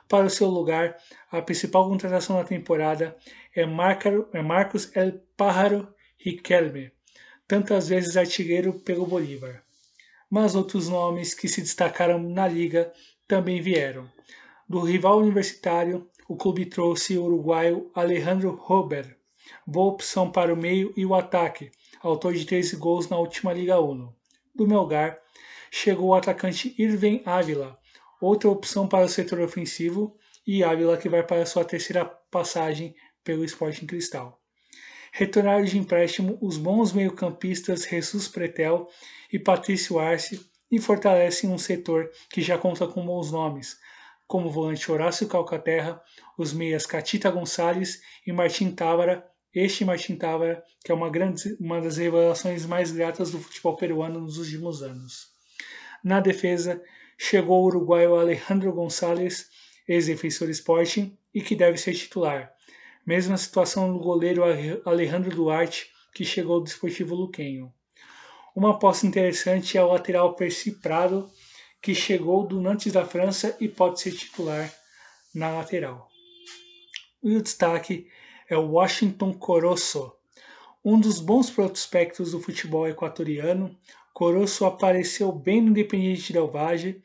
Para 0.09 0.27
o 0.27 0.31
seu 0.31 0.49
lugar, 0.49 0.97
a 1.31 1.41
principal 1.41 1.89
contratação 1.89 2.37
da 2.37 2.45
temporada 2.45 3.17
é, 3.55 3.63
é 3.63 4.43
Marcos 4.43 4.95
El 4.95 5.21
Pájaro 5.37 5.95
Riquelme, 6.19 6.93
tantas 7.47 7.89
vezes 7.89 8.17
artilheiro 8.17 8.81
pelo 8.81 9.07
Bolívar. 9.07 9.63
Mas 10.29 10.55
outros 10.55 10.89
nomes 10.89 11.33
que 11.33 11.49
se 11.49 11.61
destacaram 11.61 12.19
na 12.19 12.49
liga 12.49 12.93
também 13.29 13.61
vieram. 13.61 14.11
Do 14.69 14.81
rival 14.81 15.19
universitário, 15.19 16.11
o 16.27 16.37
clube 16.37 16.65
trouxe 16.67 17.19
o 17.19 17.25
uruguaio 17.25 17.91
Alejandro 17.95 18.51
Rober, 18.51 19.17
boa 19.67 19.93
opção 19.93 20.31
para 20.31 20.53
o 20.53 20.57
meio 20.57 20.93
e 20.97 21.05
o 21.05 21.15
ataque, 21.15 21.71
autor 22.01 22.33
de 22.33 22.47
13 22.47 22.77
gols 22.77 23.09
na 23.09 23.19
última 23.19 23.53
Liga 23.53 23.79
Uno. 23.79 24.17
Do 24.55 24.67
Melgar, 24.67 25.19
chegou 25.71 26.09
o 26.09 26.15
atacante 26.15 26.75
Irving 26.79 27.23
Ávila, 27.27 27.79
outra 28.21 28.49
opção 28.49 28.89
para 28.89 29.05
o 29.05 29.09
setor 29.09 29.41
ofensivo, 29.41 30.17
e 30.47 30.65
Ávila 30.65 30.97
que 30.97 31.09
vai 31.09 31.23
para 31.23 31.45
sua 31.45 31.65
terceira 31.65 32.05
passagem 32.05 32.95
pelo 33.23 33.45
Sporting 33.45 33.87
Cristal. 33.87 34.41
Retornaram 35.13 35.65
de 35.65 35.79
empréstimo 35.79 36.39
os 36.41 36.57
bons 36.57 36.93
meio-campistas 36.93 37.85
Jesus 37.85 38.29
Pretel 38.29 38.89
e 39.33 39.39
Patrício 39.39 39.99
Arce 39.99 40.41
e 40.71 40.81
fortalecem 40.81 41.51
um 41.51 41.59
setor 41.59 42.11
que 42.31 42.41
já 42.41 42.59
conta 42.59 42.87
com 42.87 43.05
bons 43.05 43.31
nomes, 43.31 43.79
como 44.27 44.49
o 44.49 44.51
volante 44.51 44.91
Horácio 44.91 45.29
Calcaterra, 45.29 46.03
os 46.39 46.53
meias 46.53 46.87
Catita 46.87 47.31
Gonçalves 47.31 48.01
e 48.27 48.33
Martim 48.33 48.71
Távara, 48.71 49.27
este 49.55 49.85
Martim 49.85 50.17
Távara, 50.17 50.63
que 50.85 50.91
é 50.91 50.95
uma, 50.95 51.09
grande, 51.09 51.57
uma 51.61 51.81
das 51.81 51.97
revelações 51.97 52.67
mais 52.67 52.91
gratas 52.91 53.31
do 53.31 53.39
futebol 53.39 53.77
peruano 53.77 54.21
nos 54.21 54.39
últimos 54.39 54.83
anos. 54.83 55.29
Na 56.03 56.21
defesa, 56.21 56.83
chegou 57.17 57.63
o 57.63 57.67
uruguaio 57.67 58.17
Alejandro 58.17 58.73
Gonçalves, 58.73 59.49
ex-defensor 59.87 60.51
Sporting, 60.51 61.17
e 61.33 61.41
que 61.41 61.57
deve 61.57 61.79
ser 61.79 61.95
titular. 61.95 62.53
Mesma 63.07 63.37
situação 63.37 63.93
do 63.93 63.99
goleiro 63.99 64.43
Alejandro 64.85 65.35
Duarte, 65.35 65.89
que 66.15 66.25
chegou 66.25 66.61
do 66.61 66.67
Esportivo 66.67 67.15
Luquenho. 67.15 67.73
Uma 68.55 68.71
aposta 68.71 69.07
interessante 69.07 69.77
é 69.77 69.83
o 69.83 69.89
lateral 69.89 70.37
Percy 70.37 70.81
Prado, 70.81 71.29
que 71.85 71.95
chegou 71.95 72.47
do 72.47 72.63
Nantes 72.63 72.95
da 72.95 73.05
França 73.05 73.55
e 73.61 73.69
pode 73.69 74.01
ser 74.01 74.13
titular 74.13 74.73
na 75.35 75.51
lateral. 75.51 76.09
E 77.23 77.37
o 77.37 77.43
destaque 77.43 78.07
é 78.49 78.57
o 78.57 78.71
Washington 78.71 79.35
Corosso, 79.35 80.11
um 80.83 80.99
dos 80.99 81.21
bons 81.21 81.51
prospectos 81.51 82.31
do 82.31 82.41
futebol 82.41 82.89
equatoriano. 82.89 83.77
Corosso 84.15 84.65
apareceu 84.65 85.31
bem 85.31 85.61
no 85.61 85.73
Independiente 85.73 86.33
Del 86.33 86.51
Valle 86.51 87.03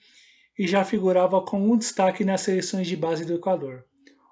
e 0.58 0.66
já 0.66 0.86
figurava 0.86 1.42
com 1.42 1.62
um 1.62 1.78
destaque 1.78 2.24
nas 2.24 2.40
seleções 2.40 2.88
de 2.88 2.96
base 2.96 3.26
do 3.26 3.34
Equador. 3.34 3.84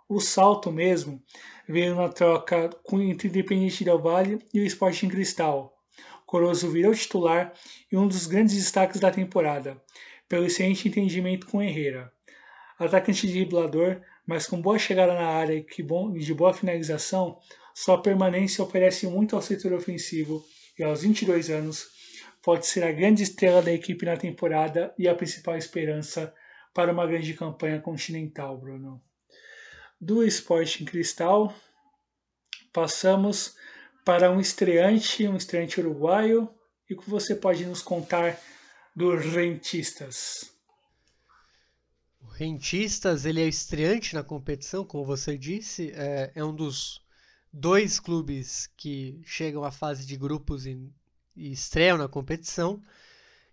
O 0.07 0.21
salto 0.21 0.71
mesmo 0.71 1.21
veio 1.67 1.93
na 1.93 2.07
troca 2.07 2.69
entre 2.93 3.27
o 3.27 3.31
Independente 3.31 3.83
Del 3.83 3.99
Valle 3.99 4.39
e 4.53 4.61
o 4.61 4.65
Sporting 4.65 5.09
Cristal. 5.09 5.77
Corozo 6.25 6.69
virou 6.69 6.93
titular 6.93 7.53
e 7.91 7.97
um 7.97 8.07
dos 8.07 8.27
grandes 8.27 8.55
destaques 8.55 8.99
da 8.99 9.11
temporada, 9.11 9.81
pelo 10.27 10.45
excelente 10.45 10.87
entendimento 10.87 11.47
com 11.47 11.61
Herrera. 11.61 12.11
Atacante 12.77 13.27
driblador, 13.27 14.01
mas 14.25 14.45
com 14.45 14.61
boa 14.61 14.77
chegada 14.77 15.13
na 15.13 15.27
área 15.27 15.53
e 15.55 16.19
de 16.19 16.33
boa 16.33 16.53
finalização, 16.53 17.39
sua 17.73 18.01
permanência 18.01 18.63
oferece 18.63 19.07
muito 19.07 19.35
ao 19.35 19.41
setor 19.41 19.73
ofensivo 19.73 20.43
e 20.77 20.83
aos 20.83 21.01
22 21.01 21.49
anos 21.49 21.87
pode 22.43 22.65
ser 22.65 22.83
a 22.83 22.91
grande 22.91 23.23
estrela 23.23 23.61
da 23.61 23.71
equipe 23.71 24.05
na 24.05 24.15
temporada 24.15 24.93
e 24.97 25.07
a 25.07 25.15
principal 25.15 25.57
esperança 25.57 26.33
para 26.73 26.91
uma 26.91 27.05
grande 27.05 27.33
campanha 27.33 27.81
continental, 27.81 28.57
Bruno. 28.57 29.01
Do 29.99 30.23
Sporting 30.23 30.85
Cristal, 30.85 31.53
passamos 32.71 33.55
para 34.05 34.31
um 34.31 34.39
estreante, 34.39 35.27
um 35.27 35.35
estreante 35.35 35.79
uruguaio, 35.79 36.49
e 36.89 36.93
o 36.93 36.97
que 36.97 37.09
você 37.09 37.35
pode 37.35 37.65
nos 37.65 37.81
contar 37.81 38.39
dos 38.97 39.23
Rentistas? 39.25 40.51
O 42.19 42.25
Rentistas 42.25 43.25
ele 43.25 43.39
é 43.39 43.47
estreante 43.47 44.15
na 44.15 44.23
competição, 44.23 44.83
como 44.83 45.05
você 45.05 45.37
disse, 45.37 45.91
é, 45.91 46.31
é 46.33 46.43
um 46.43 46.55
dos 46.55 46.99
dois 47.53 47.99
clubes 47.99 48.65
que 48.75 49.21
chegam 49.23 49.63
à 49.63 49.69
fase 49.69 50.03
de 50.03 50.17
grupos 50.17 50.65
e, 50.65 50.91
e 51.35 51.51
estreiam 51.51 51.95
na 51.95 52.07
competição, 52.07 52.81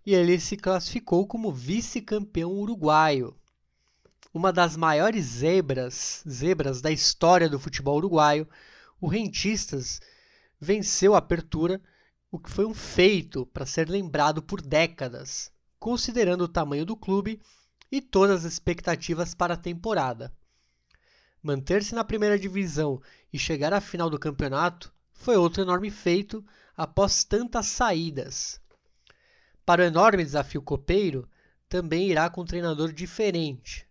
e 0.03 0.15
ele 0.15 0.39
se 0.39 0.57
classificou 0.57 1.27
como 1.27 1.53
vice-campeão 1.53 2.51
uruguaio. 2.51 3.37
Uma 4.33 4.51
das 4.51 4.75
maiores 4.75 5.25
zebras, 5.25 6.23
zebras 6.27 6.81
da 6.81 6.89
história 6.89 7.47
do 7.47 7.59
futebol 7.59 7.97
uruguaio, 7.97 8.49
o 8.99 9.05
Rentistas 9.07 10.01
venceu 10.59 11.13
a 11.13 11.19
apertura, 11.19 11.79
o 12.35 12.39
que 12.39 12.49
foi 12.49 12.65
um 12.65 12.73
feito 12.73 13.45
para 13.45 13.65
ser 13.65 13.87
lembrado 13.87 14.41
por 14.41 14.61
décadas, 14.61 15.49
considerando 15.79 16.43
o 16.43 16.49
tamanho 16.49 16.85
do 16.85 16.97
clube 16.97 17.41
e 17.89 18.01
todas 18.01 18.43
as 18.43 18.51
expectativas 18.51 19.33
para 19.33 19.53
a 19.53 19.57
temporada. 19.57 20.35
Manter-se 21.41 21.95
na 21.95 22.03
primeira 22.03 22.37
divisão 22.37 23.01
e 23.31 23.39
chegar 23.39 23.71
à 23.71 23.79
final 23.79 24.09
do 24.09 24.19
campeonato 24.19 24.93
foi 25.13 25.37
outro 25.37 25.61
enorme 25.61 25.89
feito 25.89 26.45
após 26.75 27.23
tantas 27.23 27.67
saídas. 27.67 28.59
Para 29.65 29.83
o 29.83 29.85
enorme 29.85 30.21
desafio 30.23 30.61
copeiro, 30.61 31.29
também 31.69 32.09
irá 32.09 32.29
com 32.29 32.41
um 32.41 32.45
treinador 32.45 32.91
diferente. 32.91 33.87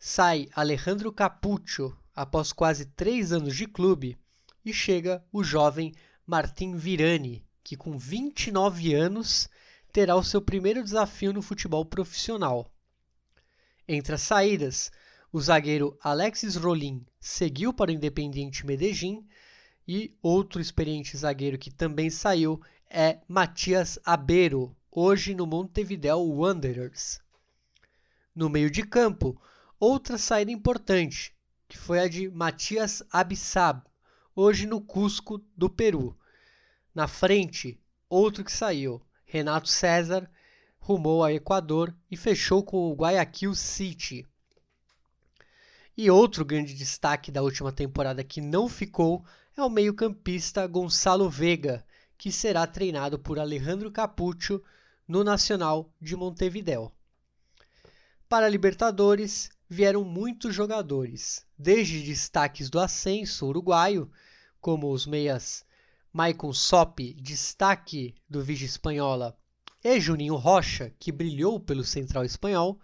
Sai 0.00 0.48
Alejandro 0.52 1.12
Capuccio 1.12 1.96
após 2.12 2.52
quase 2.52 2.86
três 2.86 3.32
anos 3.32 3.54
de 3.54 3.68
clube 3.68 4.18
e 4.64 4.72
chega 4.72 5.24
o 5.32 5.44
jovem 5.44 5.94
Martin 6.26 6.74
Virani, 6.74 7.47
que 7.68 7.76
com 7.76 7.98
29 7.98 8.94
anos 8.94 9.46
terá 9.92 10.16
o 10.16 10.24
seu 10.24 10.40
primeiro 10.40 10.82
desafio 10.82 11.34
no 11.34 11.42
futebol 11.42 11.84
profissional. 11.84 12.66
Entre 13.86 14.14
as 14.14 14.22
saídas, 14.22 14.90
o 15.30 15.38
zagueiro 15.38 15.94
Alexis 16.02 16.56
Rolim 16.56 17.04
seguiu 17.20 17.70
para 17.74 17.90
o 17.90 17.92
Independiente 17.92 18.64
Medellín 18.64 19.28
e 19.86 20.16
outro 20.22 20.62
experiente 20.62 21.14
zagueiro 21.14 21.58
que 21.58 21.70
também 21.70 22.08
saiu 22.08 22.58
é 22.88 23.18
Matias 23.28 23.98
Abero, 24.02 24.74
hoje 24.90 25.34
no 25.34 25.46
Montevideo 25.46 26.20
Wanderers. 26.20 27.20
No 28.34 28.48
meio 28.48 28.70
de 28.70 28.82
campo, 28.82 29.38
outra 29.78 30.16
saída 30.16 30.50
importante, 30.50 31.34
que 31.68 31.76
foi 31.76 31.98
a 31.98 32.08
de 32.08 32.30
Matias 32.30 33.02
Abissab, 33.12 33.82
hoje 34.34 34.66
no 34.66 34.80
Cusco 34.80 35.44
do 35.54 35.68
Peru. 35.68 36.16
Na 36.98 37.06
frente, 37.06 37.80
outro 38.08 38.42
que 38.42 38.50
saiu, 38.50 39.00
Renato 39.24 39.68
César, 39.68 40.28
rumou 40.80 41.22
ao 41.22 41.30
Equador 41.30 41.96
e 42.10 42.16
fechou 42.16 42.60
com 42.60 42.90
o 42.90 42.92
Guayaquil 42.92 43.54
City. 43.54 44.26
E 45.96 46.10
outro 46.10 46.44
grande 46.44 46.74
destaque 46.74 47.30
da 47.30 47.40
última 47.40 47.70
temporada 47.70 48.24
que 48.24 48.40
não 48.40 48.68
ficou 48.68 49.24
é 49.56 49.62
o 49.62 49.70
meio-campista 49.70 50.66
Gonçalo 50.66 51.30
Vega, 51.30 51.86
que 52.16 52.32
será 52.32 52.66
treinado 52.66 53.16
por 53.16 53.38
Alejandro 53.38 53.92
Capuccio 53.92 54.60
no 55.06 55.22
Nacional 55.22 55.94
de 56.00 56.16
Montevideo. 56.16 56.90
Para 58.28 58.46
a 58.46 58.50
Libertadores 58.50 59.50
vieram 59.68 60.02
muitos 60.02 60.52
jogadores, 60.52 61.46
desde 61.56 62.02
destaques 62.02 62.68
do 62.68 62.80
ascenso 62.80 63.46
uruguaio, 63.46 64.10
como 64.60 64.90
os 64.90 65.06
meias 65.06 65.64
Maicon 66.18 66.52
Sop, 66.52 66.98
destaque 67.14 68.12
do 68.28 68.42
Vigia 68.42 68.66
Espanhola, 68.66 69.38
e 69.84 70.00
Juninho 70.00 70.34
Rocha, 70.34 70.92
que 70.98 71.12
brilhou 71.12 71.60
pelo 71.60 71.84
Central 71.84 72.24
Espanhol, 72.24 72.80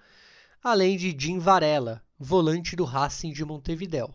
além 0.62 0.96
de 0.96 1.12
Jim 1.18 1.40
Varela, 1.40 2.00
volante 2.16 2.76
do 2.76 2.84
Racing 2.84 3.32
de 3.32 3.44
Montevideo. 3.44 4.14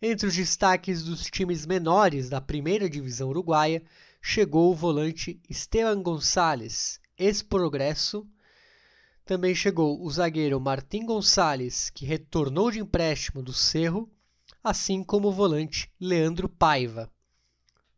Entre 0.00 0.24
os 0.24 0.36
destaques 0.36 1.02
dos 1.02 1.24
times 1.24 1.66
menores 1.66 2.28
da 2.28 2.40
primeira 2.40 2.88
divisão 2.88 3.30
uruguaia, 3.30 3.82
chegou 4.22 4.70
o 4.70 4.76
volante 4.76 5.40
Esteban 5.50 6.00
Gonçalves, 6.00 7.00
ex-progresso. 7.18 8.24
Também 9.24 9.52
chegou 9.52 10.00
o 10.00 10.08
zagueiro 10.08 10.60
Martim 10.60 11.04
Gonçalves, 11.04 11.90
que 11.90 12.06
retornou 12.06 12.70
de 12.70 12.78
empréstimo 12.78 13.42
do 13.42 13.52
Cerro, 13.52 14.08
assim 14.62 15.02
como 15.02 15.26
o 15.26 15.32
volante 15.32 15.90
Leandro 15.98 16.48
Paiva. 16.48 17.10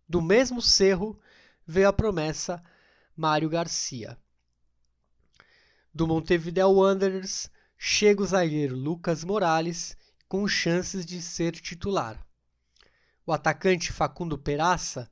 Do 0.09 0.23
mesmo 0.23 0.63
cerro 0.63 1.21
veio 1.67 1.89
a 1.89 1.93
promessa 1.93 2.63
Mário 3.15 3.51
Garcia. 3.51 4.17
Do 5.93 6.07
Montevideo 6.07 6.71
Wanderers 6.71 7.51
chega 7.77 8.23
o 8.23 8.27
zagueiro 8.27 8.75
Lucas 8.75 9.23
Morales 9.23 9.97
com 10.27 10.49
chances 10.49 11.05
de 11.05 11.21
ser 11.21 11.53
titular. 11.53 12.27
O 13.27 13.33
atacante 13.33 13.93
Facundo 13.93 14.39
Peraça 14.39 15.11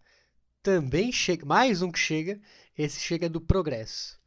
também 0.62 1.12
chega, 1.12 1.44
mais 1.44 1.82
um 1.82 1.92
que 1.92 1.98
chega, 1.98 2.40
esse 2.76 3.00
chega 3.00 3.28
do 3.28 3.40
Progresso. 3.40 4.18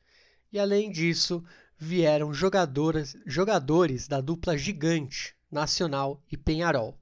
E 0.51 0.59
além 0.59 0.91
disso, 0.91 1.43
vieram 1.77 2.33
jogadores, 2.33 3.15
jogadores 3.25 4.07
da 4.07 4.21
dupla 4.21 4.57
gigante, 4.57 5.35
Nacional 5.49 6.23
e 6.31 6.37
Penharol. 6.37 6.98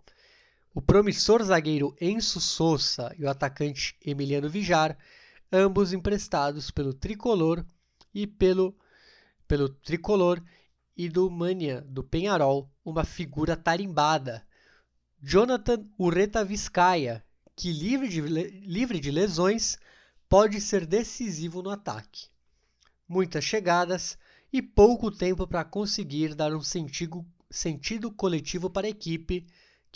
O 0.77 0.81
promissor 0.81 1.41
zagueiro 1.41 1.95
Enzo 1.99 2.39
Souza 2.39 3.11
e 3.17 3.25
o 3.25 3.29
atacante 3.31 3.97
Emiliano 3.99 4.47
Vijar, 4.47 4.95
ambos 5.51 5.91
emprestados 5.91 6.69
pelo 6.69 6.93
Tricolor 6.93 7.65
e 8.13 8.27
pelo, 8.27 8.77
pelo 9.47 9.69
Tricolor 9.69 10.39
e 10.95 11.09
do 11.09 11.31
Mania, 11.31 11.81
do 11.81 12.03
Penharol, 12.03 12.71
uma 12.85 13.03
figura 13.03 13.57
tarimbada. 13.57 14.45
Jonathan 15.19 15.83
Ureta 15.97 16.45
Vizcaya, 16.45 17.25
que 17.55 17.73
livre 17.73 18.07
de, 18.07 18.21
livre 18.21 18.99
de 18.99 19.09
lesões, 19.09 19.79
pode 20.29 20.61
ser 20.61 20.85
decisivo 20.85 21.63
no 21.63 21.71
ataque. 21.71 22.27
Muitas 23.09 23.43
chegadas 23.43 24.15
e 24.53 24.61
pouco 24.61 25.09
tempo 25.09 25.47
para 25.47 25.65
conseguir 25.65 26.35
dar 26.35 26.55
um 26.55 26.61
sentido, 26.61 27.25
sentido 27.49 28.11
coletivo 28.11 28.69
para 28.69 28.85
a 28.85 28.91
equipe 28.91 29.47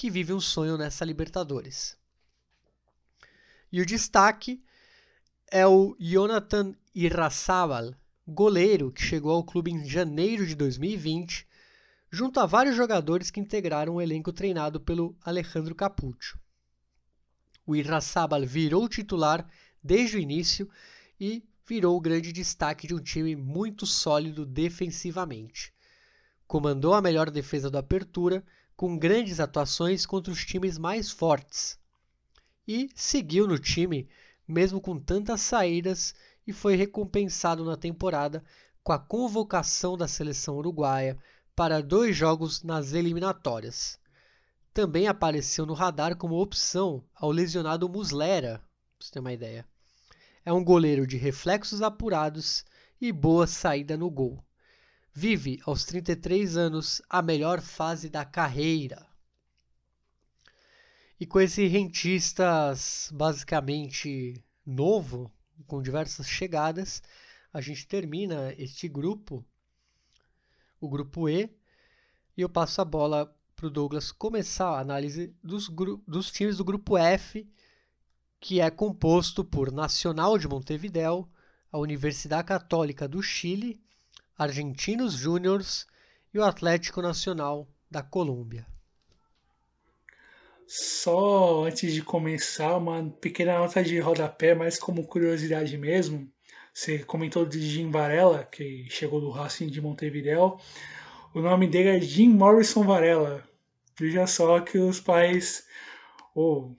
que 0.02 0.10
vive 0.10 0.34
um 0.34 0.40
sonho 0.40 0.80
nessa 0.80 1.06
Libertadores. 1.06 1.96
E 3.72 3.80
o 3.80 3.86
destaque 3.86 4.60
é 5.46 5.68
o 5.68 5.96
Jonathan 6.00 6.74
Irrazábal, 6.96 7.94
goleiro 8.28 8.92
que 8.92 9.04
chegou 9.04 9.32
ao 9.32 9.44
clube 9.44 9.70
em 9.70 9.86
janeiro 9.86 10.44
de 10.48 10.56
2020, 10.56 11.48
junto 12.10 12.40
a 12.40 12.48
vários 12.48 12.76
jogadores 12.76 13.30
que 13.30 13.40
integraram 13.40 13.94
o 13.94 14.02
elenco 14.02 14.34
treinado 14.34 14.82
pelo 14.82 15.16
Alejandro 15.22 15.76
Capuccio. 15.76 16.40
O 17.64 17.76
Irrazábal 17.76 18.44
virou 18.44 18.90
titular 18.90 19.48
desde 19.84 20.18
o 20.18 20.20
início 20.20 20.68
e 21.20 21.44
virou 21.64 21.96
o 21.96 22.02
grande 22.02 22.32
destaque 22.34 22.88
de 22.88 22.96
um 22.96 23.00
time 23.00 23.36
muito 23.36 23.86
sólido 23.86 24.48
defensivamente. 24.48 25.72
Comandou 26.48 26.96
a 26.96 27.04
melhor 27.04 27.30
defesa 27.30 27.70
do 27.70 27.78
Apertura 27.78 28.44
com 28.82 28.98
grandes 28.98 29.40
atuações 29.40 30.08
contra 30.08 30.34
os 30.34 30.44
times 30.44 30.76
mais 30.80 31.12
fortes. 31.12 31.78
E 32.68 32.90
seguiu 32.96 33.46
no 33.46 33.60
time, 33.60 34.10
mesmo 34.48 34.82
com 34.82 35.00
tantas 35.00 35.42
saídas, 35.42 36.16
e 36.48 36.52
foi 36.52 36.76
recompensado 36.76 37.64
na 37.64 37.78
temporada 37.78 38.44
com 38.84 38.92
a 38.92 38.98
convocação 38.98 39.96
da 39.96 40.08
seleção 40.08 40.58
uruguaia 40.58 41.16
para 41.56 41.80
dois 41.80 42.16
jogos 42.16 42.64
nas 42.64 42.94
eliminatórias. 42.94 44.00
Também 44.74 45.08
apareceu 45.08 45.64
no 45.64 45.76
radar 45.76 46.18
como 46.18 46.42
opção 46.42 47.04
ao 47.14 47.30
lesionado 47.30 47.88
Muslera, 47.88 48.64
para 48.98 49.06
você 49.06 49.12
ter 49.12 49.20
uma 49.20 49.32
ideia. 49.32 49.64
É 50.44 50.52
um 50.52 50.64
goleiro 50.64 51.06
de 51.06 51.18
reflexos 51.18 51.84
apurados 51.84 52.66
e 53.00 53.12
boa 53.12 53.46
saída 53.46 53.96
no 53.96 54.10
gol 54.10 54.44
vive 55.14 55.60
aos 55.66 55.86
33 55.86 56.58
anos 56.58 57.02
a 57.10 57.22
melhor 57.22 57.62
fase 57.62 58.10
da 58.10 58.26
carreira. 58.26 59.06
E 61.20 61.26
com 61.26 61.40
esse 61.40 61.68
rentistas 61.68 63.10
basicamente 63.14 64.44
novo, 64.66 65.32
com 65.68 65.82
diversas 65.82 66.28
chegadas. 66.28 67.02
A 67.54 67.62
gente 67.62 67.88
termina 67.88 68.54
este 68.58 68.88
grupo, 68.88 69.46
o 70.80 70.90
grupo 70.90 71.30
E, 71.30 71.50
e 72.36 72.42
eu 72.42 72.50
passo 72.50 72.82
a 72.82 72.86
bola 72.86 73.34
para 73.56 73.68
o 73.68 73.70
Douglas 73.70 74.12
começar 74.12 74.70
a 74.70 74.80
análise 74.80 75.36
dos, 75.44 75.70
dos 76.08 76.32
times 76.32 76.58
do 76.58 76.66
grupo 76.66 76.98
F, 76.98 77.48
que 78.40 78.60
é 78.60 78.72
composto 78.72 79.44
por 79.44 79.72
Nacional 79.72 80.38
de 80.38 80.48
Montevideo, 80.48 81.30
a 81.72 81.78
Universidade 81.78 82.48
Católica 82.48 83.08
do 83.08 83.22
Chile, 83.22 83.80
Argentinos 84.38 85.14
Júniors 85.14 85.86
e 86.34 86.40
o 86.40 86.44
Atlético 86.44 87.02
Nacional 87.02 87.68
da 87.90 88.02
Colômbia. 88.02 88.66
Só 90.66 91.66
antes 91.66 91.94
de 91.94 92.02
começar, 92.02 92.78
uma 92.78 93.10
pequena 93.20 93.60
nota 93.60 93.84
de 93.84 94.00
rodapé, 94.00 94.56
mais 94.56 94.80
como 94.80 95.06
curiosidade 95.06 95.78
mesmo. 95.78 96.32
Você 96.74 97.00
comentou 97.00 97.46
de 97.46 97.62
Jim 97.62 97.92
Varela, 97.92 98.46
que 98.46 98.88
chegou 98.90 99.20
do 99.20 99.30
Racing 99.30 99.68
de 99.68 99.82
Montevideo. 99.82 100.58
O 101.34 101.42
nome 101.42 101.68
dele 101.68 101.98
é 101.98 102.00
Jim 102.00 102.30
Morrison 102.30 102.84
Varela. 102.84 103.44
Veja 104.00 104.26
só 104.26 104.62
que 104.62 104.78
os 104.78 105.02
pais 105.02 105.66
ou, 106.34 106.78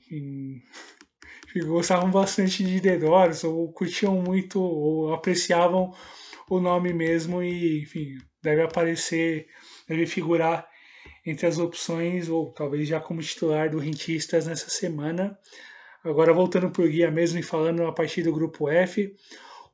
gostavam 1.67 2.11
bastante 2.11 2.65
de 2.65 2.81
The 2.81 2.97
Doors, 2.97 3.45
ou 3.45 3.71
curtiam 3.73 4.15
muito, 4.23 4.61
ou 4.61 5.13
apreciavam 5.13 5.95
o 6.57 6.61
nome 6.61 6.93
mesmo 6.93 7.43
e, 7.43 7.83
enfim, 7.83 8.19
deve 8.43 8.63
aparecer, 8.63 9.47
deve 9.89 10.07
figurar 10.07 10.69
entre 11.25 11.47
as 11.47 11.59
opções, 11.59 12.29
ou 12.29 12.53
talvez 12.53 12.87
já 12.87 13.01
como 13.01 13.23
titular 13.23 13.71
do 13.71 13.79
Rentistas 13.79 14.47
nessa 14.47 14.69
semana. 14.69 15.39
Agora 16.05 16.33
voltando 16.33 16.71
para 16.71 16.83
o 16.83 16.89
guia 16.89 17.11
mesmo 17.11 17.39
e 17.39 17.43
falando 17.43 17.87
a 17.87 17.93
partir 17.93 18.23
do 18.23 18.33
grupo 18.33 18.69
F, 18.69 19.15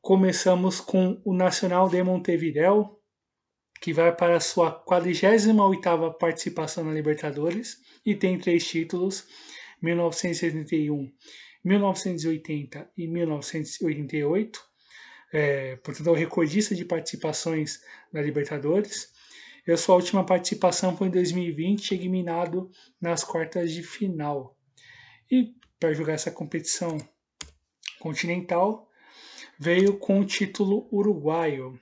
começamos 0.00 0.80
com 0.80 1.20
o 1.24 1.34
Nacional 1.34 1.88
de 1.88 2.02
Montevideo, 2.02 2.96
que 3.80 3.92
vai 3.92 4.14
para 4.14 4.36
a 4.36 4.40
sua 4.40 4.84
48ª 4.84 6.16
participação 6.18 6.84
na 6.84 6.92
Libertadores 6.92 7.78
e 8.04 8.14
tem 8.14 8.38
três 8.38 8.66
títulos, 8.66 9.26
1971, 9.82 11.10
1980 11.64 12.90
e 12.96 13.08
1988. 13.08 14.67
É, 15.32 15.78
é 15.78 16.10
o 16.10 16.14
recordista 16.14 16.74
de 16.74 16.84
participações 16.84 17.80
na 18.12 18.20
Libertadores. 18.22 19.12
E 19.66 19.72
a 19.72 19.76
sua 19.76 19.96
última 19.96 20.24
participação 20.24 20.96
foi 20.96 21.08
em 21.08 21.10
2020, 21.10 21.92
eliminado 21.92 22.70
nas 23.00 23.22
quartas 23.22 23.70
de 23.72 23.82
final. 23.82 24.56
E 25.30 25.54
para 25.78 25.92
jogar 25.92 26.14
essa 26.14 26.30
competição 26.30 26.96
continental, 28.00 28.88
veio 29.58 29.98
com 29.98 30.20
o 30.20 30.24
título 30.24 30.88
uruguaio. 30.90 31.78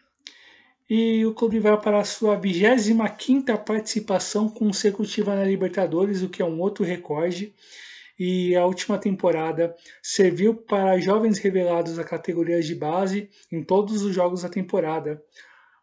E 0.89 1.24
o 1.27 1.35
clube 1.35 1.59
vai 1.59 1.81
para 1.81 2.01
a 2.01 2.05
sua 2.05 2.40
25ª 2.40 3.56
participação 3.64 4.48
consecutiva 4.48 5.35
na 5.35 5.44
Libertadores, 5.44 6.23
o 6.23 6.28
que 6.28 6.43
é 6.43 6.44
um 6.44 6.60
outro 6.60 6.85
recorde. 6.85 7.55
E 8.18 8.56
a 8.56 8.64
última 8.64 8.98
temporada 8.98 9.74
serviu 10.02 10.55
para 10.55 10.98
jovens 10.98 11.38
revelados 11.38 11.97
da 11.97 12.05
categoria 12.05 12.60
de 12.62 12.74
base 12.74 13.28
em 13.52 13.62
todos 13.62 14.02
os 14.02 14.14
jogos 14.14 14.43
da 14.43 14.48
temporada, 14.48 15.22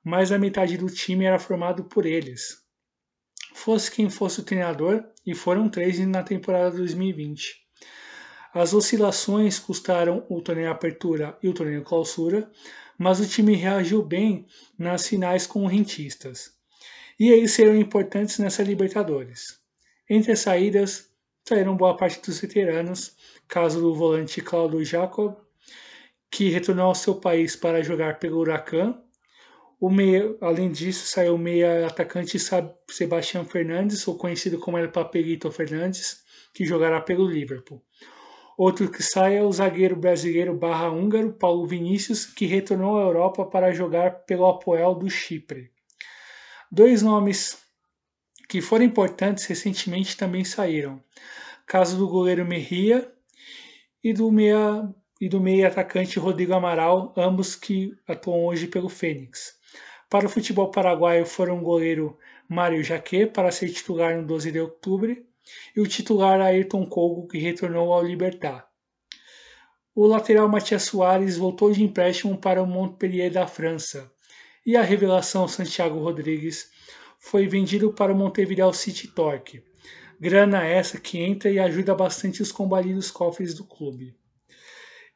mais 0.03 0.31
a 0.31 0.39
metade 0.39 0.77
do 0.77 0.87
time 0.87 1.25
era 1.25 1.39
formado 1.39 1.85
por 1.85 2.05
eles. 2.05 2.63
Fosse 3.53 3.91
quem 3.91 4.09
fosse 4.09 4.39
o 4.39 4.43
treinador, 4.43 5.03
e 5.25 5.33
foram 5.33 5.69
três 5.69 5.99
na 6.05 6.23
temporada 6.23 6.77
2020. 6.77 7.61
As 8.53 8.73
oscilações 8.73 9.57
custaram 9.57 10.25
o 10.29 10.41
torneio 10.41 10.69
Apertura 10.69 11.37
e 11.41 11.47
o 11.47 11.53
torneio 11.53 11.83
Clausura, 11.83 12.51
mas 12.97 13.19
o 13.19 13.27
time 13.27 13.55
reagiu 13.55 14.03
bem 14.03 14.45
nas 14.77 15.07
finais 15.07 15.47
com 15.47 15.65
rentistas. 15.65 16.51
E 17.19 17.29
eles 17.29 17.51
serão 17.51 17.75
importantes 17.75 18.37
nessa 18.37 18.63
Libertadores. 18.63 19.59
Entre 20.09 20.31
as 20.31 20.39
saídas, 20.39 21.09
saíram 21.47 21.75
boa 21.75 21.95
parte 21.95 22.21
dos 22.21 22.39
veteranos, 22.39 23.15
caso 23.47 23.79
do 23.81 23.93
volante 23.93 24.41
Claudio 24.41 24.83
Jacob, 24.83 25.35
que 26.31 26.49
retornou 26.49 26.87
ao 26.87 26.95
seu 26.95 27.15
país 27.15 27.55
para 27.55 27.83
jogar 27.83 28.19
pelo 28.19 28.39
Huracan 28.39 28.97
o 29.83 29.89
meia, 29.89 30.33
além 30.39 30.71
disso, 30.71 31.07
saiu 31.07 31.35
o 31.35 31.37
meia 31.37 31.85
atacante 31.87 32.37
Sebastião 32.89 33.43
Fernandes, 33.43 34.07
ou 34.07 34.17
conhecido 34.17 34.57
como 34.57 34.77
El 34.77 34.89
Papelito 34.89 35.51
Fernandes, 35.51 36.23
que 36.53 36.63
jogará 36.63 37.01
pelo 37.01 37.27
Liverpool. 37.27 37.83
Outro 38.57 38.89
que 38.89 39.03
sai 39.03 39.35
é 39.35 39.43
o 39.43 39.51
zagueiro 39.51 39.97
brasileiro 39.97 40.55
barra 40.55 40.89
húngaro 40.89 41.33
Paulo 41.33 41.67
Vinícius, 41.67 42.25
que 42.25 42.45
retornou 42.45 42.97
à 42.97 43.01
Europa 43.01 43.45
para 43.45 43.73
jogar 43.73 44.23
pelo 44.25 44.45
Apoel 44.45 44.95
do 44.95 45.09
Chipre. 45.09 45.69
Dois 46.71 47.01
nomes 47.01 47.57
que 48.47 48.61
foram 48.61 48.85
importantes 48.85 49.45
recentemente 49.45 50.17
também 50.17 50.43
saíram. 50.43 51.03
Caso 51.65 51.97
do 51.97 52.07
goleiro 52.07 52.45
Merria 52.45 53.11
e 54.03 54.13
do 54.13 54.31
meia 54.31 54.87
e 55.19 55.29
do 55.29 55.39
meia 55.39 55.69
atacante 55.69 56.19
Rodrigo 56.19 56.53
Amaral, 56.53 57.13
ambos 57.15 57.55
que 57.55 57.95
atuam 58.07 58.45
hoje 58.45 58.67
pelo 58.67 58.89
Fênix. 58.89 59.57
Para 60.09 60.25
o 60.25 60.29
futebol 60.29 60.69
paraguaio 60.69 61.25
foram 61.25 61.59
o 61.59 61.63
goleiro 61.63 62.17
Mário 62.47 62.83
Jaquet 62.83 63.27
para 63.27 63.51
ser 63.51 63.69
titular 63.69 64.17
no 64.17 64.27
12 64.27 64.51
de 64.51 64.59
outubro 64.59 65.15
e 65.75 65.79
o 65.79 65.87
titular 65.87 66.41
Ayrton 66.41 66.85
Kogo, 66.85 67.27
que 67.27 67.37
retornou 67.37 67.93
ao 67.93 68.03
Libertar. 68.03 68.67
O 69.95 70.05
lateral 70.05 70.49
Matias 70.49 70.83
Soares 70.83 71.37
voltou 71.37 71.71
de 71.71 71.83
empréstimo 71.83 72.37
para 72.37 72.61
o 72.61 72.67
Montpellier 72.67 73.31
da 73.31 73.47
França 73.47 74.11
e 74.65 74.75
a 74.75 74.81
revelação 74.81 75.47
Santiago 75.47 75.99
Rodrigues 75.99 76.69
foi 77.23 77.47
vendido 77.47 77.91
para 77.93 78.13
o 78.13 78.15
Montevideo 78.15 78.71
City 78.73 79.07
Torque. 79.07 79.63
Grana 80.19 80.63
essa 80.63 80.99
que 80.99 81.19
entra 81.19 81.49
e 81.49 81.59
ajuda 81.59 81.95
bastante 81.95 82.41
os 82.41 82.51
combalidos 82.51 83.09
cofres 83.09 83.53
do 83.53 83.63
clube. 83.63 84.15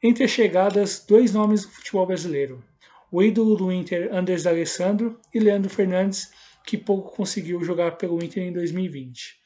Entre 0.01 0.23
as 0.23 0.31
chegadas, 0.31 1.05
dois 1.07 1.33
nomes 1.33 1.63
do 1.63 1.69
futebol 1.69 2.05
brasileiro 2.05 2.63
o 3.11 3.23
ídolo 3.23 3.55
do 3.55 3.71
Inter 3.71 4.13
Andrés 4.13 4.45
Alessandro 4.45 5.19
e 5.33 5.39
Leandro 5.39 5.69
Fernandes, 5.69 6.29
que 6.65 6.77
pouco 6.77 7.15
conseguiu 7.15 7.63
jogar 7.63 7.91
pelo 7.97 8.23
Inter 8.23 8.43
em 8.43 8.51
2020. 8.51 9.37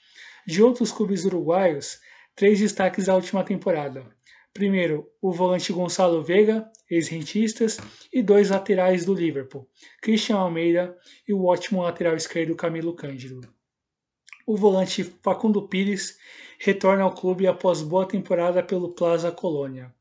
De 0.48 0.64
outros 0.64 0.92
clubes 0.92 1.26
uruguaios, 1.26 2.00
três 2.36 2.60
destaques 2.60 3.06
da 3.06 3.16
última 3.16 3.44
temporada. 3.44 4.06
Primeiro, 4.54 5.10
o 5.22 5.32
volante 5.32 5.72
Gonçalo 5.72 6.22
Veiga, 6.22 6.70
ex-rentistas, 6.90 7.80
e 8.12 8.22
dois 8.22 8.50
laterais 8.50 9.06
do 9.06 9.14
Liverpool, 9.14 9.66
Christian 10.02 10.36
Almeida 10.36 10.98
e 11.26 11.34
o 11.34 11.46
ótimo 11.46 11.82
lateral 11.82 12.16
esquerdo 12.16 12.56
Camilo 12.56 12.94
Cândido. 12.94 13.42
O 14.46 14.58
volante 14.58 15.04
Facundo 15.04 15.70
Pires 15.70 16.18
retorna 16.60 17.04
ao 17.04 17.16
clube 17.16 17.48
após 17.48 17.82
boa 17.82 18.06
temporada 18.06 18.62
pelo 18.62 18.94
Plaza 18.94 19.32
Colônia. 19.32 19.96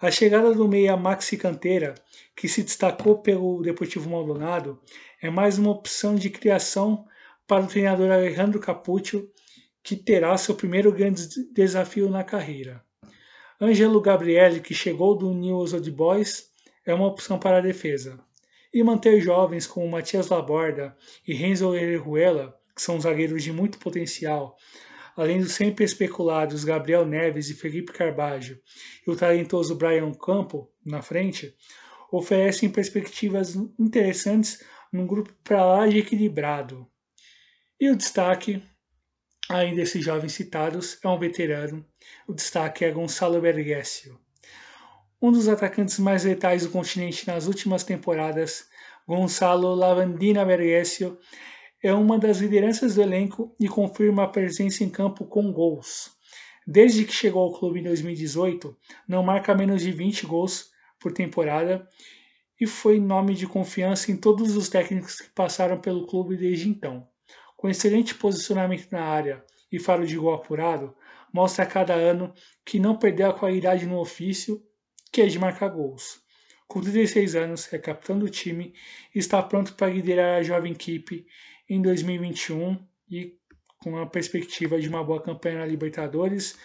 A 0.00 0.10
chegada 0.10 0.54
do 0.54 0.68
meia 0.68 0.96
Maxi 0.96 1.36
Canteira, 1.36 1.94
que 2.36 2.48
se 2.48 2.62
destacou 2.62 3.18
pelo 3.18 3.62
Deportivo 3.62 4.08
Maldonado, 4.08 4.80
é 5.20 5.28
mais 5.28 5.58
uma 5.58 5.70
opção 5.70 6.14
de 6.14 6.30
criação 6.30 7.04
para 7.48 7.64
o 7.64 7.66
treinador 7.66 8.12
Alejandro 8.12 8.60
Capuccio, 8.60 9.28
que 9.82 9.96
terá 9.96 10.36
seu 10.38 10.54
primeiro 10.54 10.92
grande 10.92 11.26
desafio 11.52 12.08
na 12.08 12.22
carreira. 12.22 12.84
Ângelo 13.62 14.00
Gabriele, 14.00 14.58
que 14.58 14.74
chegou 14.74 15.16
do 15.16 15.32
News 15.32 15.72
Old 15.72 15.88
Boys, 15.92 16.50
é 16.84 16.92
uma 16.92 17.06
opção 17.06 17.38
para 17.38 17.58
a 17.58 17.60
defesa. 17.60 18.18
E 18.74 18.82
manter 18.82 19.20
jovens 19.20 19.68
como 19.68 19.88
Matias 19.88 20.30
Laborda 20.30 20.96
e 21.24 21.32
Renzo 21.32 21.68
Orejuela, 21.68 22.58
que 22.74 22.82
são 22.82 23.00
zagueiros 23.00 23.44
de 23.44 23.52
muito 23.52 23.78
potencial, 23.78 24.56
além 25.16 25.38
dos 25.38 25.52
sempre 25.52 25.84
especulados 25.84 26.64
Gabriel 26.64 27.06
Neves 27.06 27.50
e 27.50 27.54
Felipe 27.54 27.92
Carbajo 27.92 28.58
e 29.06 29.08
o 29.08 29.14
talentoso 29.14 29.76
Brian 29.76 30.10
Campo 30.12 30.68
na 30.84 31.00
frente, 31.00 31.54
oferecem 32.10 32.68
perspectivas 32.68 33.54
interessantes 33.78 34.60
num 34.92 35.06
grupo 35.06 35.32
para 35.44 35.64
lá 35.64 35.86
de 35.86 35.98
equilibrado. 35.98 36.84
E 37.78 37.88
o 37.88 37.96
destaque, 37.96 38.60
além 39.48 39.76
desses 39.76 40.04
jovens 40.04 40.32
citados, 40.32 40.98
é 41.04 41.08
um 41.08 41.16
veterano. 41.16 41.91
O 42.26 42.34
destaque 42.34 42.84
é 42.84 42.90
Gonçalo 42.90 43.40
Bergesio. 43.40 44.18
Um 45.20 45.30
dos 45.30 45.48
atacantes 45.48 45.98
mais 45.98 46.24
letais 46.24 46.64
do 46.64 46.70
continente 46.70 47.26
nas 47.26 47.46
últimas 47.46 47.84
temporadas, 47.84 48.66
Gonçalo 49.06 49.74
Lavandina 49.74 50.44
Bergesio 50.44 51.18
é 51.82 51.92
uma 51.92 52.18
das 52.18 52.38
lideranças 52.38 52.94
do 52.94 53.02
elenco 53.02 53.54
e 53.58 53.68
confirma 53.68 54.24
a 54.24 54.28
presença 54.28 54.84
em 54.84 54.88
campo 54.88 55.24
com 55.24 55.52
gols. 55.52 56.12
Desde 56.66 57.04
que 57.04 57.12
chegou 57.12 57.42
ao 57.42 57.52
clube 57.52 57.80
em 57.80 57.82
2018, 57.82 58.76
não 59.08 59.22
marca 59.22 59.54
menos 59.54 59.82
de 59.82 59.90
20 59.90 60.26
gols 60.26 60.70
por 61.00 61.12
temporada 61.12 61.88
e 62.60 62.66
foi 62.66 63.00
nome 63.00 63.34
de 63.34 63.46
confiança 63.46 64.12
em 64.12 64.16
todos 64.16 64.56
os 64.56 64.68
técnicos 64.68 65.20
que 65.20 65.30
passaram 65.30 65.80
pelo 65.80 66.06
clube 66.06 66.36
desde 66.36 66.68
então. 66.68 67.08
Com 67.56 67.68
excelente 67.68 68.14
posicionamento 68.14 68.88
na 68.92 69.02
área 69.02 69.44
e 69.70 69.80
faro 69.80 70.06
de 70.06 70.16
gol 70.16 70.34
apurado, 70.34 70.94
mostra 71.32 71.64
a 71.64 71.66
cada 71.66 71.94
ano 71.94 72.32
que 72.64 72.78
não 72.78 72.96
perdeu 72.96 73.30
a 73.30 73.34
qualidade 73.34 73.86
no 73.86 73.98
ofício 73.98 74.62
que 75.12 75.20
é 75.20 75.26
de 75.26 75.38
marcar 75.38 75.68
gols. 75.68 76.22
Com 76.66 76.80
36 76.80 77.34
anos, 77.36 77.72
é 77.72 77.78
capitão 77.78 78.18
do 78.18 78.30
time 78.30 78.72
e 79.14 79.18
está 79.18 79.42
pronto 79.42 79.74
para 79.74 79.92
liderar 79.92 80.38
a 80.38 80.42
jovem 80.42 80.72
equipe 80.72 81.26
em 81.68 81.82
2021 81.82 82.78
e 83.10 83.36
com 83.78 83.98
a 83.98 84.06
perspectiva 84.06 84.80
de 84.80 84.88
uma 84.88 85.04
boa 85.04 85.20
campanha 85.20 85.58
na 85.58 85.66
Libertadores. 85.66 86.56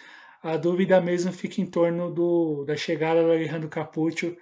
A 0.42 0.56
dúvida 0.56 1.00
mesmo 1.00 1.32
fica 1.32 1.60
em 1.60 1.66
torno 1.66 2.10
do, 2.10 2.64
da 2.64 2.76
chegada 2.76 3.22
do 3.22 3.30
Alejandro 3.32 3.68
Capuccio, 3.68 4.36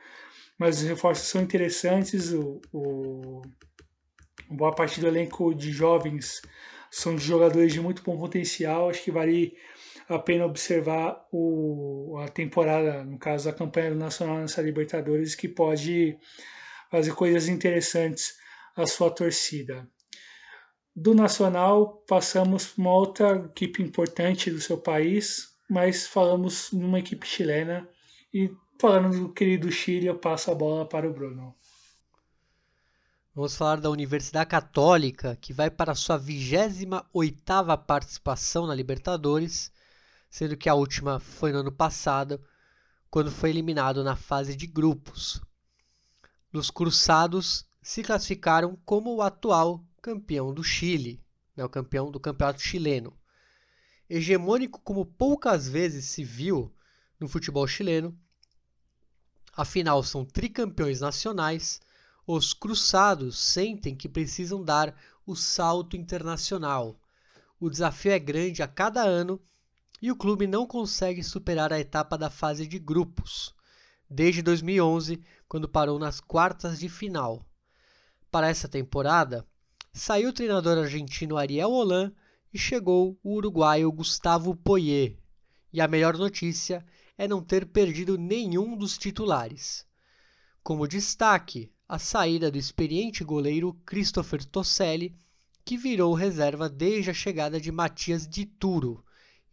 mas 0.57 0.79
os 0.81 0.89
reforços 0.89 1.27
são 1.27 1.43
interessantes. 1.43 2.33
O, 2.33 2.61
o, 2.73 3.43
boa 4.49 4.73
parte 4.73 5.01
do 5.01 5.09
elenco 5.09 5.53
de 5.53 5.73
jovens 5.73 6.43
são 6.91 7.17
de 7.17 7.25
jogadores 7.25 7.73
de 7.73 7.81
muito 7.81 8.03
bom 8.03 8.17
potencial. 8.17 8.89
Acho 8.89 9.03
que 9.03 9.11
vale 9.11 9.57
a 10.09 10.19
pena 10.19 10.47
observar 10.47 11.27
o, 11.33 12.19
a 12.23 12.29
temporada, 12.29 13.05
no 13.05 13.19
caso 13.19 13.49
a 13.49 13.53
campanha 13.53 13.91
do 13.91 13.97
Nacional 13.97 14.39
nessa 14.39 14.63
Libertadores, 14.63 15.35
que 15.35 15.49
pode 15.49 16.17
fazer 16.91 17.13
coisas 17.15 17.49
interessantes 17.49 18.37
à 18.77 18.87
sua 18.87 19.11
torcida. 19.11 19.89
Do 20.95 21.15
Nacional, 21.15 22.03
passamos 22.09 22.69
para 22.69 22.81
uma 22.81 22.95
outra 22.95 23.37
equipe 23.37 23.83
importante 23.83 24.51
do 24.51 24.61
seu 24.61 24.79
país, 24.79 25.55
mas 25.69 26.07
falamos 26.07 26.71
de 26.73 26.79
uma 26.79 26.99
equipe 26.99 27.27
chilena. 27.27 27.89
E 28.33 28.51
falando 28.81 29.19
do 29.19 29.33
querido 29.33 29.71
Chile, 29.71 30.07
eu 30.07 30.19
passo 30.19 30.51
a 30.51 30.55
bola 30.55 30.89
para 30.89 31.09
o 31.09 31.13
Bruno. 31.13 31.55
Vamos 33.35 33.55
falar 33.55 33.81
da 33.81 33.91
Universidade 33.91 34.49
Católica, 34.49 35.37
que 35.37 35.53
vai 35.53 35.71
para 35.71 35.93
a 35.93 35.95
sua 35.95 36.19
28ª 36.19 37.77
participação 37.77 38.67
na 38.67 38.75
Libertadores, 38.75 39.71
sendo 40.37 40.55
que 40.55 40.69
a 40.69 40.75
última 40.75 41.19
foi 41.19 41.51
no 41.51 41.61
ano 41.61 41.73
passado, 41.73 42.39
quando 43.09 43.31
foi 43.31 43.49
eliminado 43.49 44.05
na 44.05 44.15
fase 44.15 44.55
de 44.55 44.67
grupos. 44.67 45.41
Os 46.53 46.71
Cruzados 46.71 47.65
se 47.81 48.03
classificaram 48.03 48.77
como 48.85 49.15
o 49.15 49.23
atual 49.23 49.83
campeão 50.03 50.53
do 50.53 50.63
Chile, 50.63 51.25
né, 51.57 51.65
o 51.65 51.71
campeão 51.71 52.11
do 52.11 52.21
campeonato 52.21 52.61
chileno. 52.61 53.19
Hegemônico 54.11 54.79
como 54.83 55.07
poucas 55.07 55.67
vezes 55.67 56.05
se 56.05 56.23
viu 56.23 56.71
no 57.19 57.29
futebol 57.29 57.67
chileno, 57.67 58.15
afinal 59.55 60.03
são 60.03 60.23
tricampeões 60.23 61.01
nacionais, 61.01 61.81
os 62.27 62.53
cruzados 62.53 63.39
sentem 63.39 63.97
que 63.97 64.07
precisam 64.07 64.63
dar 64.63 64.95
o 65.25 65.35
salto 65.35 65.97
internacional. 65.97 67.01
O 67.59 67.71
desafio 67.71 68.13
é 68.13 68.19
grande 68.19 68.63
a 68.63 68.69
cada 68.69 69.03
ano 69.03 69.41
e 70.01 70.11
o 70.11 70.17
clube 70.17 70.47
não 70.47 70.67
consegue 70.67 71.23
superar 71.23 71.73
a 71.73 71.81
etapa 71.81 72.19
da 72.19 72.29
fase 72.29 72.67
de 72.67 72.79
grupos, 72.79 73.55
desde 74.09 74.43
2011, 74.43 75.21
quando 75.49 75.69
parou 75.69 75.99
nas 75.99 76.21
quartas 76.21 76.79
de 76.79 76.89
final. 76.89 77.45
Para 78.31 78.49
essa 78.49 78.69
temporada, 78.69 79.47
saiu 79.93 80.29
o 80.29 80.33
treinador 80.33 80.79
argentino 80.79 81.37
Ariel 81.37 81.71
Holan 81.71 82.13
e 82.53 82.59
chegou 82.59 83.19
o 83.23 83.35
uruguaio 83.35 83.91
Gustavo 83.91 84.55
Poyet. 84.55 85.19
E 85.73 85.81
a 85.81 85.89
melhor 85.89 86.17
notícia 86.17 86.85
é 87.17 87.27
não 87.27 87.43
ter 87.43 87.67
perdido 87.67 88.19
nenhum 88.19 88.77
dos 88.77 88.99
titulares. 88.99 89.87
Como 90.63 90.87
destaque, 90.87 91.73
a 91.89 91.99
saída 91.99 92.51
do 92.51 92.59
experiente 92.59 93.25
goleiro 93.25 93.73
Christopher 93.87 94.45
Tosselli, 94.45 95.15
que 95.65 95.77
virou 95.77 96.13
reserva 96.13 96.69
desde 96.69 97.11
a 97.11 97.15
chegada 97.15 97.61
de 97.61 97.73
Matias 97.73 98.29
de 98.29 98.45
Turo 98.45 99.06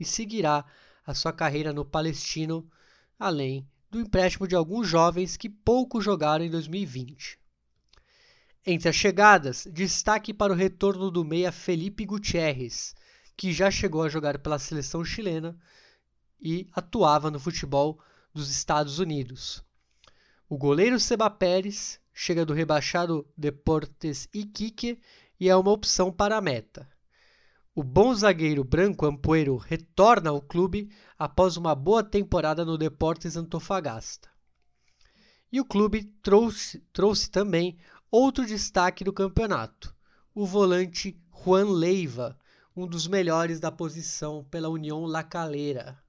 e 0.03 0.05
seguirá 0.05 0.63
a 1.05 1.13
sua 1.13 1.33
carreira 1.33 1.73
no 1.73 1.83
Palestino, 1.83 2.69
além 3.17 3.67
do 3.89 3.99
empréstimo 3.99 4.47
de 4.47 4.55
alguns 4.55 4.87
jovens 4.87 5.35
que 5.35 5.49
pouco 5.49 6.01
jogaram 6.01 6.45
em 6.45 6.49
2020. 6.49 7.39
Entre 8.65 8.87
as 8.87 8.95
chegadas, 8.95 9.67
destaque 9.71 10.33
para 10.33 10.53
o 10.53 10.55
retorno 10.55 11.11
do 11.11 11.25
meia 11.25 11.51
Felipe 11.51 12.05
Gutierrez, 12.05 12.95
que 13.35 13.51
já 13.51 13.69
chegou 13.69 14.03
a 14.03 14.09
jogar 14.09 14.39
pela 14.39 14.59
seleção 14.59 15.03
chilena 15.03 15.57
e 16.41 16.67
atuava 16.73 17.31
no 17.31 17.39
futebol 17.39 17.99
dos 18.33 18.49
Estados 18.49 18.99
Unidos. 18.99 19.63
O 20.47 20.57
goleiro 20.57 20.99
Seba 20.99 21.29
Pérez 21.29 21.99
chega 22.13 22.45
do 22.45 22.53
rebaixado 22.53 23.27
Deportes 23.37 24.27
Iquique 24.33 24.99
e 25.39 25.49
é 25.49 25.55
uma 25.55 25.71
opção 25.71 26.11
para 26.11 26.37
a 26.37 26.41
meta. 26.41 26.87
O 27.75 27.83
bom 27.83 28.13
zagueiro 28.13 28.63
Branco 28.63 29.05
Ampuero 29.05 29.57
retorna 29.57 30.29
ao 30.29 30.41
clube 30.41 30.91
após 31.17 31.57
uma 31.57 31.73
boa 31.73 32.03
temporada 32.03 32.63
no 32.63 32.77
Deportes 32.77 33.35
Antofagasta. 33.35 34.29
E 35.51 35.59
o 35.59 35.65
clube 35.65 36.03
trouxe, 36.21 36.79
trouxe 36.91 37.29
também 37.29 37.77
Outro 38.15 38.45
destaque 38.45 39.03
do 39.03 39.11
campeonato: 39.11 39.91
o 40.35 40.45
volante 40.45 41.19
Juan 41.43 41.71
Leiva, 41.71 42.37
um 42.75 42.85
dos 42.85 43.07
melhores 43.07 43.59
da 43.59 43.71
posição 43.71 44.43
pela 44.51 44.69
União 44.69 45.03
La 45.05 45.23
Calera. 45.23 45.99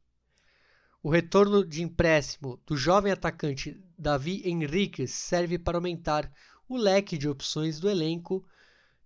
O 1.02 1.08
retorno 1.08 1.66
de 1.66 1.82
empréstimo 1.82 2.60
do 2.66 2.76
jovem 2.76 3.10
atacante 3.10 3.82
Davi 3.98 4.42
Henriques 4.44 5.12
serve 5.12 5.58
para 5.58 5.78
aumentar 5.78 6.30
o 6.68 6.76
leque 6.76 7.16
de 7.16 7.26
opções 7.26 7.80
do 7.80 7.88
elenco, 7.88 8.44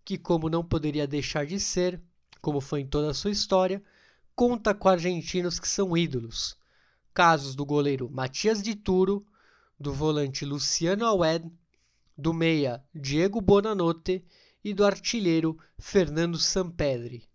que, 0.05 0.19
como 0.19 0.51
não 0.51 0.65
poderia 0.65 1.07
deixar 1.07 1.47
de 1.47 1.61
ser, 1.61 2.03
como 2.49 2.63
foi 2.63 2.81
em 2.81 2.87
toda 2.87 3.11
a 3.11 3.15
sua 3.15 3.31
história, 3.31 3.83
conta 4.35 4.73
com 4.73 4.89
argentinos 4.89 5.61
que 5.61 5.69
são 5.69 5.95
ídolos. 5.95 6.57
Casos 7.13 7.55
do 7.55 7.63
goleiro 7.63 8.09
Matias 8.11 8.63
de 8.63 8.75
Turo, 8.75 9.27
do 9.79 9.93
volante 9.93 10.47
Luciano 10.47 11.05
Awed 11.05 11.53
do 12.17 12.33
meia 12.33 12.83
Diego 12.95 13.39
Bonanotte 13.43 14.25
e 14.65 14.73
do 14.73 14.83
artilheiro 14.83 15.59
Fernando 15.79 16.39
Sampedri. 16.39 17.29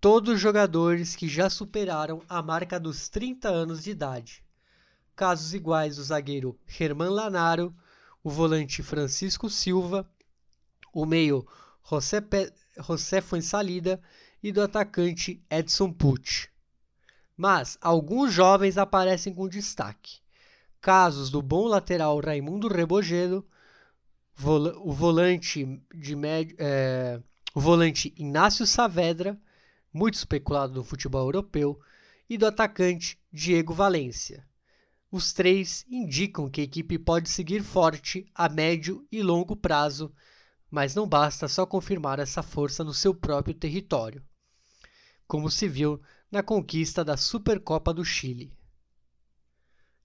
Todos 0.00 0.40
jogadores 0.40 1.14
que 1.14 1.28
já 1.28 1.50
superaram 1.50 2.22
a 2.26 2.40
marca 2.40 2.80
dos 2.80 3.10
30 3.10 3.46
anos 3.46 3.84
de 3.84 3.90
idade. 3.90 4.42
Casos 5.14 5.52
iguais 5.52 5.96
do 5.96 6.02
zagueiro 6.02 6.58
Germán 6.66 7.10
Lanaro, 7.10 7.76
o 8.24 8.30
volante 8.30 8.82
Francisco 8.82 9.50
Silva, 9.50 10.10
o 10.94 11.04
meio 11.04 11.46
José, 11.84 12.22
Pe 12.22 12.50
José 12.78 13.20
Fuensalida 13.20 14.00
e 14.42 14.52
do 14.52 14.62
atacante 14.62 15.42
Edson 15.50 15.92
Pucci. 15.92 16.48
Mas 17.36 17.78
alguns 17.80 18.32
jovens 18.32 18.76
aparecem 18.78 19.34
com 19.34 19.48
destaque. 19.48 20.20
Casos 20.80 21.30
do 21.30 21.42
bom 21.42 21.66
lateral 21.66 22.20
Raimundo 22.20 22.68
Rebogedo, 22.68 23.46
o 24.82 24.92
volante 24.92 25.82
de 25.94 26.16
médio, 26.16 26.56
é, 26.58 27.20
o 27.54 27.60
volante 27.60 28.14
Inácio 28.16 28.66
Saavedra, 28.66 29.38
muito 29.92 30.14
especulado 30.14 30.74
no 30.74 30.84
futebol 30.84 31.22
europeu, 31.22 31.78
e 32.28 32.38
do 32.38 32.46
atacante 32.46 33.18
Diego 33.32 33.74
Valência. 33.74 34.46
Os 35.10 35.32
três 35.32 35.84
indicam 35.90 36.48
que 36.48 36.60
a 36.60 36.64
equipe 36.64 36.96
pode 36.96 37.28
seguir 37.28 37.62
forte 37.64 38.24
a 38.32 38.48
médio 38.48 39.04
e 39.10 39.20
longo 39.22 39.56
prazo, 39.56 40.14
mas 40.70 40.94
não 40.94 41.08
basta 41.08 41.48
só 41.48 41.66
confirmar 41.66 42.20
essa 42.20 42.42
força 42.42 42.84
no 42.84 42.94
seu 42.94 43.12
próprio 43.12 43.52
território, 43.52 44.22
como 45.30 45.48
se 45.48 45.68
viu 45.68 46.02
na 46.28 46.42
conquista 46.42 47.04
da 47.04 47.16
Supercopa 47.16 47.94
do 47.94 48.04
Chile. 48.04 48.52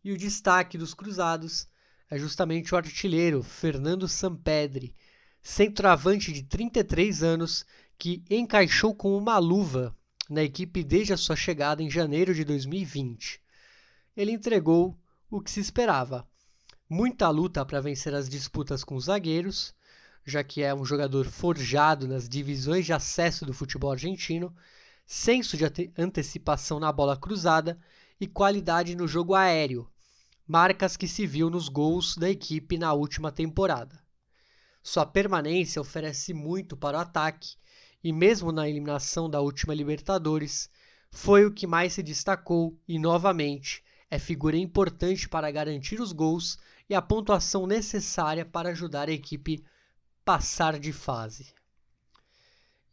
E 0.04 0.12
o 0.12 0.18
destaque 0.18 0.78
dos 0.78 0.94
cruzados 0.94 1.68
é 2.12 2.20
justamente 2.20 2.76
o 2.76 2.78
artilheiro 2.78 3.42
Fernando 3.42 4.08
Sampedri, 4.08 4.96
centroavante 5.42 6.32
de 6.32 6.44
33 6.44 7.24
anos 7.24 7.66
que 7.98 8.24
encaixou 8.30 8.94
com 8.94 9.18
uma 9.18 9.40
luva 9.40 9.98
na 10.30 10.44
equipe 10.44 10.84
desde 10.84 11.14
a 11.14 11.18
sua 11.18 11.36
chegada 11.36 11.82
em 11.82 11.90
janeiro 11.90 12.32
de 12.36 12.46
2020. 12.46 13.42
Ele 14.16 14.32
entregou 14.32 14.96
o 15.28 15.42
que 15.42 15.50
se 15.50 15.60
esperava: 15.60 16.28
muita 16.88 17.28
luta 17.32 17.66
para 17.66 17.82
vencer 17.82 18.14
as 18.14 18.30
disputas 18.30 18.84
com 18.84 18.94
os 18.94 19.06
zagueiros, 19.06 19.74
já 20.24 20.44
que 20.44 20.62
é 20.62 20.72
um 20.72 20.86
jogador 20.86 21.26
forjado 21.26 22.08
nas 22.08 22.30
divisões 22.30 22.86
de 22.86 22.94
acesso 22.94 23.44
do 23.44 23.56
futebol 23.56 23.92
argentino, 23.92 24.56
senso 25.06 25.56
de 25.56 25.66
antecipação 25.98 26.80
na 26.80 26.92
bola 26.92 27.16
cruzada 27.16 27.80
e 28.20 28.28
qualidade 28.28 28.96
no 28.96 29.08
jogo 29.08 29.36
aéreo, 29.36 29.90
marcas 30.48 30.98
que 30.98 31.08
se 31.08 31.28
viu 31.28 31.50
nos 31.50 31.70
gols 31.70 32.18
da 32.18 32.30
equipe 32.30 32.78
na 32.78 32.94
última 32.94 33.32
temporada. 33.32 34.04
Sua 34.82 35.06
permanência 35.06 35.82
oferece 35.82 36.34
muito 36.34 36.78
para 36.78 36.98
o 36.98 37.02
ataque 37.02 37.56
e, 38.04 38.14
mesmo 38.14 38.52
na 38.52 38.70
eliminação 38.70 39.30
da 39.30 39.42
última 39.42 39.74
Libertadores, 39.74 40.70
foi 41.12 41.46
o 41.46 41.52
que 41.52 41.66
mais 41.66 41.94
se 41.94 42.04
destacou 42.04 42.78
e, 42.88 43.00
novamente, 43.00 43.84
é 44.12 44.20
figura 44.20 44.58
importante 44.58 45.28
para 45.28 45.50
garantir 45.50 46.00
os 46.00 46.12
gols 46.12 46.58
e 46.88 46.94
a 46.94 47.02
pontuação 47.02 47.66
necessária 47.66 48.46
para 48.46 48.70
ajudar 48.70 49.10
a 49.10 49.14
equipe 49.14 49.64
passar 50.24 50.80
de 50.80 50.94
fase. 50.94 51.54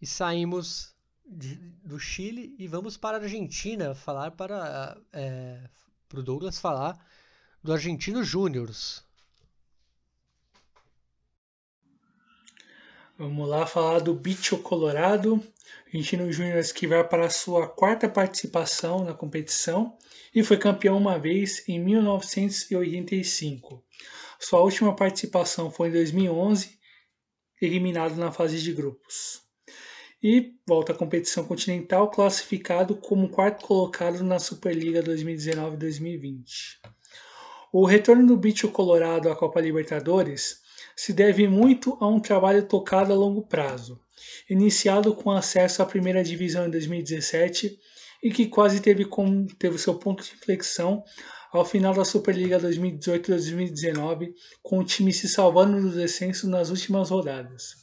E 0.00 0.06
saímos 0.06 0.91
de, 1.32 1.56
do 1.84 1.98
Chile 1.98 2.54
e 2.58 2.68
vamos 2.68 2.96
para 2.96 3.16
a 3.16 3.20
Argentina 3.20 3.94
falar 3.94 4.32
para, 4.32 4.96
é, 5.12 5.60
o 6.12 6.22
Douglas 6.22 6.58
falar 6.58 6.98
do 7.62 7.72
Argentino 7.72 8.22
Júnior. 8.22 8.70
Vamos 13.18 13.48
lá 13.48 13.66
falar 13.66 14.00
do 14.00 14.14
Bicho 14.14 14.58
Colorado, 14.58 15.42
Argentino 15.86 16.30
Júnior 16.32 16.62
que 16.72 16.86
vai 16.86 17.06
para 17.06 17.26
a 17.26 17.30
sua 17.30 17.68
quarta 17.68 18.08
participação 18.08 19.04
na 19.04 19.14
competição 19.14 19.96
e 20.34 20.42
foi 20.42 20.56
campeão 20.56 20.96
uma 20.96 21.18
vez 21.18 21.68
em 21.68 21.78
1985. 21.78 23.84
Sua 24.40 24.60
última 24.60 24.96
participação 24.96 25.70
foi 25.70 25.88
em 25.88 25.92
2011, 25.92 26.78
eliminado 27.60 28.16
na 28.16 28.32
fase 28.32 28.60
de 28.60 28.72
grupos. 28.72 29.41
E 30.24 30.54
volta 30.64 30.92
à 30.92 30.94
competição 30.94 31.44
continental, 31.44 32.08
classificado 32.08 32.94
como 32.94 33.28
quarto 33.28 33.66
colocado 33.66 34.22
na 34.22 34.38
Superliga 34.38 35.02
2019-2020. 35.02 36.44
O 37.72 37.84
retorno 37.84 38.24
do 38.28 38.36
Bicho 38.36 38.68
Colorado 38.68 39.28
à 39.28 39.34
Copa 39.34 39.60
Libertadores 39.60 40.60
se 40.94 41.12
deve 41.12 41.48
muito 41.48 41.96
a 42.00 42.06
um 42.06 42.20
trabalho 42.20 42.62
tocado 42.62 43.12
a 43.12 43.16
longo 43.16 43.42
prazo, 43.48 43.98
iniciado 44.48 45.12
com 45.12 45.28
acesso 45.28 45.82
à 45.82 45.86
primeira 45.86 46.22
divisão 46.22 46.68
em 46.68 46.70
2017 46.70 47.76
e 48.22 48.30
que 48.30 48.46
quase 48.46 48.80
teve, 48.80 49.04
como, 49.04 49.48
teve 49.58 49.76
seu 49.76 49.96
ponto 49.96 50.22
de 50.22 50.34
inflexão 50.34 51.02
ao 51.50 51.64
final 51.64 51.92
da 51.92 52.04
Superliga 52.04 52.60
2018-2019, 52.60 54.34
com 54.62 54.78
o 54.78 54.84
time 54.84 55.12
se 55.12 55.28
salvando 55.28 55.80
do 55.80 55.90
descenso 55.90 56.48
nas 56.48 56.70
últimas 56.70 57.10
rodadas. 57.10 57.82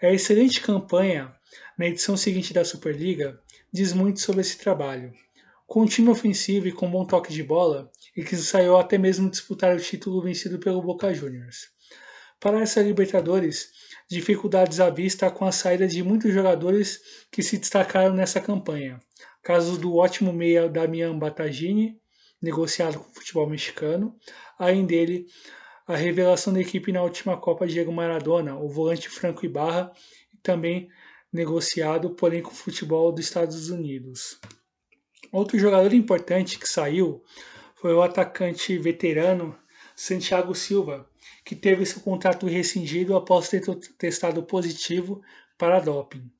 A 0.00 0.10
excelente 0.10 0.62
campanha 0.62 1.36
na 1.78 1.86
edição 1.86 2.16
seguinte 2.16 2.52
da 2.52 2.64
Superliga 2.64 3.40
diz 3.72 3.92
muito 3.92 4.20
sobre 4.20 4.40
esse 4.40 4.58
trabalho. 4.58 5.12
Com 5.64 5.82
um 5.82 5.86
time 5.86 6.08
ofensivo 6.08 6.66
e 6.66 6.72
com 6.72 6.90
bom 6.90 7.04
toque 7.04 7.32
de 7.32 7.44
bola, 7.44 7.88
e 8.16 8.24
que 8.24 8.36
saiu 8.36 8.76
até 8.76 8.98
mesmo 8.98 9.30
disputar 9.30 9.76
o 9.76 9.80
título 9.80 10.20
vencido 10.20 10.58
pelo 10.58 10.82
Boca 10.82 11.14
Juniors. 11.14 11.68
Para 12.40 12.60
essa 12.60 12.82
Libertadores, 12.82 13.68
dificuldades 14.10 14.80
à 14.80 14.90
vista 14.90 15.30
com 15.30 15.44
a 15.44 15.52
saída 15.52 15.86
de 15.86 16.02
muitos 16.02 16.32
jogadores 16.32 17.00
que 17.30 17.42
se 17.42 17.58
destacaram 17.58 18.14
nessa 18.14 18.40
campanha. 18.40 18.98
Casos 19.42 19.78
do 19.78 19.94
ótimo 19.94 20.32
meia 20.32 20.68
Damian 20.68 21.16
Batagini, 21.16 22.00
negociado 22.42 22.98
com 22.98 23.10
o 23.10 23.14
futebol 23.14 23.48
mexicano, 23.48 24.16
além 24.58 24.84
dele, 24.84 25.26
a 25.86 25.94
revelação 25.94 26.52
da 26.52 26.60
equipe 26.60 26.90
na 26.90 27.02
última 27.02 27.36
Copa 27.36 27.66
Diego 27.66 27.92
Maradona, 27.92 28.56
o 28.56 28.68
volante 28.68 29.08
Franco 29.08 29.44
Ibarra, 29.44 29.92
também 30.42 30.88
negociado, 31.32 32.10
porém 32.10 32.42
com 32.42 32.50
o 32.50 32.54
futebol 32.54 33.12
dos 33.12 33.24
Estados 33.24 33.70
Unidos. 33.70 34.40
Outro 35.30 35.58
jogador 35.58 35.92
importante 35.92 36.58
que 36.58 36.68
saiu 36.68 37.22
foi 37.76 37.92
o 37.92 38.02
atacante 38.02 38.78
veterano 38.78 39.56
Santiago 39.94 40.54
Silva, 40.54 41.08
que 41.44 41.54
teve 41.54 41.84
seu 41.84 42.00
contrato 42.00 42.46
rescindido 42.46 43.16
após 43.16 43.48
ter 43.48 43.62
testado 43.98 44.42
positivo 44.42 45.20
para 45.56 45.80
doping. 45.80 46.30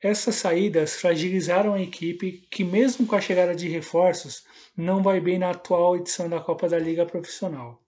Essas 0.00 0.36
saídas 0.36 0.94
fragilizaram 0.94 1.74
a 1.74 1.82
equipe, 1.82 2.46
que, 2.50 2.62
mesmo 2.62 3.04
com 3.06 3.16
a 3.16 3.20
chegada 3.20 3.54
de 3.54 3.68
reforços, 3.68 4.44
não 4.76 5.02
vai 5.02 5.20
bem 5.20 5.38
na 5.38 5.50
atual 5.50 5.96
edição 5.96 6.28
da 6.28 6.38
Copa 6.38 6.68
da 6.68 6.78
Liga 6.78 7.04
Profissional. 7.04 7.82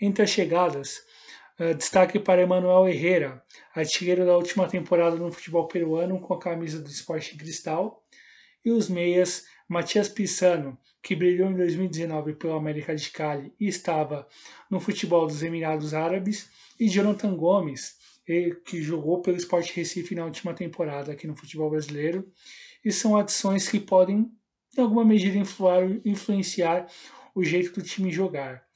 Entre 0.00 0.22
as 0.22 0.30
chegadas, 0.30 1.00
destaque 1.76 2.18
para 2.18 2.40
Emanuel 2.40 2.88
Herrera, 2.88 3.44
artilheiro 3.74 4.24
da 4.24 4.34
última 4.34 4.66
temporada 4.66 5.16
no 5.16 5.30
futebol 5.30 5.68
peruano 5.68 6.18
com 6.18 6.32
a 6.32 6.38
camisa 6.38 6.80
do 6.80 6.88
Esporte 6.88 7.36
Cristal, 7.36 8.02
e 8.64 8.70
os 8.70 8.88
meias 8.88 9.44
Matias 9.68 10.08
Pisano, 10.08 10.78
que 11.02 11.14
brilhou 11.14 11.50
em 11.50 11.54
2019 11.54 12.34
pelo 12.34 12.54
América 12.54 12.96
de 12.96 13.10
Cali 13.10 13.52
e 13.60 13.68
estava 13.68 14.26
no 14.70 14.80
futebol 14.80 15.26
dos 15.26 15.42
Emirados 15.42 15.92
Árabes, 15.92 16.50
e 16.78 16.88
Jonathan 16.88 17.36
Gomes, 17.36 17.98
que 18.64 18.80
jogou 18.80 19.20
pelo 19.20 19.36
Sport 19.36 19.70
Recife 19.72 20.14
na 20.14 20.24
última 20.24 20.54
temporada 20.54 21.12
aqui 21.12 21.26
no 21.26 21.36
futebol 21.36 21.68
brasileiro, 21.68 22.26
e 22.82 22.90
são 22.90 23.16
adições 23.16 23.68
que 23.68 23.78
podem, 23.78 24.30
em 24.76 24.80
alguma 24.80 25.04
medida, 25.04 25.36
influenciar 26.04 26.86
o 27.34 27.44
jeito 27.44 27.74
do 27.74 27.82
time 27.82 28.10
jogar. 28.10 28.69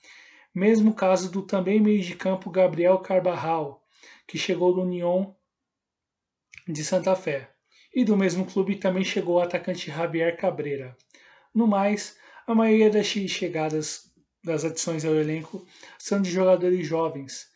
Mesmo 0.55 0.95
caso 0.95 1.31
do 1.31 1.43
também 1.43 1.81
meio 1.81 2.01
de 2.01 2.15
campo 2.15 2.51
Gabriel 2.51 2.99
Carbarral, 2.99 3.85
que 4.27 4.39
chegou 4.39 4.73
do 4.73 4.83
União 4.83 5.37
de 6.69 6.85
Santa 6.85 7.17
Fé. 7.17 7.51
E 7.95 8.05
do 8.05 8.17
mesmo 8.17 8.45
clube 8.45 8.77
também 8.77 9.05
chegou 9.05 9.37
o 9.37 9.41
atacante 9.41 9.91
Javier 9.91 10.37
Cabreira. 10.37 10.97
No 11.55 11.67
mais, 11.67 12.17
a 12.47 12.55
maioria 12.55 12.91
das 12.91 13.07
chegadas 13.07 14.13
das 14.43 14.65
adições 14.65 15.05
ao 15.05 15.15
elenco 15.15 15.67
são 15.99 16.21
de 16.21 16.31
jogadores 16.31 16.87
jovens, 16.87 17.49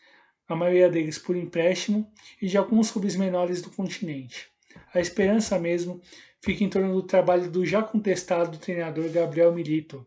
a 0.49 0.57
maioria 0.57 0.89
deles 0.89 1.19
por 1.19 1.37
empréstimo, 1.37 2.11
e 2.41 2.47
de 2.47 2.57
alguns 2.57 2.91
clubes 2.91 3.15
menores 3.15 3.61
do 3.61 3.71
continente. 3.71 4.49
A 4.95 5.01
esperança 5.01 5.59
mesmo 5.59 6.01
fica 6.41 6.65
em 6.65 6.71
torno 6.71 6.95
do 6.95 7.03
trabalho 7.03 7.51
do 7.51 7.67
já 7.67 7.83
contestado 7.83 8.59
treinador 8.59 9.11
Gabriel 9.11 9.53
Milito, 9.53 10.07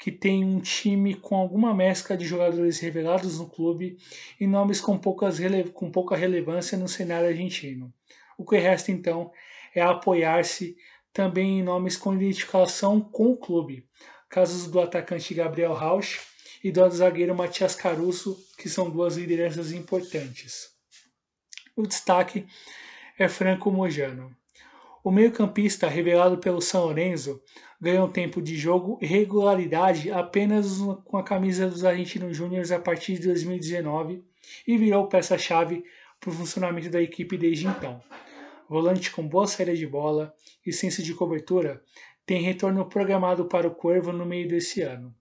que 0.00 0.10
tem 0.10 0.42
um 0.42 0.58
time 0.58 1.14
com 1.14 1.36
alguma 1.36 1.74
mescla 1.74 2.16
de 2.16 2.24
jogadores 2.24 2.80
revelados 2.80 3.38
no 3.38 3.46
clube 3.46 3.98
e 4.40 4.46
nomes 4.46 4.80
com, 4.80 4.96
poucas 4.96 5.36
com 5.74 5.90
pouca 5.90 6.16
relevância 6.16 6.78
no 6.78 6.88
cenário 6.88 7.28
argentino. 7.28 7.92
O 8.38 8.46
que 8.46 8.56
resta 8.56 8.90
então 8.90 9.30
é 9.74 9.82
apoiar-se 9.82 10.74
também 11.12 11.58
em 11.58 11.62
nomes 11.62 11.98
com 11.98 12.14
identificação 12.14 12.98
com 12.98 13.32
o 13.32 13.36
clube, 13.36 13.86
casos 14.30 14.66
do 14.70 14.80
atacante 14.80 15.34
Gabriel 15.34 15.74
Rauch 15.74 16.18
e 16.64 16.72
do 16.72 16.88
zagueiro 16.88 17.34
Matias 17.34 17.74
Caruso, 17.74 18.38
que 18.56 18.70
são 18.70 18.88
duas 18.88 19.18
lideranças 19.18 19.70
importantes. 19.70 20.70
O 21.76 21.86
destaque 21.86 22.46
é 23.18 23.28
Franco 23.28 23.70
Mojano. 23.70 24.34
O 25.04 25.10
meio-campista, 25.10 25.88
revelado 25.88 26.38
pelo 26.38 26.62
São 26.62 26.84
Lourenço, 26.84 27.42
ganhou 27.80 28.08
tempo 28.08 28.42
de 28.42 28.56
jogo 28.56 28.98
e 29.00 29.06
regularidade 29.06 30.10
apenas 30.10 30.78
com 31.04 31.16
a 31.16 31.22
camisa 31.22 31.68
dos 31.68 31.84
Argentinos 31.84 32.36
Júniors 32.36 32.70
a 32.70 32.78
partir 32.78 33.14
de 33.14 33.28
2019 33.28 34.22
e 34.66 34.76
virou 34.76 35.06
peça-chave 35.06 35.82
para 36.20 36.30
o 36.30 36.32
funcionamento 36.32 36.90
da 36.90 37.00
equipe 37.00 37.38
desde 37.38 37.66
então. 37.66 38.00
Volante 38.68 39.10
com 39.10 39.26
boa 39.26 39.46
saída 39.46 39.74
de 39.74 39.86
bola 39.86 40.34
e 40.64 40.72
senso 40.72 41.02
de 41.02 41.14
cobertura, 41.14 41.82
tem 42.26 42.42
retorno 42.42 42.84
programado 42.86 43.46
para 43.46 43.66
o 43.66 43.74
Corvo 43.74 44.12
no 44.12 44.26
meio 44.26 44.46
desse 44.46 44.82
ano. 44.82 45.14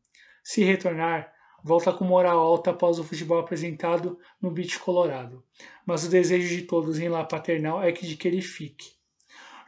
Se 0.43 0.63
retornar, 0.63 1.31
volta 1.63 1.91
com 1.93 2.03
moral 2.03 2.37
alta 2.39 2.71
após 2.71 2.99
o 2.99 3.03
futebol 3.03 3.39
apresentado 3.39 4.19
no 4.41 4.51
Beach 4.51 4.77
Colorado, 4.79 5.43
mas 5.85 6.03
o 6.03 6.09
desejo 6.09 6.55
de 6.55 6.63
todos 6.63 6.99
em 6.99 7.09
lá 7.09 7.23
paternal 7.23 7.81
é 7.81 7.91
que 7.91 8.05
de 8.05 8.17
que 8.17 8.27
ele 8.27 8.41
fique. 8.41 8.98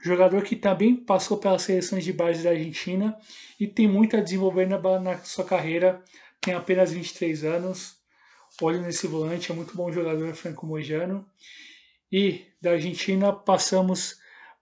Jogador 0.02 0.44
que 0.44 0.56
também 0.56 0.96
passou 0.96 1.38
pelas 1.38 1.62
seleções 1.62 2.04
de 2.04 2.12
base 2.12 2.44
da 2.44 2.50
Argentina 2.50 3.16
e 3.60 3.68
tem 3.68 3.88
muito 3.88 4.18
a 4.18 4.22
desenvolver 4.22 4.68
na, 4.68 5.00
na 5.00 5.18
sua 5.20 5.46
carreira, 5.46 6.04
tem 6.40 6.54
apenas 6.56 6.92
23 6.92 7.44
anos. 7.44 7.96
Olho 8.62 8.82
nesse 8.82 9.08
volante, 9.08 9.52
é 9.52 9.56
muito 9.56 9.76
bom 9.76 9.92
jogador 9.92 10.34
Franco 10.34 10.66
Mojano. 10.66 11.26
E 12.12 12.46
da 12.60 12.72
Argentina 12.72 13.32
passamos 13.32 14.20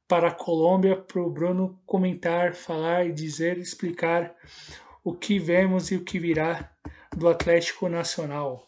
para 0.08 0.28
a 0.28 0.34
Colômbia 0.34 0.98
para 0.98 1.22
o 1.22 1.30
Bruno 1.30 1.80
comentar, 1.86 2.54
falar 2.54 3.06
e 3.06 3.14
dizer, 3.14 3.58
explicar 3.58 4.36
o 5.04 5.14
que 5.14 5.40
vemos 5.40 5.90
e 5.92 5.96
o 5.96 6.04
que 6.04 6.20
virá 6.20 6.70
do 7.16 7.30
Atlético 7.30 7.88
Nacional. 7.88 8.68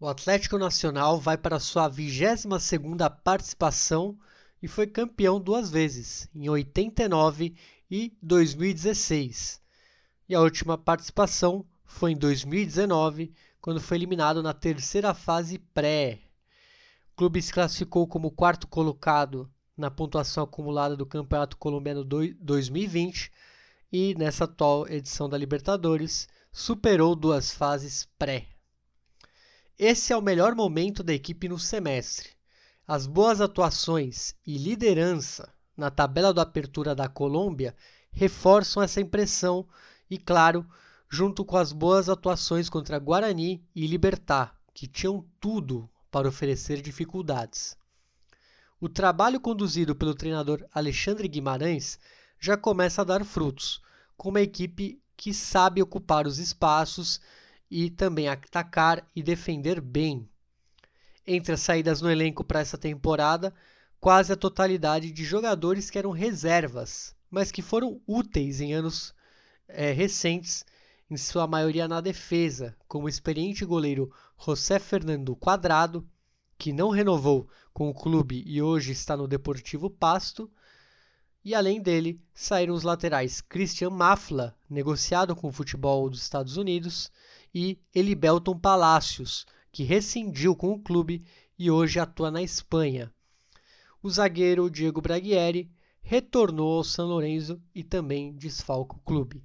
O 0.00 0.08
Atlético 0.08 0.58
Nacional 0.58 1.20
vai 1.20 1.36
para 1.38 1.60
sua 1.60 1.88
22ª 1.88 3.10
participação 3.22 4.18
e 4.64 4.66
foi 4.66 4.86
campeão 4.86 5.38
duas 5.38 5.68
vezes, 5.68 6.26
em 6.34 6.48
89 6.48 7.54
e 7.90 8.16
2016. 8.22 9.60
E 10.26 10.34
a 10.34 10.40
última 10.40 10.78
participação 10.78 11.66
foi 11.84 12.12
em 12.12 12.16
2019, 12.16 13.34
quando 13.60 13.78
foi 13.78 13.98
eliminado 13.98 14.42
na 14.42 14.54
terceira 14.54 15.12
fase 15.12 15.58
pré. 15.58 16.18
O 17.12 17.16
clube 17.16 17.42
se 17.42 17.52
classificou 17.52 18.06
como 18.06 18.30
quarto 18.30 18.66
colocado 18.66 19.52
na 19.76 19.90
pontuação 19.90 20.44
acumulada 20.44 20.96
do 20.96 21.04
Campeonato 21.04 21.58
Colombiano 21.58 22.02
2020 22.02 23.30
e 23.92 24.14
nessa 24.14 24.44
atual 24.44 24.88
edição 24.88 25.28
da 25.28 25.36
Libertadores 25.36 26.26
superou 26.50 27.14
duas 27.14 27.52
fases 27.52 28.08
pré. 28.18 28.46
Esse 29.78 30.14
é 30.14 30.16
o 30.16 30.22
melhor 30.22 30.54
momento 30.54 31.02
da 31.02 31.12
equipe 31.12 31.50
no 31.50 31.58
semestre. 31.58 32.33
As 32.86 33.06
boas 33.06 33.40
atuações 33.40 34.34
e 34.46 34.58
liderança 34.58 35.50
na 35.74 35.90
tabela 35.90 36.34
da 36.34 36.42
apertura 36.42 36.94
da 36.94 37.08
Colômbia 37.08 37.74
reforçam 38.12 38.82
essa 38.82 39.00
impressão 39.00 39.66
e, 40.10 40.18
claro, 40.18 40.66
junto 41.08 41.46
com 41.46 41.56
as 41.56 41.72
boas 41.72 42.10
atuações 42.10 42.68
contra 42.68 42.98
Guarani 42.98 43.64
e 43.74 43.86
Libertar, 43.86 44.54
que 44.74 44.86
tinham 44.86 45.24
tudo 45.40 45.88
para 46.10 46.28
oferecer 46.28 46.82
dificuldades. 46.82 47.74
O 48.78 48.86
trabalho 48.86 49.40
conduzido 49.40 49.96
pelo 49.96 50.14
treinador 50.14 50.62
Alexandre 50.70 51.26
Guimarães 51.26 51.98
já 52.38 52.54
começa 52.54 53.00
a 53.00 53.04
dar 53.04 53.24
frutos, 53.24 53.80
com 54.14 54.28
uma 54.28 54.42
equipe 54.42 55.00
que 55.16 55.32
sabe 55.32 55.80
ocupar 55.80 56.26
os 56.26 56.38
espaços 56.38 57.18
e 57.70 57.88
também 57.88 58.28
atacar 58.28 59.08
e 59.16 59.22
defender 59.22 59.80
bem. 59.80 60.28
Entre 61.26 61.52
as 61.52 61.60
saídas 61.60 62.00
no 62.00 62.10
elenco 62.10 62.44
para 62.44 62.60
essa 62.60 62.76
temporada, 62.76 63.54
quase 64.00 64.32
a 64.32 64.36
totalidade 64.36 65.10
de 65.10 65.24
jogadores 65.24 65.88
que 65.88 65.98
eram 65.98 66.10
reservas, 66.10 67.16
mas 67.30 67.50
que 67.50 67.62
foram 67.62 68.00
úteis 68.06 68.60
em 68.60 68.74
anos 68.74 69.14
é, 69.66 69.92
recentes, 69.92 70.64
em 71.10 71.16
sua 71.16 71.46
maioria 71.46 71.88
na 71.88 72.00
defesa, 72.00 72.76
como 72.86 73.06
o 73.06 73.08
experiente 73.08 73.64
goleiro 73.64 74.12
José 74.38 74.78
Fernando 74.78 75.34
Quadrado, 75.36 76.06
que 76.58 76.72
não 76.72 76.90
renovou 76.90 77.48
com 77.72 77.88
o 77.88 77.94
clube 77.94 78.42
e 78.46 78.62
hoje 78.62 78.92
está 78.92 79.16
no 79.16 79.26
Deportivo 79.26 79.90
Pasto, 79.90 80.50
e 81.44 81.54
além 81.54 81.80
dele 81.80 82.20
saíram 82.32 82.74
os 82.74 82.82
laterais 82.82 83.40
Christian 83.40 83.90
Mafla, 83.90 84.56
negociado 84.68 85.36
com 85.36 85.48
o 85.48 85.52
futebol 85.52 86.08
dos 86.08 86.22
Estados 86.22 86.56
Unidos, 86.56 87.10
e 87.54 87.78
Elibelton 87.94 88.58
Palacios, 88.58 89.46
que 89.74 89.82
rescindiu 89.82 90.54
com 90.54 90.70
o 90.70 90.78
clube 90.78 91.24
e 91.58 91.68
hoje 91.68 91.98
atua 91.98 92.30
na 92.30 92.40
Espanha. 92.40 93.12
O 94.00 94.08
zagueiro 94.08 94.70
Diego 94.70 95.00
Braguieri 95.00 95.68
retornou 96.00 96.76
ao 96.76 96.84
São 96.84 97.08
Lourenço 97.08 97.60
e 97.74 97.82
também 97.82 98.32
desfalca 98.36 98.94
o 98.94 99.00
clube. 99.00 99.42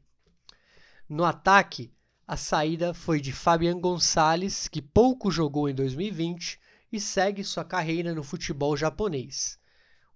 No 1.09 1.23
ataque, 1.23 1.91
a 2.27 2.37
saída 2.37 2.93
foi 2.93 3.19
de 3.19 3.31
Fabian 3.31 3.79
Gonçalves, 3.79 4.67
que 4.67 4.83
pouco 4.83 5.31
jogou 5.31 5.67
em 5.67 5.73
2020 5.73 6.59
e 6.91 6.99
segue 6.99 7.43
sua 7.43 7.65
carreira 7.65 8.13
no 8.13 8.23
futebol 8.23 8.77
japonês. 8.77 9.57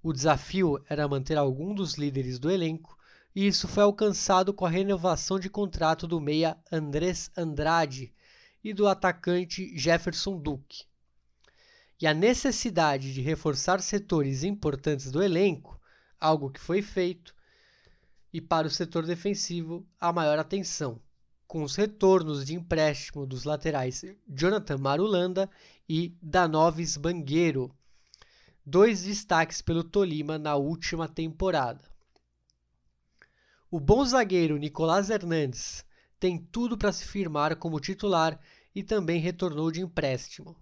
O 0.04 0.14
desafio 0.14 0.80
era 0.88 1.08
manter 1.08 1.40
algum 1.40 1.74
dos 1.74 1.96
líderes 1.96 2.38
do 2.38 2.52
elenco, 2.52 2.96
e 3.36 3.48
isso 3.48 3.68
foi 3.68 3.82
alcançado 3.82 4.54
com 4.54 4.64
a 4.64 4.70
renovação 4.70 5.40
de 5.40 5.50
contrato 5.50 6.06
do 6.06 6.22
meia 6.22 6.56
Andrés 6.72 7.32
Andrade, 7.36 8.14
e 8.64 8.74
do 8.74 8.88
atacante 8.88 9.78
Jefferson 9.78 10.38
Duque. 10.38 10.86
E 12.00 12.08
a 12.08 12.14
necessidade 12.14 13.14
de 13.14 13.22
reforçar 13.22 13.82
setores 13.82 14.44
importantes 14.44 15.12
do 15.12 15.22
elenco, 15.22 15.80
algo 16.20 16.50
que 16.50 16.60
foi 16.60 16.82
feito, 16.82 17.36
e 18.32 18.42
para 18.42 18.68
o 18.68 18.72
setor 18.72 19.06
defensivo, 19.06 19.86
a 20.00 20.12
maior 20.12 20.40
atenção, 20.40 21.00
com 21.46 21.64
os 21.64 21.76
retornos 21.76 22.46
de 22.46 22.56
empréstimo 22.56 23.26
dos 23.26 23.44
laterais 23.44 24.04
Jonathan 24.28 24.78
Marulanda 24.78 25.50
e 25.88 26.18
Danoves 26.22 26.98
Bangueiro, 26.98 27.72
dois 28.66 29.04
destaques 29.04 29.62
pelo 29.62 29.84
Tolima 29.84 30.40
na 30.40 30.56
última 30.56 31.08
temporada. 31.08 31.84
O 33.70 33.80
bom 33.80 34.04
zagueiro 34.06 34.58
Nicolás 34.58 35.10
Hernandes 35.10 35.86
tem 36.24 36.38
tudo 36.38 36.78
para 36.78 36.94
se 36.94 37.04
firmar 37.04 37.54
como 37.58 37.82
titular 37.82 38.40
e 38.74 38.82
também 38.82 39.20
retornou 39.20 39.70
de 39.70 39.82
empréstimo. 39.82 40.56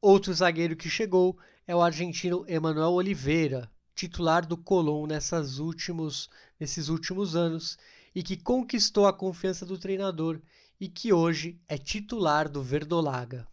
Outro 0.00 0.34
zagueiro 0.34 0.74
que 0.74 0.90
chegou 0.90 1.38
é 1.68 1.76
o 1.76 1.80
argentino 1.80 2.44
Emanuel 2.48 2.90
Oliveira, 2.94 3.70
titular 3.94 4.44
do 4.44 4.56
Colón 4.56 5.06
nessas 5.06 5.60
últimos, 5.60 6.28
nesses 6.58 6.88
últimos 6.88 7.36
anos 7.36 7.78
e 8.12 8.24
que 8.24 8.36
conquistou 8.36 9.06
a 9.06 9.12
confiança 9.12 9.64
do 9.64 9.78
treinador 9.78 10.42
e 10.80 10.88
que 10.88 11.12
hoje 11.12 11.56
é 11.68 11.78
titular 11.78 12.48
do 12.48 12.60
Verdolaga. 12.60 13.46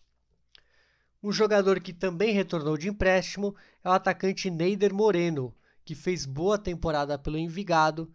Um 1.22 1.32
jogador 1.32 1.80
que 1.80 1.94
também 1.94 2.34
retornou 2.34 2.76
de 2.76 2.90
empréstimo 2.90 3.56
é 3.84 3.90
o 3.90 3.92
atacante 3.92 4.50
Neider 4.50 4.96
Moreno, 4.96 5.56
que 5.86 5.94
fez 5.94 6.26
boa 6.26 6.58
temporada 6.58 7.20
pelo 7.20 7.38
Envigado 7.38 8.12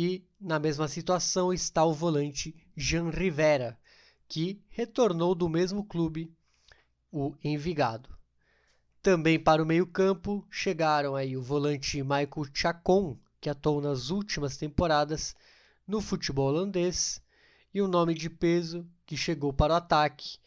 e 0.00 0.24
na 0.40 0.60
mesma 0.60 0.86
situação 0.86 1.52
está 1.52 1.84
o 1.84 1.92
volante 1.92 2.54
Jean 2.76 3.10
Rivera, 3.10 3.76
que 4.28 4.62
retornou 4.68 5.34
do 5.34 5.48
mesmo 5.48 5.82
clube, 5.82 6.32
o 7.10 7.34
Envigado. 7.42 8.08
Também 9.02 9.40
para 9.40 9.60
o 9.60 9.66
meio-campo 9.66 10.46
chegaram 10.48 11.16
aí 11.16 11.36
o 11.36 11.42
volante 11.42 12.00
Michael 12.00 12.46
Chacon, 12.54 13.18
que 13.40 13.50
atuou 13.50 13.80
nas 13.80 14.10
últimas 14.10 14.56
temporadas 14.56 15.34
no 15.84 16.00
futebol 16.00 16.46
holandês, 16.46 17.20
e 17.74 17.82
o 17.82 17.88
nome 17.88 18.14
de 18.14 18.30
peso 18.30 18.88
que 19.04 19.16
chegou 19.16 19.52
para 19.52 19.74
o 19.74 19.76
ataque 19.78 20.38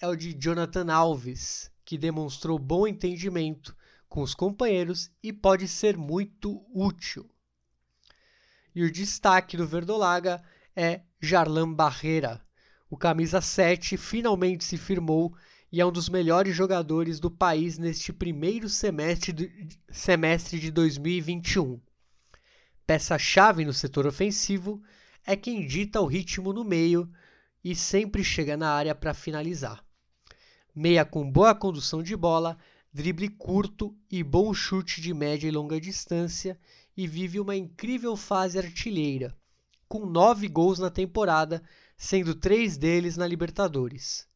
é 0.00 0.06
o 0.06 0.14
de 0.14 0.32
Jonathan 0.38 0.86
Alves, 0.92 1.68
que 1.84 1.98
demonstrou 1.98 2.60
bom 2.60 2.86
entendimento 2.86 3.76
com 4.08 4.22
os 4.22 4.36
companheiros 4.36 5.10
e 5.20 5.32
pode 5.32 5.66
ser 5.66 5.96
muito 5.96 6.64
útil. 6.72 7.28
E 8.74 8.84
o 8.84 8.90
destaque 8.90 9.56
do 9.56 9.66
Verdolaga 9.66 10.42
é 10.76 11.02
Jarlan 11.20 11.72
Barreira. 11.72 12.40
O 12.88 12.96
camisa 12.96 13.40
7 13.40 13.96
finalmente 13.96 14.64
se 14.64 14.76
firmou 14.76 15.34
e 15.72 15.80
é 15.80 15.86
um 15.86 15.92
dos 15.92 16.08
melhores 16.08 16.54
jogadores 16.54 17.20
do 17.20 17.30
país 17.30 17.78
neste 17.78 18.12
primeiro 18.12 18.68
semestre 18.68 19.32
de, 19.32 19.68
semestre 19.90 20.58
de 20.58 20.70
2021. 20.70 21.80
Peça-chave 22.86 23.64
no 23.64 23.72
setor 23.72 24.06
ofensivo, 24.06 24.82
é 25.24 25.36
quem 25.36 25.66
dita 25.66 26.00
o 26.00 26.06
ritmo 26.06 26.52
no 26.52 26.64
meio 26.64 27.08
e 27.62 27.74
sempre 27.74 28.24
chega 28.24 28.56
na 28.56 28.70
área 28.70 28.94
para 28.94 29.14
finalizar. 29.14 29.84
Meia 30.74 31.04
com 31.04 31.30
boa 31.30 31.54
condução 31.54 32.02
de 32.02 32.16
bola, 32.16 32.58
drible 32.92 33.28
curto 33.28 33.96
e 34.10 34.24
bom 34.24 34.52
chute 34.52 35.00
de 35.00 35.14
média 35.14 35.46
e 35.46 35.52
longa 35.52 35.80
distância 35.80 36.58
e 37.00 37.06
vive 37.06 37.40
uma 37.40 37.56
incrível 37.56 38.14
fase 38.14 38.58
artilheira, 38.58 39.34
com 39.88 40.04
nove 40.04 40.46
gols 40.48 40.78
na 40.78 40.90
temporada, 40.90 41.62
sendo 41.96 42.34
três 42.34 42.76
deles 42.76 43.16
na 43.16 43.26
Libertadores. 43.26 44.28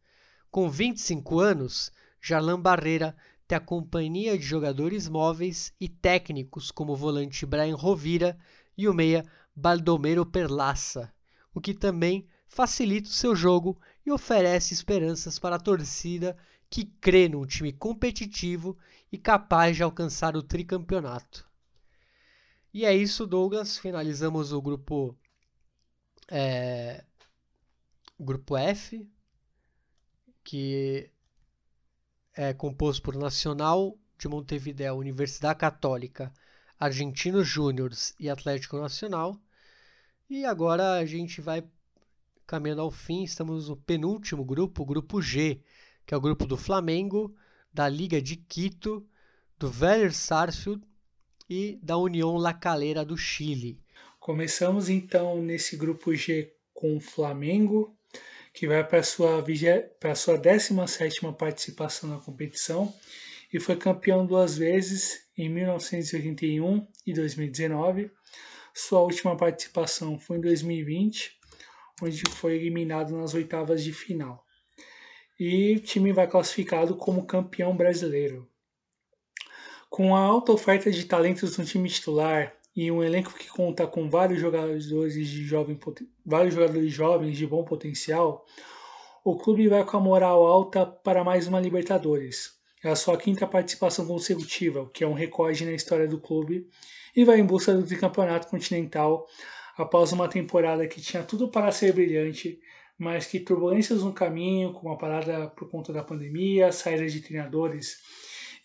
Com 0.51 0.71
25 0.71 1.41
anos, 1.41 1.93
Jarlan 2.23 2.59
Barreira 2.59 3.15
tem 3.47 3.59
a 3.59 3.61
companhia 3.61 4.39
de 4.39 4.45
jogadores 4.47 5.07
móveis 5.07 5.75
e 5.79 5.91
técnicos 5.91 6.71
como 6.71 6.95
o 6.95 6.97
volante 6.97 7.45
Brian 7.45 7.77
Rovira 7.77 8.35
e 8.79 8.89
o 8.89 8.95
meia 8.95 9.27
Baldomero 9.55 10.25
Perlaça, 10.25 11.13
o 11.53 11.61
que 11.61 11.75
também 11.75 12.27
facilita 12.49 13.11
o 13.11 13.13
seu 13.13 13.37
jogo 13.37 13.79
e 14.07 14.11
oferece 14.11 14.73
esperanças 14.73 15.39
para 15.39 15.57
a 15.57 15.61
torcida 15.61 16.35
que 16.71 16.87
crê 16.87 17.29
num 17.29 17.45
time 17.45 17.75
competitivo 17.75 18.75
e 19.13 19.19
capaz 19.19 19.77
de 19.77 19.83
alcançar 19.83 20.35
o 20.35 20.43
tricampeonato. 20.43 21.47
E 22.75 22.85
é 22.85 22.93
isso, 22.93 23.25
Douglas. 23.25 23.79
Finalizamos 23.79 24.53
o 24.53 24.61
grupo. 24.61 25.17
É, 26.29 27.05
grupo 28.19 28.57
F, 28.57 29.09
que 30.43 31.09
é 32.35 32.53
composto 32.53 33.01
por 33.03 33.15
Nacional 33.15 33.97
de 34.19 34.27
Montevideo, 34.27 34.97
Universidade 34.97 35.59
Católica, 35.61 36.33
Argentinos 36.81 37.47
Júniors 37.47 38.13
e 38.19 38.29
Atlético 38.29 38.79
Nacional. 38.79 39.41
E 40.29 40.45
agora 40.45 40.95
a 40.95 41.07
gente 41.07 41.41
vai 41.41 41.63
caminhando 42.45 42.83
ao 42.83 42.91
fim, 42.91 43.23
estamos 43.23 43.69
no 43.69 43.77
penúltimo 43.77 44.45
grupo, 44.45 44.83
o 44.83 44.87
grupo 44.87 45.23
G, 45.23 45.63
que 46.05 46.13
é 46.13 46.17
o 46.17 46.21
grupo 46.21 46.45
do 46.45 46.57
Flamengo, 46.57 47.37
da 47.73 47.89
Liga 47.89 48.21
de 48.21 48.37
Quito, 48.37 49.07
do 49.59 49.71
Vélez 49.71 50.17
Sarsfield 50.17 50.85
e 51.49 51.79
da 51.83 51.97
União 51.97 52.37
La 52.37 52.55
Calera 52.55 53.05
do 53.05 53.17
Chile. 53.17 53.79
Começamos 54.19 54.89
então 54.89 55.43
nesse 55.43 55.77
grupo 55.77 56.15
G 56.15 56.53
com 56.73 56.97
o 56.97 57.01
Flamengo, 57.01 57.97
que 58.53 58.67
vai 58.67 58.87
para 58.87 59.01
a 59.01 59.03
sua, 59.03 59.45
sua 60.15 60.39
17 60.39 61.21
participação 61.39 62.11
na 62.11 62.19
competição 62.19 62.95
e 63.53 63.61
foi 63.61 63.77
campeão 63.77 64.27
duas 64.27 64.57
vezes, 64.57 65.29
em 65.37 65.49
1981 65.49 66.87
e 67.07 67.13
2019. 67.13 68.11
Sua 68.75 69.01
última 69.03 69.37
participação 69.37 70.19
foi 70.19 70.39
em 70.39 70.41
2020, 70.41 71.39
onde 72.03 72.23
foi 72.31 72.57
eliminado 72.57 73.17
nas 73.17 73.35
oitavas 73.35 73.85
de 73.85 73.93
final. 73.93 74.45
E 75.39 75.77
o 75.77 75.81
time 75.81 76.13
vai 76.13 76.27
classificado 76.29 76.97
como 76.97 77.27
campeão 77.27 77.77
brasileiro. 77.77 78.49
Com 79.95 80.17
a 80.17 80.19
alta 80.19 80.51
oferta 80.51 80.91
de 80.91 81.05
talentos 81.05 81.57
no 81.57 81.65
time 81.65 81.89
titular 81.89 82.53
e 82.75 82.91
um 82.91 83.01
elenco 83.01 83.33
que 83.33 83.47
conta 83.47 83.87
com 83.87 84.11
vários 84.11 84.41
jogadores 84.41 84.89
de 84.89 85.45
jovem, 85.45 85.79
vários 86.27 86.53
jogadores 86.53 86.93
jovens 86.93 87.37
de 87.37 87.47
bom 87.47 87.63
potencial, 87.63 88.45
o 89.23 89.37
clube 89.37 89.69
vai 89.69 89.85
com 89.85 89.97
a 89.97 90.01
moral 90.01 90.45
alta 90.45 90.85
para 90.85 91.23
mais 91.23 91.47
uma 91.47 91.61
Libertadores. 91.61 92.55
É 92.83 92.91
a 92.91 92.97
sua 92.97 93.17
quinta 93.17 93.47
participação 93.47 94.05
consecutiva, 94.05 94.83
o 94.83 94.89
que 94.89 95.05
é 95.05 95.07
um 95.07 95.13
recorde 95.13 95.65
na 95.65 95.71
história 95.71 96.09
do 96.09 96.19
clube, 96.19 96.69
e 97.15 97.25
vai 97.25 97.39
em 97.39 97.47
busca 97.47 97.73
do 97.73 97.87
tricampeonato 97.87 98.49
continental 98.49 99.29
após 99.79 100.11
uma 100.11 100.27
temporada 100.27 100.89
que 100.89 101.01
tinha 101.01 101.23
tudo 101.23 101.53
para 101.53 101.71
ser 101.71 101.93
brilhante, 101.93 102.59
mas 102.99 103.29
que 103.29 103.39
turbulências 103.39 104.03
no 104.03 104.13
caminho, 104.13 104.73
como 104.73 104.93
a 104.93 104.99
parada 104.99 105.47
por 105.51 105.71
conta 105.71 105.93
da 105.93 106.03
pandemia, 106.03 106.73
saída 106.73 107.07
de 107.07 107.21
treinadores 107.21 107.99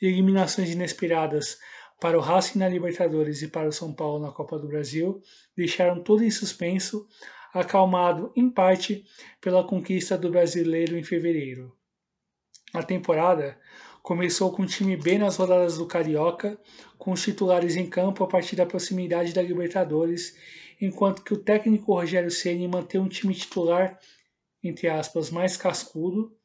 e 0.02 0.08
eliminações 0.08 0.70
inesperadas 0.70 1.58
para 2.00 2.18
o 2.18 2.22
Racing 2.22 2.60
na 2.60 2.70
Libertadores 2.70 3.42
e 3.42 3.48
para 3.48 3.68
o 3.68 3.74
São 3.74 3.94
Paulo 3.94 4.20
na 4.20 4.32
Copa 4.32 4.58
do 4.58 4.68
Brasil 4.68 5.22
deixaram 5.56 6.02
tudo 6.02 6.24
em 6.24 6.32
suspenso 6.32 7.08
acalmado 7.54 8.32
em 8.36 8.50
parte 8.50 9.06
pela 9.42 9.64
conquista 9.64 10.18
do 10.18 10.30
brasileiro 10.30 10.98
em 10.98 11.04
fevereiro. 11.04 11.76
A 12.74 12.84
temporada 12.84 13.58
começou 14.04 14.52
com 14.52 14.64
o 14.64 14.68
time 14.68 14.96
bem 14.96 15.18
nas 15.18 15.36
rodadas 15.36 15.78
do 15.78 15.88
Carioca, 15.88 16.60
com 16.98 17.12
os 17.12 17.22
titulares 17.22 17.76
em 17.76 17.90
campo 17.90 18.24
a 18.24 18.28
partir 18.28 18.56
da 18.56 18.66
proximidade 18.66 19.34
da 19.34 19.42
Libertadores, 19.42 20.38
enquanto 20.80 21.24
que 21.24 21.34
o 21.34 21.44
técnico 21.44 21.94
Rogério 21.94 22.30
Ceni 22.30 22.68
mantém 22.68 23.02
um 23.02 23.10
time 23.10 23.34
titular, 23.34 24.00
entre 24.64 24.88
aspas, 24.88 25.32
mais 25.32 25.58
cascudo, 25.58 26.36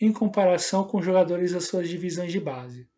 em 0.00 0.12
comparação 0.12 0.84
com 0.84 1.02
jogadores 1.02 1.52
das 1.52 1.64
suas 1.64 1.88
divisões 1.88 2.32
de 2.32 2.40
base. 2.40 2.89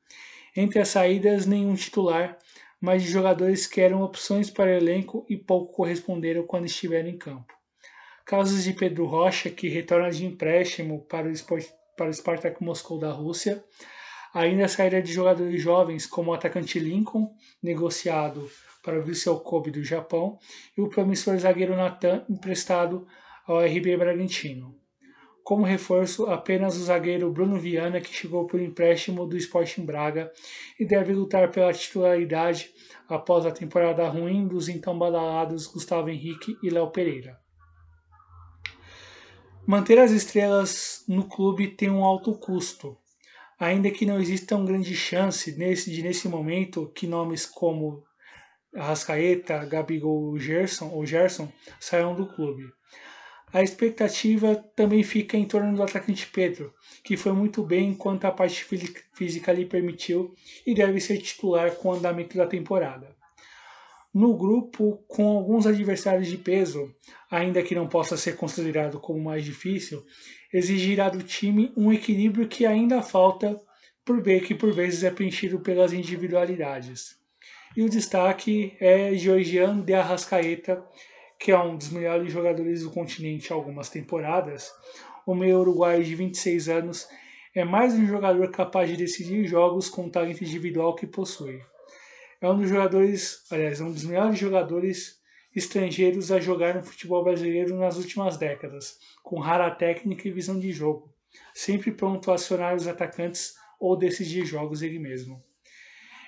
Entre 0.55 0.81
as 0.81 0.89
saídas, 0.89 1.47
nenhum 1.47 1.75
titular, 1.75 2.39
mas 2.81 3.03
de 3.03 3.09
jogadores 3.09 3.67
que 3.67 3.81
eram 3.81 4.03
opções 4.03 4.51
para 4.51 4.71
o 4.71 4.75
elenco 4.75 5.25
e 5.29 5.37
pouco 5.37 5.73
corresponderam 5.73 6.45
quando 6.45 6.67
estiveram 6.67 7.09
em 7.09 7.17
campo. 7.17 7.55
Casos 8.25 8.65
de 8.65 8.73
Pedro 8.73 9.07
Rocha, 9.07 9.49
que 9.51 9.69
retorna 9.69 10.11
de 10.11 10.27
empréstimo 10.27 11.07
para 11.07 11.29
o, 11.29 11.31
Sport, 11.31 11.67
para 11.97 12.11
o 12.11 12.13
Spartak 12.13 12.63
Moscou 12.63 12.99
da 12.99 13.11
Rússia, 13.11 13.65
ainda 14.35 14.65
a 14.65 14.69
saída 14.69 15.01
de 15.01 15.13
jogadores 15.13 15.61
jovens 15.61 16.07
como 16.07 16.31
o 16.31 16.35
atacante 16.35 16.79
Lincoln, 16.79 17.35
negociado 17.63 18.51
para 18.83 18.99
o 18.99 19.03
Vissel 19.03 19.39
Kobe 19.41 19.71
do 19.71 19.85
Japão, 19.85 20.39
e 20.77 20.81
o 20.81 20.89
promissor 20.89 21.39
zagueiro 21.39 21.77
Natan, 21.77 22.25
emprestado 22.29 23.07
ao 23.47 23.61
RB 23.61 23.97
Bragantino. 23.97 24.82
Como 25.45 25.65
reforço, 25.65 26.27
apenas 26.27 26.77
o 26.77 26.85
zagueiro 26.85 27.33
Bruno 27.33 27.59
Viana, 27.59 28.01
que 28.01 28.15
chegou 28.15 28.47
por 28.47 28.61
empréstimo 28.61 29.27
do 29.27 29.37
Sporting 29.37 29.85
Braga 29.85 30.33
e 30.79 30.85
deve 30.85 31.13
lutar 31.13 31.51
pela 31.51 31.73
titularidade 31.73 32.71
após 33.09 33.45
a 33.45 33.51
temporada 33.51 34.09
ruim 34.09 34.47
dos 34.47 34.69
então 34.69 34.97
badalados 34.97 35.67
Gustavo 35.67 36.09
Henrique 36.09 36.57
e 36.63 36.71
Léo 36.71 36.91
Pereira. 36.91 37.41
Manter 39.67 39.99
as 39.99 40.11
estrelas 40.11 41.05
no 41.09 41.29
clube 41.29 41.69
tem 41.69 41.91
um 41.91 42.05
alto 42.05 42.35
custo, 42.35 42.97
ainda 43.59 43.91
que 43.91 44.07
não 44.07 44.21
exista 44.21 44.57
uma 44.57 44.67
grande 44.67 44.95
chance 44.95 45.57
nesse, 45.57 45.91
de, 45.91 46.03
nesse 46.03 46.29
momento 46.29 46.91
que 46.95 47.07
nomes 47.07 47.47
como 47.47 48.03
Arrascaeta, 48.75 49.65
Gabigol 49.65 50.37
Gerson, 50.39 50.89
ou 50.89 51.05
Gerson 51.05 51.53
saiam 51.79 52.15
do 52.15 52.27
clube. 52.27 52.65
A 53.53 53.63
expectativa 53.63 54.55
também 54.75 55.03
fica 55.03 55.37
em 55.37 55.45
torno 55.45 55.77
do 55.77 55.83
atacante 55.83 56.27
Pedro, 56.27 56.73
que 57.05 57.19
foi 57.19 57.33
muito 57.33 57.63
bem 57.63 57.91
enquanto 57.91 58.25
a 58.25 58.31
parte 58.31 58.65
física 59.13 59.53
lhe 59.53 59.67
permitiu 59.67 60.35
e 60.67 60.75
deve 60.75 60.99
ser 61.01 61.19
titular 61.19 61.73
com 61.73 61.91
o 61.91 61.93
andamento 61.93 62.37
da 62.37 62.47
temporada. 62.47 63.15
No 64.15 64.37
grupo, 64.37 65.05
com 65.07 65.37
alguns 65.37 65.67
adversários 65.67 66.29
de 66.29 66.39
peso, 66.39 66.95
ainda 67.31 67.63
que 67.63 67.75
não 67.75 67.87
possa 67.87 68.17
ser 68.17 68.37
considerado 68.37 68.99
como 68.99 69.21
mais 69.21 69.45
difícil, 69.45 70.03
exigirá 70.53 71.11
do 71.11 71.23
time 71.23 71.73
um 71.77 71.93
equilíbrio 71.93 72.49
que 72.49 72.65
ainda 72.65 73.03
falta 73.03 73.61
por 74.05 74.23
ver 74.23 74.45
que 74.45 74.55
por 74.55 74.73
vezes 74.73 75.05
é 75.05 75.11
preenchido 75.11 75.61
pelas 75.61 75.93
individualidades. 75.93 77.17
E 77.77 77.83
o 77.83 77.89
destaque 77.89 78.77
é 78.81 79.15
Georgian 79.15 79.81
de 79.81 79.95
Arrascaeta, 79.95 80.85
que 81.43 81.51
é 81.51 81.59
um 81.59 81.77
dos 81.77 81.91
melhores 81.91 82.33
jogadores 82.33 82.85
do 82.85 82.91
continente 82.91 83.53
há 83.53 83.57
algumas 83.57 83.89
temporadas, 83.89 84.73
o 85.27 85.35
meio 85.35 85.59
uruguaio 85.59 86.05
de 86.05 86.15
26 86.15 86.69
anos 86.69 87.09
é 87.53 87.65
mais 87.65 87.95
um 87.95 88.07
jogador 88.07 88.49
capaz 88.53 88.89
de 88.89 88.97
decidir 88.97 89.45
jogos 89.49 89.89
com 89.89 90.07
o 90.07 90.11
talento 90.11 90.45
individual 90.45 90.95
que 90.95 91.05
possui. 91.05 91.61
É 92.41 92.49
um 92.49 92.57
dos 92.57 92.69
jogadores, 92.69 93.43
aliás, 93.51 93.81
é 93.81 93.85
um 93.85 93.91
dos 93.91 94.05
melhores 94.05 94.39
jogadores 94.39 95.21
estrangeiros 95.55 96.31
a 96.31 96.39
jogar 96.39 96.77
no 96.77 96.85
futebol 96.85 97.25
brasileiro 97.25 97.77
nas 97.77 97.97
últimas 97.97 98.37
décadas, 98.37 98.97
com 99.25 99.41
rara 99.41 99.69
técnica 99.73 100.29
e 100.29 100.31
visão 100.31 100.61
de 100.61 100.71
jogo, 100.71 101.13
sempre 101.53 101.91
pronto 101.91 102.31
a 102.31 102.35
acionar 102.35 102.77
os 102.77 102.87
atacantes 102.87 103.55
ou 103.81 103.97
decidir 103.97 104.47
jogos 104.47 104.81
ele 104.81 105.01
mesmo. 105.01 105.43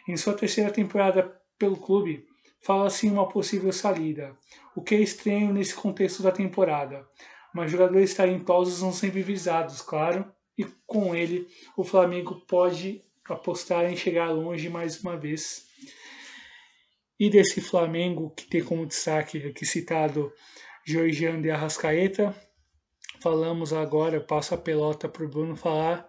Em 0.08 0.16
sua 0.16 0.34
terceira 0.34 0.72
temporada 0.72 1.40
pelo 1.56 1.76
clube, 1.76 2.26
fala-se 2.64 3.06
em 3.06 3.10
uma 3.10 3.28
possível 3.28 3.70
saída, 3.72 4.34
o 4.74 4.82
que 4.82 4.94
é 4.94 5.00
estranho 5.00 5.52
nesse 5.52 5.74
contexto 5.74 6.22
da 6.22 6.32
temporada. 6.32 7.06
Mas 7.54 7.70
jogadores 7.70 8.14
talentosos 8.14 8.78
são 8.78 8.90
sempre 8.90 9.22
visados, 9.22 9.82
claro, 9.82 10.24
e 10.56 10.64
com 10.86 11.14
ele 11.14 11.46
o 11.76 11.84
Flamengo 11.84 12.40
pode 12.48 13.04
apostar 13.28 13.84
em 13.84 13.96
chegar 13.96 14.30
longe 14.30 14.68
mais 14.70 14.98
uma 15.02 15.16
vez. 15.16 15.66
E 17.20 17.28
desse 17.28 17.60
Flamengo, 17.60 18.30
que 18.30 18.46
tem 18.46 18.64
como 18.64 18.86
destaque 18.86 19.46
aqui 19.46 19.66
citado 19.66 20.32
Georgiano 20.86 21.42
de 21.42 21.50
Arrascaeta, 21.50 22.34
falamos 23.20 23.74
agora, 23.74 24.20
passo 24.20 24.54
a 24.54 24.58
pelota 24.58 25.06
para 25.06 25.24
o 25.24 25.28
Bruno 25.28 25.54
falar 25.54 26.08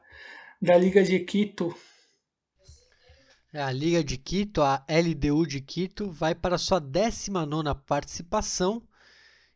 da 0.62 0.78
Liga 0.78 1.04
de 1.04 1.20
Quito, 1.20 1.76
a 3.62 3.72
Liga 3.72 4.04
de 4.04 4.18
Quito, 4.18 4.62
a 4.62 4.86
LDU 4.90 5.48
de 5.48 5.62
Quito, 5.62 6.12
vai 6.12 6.36
para 6.36 6.58
sua 6.58 6.78
19 6.80 7.74
participação 7.86 8.84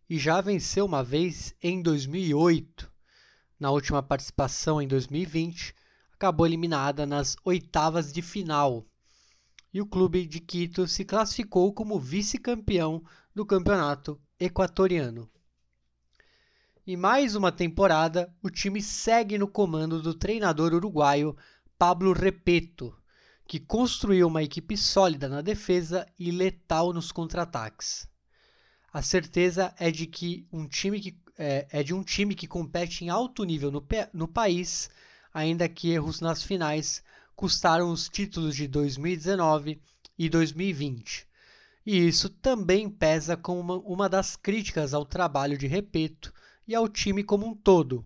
e 0.09 0.17
já 0.17 0.39
venceu 0.39 0.85
uma 0.85 1.03
vez 1.03 1.53
em 1.61 1.81
2008. 1.81 2.89
Na 3.59 3.71
última 3.71 4.01
participação, 4.01 4.81
em 4.81 4.87
2020, 4.87 5.75
acabou 6.13 6.45
eliminada 6.45 7.05
nas 7.05 7.35
oitavas 7.43 8.13
de 8.13 8.21
final. 8.21 8.85
E 9.73 9.81
o 9.81 9.85
clube 9.85 10.25
de 10.25 10.39
Quito 10.39 10.87
se 10.87 11.03
classificou 11.03 11.73
como 11.73 11.99
vice-campeão 11.99 13.03
do 13.35 13.45
campeonato 13.45 14.17
equatoriano. 14.39 15.29
Em 16.87 16.95
mais 16.95 17.35
uma 17.35 17.51
temporada, 17.51 18.33
o 18.41 18.49
time 18.49 18.81
segue 18.81 19.37
no 19.37 19.47
comando 19.47 20.01
do 20.01 20.13
treinador 20.13 20.73
uruguaio 20.73 21.35
Pablo 21.77 22.13
Repeto, 22.13 22.98
que 23.49 23.59
construiu 23.59 24.27
uma 24.27 24.43
equipe 24.43 24.77
sólida 24.77 25.27
na 25.27 25.41
defesa 25.41 26.05
e 26.19 26.29
letal 26.29 26.93
nos 26.93 27.11
contra-ataques. 27.11 28.07
A 28.93 29.01
certeza 29.01 29.73
é 29.79 29.89
de 29.89 30.05
que 30.05 30.47
um 30.53 30.67
time 30.67 30.99
que 30.99 31.19
é, 31.35 31.67
é, 31.71 31.81
de 31.81 31.91
um 31.91 32.03
time 32.03 32.35
que 32.35 32.47
compete 32.47 33.03
em 33.03 33.09
alto 33.09 33.43
nível 33.43 33.71
no, 33.71 33.83
no 34.13 34.27
país, 34.27 34.91
ainda 35.33 35.67
que 35.67 35.89
erros 35.89 36.21
nas 36.21 36.43
finais 36.43 37.01
custaram 37.35 37.91
os 37.91 38.07
títulos 38.07 38.55
de 38.55 38.67
2019 38.67 39.81
e 40.15 40.29
2020. 40.29 41.27
E 41.83 42.07
isso 42.07 42.29
também 42.29 42.87
pesa 42.87 43.35
como 43.35 43.61
uma, 43.61 43.77
uma 43.77 44.07
das 44.07 44.35
críticas 44.35 44.93
ao 44.93 45.03
trabalho 45.03 45.57
de 45.57 45.65
Repeto 45.65 46.31
e 46.67 46.75
ao 46.75 46.87
time 46.87 47.23
como 47.23 47.47
um 47.47 47.55
todo. 47.55 48.05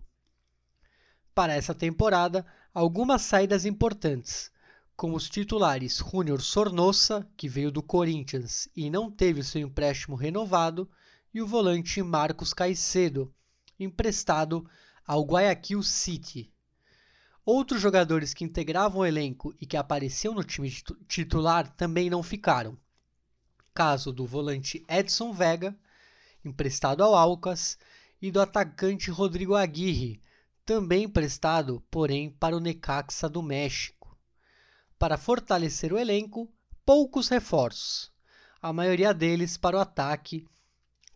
Para 1.34 1.52
essa 1.52 1.74
temporada, 1.74 2.46
algumas 2.72 3.20
saídas 3.20 3.66
importantes, 3.66 4.53
com 4.96 5.12
os 5.12 5.28
titulares 5.28 5.96
Júnior 5.96 6.40
Sornosa, 6.40 7.28
que 7.36 7.48
veio 7.48 7.70
do 7.70 7.82
Corinthians 7.82 8.68
e 8.76 8.88
não 8.88 9.10
teve 9.10 9.42
seu 9.42 9.60
empréstimo 9.60 10.14
renovado, 10.14 10.88
e 11.32 11.42
o 11.42 11.46
volante 11.46 12.00
Marcos 12.02 12.54
Caicedo, 12.54 13.34
emprestado 13.78 14.64
ao 15.04 15.24
Guayaquil 15.24 15.82
City. 15.82 16.52
Outros 17.44 17.80
jogadores 17.80 18.32
que 18.32 18.44
integravam 18.44 19.00
o 19.00 19.06
elenco 19.06 19.54
e 19.60 19.66
que 19.66 19.76
apareciam 19.76 20.32
no 20.32 20.44
time 20.44 20.70
titular 21.08 21.68
também 21.76 22.08
não 22.08 22.22
ficaram. 22.22 22.78
Caso 23.74 24.12
do 24.12 24.24
volante 24.24 24.84
Edson 24.88 25.32
Vega, 25.32 25.76
emprestado 26.44 27.02
ao 27.02 27.14
Alcas, 27.14 27.76
e 28.22 28.30
do 28.30 28.40
atacante 28.40 29.10
Rodrigo 29.10 29.54
Aguirre, 29.54 30.22
também 30.64 31.04
emprestado, 31.04 31.84
porém, 31.90 32.30
para 32.30 32.56
o 32.56 32.60
Necaxa 32.60 33.28
do 33.28 33.42
México 33.42 33.93
para 34.98 35.16
fortalecer 35.16 35.92
o 35.92 35.98
elenco, 35.98 36.50
poucos 36.84 37.28
reforços, 37.28 38.12
a 38.60 38.72
maioria 38.72 39.12
deles 39.12 39.56
para 39.56 39.76
o 39.76 39.80
ataque. 39.80 40.46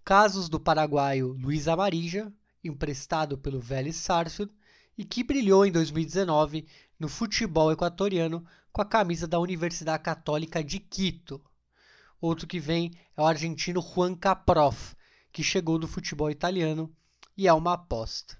Casos 0.04 0.48
do 0.48 0.58
paraguaio 0.58 1.32
Luiz 1.32 1.68
Amarija, 1.68 2.32
emprestado 2.62 3.38
pelo 3.38 3.60
Vélez 3.60 3.96
Sarsfield 3.96 4.52
e 4.96 5.04
que 5.04 5.22
brilhou 5.22 5.64
em 5.64 5.72
2019 5.72 6.66
no 6.98 7.08
futebol 7.08 7.70
equatoriano 7.70 8.44
com 8.72 8.82
a 8.82 8.86
camisa 8.86 9.26
da 9.26 9.38
Universidade 9.38 10.02
Católica 10.02 10.62
de 10.62 10.78
Quito. 10.78 11.40
Outro 12.20 12.46
que 12.46 12.58
vem 12.58 12.92
é 13.16 13.22
o 13.22 13.26
argentino 13.26 13.80
Juan 13.80 14.14
Caprof, 14.14 14.96
que 15.32 15.42
chegou 15.42 15.78
do 15.78 15.86
futebol 15.86 16.30
italiano 16.30 16.92
e 17.36 17.46
é 17.46 17.52
uma 17.52 17.74
aposta. 17.74 18.36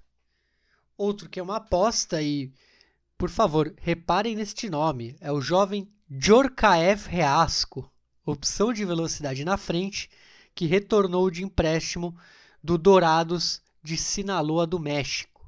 Outro 0.97 1.29
que 1.29 1.39
é 1.39 1.43
uma 1.43 1.57
aposta 1.57 2.21
e 2.21 2.51
por 3.19 3.29
favor, 3.29 3.73
reparem 3.81 4.33
neste 4.33 4.69
nome. 4.69 5.17
É 5.19 5.29
o 5.29 5.41
jovem 5.41 5.91
Djorkaeff 6.09 7.09
Reasco, 7.09 7.91
opção 8.25 8.71
de 8.71 8.85
velocidade 8.85 9.43
na 9.43 9.57
frente, 9.57 10.09
que 10.55 10.65
retornou 10.65 11.29
de 11.29 11.43
empréstimo 11.43 12.17
do 12.63 12.77
Dourados 12.77 13.61
de 13.83 13.97
Sinaloa 13.97 14.65
do 14.65 14.79
México. 14.79 15.45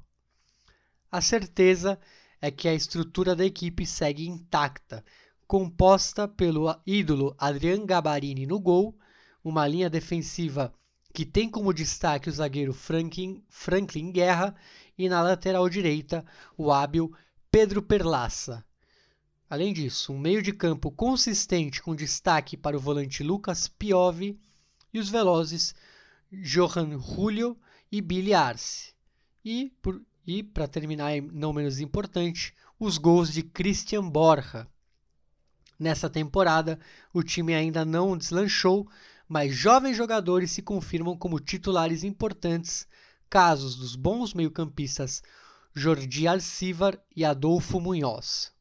A 1.10 1.22
certeza 1.22 1.98
é 2.42 2.52
que 2.52 2.68
a 2.68 2.74
estrutura 2.74 3.38
da 3.38 3.46
equipe 3.46 3.86
segue 3.86 4.28
intacta, 4.28 5.02
composta 5.48 6.28
pelo 6.28 6.78
ídolo 6.86 7.34
Adrian 7.38 7.86
Gabarini 7.86 8.46
no 8.46 8.60
gol, 8.60 8.94
uma 9.42 9.66
linha 9.66 9.90
defensiva 9.90 10.74
que 11.14 11.26
tem 11.26 11.50
como 11.50 11.74
destaque 11.74 12.28
o 12.28 12.34
zagueiro 12.34 12.74
Franklin, 12.74 13.42
Franklin 13.48 14.12
Guerra 14.12 14.54
e 14.98 15.08
na 15.08 15.22
lateral 15.22 15.70
direita 15.70 16.26
o 16.58 16.70
hábil 16.70 17.14
Pedro 17.52 17.82
Perlaça. 17.82 18.64
Além 19.50 19.74
disso, 19.74 20.14
um 20.14 20.18
meio 20.18 20.42
de 20.42 20.54
campo 20.54 20.90
consistente 20.90 21.84
com 21.84 21.94
destaque 21.94 22.56
para 22.56 22.78
o 22.78 22.80
volante 22.80 23.24
Lucas 23.24 23.68
Piovi 23.68 24.40
e 24.94 24.98
os 24.98 25.10
velozes 25.10 25.76
Johan 26.32 26.98
Julio 26.98 27.60
e 27.92 28.00
Billy 28.00 28.34
Arce. 28.34 28.94
E, 29.44 29.70
e 30.26 30.42
para 30.42 30.66
terminar, 30.66 31.22
não 31.22 31.52
menos 31.52 31.82
importante, 31.82 32.56
os 32.80 32.98
gols 32.98 33.34
de 33.34 33.44
Christian 33.44 34.08
Borja. 34.08 34.66
Nessa 35.78 36.10
temporada, 36.10 36.80
o 37.14 37.22
time 37.22 37.54
ainda 37.54 37.84
não 37.84 38.18
deslanchou, 38.18 38.88
mas 39.28 39.54
jovens 39.54 39.98
jogadores 39.98 40.52
se 40.52 40.62
confirmam 40.62 41.18
como 41.18 41.38
titulares 41.38 42.06
importantes, 42.06 42.88
casos 43.30 43.76
dos 43.76 43.98
bons 43.98 44.34
meio-campistas 44.34 45.22
Jordi 45.74 46.28
Alcivar 46.28 47.00
e 47.16 47.24
Adolfo 47.24 47.80
Munhoz. 47.80 48.52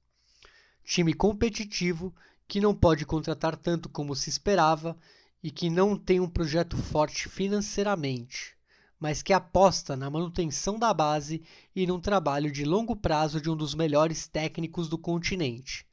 Time 0.85 1.13
competitivo 1.13 2.15
que 2.47 2.61
não 2.61 2.73
pode 2.73 3.05
contratar 3.05 3.57
tanto 3.57 3.89
como 3.89 4.15
se 4.15 4.31
esperava 4.31 4.97
e 5.43 5.51
que 5.51 5.69
não 5.69 5.97
tem 5.97 6.21
um 6.21 6.29
projeto 6.29 6.77
forte 6.77 7.29
financeiramente, 7.29 8.55
mas 8.99 9.23
que 9.23 9.33
aposta 9.33 9.97
na 9.97 10.09
manutenção 10.09 10.79
da 10.79 10.95
base 10.95 11.43
e 11.75 11.85
num 11.85 12.01
trabalho 12.01 12.53
de 12.53 12.65
longo 12.65 12.95
prazo 12.95 13.41
de 13.41 13.51
um 13.51 13.57
dos 13.57 13.75
melhores 13.75 14.29
técnicos 14.29 14.89
do 14.89 14.97
continente. 14.97 15.85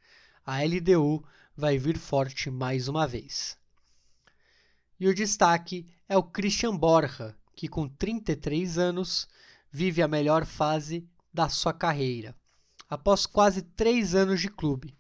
A 0.46 0.62
LDU 0.64 1.24
vai 1.56 1.80
vir 1.80 1.98
forte 1.98 2.52
mais 2.52 2.88
uma 2.88 3.08
vez. 3.08 3.58
E 5.00 5.08
o 5.08 5.16
destaque 5.16 5.88
é 6.08 6.16
o 6.16 6.22
Christian 6.22 6.78
Borja, 6.78 7.36
que 7.56 7.68
com 7.68 7.88
33 7.88 8.78
anos 8.78 9.28
vive 9.72 10.02
a 10.02 10.08
melhor 10.08 10.46
fase 10.46 11.08
da 11.34 11.50
sua 11.50 11.74
carreira. 11.74 12.36
Após 12.90 13.26
quase 13.26 13.62
três 13.62 14.16
anos 14.16 14.40
de 14.40 14.48
clube, 14.48 14.96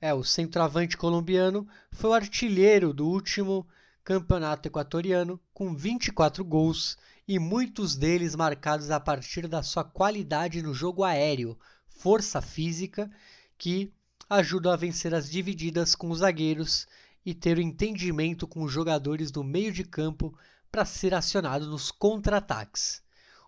é, 0.00 0.14
o 0.14 0.22
centroavante 0.22 0.96
colombiano 0.96 1.66
foi 1.90 2.10
o 2.10 2.14
artilheiro 2.14 2.92
do 2.92 3.06
último 3.06 3.66
campeonato 4.04 4.68
equatoriano, 4.68 5.40
com 5.52 5.74
24 5.74 6.44
gols 6.44 6.96
e 7.26 7.38
muitos 7.38 7.96
deles 7.96 8.36
marcados 8.36 8.90
a 8.90 9.00
partir 9.00 9.48
da 9.48 9.62
sua 9.62 9.82
qualidade 9.82 10.62
no 10.62 10.72
jogo 10.72 11.02
aéreo, 11.02 11.58
força 11.88 12.40
física, 12.40 13.10
que 13.58 13.92
ajuda 14.30 14.72
a 14.72 14.76
vencer 14.76 15.14
as 15.14 15.28
divididas 15.28 15.94
com 15.94 16.10
os 16.10 16.18
zagueiros 16.18 16.86
e 17.24 17.34
ter 17.34 17.58
o 17.58 17.60
entendimento 17.60 18.46
com 18.46 18.62
os 18.62 18.72
jogadores 18.72 19.32
do 19.32 19.42
meio 19.42 19.72
de 19.72 19.82
campo 19.82 20.32
para 20.70 20.84
ser 20.84 21.14
acionado 21.14 21.66
nos 21.66 21.90
contra-ataques. 21.90 23.02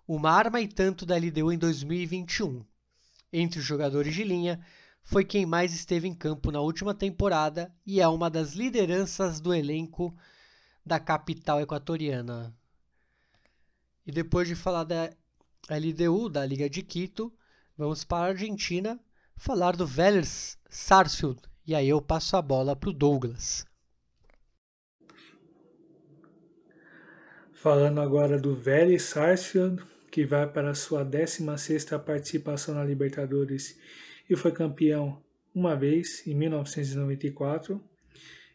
Uma 0.08 0.30
arma 0.30 0.58
e 0.58 0.66
tanto 0.66 1.04
da 1.04 1.18
LDU 1.18 1.52
em 1.52 1.58
2021. 1.58 2.64
Entre 3.30 3.60
os 3.60 3.66
jogadores 3.66 4.14
de 4.14 4.24
linha, 4.24 4.58
foi 5.02 5.22
quem 5.22 5.44
mais 5.44 5.74
esteve 5.74 6.08
em 6.08 6.14
campo 6.14 6.50
na 6.50 6.62
última 6.62 6.94
temporada 6.94 7.70
e 7.84 8.00
é 8.00 8.08
uma 8.08 8.30
das 8.30 8.54
lideranças 8.54 9.38
do 9.38 9.52
elenco 9.52 10.16
da 10.84 10.98
capital 10.98 11.60
equatoriana. 11.60 12.56
E 14.06 14.10
depois 14.10 14.48
de 14.48 14.54
falar 14.54 14.84
da 14.84 15.10
LDU, 15.68 16.30
da 16.30 16.46
Liga 16.46 16.70
de 16.70 16.82
Quito, 16.82 17.30
vamos 17.76 18.02
para 18.02 18.28
a 18.28 18.30
Argentina 18.30 18.98
falar 19.36 19.76
do 19.76 19.86
Vélez 19.86 20.56
Sarsfield. 20.70 21.42
E 21.66 21.74
aí 21.74 21.90
eu 21.90 22.00
passo 22.00 22.34
a 22.34 22.40
bola 22.40 22.74
para 22.74 22.88
o 22.88 22.94
Douglas. 22.94 23.66
Falando 27.52 28.00
agora 28.00 28.40
do 28.40 28.56
Vélez 28.56 29.02
Sarsfield, 29.02 29.84
que 30.18 30.26
vai 30.26 30.50
para 30.50 30.74
sua 30.74 31.04
16ª 31.04 31.96
participação 32.00 32.74
na 32.74 32.82
Libertadores 32.84 33.78
e 34.28 34.34
foi 34.34 34.50
campeão 34.50 35.22
uma 35.54 35.76
vez, 35.76 36.26
em 36.26 36.34
1994, 36.34 37.80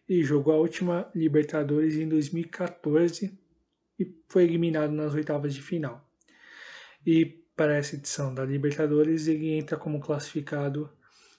e 0.10 0.22
jogou 0.26 0.54
a 0.54 0.58
última 0.58 1.10
Libertadores 1.16 1.96
em 1.96 2.06
2014 2.06 3.40
e 3.98 4.14
foi 4.28 4.44
eliminado 4.44 4.92
nas 4.92 5.14
oitavas 5.14 5.54
de 5.54 5.62
final. 5.62 6.06
E 7.08 7.26
para 7.56 7.78
essa 7.78 7.96
edição 7.96 8.36
da 8.36 8.44
Libertadores 8.44 9.30
ele 9.30 9.52
entra 9.52 9.78
como 9.78 10.02
classificado 10.02 10.92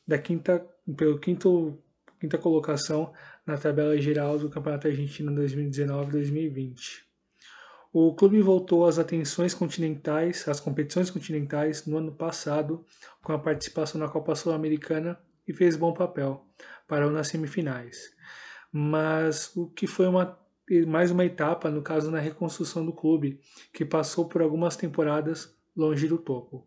da 0.08 0.16
quinta 0.16 0.66
pelo 0.96 1.18
quinto 1.18 1.78
quinta 2.18 2.38
colocação 2.38 3.12
na 3.44 3.58
tabela 3.58 3.94
geral 4.00 4.38
do 4.38 4.48
Campeonato 4.48 4.88
Argentino 4.88 5.30
2019-2020. 5.32 7.04
O 7.96 8.12
clube 8.12 8.42
voltou 8.42 8.84
às 8.86 8.98
atenções 8.98 9.54
continentais, 9.54 10.48
às 10.48 10.58
competições 10.58 11.12
continentais 11.12 11.86
no 11.86 11.96
ano 11.96 12.10
passado, 12.10 12.84
com 13.22 13.32
a 13.32 13.38
participação 13.38 14.00
na 14.00 14.08
Copa 14.08 14.34
Sul-Americana 14.34 15.16
e 15.46 15.52
fez 15.52 15.76
bom 15.76 15.94
papel, 15.94 16.44
parou 16.88 17.08
nas 17.08 17.28
semifinais. 17.28 18.12
Mas 18.72 19.54
o 19.54 19.68
que 19.68 19.86
foi 19.86 20.08
uma, 20.08 20.36
mais 20.88 21.12
uma 21.12 21.24
etapa, 21.24 21.70
no 21.70 21.82
caso 21.82 22.10
na 22.10 22.18
reconstrução 22.18 22.84
do 22.84 22.92
clube, 22.92 23.38
que 23.72 23.84
passou 23.84 24.28
por 24.28 24.42
algumas 24.42 24.76
temporadas 24.76 25.56
longe 25.76 26.08
do 26.08 26.18
topo. 26.18 26.66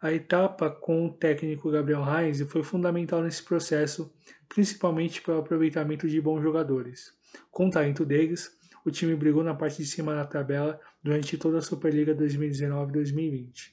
A 0.00 0.10
etapa 0.10 0.70
com 0.70 1.04
o 1.04 1.12
técnico 1.12 1.70
Gabriel 1.70 2.02
Reis 2.02 2.40
foi 2.50 2.62
fundamental 2.62 3.20
nesse 3.20 3.42
processo, 3.42 4.10
principalmente 4.48 5.20
pelo 5.20 5.40
aproveitamento 5.40 6.08
de 6.08 6.18
bons 6.18 6.40
jogadores. 6.40 7.12
Com 7.50 7.66
o 7.68 7.70
talento 7.70 8.06
deles, 8.06 8.56
o 8.86 8.90
time 8.90 9.16
brigou 9.16 9.42
na 9.42 9.52
parte 9.52 9.78
de 9.78 9.86
cima 9.86 10.14
da 10.14 10.24
tabela 10.24 10.80
durante 11.02 11.36
toda 11.36 11.58
a 11.58 11.60
Superliga 11.60 12.14
2019-2020. 12.14 13.72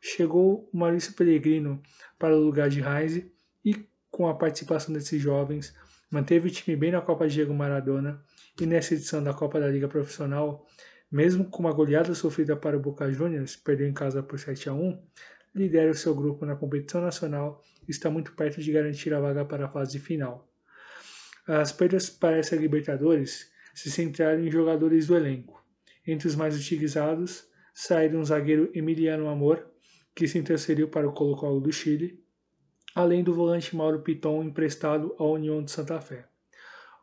Chegou 0.00 0.70
o 0.72 0.78
Maurício 0.78 1.12
Pellegrino 1.12 1.82
para 2.18 2.34
o 2.34 2.40
lugar 2.40 2.70
de 2.70 2.80
Heinz 2.80 3.22
e, 3.62 3.86
com 4.10 4.26
a 4.26 4.34
participação 4.34 4.94
desses 4.94 5.20
jovens, 5.20 5.76
manteve 6.10 6.48
o 6.48 6.50
time 6.50 6.74
bem 6.76 6.90
na 6.90 7.02
Copa 7.02 7.28
Diego 7.28 7.52
Maradona 7.52 8.24
e 8.58 8.64
nessa 8.64 8.94
edição 8.94 9.22
da 9.22 9.34
Copa 9.34 9.60
da 9.60 9.68
Liga 9.68 9.86
Profissional, 9.86 10.66
mesmo 11.12 11.44
com 11.44 11.60
uma 11.60 11.72
goleada 11.72 12.14
sofrida 12.14 12.56
para 12.56 12.76
o 12.76 12.80
Boca 12.80 13.10
Juniors, 13.12 13.54
perdeu 13.54 13.86
em 13.86 13.92
casa 13.92 14.22
por 14.22 14.38
7 14.38 14.70
a 14.70 14.72
1, 14.72 15.02
lidera 15.54 15.90
o 15.90 15.94
seu 15.94 16.14
grupo 16.14 16.46
na 16.46 16.56
competição 16.56 17.02
nacional 17.02 17.62
e 17.86 17.90
está 17.90 18.08
muito 18.08 18.32
perto 18.32 18.62
de 18.62 18.72
garantir 18.72 19.12
a 19.12 19.20
vaga 19.20 19.44
para 19.44 19.66
a 19.66 19.68
fase 19.68 19.98
final. 19.98 20.48
As 21.46 21.70
perdas 21.70 22.08
para 22.08 22.38
essa 22.38 22.56
Libertadores 22.56 23.50
se 23.78 23.92
centraram 23.92 24.44
em 24.44 24.50
jogadores 24.50 25.06
do 25.06 25.16
elenco. 25.16 25.64
Entre 26.04 26.26
os 26.26 26.34
mais 26.34 26.58
utilizados 26.58 27.46
saíram 27.72 28.20
o 28.20 28.24
zagueiro 28.24 28.70
Emiliano 28.74 29.28
Amor, 29.28 29.70
que 30.16 30.26
se 30.26 30.42
transferiu 30.42 30.88
para 30.88 31.08
o 31.08 31.12
Colo-Colo 31.12 31.60
do 31.60 31.72
Chile, 31.72 32.20
além 32.92 33.22
do 33.22 33.32
volante 33.32 33.76
Mauro 33.76 34.00
Piton 34.00 34.42
emprestado 34.42 35.14
à 35.16 35.24
União 35.24 35.62
de 35.62 35.70
Santa 35.70 36.00
Fé. 36.00 36.26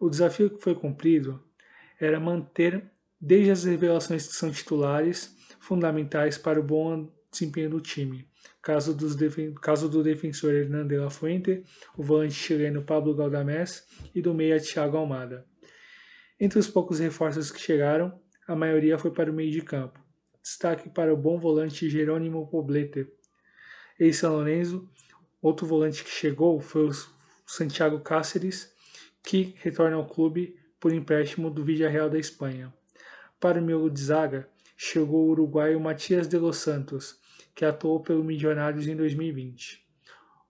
O 0.02 0.10
desafio 0.10 0.49
que 0.49 0.61
foi 0.61 0.76
cumprido 0.76 1.41
era 1.97 2.19
manter, 2.19 2.91
desde 3.22 3.52
as 3.52 3.64
revelações 3.64 4.27
que 4.27 4.34
são 4.34 4.52
titulares, 4.52 5.34
fundamentais 5.61 6.38
para 6.38 6.60
o 6.60 6.64
bom 6.64 7.10
desempenho 7.31 7.69
do 7.69 7.80
time. 7.80 8.27
Caso, 8.61 8.93
dos 8.93 9.15
caso 9.61 9.88
do 9.88 10.03
defensor 10.03 10.53
Hernando 10.53 10.89
de 10.89 10.97
la 10.97 11.10
Fuente, 11.10 11.64
o 11.95 12.03
volante 12.03 12.34
chileno 12.34 12.84
Pablo 12.84 13.15
Galdamés 13.15 13.88
e 14.14 14.22
do 14.22 14.34
meia 14.34 14.60
Thiago 14.60 14.97
Almada. 14.97 15.45
Entre 16.38 16.60
os 16.60 16.68
poucos 16.68 16.99
reforços 16.99 17.49
que 17.49 17.62
chegaram, 17.62 18.20
a 18.45 18.53
maioria 18.53 18.98
foi 18.98 19.10
para 19.10 19.32
o 19.32 19.34
meio 19.34 19.52
de 19.52 19.62
campo. 19.62 19.98
Destaque 20.44 20.90
para 20.90 21.14
o 21.14 21.18
bom 21.18 21.40
volante 21.40 21.90
Jerônimo 21.90 22.45
Poblete. 22.48 23.07
Ex-São 23.98 24.34
Lourenço, 24.34 24.90
outro 25.41 25.66
volante 25.66 26.03
que 26.03 26.10
chegou 26.10 26.60
foi 26.60 26.90
o 26.90 26.91
Santiago 27.45 28.02
Cáceres, 28.02 28.70
que 29.24 29.56
retorna 29.60 29.95
ao 29.95 30.06
clube 30.06 30.60
por 30.78 30.91
empréstimo 30.91 31.49
do 31.49 31.64
Villarreal 31.64 32.10
da 32.10 32.20
Espanha. 32.20 32.74
Para 33.40 33.62
o 33.62 33.64
miolo 33.64 33.90
de 33.90 34.02
zaga, 34.02 34.49
chegou 34.76 35.28
o 35.28 35.30
uruguaio 35.30 35.80
Matias 35.80 36.28
de 36.28 36.38
los 36.38 36.57
Santos, 36.57 37.18
que 37.56 37.64
atuou 37.64 38.02
pelo 38.02 38.26
Milionários 38.26 38.90
em 38.90 38.95
2020. 38.95 39.82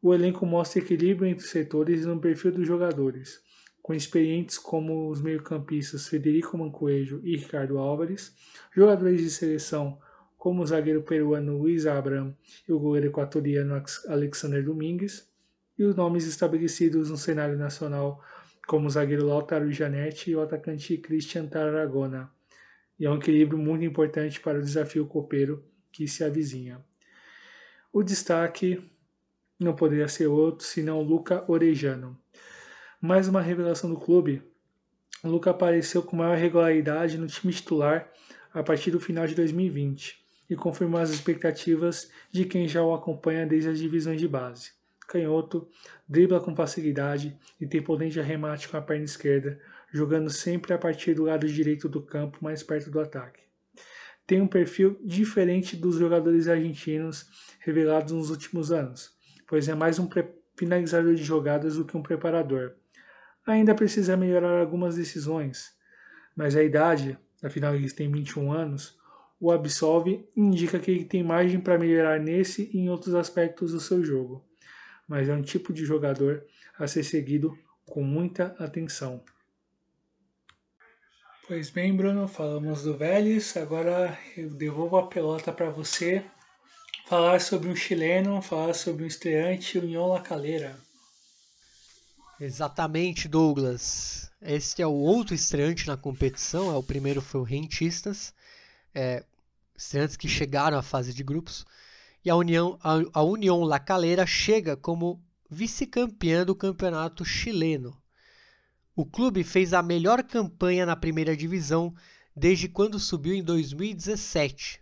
O 0.01 0.15
elenco 0.15 0.47
mostra 0.47 0.79
equilíbrio 0.81 1.29
entre 1.29 1.45
os 1.45 1.51
setores 1.51 2.03
e 2.03 2.07
no 2.07 2.19
perfil 2.19 2.53
dos 2.53 2.65
jogadores 2.65 3.44
com 3.85 3.93
experientes 3.93 4.57
como 4.57 5.11
os 5.11 5.21
meio-campistas 5.21 6.07
Federico 6.07 6.57
Mancoejo 6.57 7.21
e 7.23 7.37
Ricardo 7.37 7.77
Álvares, 7.77 8.35
jogadores 8.75 9.21
de 9.21 9.29
seleção 9.29 10.01
como 10.39 10.63
o 10.63 10.65
zagueiro 10.65 11.03
peruano 11.03 11.59
Luiz 11.59 11.85
Abraham 11.85 12.35
e 12.67 12.73
o 12.73 12.79
goleiro 12.79 13.09
equatoriano 13.09 13.79
Alexander 14.07 14.65
Domingues, 14.65 15.29
e 15.77 15.83
os 15.83 15.95
nomes 15.95 16.25
estabelecidos 16.25 17.11
no 17.11 17.17
cenário 17.17 17.59
nacional 17.59 18.23
como 18.65 18.87
o 18.87 18.89
zagueiro 18.89 19.27
Lautaro 19.27 19.71
Janetti 19.71 20.31
e 20.31 20.35
o 20.35 20.41
atacante 20.41 20.97
Christian 20.97 21.45
Tarragona. 21.45 22.31
E 22.99 23.05
é 23.05 23.11
um 23.11 23.17
equilíbrio 23.17 23.59
muito 23.59 23.85
importante 23.85 24.41
para 24.41 24.57
o 24.57 24.63
desafio 24.63 25.05
copeiro 25.05 25.63
que 25.91 26.07
se 26.07 26.23
avizinha. 26.23 26.83
O 27.93 28.01
destaque 28.01 28.81
não 29.59 29.75
poderia 29.75 30.07
ser 30.07 30.25
outro 30.25 30.65
senão 30.65 31.03
Luca 31.03 31.45
Orejano 31.47 32.24
mais 33.05 33.27
uma 33.27 33.39
revelação 33.39 33.87
do 33.87 33.99
clube, 33.99 34.41
Luca 35.23 35.51
apareceu 35.51 36.01
com 36.01 36.15
maior 36.15 36.35
regularidade 36.35 37.19
no 37.19 37.27
time 37.27 37.53
titular 37.53 38.11
a 38.51 38.63
partir 38.63 38.89
do 38.89 38.99
final 38.99 39.27
de 39.27 39.35
2020 39.35 40.25
e 40.49 40.55
confirmou 40.55 40.99
as 40.99 41.11
expectativas 41.11 42.09
de 42.31 42.45
quem 42.45 42.67
já 42.67 42.81
o 42.81 42.95
acompanha 42.95 43.45
desde 43.45 43.69
as 43.69 43.77
divisões 43.77 44.19
de 44.19 44.27
base. 44.27 44.71
Canhoto, 45.07 45.69
dribla 46.09 46.39
com 46.41 46.55
facilidade 46.55 47.37
e 47.61 47.67
tem 47.67 47.79
potente 47.79 48.19
arremate 48.19 48.67
com 48.67 48.75
a 48.75 48.81
perna 48.81 49.05
esquerda, 49.05 49.59
jogando 49.93 50.31
sempre 50.31 50.73
a 50.73 50.77
partir 50.77 51.13
do 51.13 51.25
lado 51.25 51.47
direito 51.47 51.87
do 51.87 52.01
campo, 52.01 52.39
mais 52.41 52.63
perto 52.63 52.89
do 52.89 52.99
ataque. 52.99 53.41
Tem 54.25 54.41
um 54.41 54.47
perfil 54.47 54.99
diferente 55.03 55.75
dos 55.75 55.97
jogadores 55.97 56.47
argentinos 56.47 57.29
revelados 57.59 58.13
nos 58.13 58.31
últimos 58.31 58.71
anos, 58.71 59.15
pois 59.47 59.67
é 59.67 59.75
mais 59.75 59.99
um 59.99 60.09
finalizador 60.57 61.13
de 61.13 61.23
jogadas 61.23 61.75
do 61.75 61.85
que 61.85 61.95
um 61.95 62.01
preparador. 62.01 62.73
Ainda 63.45 63.75
precisa 63.75 64.17
melhorar 64.17 64.59
algumas 64.59 64.95
decisões, 64.95 65.73
mas 66.35 66.55
a 66.55 66.63
idade, 66.63 67.17
afinal 67.43 67.75
ele 67.75 67.89
tem 67.91 68.11
21 68.11 68.51
anos, 68.51 68.97
o 69.39 69.51
absolve 69.51 70.27
indica 70.35 70.79
que 70.79 70.89
ele 70.89 71.05
tem 71.05 71.23
margem 71.23 71.59
para 71.59 71.77
melhorar 71.77 72.19
nesse 72.19 72.69
e 72.73 72.79
em 72.79 72.89
outros 72.89 73.13
aspectos 73.13 73.71
do 73.71 73.79
seu 73.79 74.03
jogo, 74.03 74.43
mas 75.07 75.29
é 75.29 75.33
um 75.33 75.41
tipo 75.41 75.71
de 75.71 75.85
jogador 75.85 76.43
a 76.79 76.87
ser 76.87 77.03
seguido 77.03 77.57
com 77.85 78.01
muita 78.01 78.55
atenção. 78.57 79.23
Pois 81.47 81.69
bem, 81.69 81.95
Bruno, 81.95 82.27
falamos 82.27 82.81
do 82.81 82.97
Vélez, 82.97 83.55
agora 83.55 84.17
eu 84.35 84.49
devolvo 84.49 84.97
a 84.97 85.05
pelota 85.05 85.53
para 85.53 85.69
você 85.69 86.25
falar 87.05 87.39
sobre 87.39 87.69
um 87.69 87.75
chileno, 87.75 88.41
falar 88.41 88.73
sobre 88.73 89.03
um 89.03 89.07
estreante, 89.07 89.77
União 89.77 90.07
La 90.07 90.21
Calera. 90.21 90.75
Exatamente, 92.39 93.29
Douglas. 93.29 94.29
Este 94.41 94.81
é 94.81 94.87
o 94.87 94.91
outro 94.91 95.33
estreante 95.33 95.87
na 95.87 95.95
competição, 95.95 96.71
é 96.71 96.75
o 96.75 96.83
primeiro 96.83 97.21
foi 97.21 97.39
o 97.39 97.45
Rentistas, 97.45 98.33
é, 98.93 99.23
estreantes 99.75 100.17
que 100.17 100.27
chegaram 100.27 100.77
à 100.77 100.81
fase 100.81 101.13
de 101.13 101.23
grupos, 101.23 101.65
e 102.23 102.29
a 102.29 102.35
União, 102.35 102.77
a, 102.83 102.95
a 103.13 103.23
União 103.23 103.63
La 103.63 103.79
Calera 103.79 104.25
chega 104.25 104.75
como 104.75 105.23
vice-campeã 105.49 106.45
do 106.45 106.53
campeonato 106.53 107.23
chileno. 107.23 107.97
O 108.93 109.05
clube 109.05 109.43
fez 109.43 109.73
a 109.73 109.81
melhor 109.81 110.21
campanha 110.23 110.85
na 110.85 110.95
primeira 110.95 111.37
divisão 111.37 111.95
desde 112.35 112.67
quando 112.67 112.99
subiu 112.99 113.33
em 113.33 113.43
2017. 113.43 114.81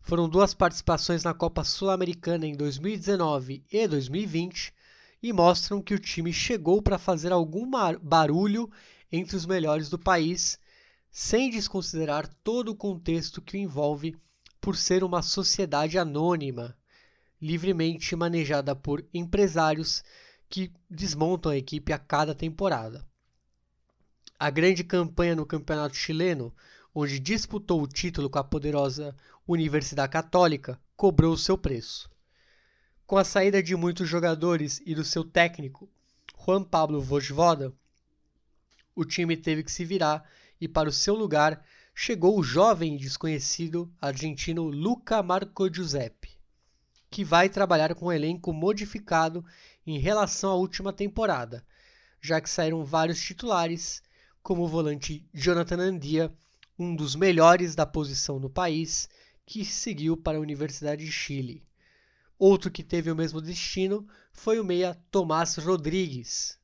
Foram 0.00 0.28
duas 0.28 0.52
participações 0.52 1.22
na 1.22 1.32
Copa 1.32 1.62
Sul-Americana 1.62 2.46
em 2.46 2.56
2019 2.56 3.64
e 3.70 3.86
2020 3.86 4.74
e 5.22 5.32
mostram 5.32 5.80
que 5.80 5.94
o 5.94 5.98
time 5.98 6.32
chegou 6.32 6.82
para 6.82 6.98
fazer 6.98 7.32
algum 7.32 7.70
barulho 8.02 8.70
entre 9.10 9.36
os 9.36 9.46
melhores 9.46 9.88
do 9.88 9.98
país, 9.98 10.58
sem 11.10 11.50
desconsiderar 11.50 12.26
todo 12.42 12.70
o 12.70 12.76
contexto 12.76 13.40
que 13.40 13.56
o 13.56 13.60
envolve 13.60 14.16
por 14.60 14.76
ser 14.76 15.04
uma 15.04 15.22
sociedade 15.22 15.98
anônima, 15.98 16.76
livremente 17.40 18.16
manejada 18.16 18.74
por 18.74 19.04
empresários 19.12 20.02
que 20.48 20.72
desmontam 20.88 21.52
a 21.52 21.56
equipe 21.56 21.92
a 21.92 21.98
cada 21.98 22.34
temporada. 22.34 23.06
A 24.38 24.50
grande 24.50 24.82
campanha 24.82 25.36
no 25.36 25.46
Campeonato 25.46 25.94
Chileno, 25.94 26.54
onde 26.94 27.18
disputou 27.18 27.80
o 27.80 27.86
título 27.86 28.28
com 28.28 28.38
a 28.38 28.44
poderosa 28.44 29.14
Universidade 29.46 30.12
Católica, 30.12 30.80
cobrou 30.96 31.36
seu 31.36 31.56
preço. 31.56 32.11
Com 33.12 33.18
a 33.18 33.24
saída 33.24 33.62
de 33.62 33.76
muitos 33.76 34.08
jogadores 34.08 34.80
e 34.86 34.94
do 34.94 35.04
seu 35.04 35.22
técnico, 35.22 35.86
Juan 36.42 36.64
Pablo 36.64 36.98
Vojvoda, 36.98 37.70
o 38.96 39.04
time 39.04 39.36
teve 39.36 39.62
que 39.62 39.70
se 39.70 39.84
virar 39.84 40.26
e 40.58 40.66
para 40.66 40.88
o 40.88 40.92
seu 40.92 41.14
lugar 41.14 41.62
chegou 41.94 42.38
o 42.38 42.42
jovem 42.42 42.94
e 42.94 42.98
desconhecido 42.98 43.92
argentino 44.00 44.62
Luca 44.62 45.22
Marco 45.22 45.70
Giuseppe, 45.70 46.38
que 47.10 47.22
vai 47.22 47.50
trabalhar 47.50 47.94
com 47.94 48.06
um 48.06 48.12
elenco 48.12 48.50
modificado 48.50 49.44
em 49.86 49.98
relação 49.98 50.50
à 50.50 50.54
última 50.54 50.90
temporada, 50.90 51.62
já 52.18 52.40
que 52.40 52.48
saíram 52.48 52.82
vários 52.82 53.20
titulares, 53.20 54.02
como 54.42 54.62
o 54.62 54.68
volante 54.68 55.28
Jonathan 55.34 55.80
Andia, 55.80 56.32
um 56.78 56.96
dos 56.96 57.14
melhores 57.14 57.74
da 57.74 57.84
posição 57.84 58.40
no 58.40 58.48
país, 58.48 59.06
que 59.44 59.66
seguiu 59.66 60.16
para 60.16 60.38
a 60.38 60.40
Universidade 60.40 61.04
de 61.04 61.12
Chile. 61.12 61.62
Outro 62.44 62.72
que 62.72 62.82
teve 62.82 63.08
o 63.08 63.14
mesmo 63.14 63.40
destino 63.40 64.04
foi 64.32 64.58
o 64.58 64.64
meia 64.64 65.00
Tomás 65.12 65.54
Rodrigues. 65.58 66.58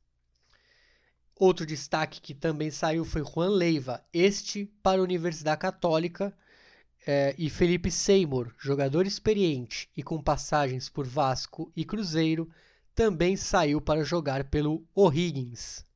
Outro 1.37 1.65
destaque 1.65 2.21
que 2.21 2.35
também 2.35 2.69
saiu 2.69 3.05
foi 3.05 3.23
Juan 3.23 3.51
Leiva, 3.51 4.05
este 4.13 4.67
para 4.83 5.01
a 5.01 5.05
Universidade 5.05 5.61
Católica, 5.61 6.37
eh, 7.07 7.33
e 7.39 7.49
Felipe 7.49 7.93
Seymour, 7.93 8.53
jogador 8.59 9.07
experiente 9.07 9.89
e 9.97 10.03
com 10.03 10.21
passagens 10.21 10.89
por 10.89 11.07
Vasco 11.07 11.71
e 11.77 11.85
Cruzeiro, 11.85 12.51
também 12.93 13.37
saiu 13.37 13.81
para 13.81 14.03
jogar 14.03 14.43
pelo 14.51 14.85
O'Higgins. 14.97 15.87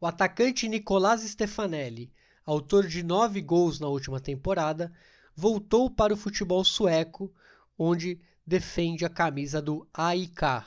O 0.00 0.06
atacante 0.06 0.66
Nicolás 0.66 1.20
Stefanelli, 1.20 2.10
autor 2.46 2.86
de 2.86 3.02
nove 3.02 3.42
gols 3.42 3.78
na 3.78 3.88
última 3.88 4.18
temporada, 4.18 4.90
voltou 5.36 5.90
para 5.90 6.14
o 6.14 6.16
futebol 6.16 6.64
sueco, 6.64 7.30
onde 7.78 8.20
defende 8.46 9.04
a 9.04 9.08
camisa 9.08 9.60
do 9.60 9.88
AIK. 9.92 10.64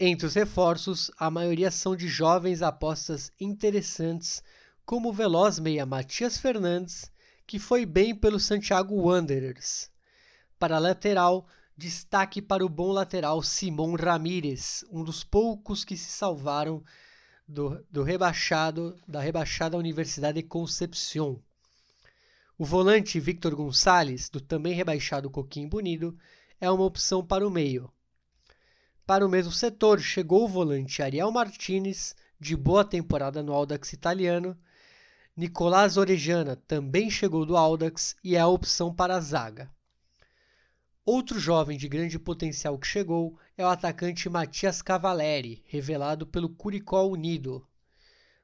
Entre 0.00 0.26
os 0.26 0.34
reforços, 0.34 1.10
a 1.18 1.30
maioria 1.30 1.70
são 1.70 1.96
de 1.96 2.08
jovens 2.08 2.62
apostas 2.62 3.32
interessantes, 3.40 4.42
como 4.86 5.08
o 5.10 5.12
veloz 5.12 5.58
meia 5.58 5.84
Matias 5.84 6.38
Fernandes, 6.38 7.10
que 7.46 7.58
foi 7.58 7.84
bem 7.84 8.14
pelo 8.14 8.38
Santiago 8.38 8.94
Wanderers. 8.94 9.90
Para 10.58 10.76
a 10.76 10.78
lateral, 10.80 11.46
Destaque 11.78 12.42
para 12.42 12.66
o 12.66 12.68
bom 12.68 12.90
lateral 12.90 13.40
Simon 13.40 13.94
Ramírez, 13.94 14.84
um 14.90 15.04
dos 15.04 15.22
poucos 15.22 15.84
que 15.84 15.96
se 15.96 16.10
salvaram 16.10 16.82
do, 17.46 17.80
do 17.88 18.02
rebaixado 18.02 18.98
da 19.06 19.20
rebaixada 19.20 19.76
Universidade 19.76 20.42
de 20.42 20.48
Concepción. 20.48 21.40
O 22.60 22.64
volante 22.64 23.20
Victor 23.20 23.54
Gonçalves, 23.54 24.28
do 24.28 24.40
também 24.40 24.74
rebaixado 24.74 25.30
Coquim 25.30 25.68
Bonito, 25.68 26.18
é 26.60 26.68
uma 26.68 26.82
opção 26.82 27.24
para 27.24 27.46
o 27.46 27.50
meio. 27.52 27.88
Para 29.06 29.24
o 29.24 29.28
mesmo 29.28 29.52
setor, 29.52 30.00
chegou 30.00 30.42
o 30.42 30.48
volante 30.48 31.00
Ariel 31.00 31.30
Martinez, 31.30 32.16
de 32.40 32.56
boa 32.56 32.84
temporada 32.84 33.44
no 33.44 33.52
Audax 33.52 33.92
italiano. 33.92 34.58
Nicolás 35.36 35.96
Orejana 35.96 36.56
também 36.56 37.08
chegou 37.08 37.46
do 37.46 37.56
Audax 37.56 38.16
e 38.24 38.34
é 38.34 38.40
a 38.40 38.48
opção 38.48 38.92
para 38.92 39.14
a 39.14 39.20
zaga. 39.20 39.70
Outro 41.06 41.38
jovem 41.38 41.78
de 41.78 41.88
grande 41.88 42.18
potencial 42.18 42.76
que 42.76 42.88
chegou 42.88 43.38
é 43.56 43.64
o 43.64 43.68
atacante 43.68 44.28
Matias 44.28 44.82
Cavaleri, 44.82 45.62
revelado 45.68 46.26
pelo 46.26 46.48
Curicó 46.48 47.06
Unido. 47.06 47.64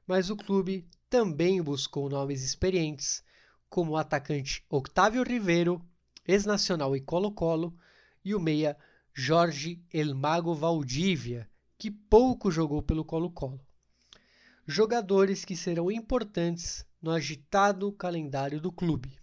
Mas 0.07 0.29
o 0.29 0.37
clube 0.37 0.87
também 1.09 1.61
buscou 1.61 2.09
nomes 2.09 2.43
experientes, 2.45 3.24
como 3.75 3.91
o 3.91 3.97
atacante 3.97 4.63
Octávio 4.69 5.21
Ribeiro, 5.21 5.85
ex-nacional 6.25 6.95
e 6.95 7.01
Colo-Colo, 7.01 7.77
e 8.23 8.33
o 8.33 8.39
meia 8.39 8.77
Jorge 9.13 9.83
Elmago 9.93 10.55
Valdívia, 10.55 11.49
que 11.77 11.91
pouco 11.91 12.49
jogou 12.49 12.81
pelo 12.81 13.03
Colo-Colo. 13.03 13.59
Jogadores 14.65 15.43
que 15.43 15.57
serão 15.57 15.91
importantes 15.91 16.85
no 17.01 17.11
agitado 17.11 17.91
calendário 17.91 18.61
do 18.61 18.71
clube. 18.71 19.19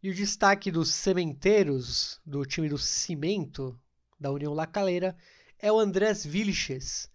E 0.00 0.08
o 0.08 0.14
destaque 0.14 0.70
dos 0.70 0.94
sementeiros 0.94 2.20
do 2.24 2.46
time 2.46 2.68
do 2.68 2.78
Cimento 2.78 3.76
da 4.20 4.30
União 4.30 4.54
Lacaleira 4.54 5.16
é 5.58 5.72
o 5.72 5.80
Andrés 5.80 6.24
Vilches, 6.24 7.10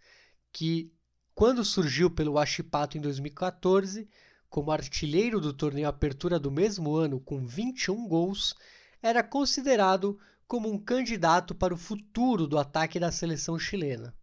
que 0.51 0.91
quando 1.33 1.63
surgiu 1.63 2.11
pelo 2.11 2.37
Achipato 2.37 2.97
em 2.97 3.01
2014, 3.01 4.09
como 4.51 4.69
artilheiro 4.69 5.39
do 5.39 5.53
torneio 5.53 5.87
Apertura 5.87 6.37
do 6.37 6.51
mesmo 6.51 6.93
ano 6.93 7.21
com 7.21 7.39
21 7.45 8.05
gols, 8.05 8.53
era 9.01 9.23
considerado 9.23 10.19
como 10.45 10.69
um 10.69 10.77
candidato 10.77 11.55
para 11.55 11.73
o 11.73 11.77
futuro 11.77 12.45
do 12.45 12.57
ataque 12.57 12.99
da 12.99 13.13
seleção 13.13 13.57
chilena. 13.57 14.13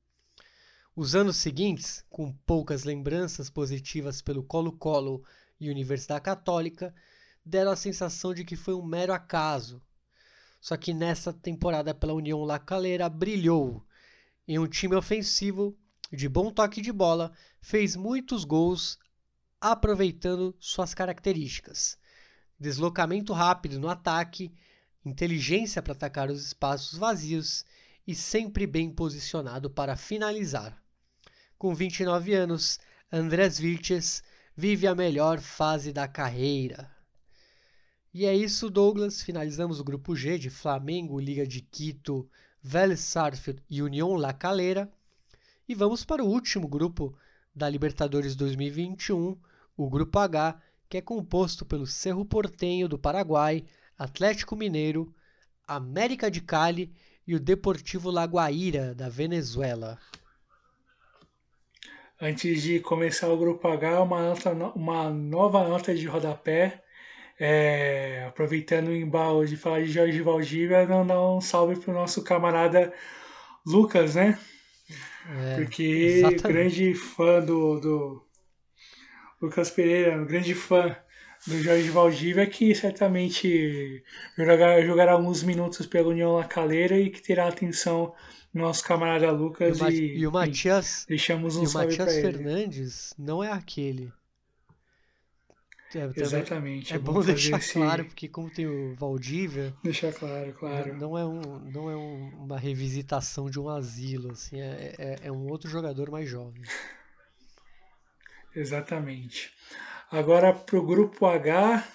Os 0.94 1.14
anos 1.14 1.38
seguintes, 1.38 2.04
com 2.10 2.30
poucas 2.44 2.84
lembranças 2.84 3.48
positivas 3.48 4.20
pelo 4.20 4.42
Colo-Colo 4.42 5.24
e 5.58 5.70
Universidade 5.70 6.24
Católica, 6.24 6.94
deram 7.42 7.70
a 7.70 7.76
sensação 7.76 8.34
de 8.34 8.44
que 8.44 8.54
foi 8.54 8.74
um 8.74 8.84
mero 8.84 9.14
acaso. 9.14 9.80
Só 10.60 10.76
que 10.76 10.92
nessa 10.92 11.32
temporada 11.32 11.94
pela 11.94 12.12
União 12.12 12.44
La 12.44 12.58
Calera 12.58 13.08
brilhou. 13.08 13.82
Em 14.46 14.58
um 14.58 14.66
time 14.66 14.94
ofensivo, 14.94 15.74
de 16.12 16.28
bom 16.28 16.50
toque 16.50 16.82
de 16.82 16.92
bola, 16.92 17.32
fez 17.62 17.96
muitos 17.96 18.44
gols 18.44 18.98
aproveitando 19.60 20.54
suas 20.58 20.94
características. 20.94 21.98
Deslocamento 22.58 23.32
rápido 23.32 23.78
no 23.78 23.88
ataque, 23.88 24.52
inteligência 25.04 25.82
para 25.82 25.92
atacar 25.92 26.30
os 26.30 26.44
espaços 26.46 26.98
vazios 26.98 27.64
e 28.06 28.14
sempre 28.14 28.66
bem 28.66 28.90
posicionado 28.90 29.70
para 29.70 29.96
finalizar. 29.96 30.80
com 31.58 31.74
29 31.74 32.34
anos, 32.34 32.78
Andrés 33.10 33.58
Vilches 33.58 34.22
vive 34.56 34.86
a 34.86 34.94
melhor 34.94 35.40
fase 35.40 35.92
da 35.92 36.06
carreira. 36.06 36.90
E 38.14 38.24
é 38.26 38.34
isso, 38.34 38.70
Douglas. 38.70 39.22
Finalizamos 39.22 39.80
o 39.80 39.84
grupo 39.84 40.16
G 40.16 40.38
de 40.38 40.50
Flamengo, 40.50 41.20
Liga 41.20 41.46
de 41.46 41.60
Quito, 41.60 42.28
Vélez 42.62 43.00
Sarsfield 43.00 43.62
e 43.68 43.82
União 43.82 44.14
La 44.14 44.32
Calera. 44.32 44.90
E 45.68 45.74
vamos 45.74 46.04
para 46.04 46.24
o 46.24 46.28
último 46.28 46.66
grupo 46.66 47.16
da 47.54 47.68
Libertadores 47.68 48.34
2021, 48.36 49.36
o 49.78 49.88
grupo 49.88 50.18
H, 50.18 50.60
que 50.88 50.98
é 50.98 51.00
composto 51.00 51.64
pelo 51.64 51.86
Cerro 51.86 52.24
Portenho 52.24 52.88
do 52.88 52.98
Paraguai, 52.98 53.64
Atlético 53.96 54.56
Mineiro, 54.56 55.14
América 55.66 56.28
de 56.28 56.40
Cali 56.40 56.92
e 57.24 57.36
o 57.36 57.40
Deportivo 57.40 58.10
Laguaira 58.10 58.92
da 58.92 59.08
Venezuela. 59.08 59.96
Antes 62.20 62.60
de 62.60 62.80
começar 62.80 63.28
o 63.28 63.38
grupo 63.38 63.68
H, 63.68 64.02
uma, 64.02 64.20
nota, 64.20 64.52
uma 64.74 65.08
nova 65.10 65.68
nota 65.68 65.94
de 65.94 66.06
rodapé. 66.06 66.82
É, 67.38 68.24
aproveitando 68.26 68.88
o 68.88 68.96
embalo 68.96 69.46
de 69.46 69.56
falar 69.56 69.84
de 69.84 69.92
Jorge 69.92 70.20
Valdívia, 70.20 70.84
não 70.88 71.06
dar 71.06 71.22
um 71.22 71.40
salve 71.40 71.76
para 71.76 71.92
o 71.92 71.94
nosso 71.94 72.24
camarada 72.24 72.92
Lucas, 73.64 74.16
né? 74.16 74.36
É, 75.30 75.54
Porque 75.54 75.84
exatamente. 75.84 76.42
grande 76.42 76.94
fã 76.94 77.40
do, 77.40 77.78
do 77.78 78.27
Lucas 79.40 79.70
Pereira, 79.70 80.24
grande 80.24 80.54
fã 80.54 80.96
do 81.46 81.62
Jorge 81.62 81.88
Valdívia, 81.90 82.46
que 82.46 82.74
certamente 82.74 84.02
jogará, 84.36 84.84
jogará 84.84 85.12
alguns 85.12 85.42
minutos 85.42 85.86
pela 85.86 86.08
União 86.08 86.32
La 86.32 86.44
Calera 86.44 86.98
e 86.98 87.10
que 87.10 87.22
terá 87.22 87.48
atenção 87.48 88.14
do 88.52 88.60
nosso 88.60 88.84
camarada 88.84 89.30
Lucas. 89.30 89.80
E, 89.80 89.84
e, 89.88 90.18
e 90.18 90.26
o 90.26 90.32
Matias, 90.32 91.04
deixamos 91.08 91.56
um 91.56 91.64
e 91.64 91.66
o 91.66 91.72
Matias 91.72 92.14
Fernandes 92.14 93.14
não 93.18 93.42
é 93.42 93.52
aquele. 93.52 94.12
É, 95.94 96.20
Exatamente. 96.20 96.92
É, 96.92 96.96
é 96.96 96.98
bom, 96.98 97.14
bom 97.14 97.22
deixar 97.22 97.58
esse... 97.58 97.72
claro, 97.72 98.04
porque 98.04 98.28
como 98.28 98.50
tem 98.50 98.66
o 98.66 98.94
Valdívia. 98.94 99.74
Deixar 99.82 100.12
claro, 100.12 100.52
claro. 100.52 100.94
Não 100.98 101.16
é, 101.16 101.24
um, 101.24 101.40
não 101.40 101.90
é 101.90 101.96
um, 101.96 102.28
uma 102.44 102.58
revisitação 102.58 103.48
de 103.48 103.58
um 103.58 103.70
asilo, 103.70 104.32
assim, 104.32 104.60
é, 104.60 104.94
é, 104.98 105.16
é 105.22 105.32
um 105.32 105.48
outro 105.48 105.70
jogador 105.70 106.10
mais 106.10 106.28
jovem. 106.28 106.62
Exatamente. 108.54 109.52
Agora 110.10 110.52
para 110.52 110.78
o 110.78 110.86
grupo 110.86 111.26
H, 111.26 111.86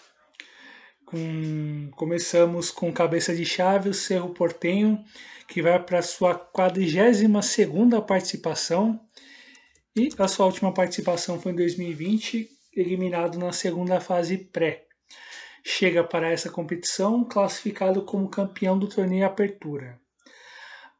com, 1.06 1.90
começamos 1.96 2.70
com 2.70 2.94
cabeça 2.94 3.36
de 3.36 3.46
chave 3.46 3.90
o 3.90 3.94
Cerro 3.94 4.34
Portenho, 4.34 5.04
que 5.48 5.62
vai 5.62 5.82
para 5.82 6.02
sua 6.02 6.36
42 6.36 7.46
segunda 7.46 8.02
participação. 8.02 9.00
E 9.96 10.10
a 10.18 10.28
sua 10.28 10.48
última 10.48 10.74
participação 10.74 11.40
foi 11.40 11.52
em 11.52 11.56
2020, 11.56 12.50
eliminado 12.76 13.38
na 13.38 13.52
segunda 13.52 14.00
fase 14.00 14.38
pré. 14.38 14.86
Chega 15.64 16.04
para 16.04 16.32
essa 16.32 16.50
competição 16.50 17.24
classificado 17.24 18.04
como 18.04 18.30
campeão 18.30 18.78
do 18.78 18.88
torneio 18.88 19.26
Apertura. 19.26 20.00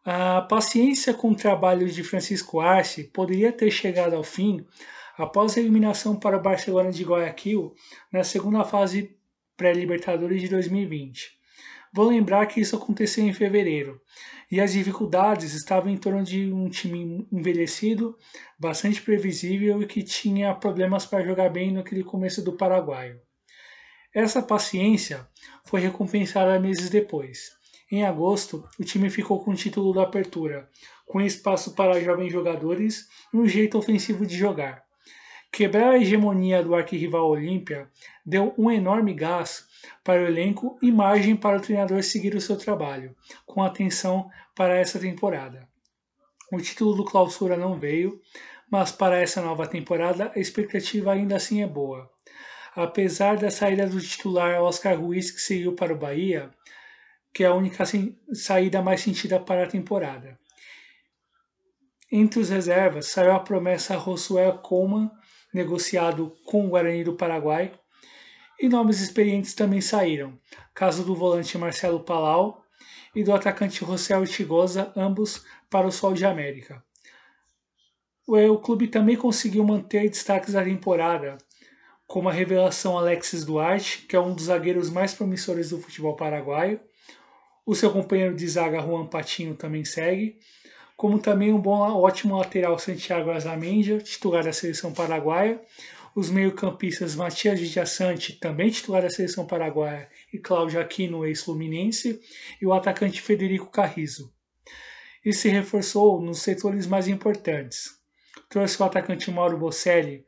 A 0.06 0.42
paciência 0.42 1.14
com 1.14 1.32
o 1.32 1.36
trabalho 1.36 1.88
de 1.90 2.04
Francisco 2.04 2.60
Arce 2.60 3.06
poderia 3.06 3.52
ter 3.52 3.72
chegado 3.72 4.16
ao 4.16 4.24
fim 4.24 4.66
após 5.18 5.58
a 5.58 5.60
eliminação 5.60 6.16
para 6.16 6.38
o 6.38 6.42
Barcelona 6.42 6.92
de 6.92 7.04
Guayaquil 7.04 7.74
na 8.12 8.24
segunda 8.24 8.64
fase 8.64 9.16
pré-Libertadores 9.56 10.42
de 10.42 10.48
2020. 10.48 11.44
Vou 11.94 12.08
lembrar 12.08 12.48
que 12.48 12.60
isso 12.60 12.76
aconteceu 12.76 13.24
em 13.24 13.34
fevereiro 13.34 14.02
e 14.52 14.60
as 14.60 14.74
dificuldades 14.74 15.54
estavam 15.54 15.92
em 15.92 15.98
torno 15.98 16.24
de 16.24 16.52
um 16.52 16.68
time 16.68 17.28
envelhecido, 17.32 18.18
bastante 18.58 19.02
previsível 19.02 19.82
e 19.82 19.86
que 19.86 20.02
tinha 20.02 20.56
problemas 20.56 21.06
para 21.06 21.24
jogar 21.24 21.50
bem 21.50 21.72
naquele 21.72 22.04
começo 22.04 22.44
do 22.44 22.54
Paraguai. 22.54 23.16
Essa 24.14 24.42
paciência 24.42 25.28
foi 25.66 25.82
recompensada 25.82 26.60
meses 26.60 26.90
depois. 26.90 27.52
Em 27.92 28.04
agosto, 28.04 28.68
o 28.80 28.84
time 28.84 29.10
ficou 29.10 29.44
com 29.44 29.52
o 29.52 29.56
título 29.56 29.94
da 29.94 30.02
apertura, 30.02 30.68
com 31.06 31.22
espaço 31.22 31.76
para 31.76 32.02
jovens 32.02 32.32
jogadores 32.32 33.08
e 33.32 33.38
um 33.38 33.46
jeito 33.46 33.78
ofensivo 33.78 34.26
de 34.26 34.36
jogar. 34.36 34.84
Quebrar 35.54 35.92
a 35.92 35.98
hegemonia 36.00 36.64
do 36.64 36.74
arquirrival 36.74 37.30
Olímpia 37.30 37.88
deu 38.26 38.56
um 38.58 38.72
enorme 38.72 39.14
gás 39.14 39.68
para 40.04 40.24
o 40.24 40.26
elenco 40.26 40.80
e 40.82 40.92
margem 40.92 41.36
para 41.36 41.58
o 41.58 41.62
treinador 41.62 42.02
seguir 42.02 42.34
o 42.34 42.42
seu 42.42 42.58
trabalho, 42.58 43.16
com 43.46 43.62
atenção 43.62 44.32
para 44.56 44.76
essa 44.76 44.98
temporada. 44.98 45.70
O 46.52 46.58
título 46.58 46.96
do 46.96 47.06
Clausura 47.06 47.56
não 47.56 47.78
veio, 47.78 48.20
mas 48.68 48.92
para 48.92 49.22
essa 49.22 49.44
nova 49.44 49.68
temporada 49.68 50.32
a 50.36 50.40
expectativa 50.40 51.12
ainda 51.12 51.36
assim 51.36 51.62
é 51.62 51.68
boa. 51.68 52.10
Apesar 52.76 53.38
da 53.38 53.52
saída 53.52 53.86
do 53.86 54.02
titular 54.02 54.60
Oscar 54.60 55.00
Ruiz 55.00 55.30
que 55.30 55.40
seguiu 55.40 55.76
para 55.76 55.94
o 55.94 55.98
Bahia, 56.00 56.50
que 57.32 57.44
é 57.44 57.48
a 57.48 57.54
única 57.54 57.84
saída 58.34 58.82
mais 58.82 59.02
sentida 59.02 59.40
para 59.40 59.66
a 59.66 59.70
temporada. 59.70 60.36
Entre 62.12 62.40
os 62.40 62.50
reservas 62.50 63.06
saiu 63.06 63.34
a 63.34 63.40
promessa 63.40 64.00
Josué 64.00 64.52
Coleman 64.64 65.12
negociado 65.54 66.36
com 66.46 66.66
o 66.66 66.70
Guarani 66.70 67.04
do 67.04 67.14
Paraguai. 67.14 67.72
E 68.60 68.70
nomes 68.70 69.02
experientes 69.02 69.54
também 69.54 69.82
saíram, 69.82 70.40
caso 70.74 71.04
do 71.04 71.16
volante 71.16 71.58
Marcelo 71.58 72.00
Palau 72.00 72.64
e 73.16 73.24
do 73.24 73.34
atacante 73.34 73.86
José 73.86 74.18
Ortigosa, 74.18 74.92
ambos 74.96 75.46
para 75.70 75.88
o 75.88 75.92
Sol 75.92 76.14
de 76.14 76.26
América. 76.26 76.84
O 78.26 78.58
clube 78.58 78.88
também 78.88 79.18
conseguiu 79.18 79.64
manter 79.66 80.10
destaques 80.10 80.54
da 80.54 80.64
temporada, 80.64 81.38
como 82.08 82.30
a 82.30 82.32
revelação 82.32 82.98
Alexis 82.98 83.44
Duarte, 83.44 84.06
que 84.08 84.16
é 84.16 84.20
um 84.20 84.34
dos 84.34 84.46
zagueiros 84.46 84.90
mais 84.90 85.14
promissores 85.14 85.72
do 85.72 85.80
futebol 85.80 86.16
paraguaio. 86.16 86.80
O 87.66 87.76
seu 87.76 87.92
companheiro 87.92 88.36
de 88.36 88.48
zaga 88.48 88.82
Juan 88.82 89.08
Patinho 89.08 89.56
também 89.56 89.84
segue, 89.84 90.38
como 90.96 91.20
também 91.20 91.52
um 91.52 91.60
bom, 91.60 91.80
ótimo 91.80 92.38
lateral 92.38 92.78
Santiago 92.78 93.32
Azamendia, 93.32 94.00
titular 94.00 94.44
da 94.44 94.54
seleção 94.54 94.94
paraguaia, 94.94 95.60
os 96.16 96.30
meio-campistas 96.30 97.16
Matias 97.16 97.60
Vidiaçante, 97.60 98.34
também 98.34 98.70
titular 98.70 99.02
da 99.02 99.10
seleção 99.10 99.46
paraguaia, 99.46 100.08
e 100.32 100.38
Cláudio 100.38 100.80
Aquino, 100.80 101.26
ex-fluminense, 101.26 102.22
e 102.62 102.66
o 102.66 102.74
atacante 102.74 103.22
Federico 103.22 103.72
Carrizo. 103.72 104.32
E 105.26 105.34
se 105.34 105.50
reforçou 105.50 106.22
nos 106.22 106.40
setores 106.40 106.86
mais 106.86 107.08
importantes. 107.08 107.92
Trouxe 108.48 108.82
o 108.82 108.86
atacante 108.86 109.32
Mauro 109.32 109.58
Bocelli, 109.58 110.26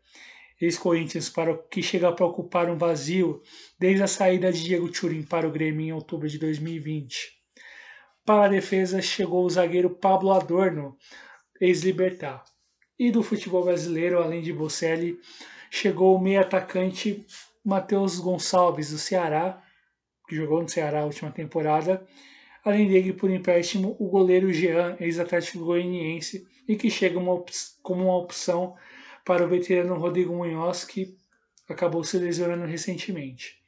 ex-Corinthians, 0.60 1.30
para 1.30 1.56
que 1.56 1.84
chega 1.84 2.11
para 2.11 2.26
ocupar 2.26 2.69
um 2.69 2.77
vazio 2.77 3.42
desde 3.77 4.02
a 4.02 4.08
saída 4.08 4.52
de 4.52 4.64
Diego 4.64 4.92
Turin 4.92 5.22
para 5.22 5.48
o 5.48 5.52
Grêmio 5.52 5.85
em 5.85 5.94
outubro 5.94 6.27
de 6.27 6.40
2020. 6.40 7.44
Para 8.26 8.45
a 8.45 8.50
defesa 8.50 9.04
chegou 9.04 9.45
o 9.45 9.50
zagueiro 9.52 9.88
Pablo 9.88 10.32
Adorno, 10.32 10.98
ex-Libertar. 11.62 12.44
E 12.98 13.12
do 13.12 13.22
futebol 13.22 13.64
brasileiro, 13.64 14.18
além 14.18 14.42
de 14.42 14.52
Bocelli, 14.52 15.20
chegou 15.70 16.16
o 16.16 16.20
meio 16.20 16.42
atacante 16.42 17.24
Matheus 17.64 18.18
Gonçalves, 18.20 18.90
do 18.90 18.98
Ceará, 18.98 19.62
que 20.28 20.36
jogou 20.36 20.60
no 20.60 20.68
Ceará 20.68 21.02
a 21.02 21.06
última 21.06 21.30
temporada. 21.30 22.04
Além 22.64 22.88
dele, 22.88 23.14
por 23.14 23.30
empréstimo, 23.30 23.95
o 24.00 24.10
goleiro 24.10 24.52
Jean, 24.52 24.98
ex-atlético 25.00 25.64
goianiense, 25.64 26.48
e 26.68 26.76
que 26.76 26.90
chega 26.90 27.20
uma 27.20 27.45
como 27.84 28.06
uma 28.06 28.18
opção 28.18 28.76
para 29.24 29.45
o 29.45 29.48
veterano 29.48 30.00
Rodrigo 30.00 30.34
Munhoz, 30.34 30.84
que 30.84 31.16
acabou 31.70 32.04
se 32.04 32.18
lesionando 32.18 32.66
recentemente. 32.66 33.62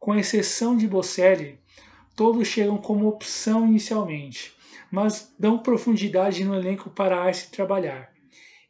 Com 0.00 0.14
exceção 0.14 0.78
de 0.78 0.88
Bocelli, 0.88 1.60
todos 2.16 2.48
chegam 2.48 2.78
como 2.78 3.08
opção 3.08 3.66
inicialmente, 3.66 4.54
mas 4.90 5.34
dão 5.38 5.58
profundidade 5.58 6.44
no 6.44 6.54
elenco 6.54 6.90
para 6.90 7.16
a 7.16 7.24
Arce 7.24 7.50
trabalhar. 7.50 8.12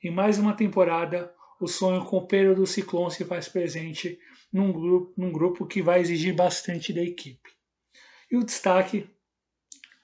Em 0.02 0.10
mais 0.10 0.38
uma 0.38 0.54
temporada, 0.54 1.32
o 1.60 1.66
sonho 1.66 2.04
com 2.04 2.18
o 2.18 2.26
Pedro 2.26 2.54
do 2.54 2.66
Ciclone 2.66 3.10
se 3.10 3.24
faz 3.24 3.48
presente 3.48 4.18
num 4.52 4.72
grupo, 4.72 5.12
num 5.16 5.32
grupo 5.32 5.66
que 5.66 5.80
vai 5.80 6.00
exigir 6.00 6.34
bastante 6.34 6.92
da 6.92 7.02
equipe. 7.02 7.50
E 8.30 8.36
o 8.36 8.44
destaque 8.44 9.08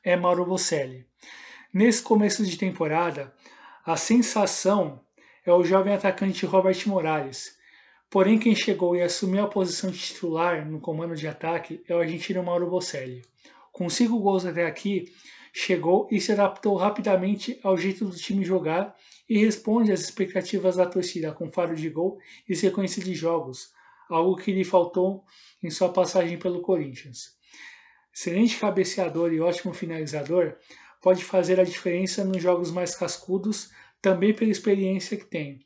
é 0.03 0.17
Mauro 0.17 0.47
Bocelli. 0.47 1.07
Nesse 1.73 2.03
começo 2.03 2.47
de 2.47 2.57
temporada, 2.57 3.35
a 3.85 3.97
sensação 3.97 5.05
é 5.45 5.53
o 5.53 5.65
jovem 5.65 5.95
atacante 5.95 6.47
Robert 6.47 6.79
Morales. 6.87 7.58
Porém, 8.11 8.39
quem 8.39 8.55
chegou 8.55 8.97
e 8.97 9.03
assumiu 9.03 9.45
a 9.45 9.49
posição 9.49 9.91
de 9.91 9.99
titular 9.99 10.67
no 10.67 10.81
comando 10.81 11.15
de 11.15 11.29
ataque 11.29 11.83
é 11.87 11.95
o 11.95 11.99
argentino 11.99 12.43
Mauro 12.43 12.71
Bocelli. 12.71 13.23
Com 13.71 13.91
cinco 13.91 14.19
gols 14.19 14.47
até 14.47 14.65
aqui, 14.65 15.13
chegou 15.53 16.09
e 16.11 16.19
se 16.19 16.33
adaptou 16.33 16.75
rapidamente 16.75 17.61
ao 17.63 17.77
jeito 17.77 18.07
do 18.07 18.17
time 18.17 18.47
jogar 18.47 18.97
e 19.29 19.37
responde 19.37 19.93
às 19.93 20.01
expectativas 20.01 20.77
da 20.77 20.87
torcida 20.87 21.33
com 21.33 21.53
faro 21.53 21.77
de 21.77 21.91
gol 21.91 22.19
e 22.49 22.57
sequência 22.57 23.05
de 23.05 23.13
jogos, 23.15 23.75
algo 24.09 24.37
que 24.37 24.53
lhe 24.53 24.65
faltou 24.65 25.23
em 25.63 25.69
sua 25.69 25.91
passagem 25.91 26.39
pelo 26.39 26.63
Corinthians. 26.63 27.37
Excelente 28.11 28.57
cabeceador 28.57 29.35
e 29.35 29.41
ótimo 29.41 29.75
finalizador, 29.75 30.57
pode 31.03 31.23
fazer 31.23 31.61
a 31.61 31.65
diferença 31.65 32.25
nos 32.25 32.43
jogos 32.43 32.71
mais 32.71 32.95
cascudos, 32.95 33.71
também 34.01 34.33
pela 34.33 34.51
experiência 34.51 35.15
que 35.15 35.27
tem, 35.27 35.61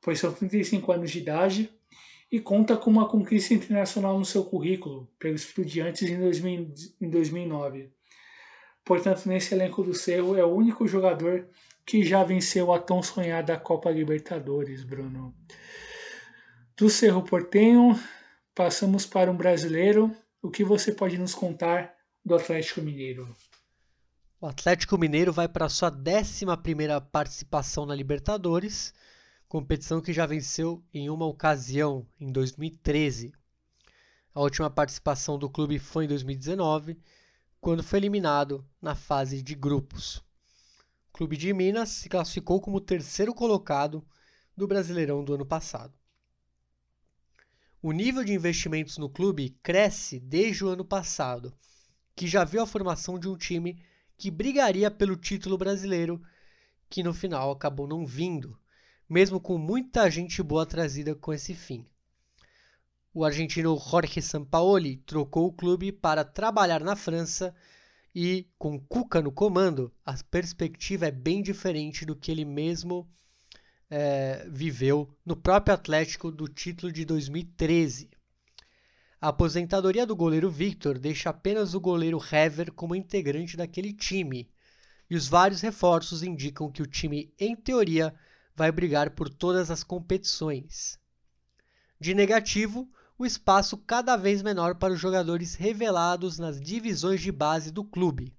pois 0.00 0.20
são 0.20 0.32
35 0.32 0.92
anos 0.92 1.10
de 1.10 1.18
idade 1.18 1.79
e 2.30 2.38
conta 2.38 2.76
com 2.76 2.90
uma 2.90 3.08
conquista 3.08 3.54
internacional 3.54 4.18
no 4.18 4.24
seu 4.24 4.44
currículo 4.44 5.08
pelos 5.18 5.42
Estudiantes 5.42 6.08
em, 6.08 6.18
2000, 6.18 6.74
em 7.00 7.10
2009. 7.10 7.90
Portanto, 8.84 9.26
nesse 9.26 9.54
elenco 9.54 9.82
do 9.82 9.94
Cerro 9.94 10.36
é 10.36 10.44
o 10.44 10.54
único 10.54 10.86
jogador 10.86 11.48
que 11.84 12.04
já 12.04 12.22
venceu 12.22 12.72
a 12.72 12.78
tão 12.78 13.02
sonhada 13.02 13.58
Copa 13.58 13.90
Libertadores, 13.90 14.84
Bruno. 14.84 15.34
Do 16.76 16.88
Cerro 16.88 17.22
Portenho, 17.22 17.98
passamos 18.54 19.04
para 19.04 19.30
um 19.30 19.36
brasileiro. 19.36 20.14
O 20.40 20.50
que 20.50 20.64
você 20.64 20.92
pode 20.92 21.18
nos 21.18 21.34
contar 21.34 21.92
do 22.24 22.34
Atlético 22.34 22.80
Mineiro? 22.80 23.28
O 24.40 24.46
Atlético 24.46 24.96
Mineiro 24.96 25.32
vai 25.32 25.48
para 25.48 25.68
sua 25.68 25.90
11 25.90 26.46
participação 27.12 27.84
na 27.84 27.94
Libertadores, 27.94 28.94
competição 29.50 30.00
que 30.00 30.12
já 30.12 30.26
venceu 30.26 30.80
em 30.94 31.10
uma 31.10 31.26
ocasião, 31.26 32.06
em 32.20 32.30
2013. 32.30 33.32
A 34.32 34.40
última 34.40 34.70
participação 34.70 35.36
do 35.36 35.50
clube 35.50 35.76
foi 35.76 36.04
em 36.04 36.08
2019, 36.08 36.96
quando 37.60 37.82
foi 37.82 37.98
eliminado 37.98 38.64
na 38.80 38.94
fase 38.94 39.42
de 39.42 39.56
grupos. 39.56 40.18
O 41.08 41.14
clube 41.14 41.36
de 41.36 41.52
Minas 41.52 41.88
se 41.88 42.08
classificou 42.08 42.60
como 42.60 42.80
terceiro 42.80 43.34
colocado 43.34 44.06
do 44.56 44.68
Brasileirão 44.68 45.24
do 45.24 45.34
ano 45.34 45.44
passado. 45.44 45.98
O 47.82 47.90
nível 47.90 48.22
de 48.22 48.32
investimentos 48.32 48.98
no 48.98 49.10
clube 49.10 49.58
cresce 49.64 50.20
desde 50.20 50.64
o 50.64 50.68
ano 50.68 50.84
passado, 50.84 51.52
que 52.14 52.28
já 52.28 52.44
viu 52.44 52.62
a 52.62 52.66
formação 52.68 53.18
de 53.18 53.28
um 53.28 53.36
time 53.36 53.82
que 54.16 54.30
brigaria 54.30 54.92
pelo 54.92 55.16
título 55.16 55.58
brasileiro, 55.58 56.22
que 56.88 57.02
no 57.02 57.12
final 57.12 57.50
acabou 57.50 57.88
não 57.88 58.06
vindo, 58.06 58.59
mesmo 59.10 59.40
com 59.40 59.58
muita 59.58 60.08
gente 60.08 60.40
boa 60.40 60.64
trazida 60.64 61.16
com 61.16 61.32
esse 61.32 61.52
fim. 61.52 61.84
O 63.12 63.24
argentino 63.24 63.76
Jorge 63.76 64.22
Sampaoli 64.22 64.98
trocou 64.98 65.48
o 65.48 65.52
clube 65.52 65.90
para 65.90 66.24
trabalhar 66.24 66.80
na 66.80 66.94
França 66.94 67.52
e, 68.14 68.46
com 68.56 68.78
Cuca 68.78 69.20
no 69.20 69.32
comando, 69.32 69.92
a 70.06 70.14
perspectiva 70.30 71.06
é 71.06 71.10
bem 71.10 71.42
diferente 71.42 72.06
do 72.06 72.14
que 72.14 72.30
ele 72.30 72.44
mesmo 72.44 73.10
é, 73.90 74.46
viveu 74.48 75.12
no 75.26 75.34
próprio 75.34 75.74
Atlético 75.74 76.30
do 76.30 76.46
título 76.46 76.92
de 76.92 77.04
2013. 77.04 78.08
A 79.20 79.28
aposentadoria 79.28 80.06
do 80.06 80.14
goleiro 80.14 80.48
Victor 80.48 81.00
deixa 81.00 81.30
apenas 81.30 81.74
o 81.74 81.80
goleiro 81.80 82.20
Hever 82.32 82.70
como 82.72 82.94
integrante 82.94 83.56
daquele 83.56 83.92
time, 83.92 84.48
e 85.10 85.16
os 85.16 85.26
vários 85.26 85.60
reforços 85.60 86.22
indicam 86.22 86.70
que 86.70 86.80
o 86.80 86.86
time, 86.86 87.34
em 87.36 87.56
teoria, 87.56 88.14
vai 88.60 88.70
brigar 88.70 89.12
por 89.12 89.30
todas 89.30 89.70
as 89.70 89.82
competições. 89.82 90.98
De 91.98 92.12
negativo, 92.12 92.86
o 93.16 93.24
espaço 93.24 93.78
cada 93.78 94.18
vez 94.18 94.42
menor 94.42 94.74
para 94.74 94.92
os 94.92 95.00
jogadores 95.00 95.54
revelados 95.54 96.38
nas 96.38 96.60
divisões 96.60 97.22
de 97.22 97.32
base 97.32 97.70
do 97.70 97.82
clube. 97.82 98.36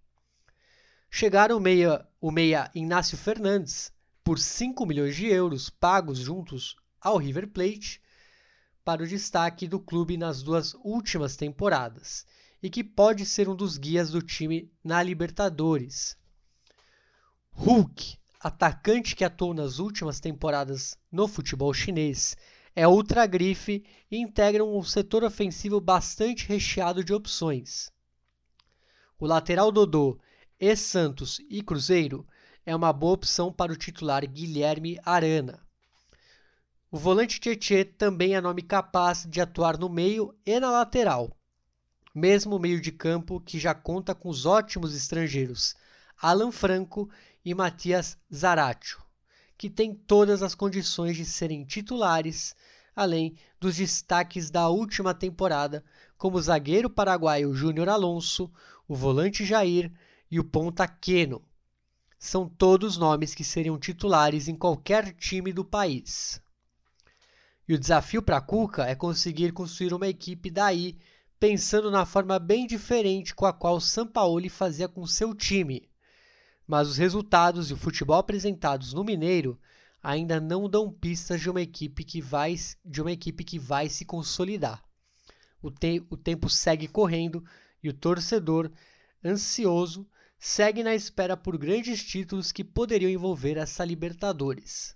Chegaram 1.10 1.58
o 1.58 1.60
meia, 1.60 2.08
o 2.22 2.30
meia 2.30 2.70
Inácio 2.76 3.18
Fernandes 3.18 3.92
por 4.24 4.38
5 4.38 4.86
milhões 4.86 5.16
de 5.16 5.26
euros 5.26 5.72
pagos 5.72 6.20
juntos 6.20 6.76
ao 7.00 7.18
River 7.18 7.48
Plate 7.48 8.00
para 8.86 9.02
o 9.02 9.08
destaque 9.08 9.68
do 9.68 9.80
clube 9.80 10.18
nas 10.18 10.44
duas 10.44 10.76
últimas 10.84 11.36
temporadas 11.36 12.28
e 12.62 12.70
que 12.70 12.84
pode 12.84 13.26
ser 13.26 13.50
um 13.50 13.56
dos 13.56 13.76
guias 13.76 14.12
do 14.12 14.22
time 14.22 14.72
na 14.84 15.02
Libertadores. 15.02 16.16
Hulk, 17.54 18.21
atacante 18.44 19.16
que 19.16 19.24
atuou 19.24 19.54
nas 19.54 19.78
últimas 19.78 20.20
temporadas 20.20 20.98
no 21.12 21.28
futebol 21.28 21.72
chinês, 21.74 22.36
é 22.76 22.88
ultra 22.88 23.28
grife 23.28 23.84
e 24.10 24.18
integra 24.18 24.64
um 24.66 24.82
setor 24.82 25.24
ofensivo 25.24 25.80
bastante 25.80 26.48
recheado 26.48 27.04
de 27.04 27.14
opções. 27.14 27.92
O 29.20 29.28
lateral 29.28 29.72
Dodô, 29.72 30.20
ex-Santos 30.60 31.40
e 31.50 31.62
Cruzeiro 31.62 32.26
é 32.66 32.76
uma 32.76 32.92
boa 32.92 33.14
opção 33.14 33.54
para 33.54 33.72
o 33.72 33.78
titular 33.78 34.26
Guilherme 34.26 35.00
Arana. 35.06 35.64
O 36.90 36.98
volante 36.98 37.40
Tietê 37.40 37.86
também 37.86 38.36
é 38.36 38.42
nome 38.42 38.64
capaz 38.64 39.26
de 39.30 39.40
atuar 39.40 39.78
no 39.78 39.88
meio 39.88 40.36
e 40.46 40.60
na 40.60 40.72
lateral, 40.72 41.38
mesmo 42.14 42.58
meio 42.58 42.82
de 42.82 42.92
campo 42.92 43.40
que 43.40 43.60
já 43.60 43.76
conta 43.76 44.16
com 44.16 44.30
os 44.30 44.46
ótimos 44.46 44.96
estrangeiros 44.96 45.76
Alan 46.22 46.52
Franco 46.52 47.10
e 47.44 47.54
Matias 47.54 48.18
Zaratio, 48.34 49.00
que 49.58 49.70
têm 49.70 49.94
todas 49.94 50.44
as 50.44 50.56
condições 50.56 51.16
de 51.16 51.26
serem 51.26 51.64
titulares, 51.64 52.56
além 52.96 53.36
dos 53.60 53.76
destaques 53.76 54.50
da 54.50 54.70
última 54.70 55.14
temporada, 55.14 55.84
como 56.18 56.38
o 56.38 56.42
zagueiro 56.42 56.90
paraguaio 56.90 57.54
Júnior 57.54 57.90
Alonso, 57.90 58.52
o 58.88 58.96
volante 58.96 59.46
Jair 59.46 59.92
e 60.30 60.40
o 60.40 60.44
ponta 60.44 60.88
Queno. 60.88 61.44
São 62.18 62.48
todos 62.48 62.98
nomes 62.98 63.34
que 63.34 63.44
seriam 63.44 63.80
titulares 63.80 64.48
em 64.48 64.56
qualquer 64.56 65.14
time 65.14 65.52
do 65.52 65.66
país. 65.66 66.42
E 67.68 67.74
o 67.74 67.80
desafio 67.80 68.22
para 68.22 68.42
Cuca 68.42 68.86
é 68.86 68.96
conseguir 68.96 69.52
construir 69.54 69.94
uma 69.94 70.08
equipe 70.08 70.52
daí, 70.52 70.98
pensando 71.40 71.90
na 71.90 72.06
forma 72.06 72.38
bem 72.38 72.68
diferente 72.68 73.34
com 73.34 73.46
a 73.46 73.54
qual 73.54 73.80
Sampaoli 73.80 74.50
fazia 74.50 74.88
com 74.88 75.08
seu 75.08 75.34
time. 75.34 75.91
Mas 76.68 76.88
os 76.88 76.98
resultados 76.98 77.70
e 77.70 77.74
o 77.74 77.78
futebol 77.78 78.18
apresentados 78.18 78.94
no 78.94 79.04
Mineiro 79.04 79.60
ainda 80.02 80.40
não 80.40 80.70
dão 80.70 80.92
pistas 80.92 81.42
de 81.42 81.50
uma 81.50 81.62
equipe 81.62 82.04
que 82.04 82.22
vai, 82.22 82.56
de 82.84 83.02
uma 83.02 83.12
equipe 83.12 83.44
que 83.44 83.60
vai 83.60 83.90
se 83.90 84.06
consolidar. 84.06 84.84
O, 85.62 85.70
te, 85.70 86.04
o 86.10 86.18
tempo 86.18 86.50
segue 86.50 86.88
correndo 86.88 87.44
e 87.84 87.90
o 87.90 87.94
torcedor, 87.94 88.72
ansioso, 89.24 90.08
segue 90.40 90.84
na 90.84 90.96
espera 90.96 91.38
por 91.38 91.58
grandes 91.58 92.04
títulos 92.04 92.52
que 92.52 92.64
poderiam 92.64 93.12
envolver 93.12 93.58
essa 93.58 93.86
Libertadores. 93.86 94.96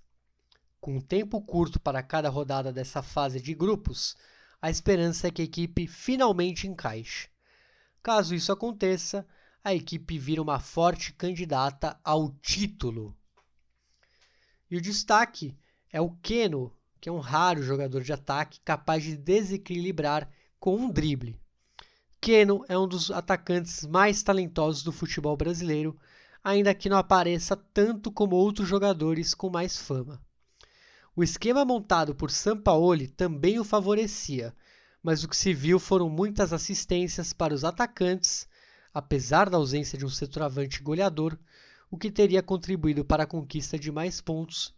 Com 0.82 0.98
um 0.98 1.02
tempo 1.02 1.40
curto 1.42 1.80
para 1.80 2.02
cada 2.02 2.30
rodada 2.30 2.74
dessa 2.74 3.03
fase 3.03 3.40
de 3.40 3.53
grupos, 3.53 4.16
a 4.61 4.69
esperança 4.69 5.27
é 5.27 5.32
que 5.32 5.42
a 5.42 5.45
equipe 5.45 5.88
finalmente 5.88 6.68
encaixe. 6.68 7.30
Caso 8.02 8.34
isso 8.34 8.52
aconteça, 8.52 9.27
a 9.66 9.74
equipe 9.74 10.19
vira 10.19 10.44
uma 10.44 10.60
forte 10.60 11.11
candidata 11.11 12.00
ao 12.03 12.30
título. 12.30 13.18
E 14.69 14.77
o 14.77 14.82
destaque 14.82 15.58
é 15.92 16.00
o 16.00 16.11
Keno, 16.22 16.72
que 17.02 17.10
é 17.10 17.11
um 17.11 17.18
raro 17.18 17.64
jogador 17.64 18.03
de 18.03 18.14
ataque 18.14 18.60
capaz 18.60 19.02
de 19.02 19.18
desequilibrar 19.18 20.30
com 20.60 20.76
um 20.76 20.92
drible. 20.92 21.42
Keno 22.22 22.64
é 22.69 22.77
um 22.77 22.88
dos 22.88 23.10
atacantes 23.10 23.88
mais 23.88 24.22
talentosos 24.22 24.84
do 24.84 24.92
futebol 24.92 25.35
brasileiro, 25.35 25.98
ainda 26.44 26.76
que 26.76 26.88
não 26.88 26.98
apareça 26.98 27.56
tanto 27.56 28.11
como 28.11 28.35
outros 28.35 28.68
jogadores 28.68 29.34
com 29.34 29.50
mais 29.50 29.80
fama. 29.80 30.22
O 31.16 31.24
esquema 31.24 31.66
montado 31.66 32.14
por 32.14 32.30
Sampaoli 32.30 33.08
também 33.08 33.58
o 33.60 33.64
favorecia, 33.64 34.56
mas 35.02 35.24
o 35.24 35.27
que 35.27 35.35
se 35.35 35.56
viu 35.56 35.80
foram 35.80 36.08
muitas 36.08 36.53
assistências 36.53 37.34
para 37.34 37.53
os 37.53 37.64
atacantes, 37.64 38.48
apesar 38.95 39.49
da 39.49 39.57
ausência 39.57 39.98
de 39.98 40.06
um 40.06 40.09
centroavante 40.09 40.82
goleador, 40.82 41.38
o 41.91 41.98
que 41.98 42.09
teria 42.09 42.41
contribuído 42.41 43.03
para 43.03 43.24
a 43.24 43.27
conquista 43.27 43.77
de 43.77 43.91
mais 43.91 44.22
pontos, 44.22 44.74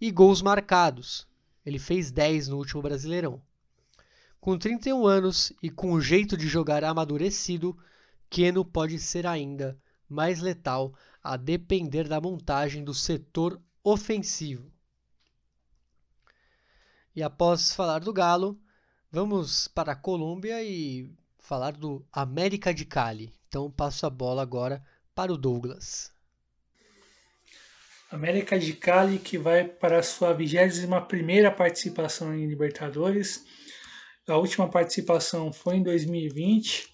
e 0.00 0.08
gols 0.12 0.40
marcados. 0.40 1.26
Ele 1.64 1.80
fez 1.80 2.12
10 2.12 2.46
no 2.46 2.58
último 2.58 2.80
Brasileirão. 2.80 3.42
Com 4.40 4.56
31 4.56 5.04
anos 5.04 5.52
e 5.60 5.68
com 5.68 5.90
o 5.90 6.00
jeito 6.00 6.36
de 6.36 6.46
jogar 6.46 6.84
amadurecido, 6.84 7.76
Keno 8.30 8.64
pode 8.64 9.00
ser 9.00 9.26
ainda 9.26 9.76
mais 10.08 10.40
letal 10.40 10.94
a 11.20 11.36
depender 11.36 12.06
da 12.06 12.20
montagem 12.20 12.84
do 12.84 12.94
setor 12.94 13.60
ofensivo. 13.82 14.70
E 17.16 17.20
após 17.20 17.74
falar 17.74 17.98
do 17.98 18.12
Galo, 18.12 18.60
vamos 19.10 19.66
para 19.66 19.90
a 19.90 19.96
Colômbia 19.96 20.62
e 20.62 21.10
falar 21.40 21.72
do 21.72 22.06
América 22.12 22.72
de 22.72 22.84
Cali. 22.84 23.32
Então 23.56 23.70
passo 23.70 24.04
a 24.04 24.10
bola 24.10 24.42
agora 24.42 24.84
para 25.14 25.32
o 25.32 25.38
Douglas. 25.38 26.12
América 28.10 28.58
de 28.58 28.74
Cali 28.74 29.18
que 29.18 29.38
vai 29.38 29.64
para 29.64 30.00
a 30.00 30.02
sua 30.02 30.36
21ª 30.36 31.56
participação 31.56 32.34
em 32.34 32.46
Libertadores. 32.46 33.46
A 34.28 34.36
última 34.36 34.68
participação 34.68 35.54
foi 35.54 35.76
em 35.76 35.82
2020, 35.82 36.92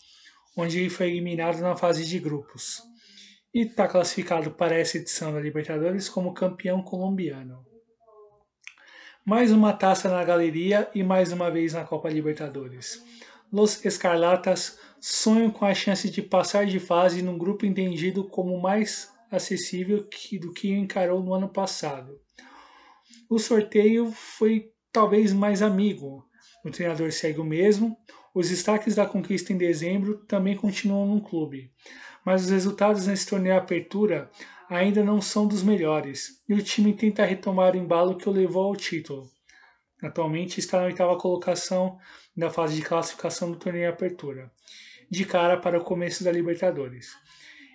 onde 0.57 0.78
ele 0.78 0.89
foi 0.89 1.08
eliminado 1.08 1.58
na 1.60 1.74
fase 1.74 2.07
de 2.07 2.20
grupos. 2.20 2.81
E 3.52 3.62
está 3.62 3.89
classificado 3.89 4.52
para 4.52 4.78
essa 4.78 4.99
edição 4.99 5.32
da 5.32 5.41
Libertadores 5.41 6.08
como 6.08 6.32
campeão 6.32 6.81
colombiano. 6.81 7.66
Mais 9.24 9.50
uma 9.50 9.73
taça 9.73 10.08
na 10.08 10.23
galeria 10.23 10.89
e 10.94 11.02
mais 11.02 11.32
uma 11.32 11.50
vez 11.50 11.73
na 11.73 11.82
Copa 11.82 12.08
Libertadores. 12.08 13.02
Los 13.53 13.85
Escarlatas 13.85 14.79
sonham 14.99 15.51
com 15.51 15.67
a 15.67 15.75
chance 15.75 16.09
de 16.09 16.23
passar 16.23 16.65
de 16.65 16.81
fase 16.81 17.21
num 17.21 17.37
grupo 17.37 17.67
entendido 17.67 18.25
como 18.25 18.59
mais 18.59 19.13
acessível 19.31 20.05
que, 20.05 20.39
do 20.39 20.55
que 20.55 20.73
encarou 20.73 21.23
no 21.23 21.35
ano 21.35 21.51
passado. 21.51 22.19
O 23.29 23.39
sorteio 23.39 24.11
foi 24.11 24.71
talvez 24.91 25.35
mais 25.35 25.61
amigo. 25.61 26.27
O 26.65 26.71
treinador 26.71 27.13
segue 27.13 27.41
o 27.41 27.45
mesmo. 27.45 27.95
Os 28.35 28.49
destaques 28.49 28.95
da 28.95 29.05
conquista 29.05 29.53
em 29.53 29.59
dezembro 29.59 30.25
também 30.25 30.57
continuam 30.57 31.07
no 31.07 31.21
clube, 31.21 31.71
mas 32.25 32.45
os 32.45 32.51
resultados 32.51 33.07
nesse 33.07 33.27
torneio 33.27 33.57
apertura 33.57 34.31
ainda 34.71 35.05
não 35.05 35.21
são 35.21 35.47
dos 35.47 35.63
melhores 35.63 36.43
e 36.49 36.55
o 36.55 36.63
time 36.63 36.95
tenta 36.95 37.27
retomar 37.27 37.75
o 37.75 37.79
embalo 37.79 38.17
que 38.17 38.29
o 38.29 38.33
levou 38.33 38.65
ao 38.65 38.77
título. 38.77 39.31
Atualmente 40.03 40.59
está 40.59 40.79
na 40.79 40.87
oitava 40.87 41.17
colocação 41.19 41.99
na 42.36 42.51
fase 42.51 42.77
de 42.77 42.83
classificação 42.83 43.51
do 43.51 43.59
torneio 43.59 43.91
Apertura, 43.91 44.51
de 45.11 45.25
cara 45.25 45.57
para 45.57 45.78
o 45.78 45.85
começo 45.85 46.25
da 46.25 46.33
Libertadores. 46.33 47.15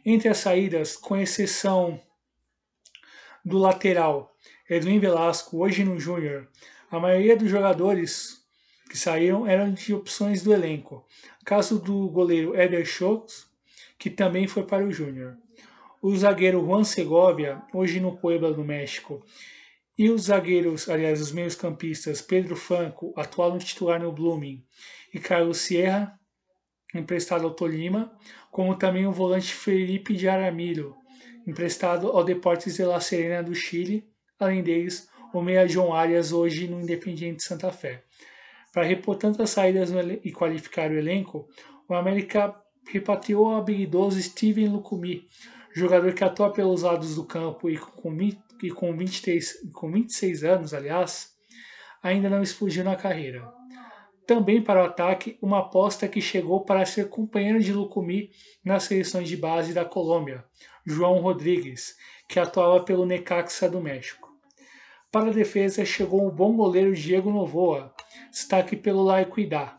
Entre 0.06 0.28
as 0.28 0.38
saídas, 0.38 0.96
com 0.96 1.18
exceção 1.18 2.02
do 3.44 3.58
lateral 3.58 4.36
Edwin 4.70 5.00
Velasco, 5.00 5.60
hoje 5.60 5.84
no 5.84 6.00
Júnior, 6.00 6.48
a 6.90 7.00
maioria 7.00 7.38
dos 7.38 7.50
jogadores 7.50 8.46
que 8.90 8.98
saíram 8.98 9.46
eram 9.46 9.72
de 9.72 9.94
opções 9.94 10.42
do 10.42 10.54
elenco. 10.54 11.06
Caso 11.46 11.80
do 11.80 12.10
goleiro 12.10 12.60
Eder 12.60 12.86
Schultz, 12.86 13.48
que 13.98 14.10
também 14.10 14.48
foi 14.48 14.64
para 14.64 14.86
o 14.86 14.92
Júnior. 14.92 15.38
O 16.02 16.16
zagueiro 16.16 16.64
Juan 16.66 16.84
Segovia, 16.84 17.62
hoje 17.74 18.00
no 18.00 18.18
Puebla 18.18 18.54
do 18.54 18.64
México, 18.64 19.24
e 19.98 20.10
os 20.10 20.24
zagueiros, 20.24 20.88
aliás, 20.90 21.20
os 21.20 21.32
meios-campistas 21.32 22.22
Pedro 22.22 22.56
Franco, 22.56 23.14
atual 23.16 23.58
titular 23.58 24.00
no 24.00 24.12
Blooming, 24.12 24.64
e 25.14 25.20
Carlos 25.20 25.58
Sierra, 25.58 26.20
emprestado 26.94 27.46
ao 27.46 27.54
Tolima, 27.54 28.16
como 28.52 28.76
também 28.76 29.08
o 29.08 29.12
volante 29.12 29.54
Felipe 29.54 30.16
de 30.16 30.28
Aramiro, 30.28 30.96
emprestado 31.48 32.08
ao 32.08 32.24
Deportes 32.24 32.76
de 32.76 32.84
La 32.84 33.00
Serena 33.00 33.42
do 33.42 33.56
Chile, 33.56 34.08
além 34.40 34.62
deles, 34.62 35.10
o 35.34 35.42
meia 35.42 35.68
João 35.68 35.94
Arias, 35.94 36.32
hoje 36.32 36.68
no 36.68 36.80
Independiente 36.80 37.44
Santa 37.44 37.72
Fé. 37.72 38.04
Para 38.72 38.84
repor 38.84 39.16
tantas 39.16 39.50
saídas 39.50 39.90
e 40.24 40.32
qualificar 40.32 40.92
o 40.92 40.98
elenco, 40.98 41.48
o 41.90 41.96
América 41.96 42.56
repatriou 42.88 43.48
o 43.48 43.56
habilidoso 43.56 44.22
Steven 44.22 44.70
Lucumi, 44.70 45.28
jogador 45.74 46.14
que 46.14 46.24
atua 46.24 46.52
pelos 46.52 46.84
lados 46.84 47.16
do 47.16 47.24
campo 47.24 47.70
e 47.70 47.78
com 47.78 48.12
que 48.58 48.70
com, 48.70 48.96
23, 48.96 49.70
com 49.74 49.92
26 49.92 50.44
anos, 50.44 50.74
aliás, 50.74 51.36
ainda 52.02 52.30
não 52.30 52.42
explodiu 52.42 52.84
na 52.84 52.96
carreira. 52.96 53.52
Também 54.26 54.62
para 54.62 54.84
o 54.84 54.86
ataque, 54.86 55.38
uma 55.42 55.60
aposta 55.60 56.08
que 56.08 56.20
chegou 56.20 56.66
para 56.66 56.86
ser 56.86 57.08
companheiro 57.08 57.62
de 57.62 57.72
Lucumi 57.72 58.32
nas 58.64 58.84
seleções 58.84 59.30
de 59.30 59.38
base 59.38 59.74
da 59.74 59.86
Colômbia, 59.86 60.44
João 60.86 61.20
Rodrigues, 61.20 61.96
que 62.28 62.40
atuava 62.40 62.84
pelo 62.84 63.06
Necaxa 63.06 63.70
do 63.70 63.80
México. 63.80 64.28
Para 65.10 65.30
a 65.30 65.34
defesa 65.34 65.86
chegou 65.86 66.28
o 66.28 66.32
bom 66.32 66.56
goleiro 66.58 66.94
Diego 66.94 67.32
Novoa, 67.32 67.94
destaque 68.30 68.76
pelo 68.76 69.04
La 69.04 69.22
Equidad, 69.22 69.78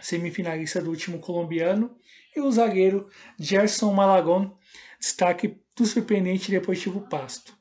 semifinalista 0.00 0.80
do 0.80 0.88
último 0.88 1.18
colombiano, 1.18 1.94
e 2.34 2.40
o 2.40 2.50
zagueiro 2.50 3.10
Gerson 3.38 3.92
Malagón, 3.92 4.56
destaque 4.98 5.60
do 5.76 5.84
surpreendente 5.84 6.50
Deportivo 6.50 7.02
Pasto. 7.08 7.59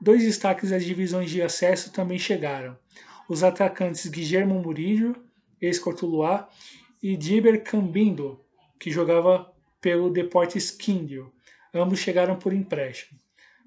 Dois 0.00 0.22
destaques 0.22 0.70
das 0.70 0.82
divisões 0.82 1.30
de 1.30 1.42
acesso 1.42 1.92
também 1.92 2.18
chegaram. 2.18 2.74
Os 3.28 3.44
atacantes 3.44 4.06
Guillermo 4.06 4.58
Murillo, 4.58 5.14
ex-Cortuluá, 5.60 6.48
e 7.02 7.16
Diber 7.18 7.62
Cambindo, 7.62 8.40
que 8.78 8.90
jogava 8.90 9.52
pelo 9.78 10.10
Deportes 10.10 10.70
Quindio. 10.70 11.30
Ambos 11.72 11.98
chegaram 11.98 12.36
por 12.36 12.54
empréstimo. 12.54 13.20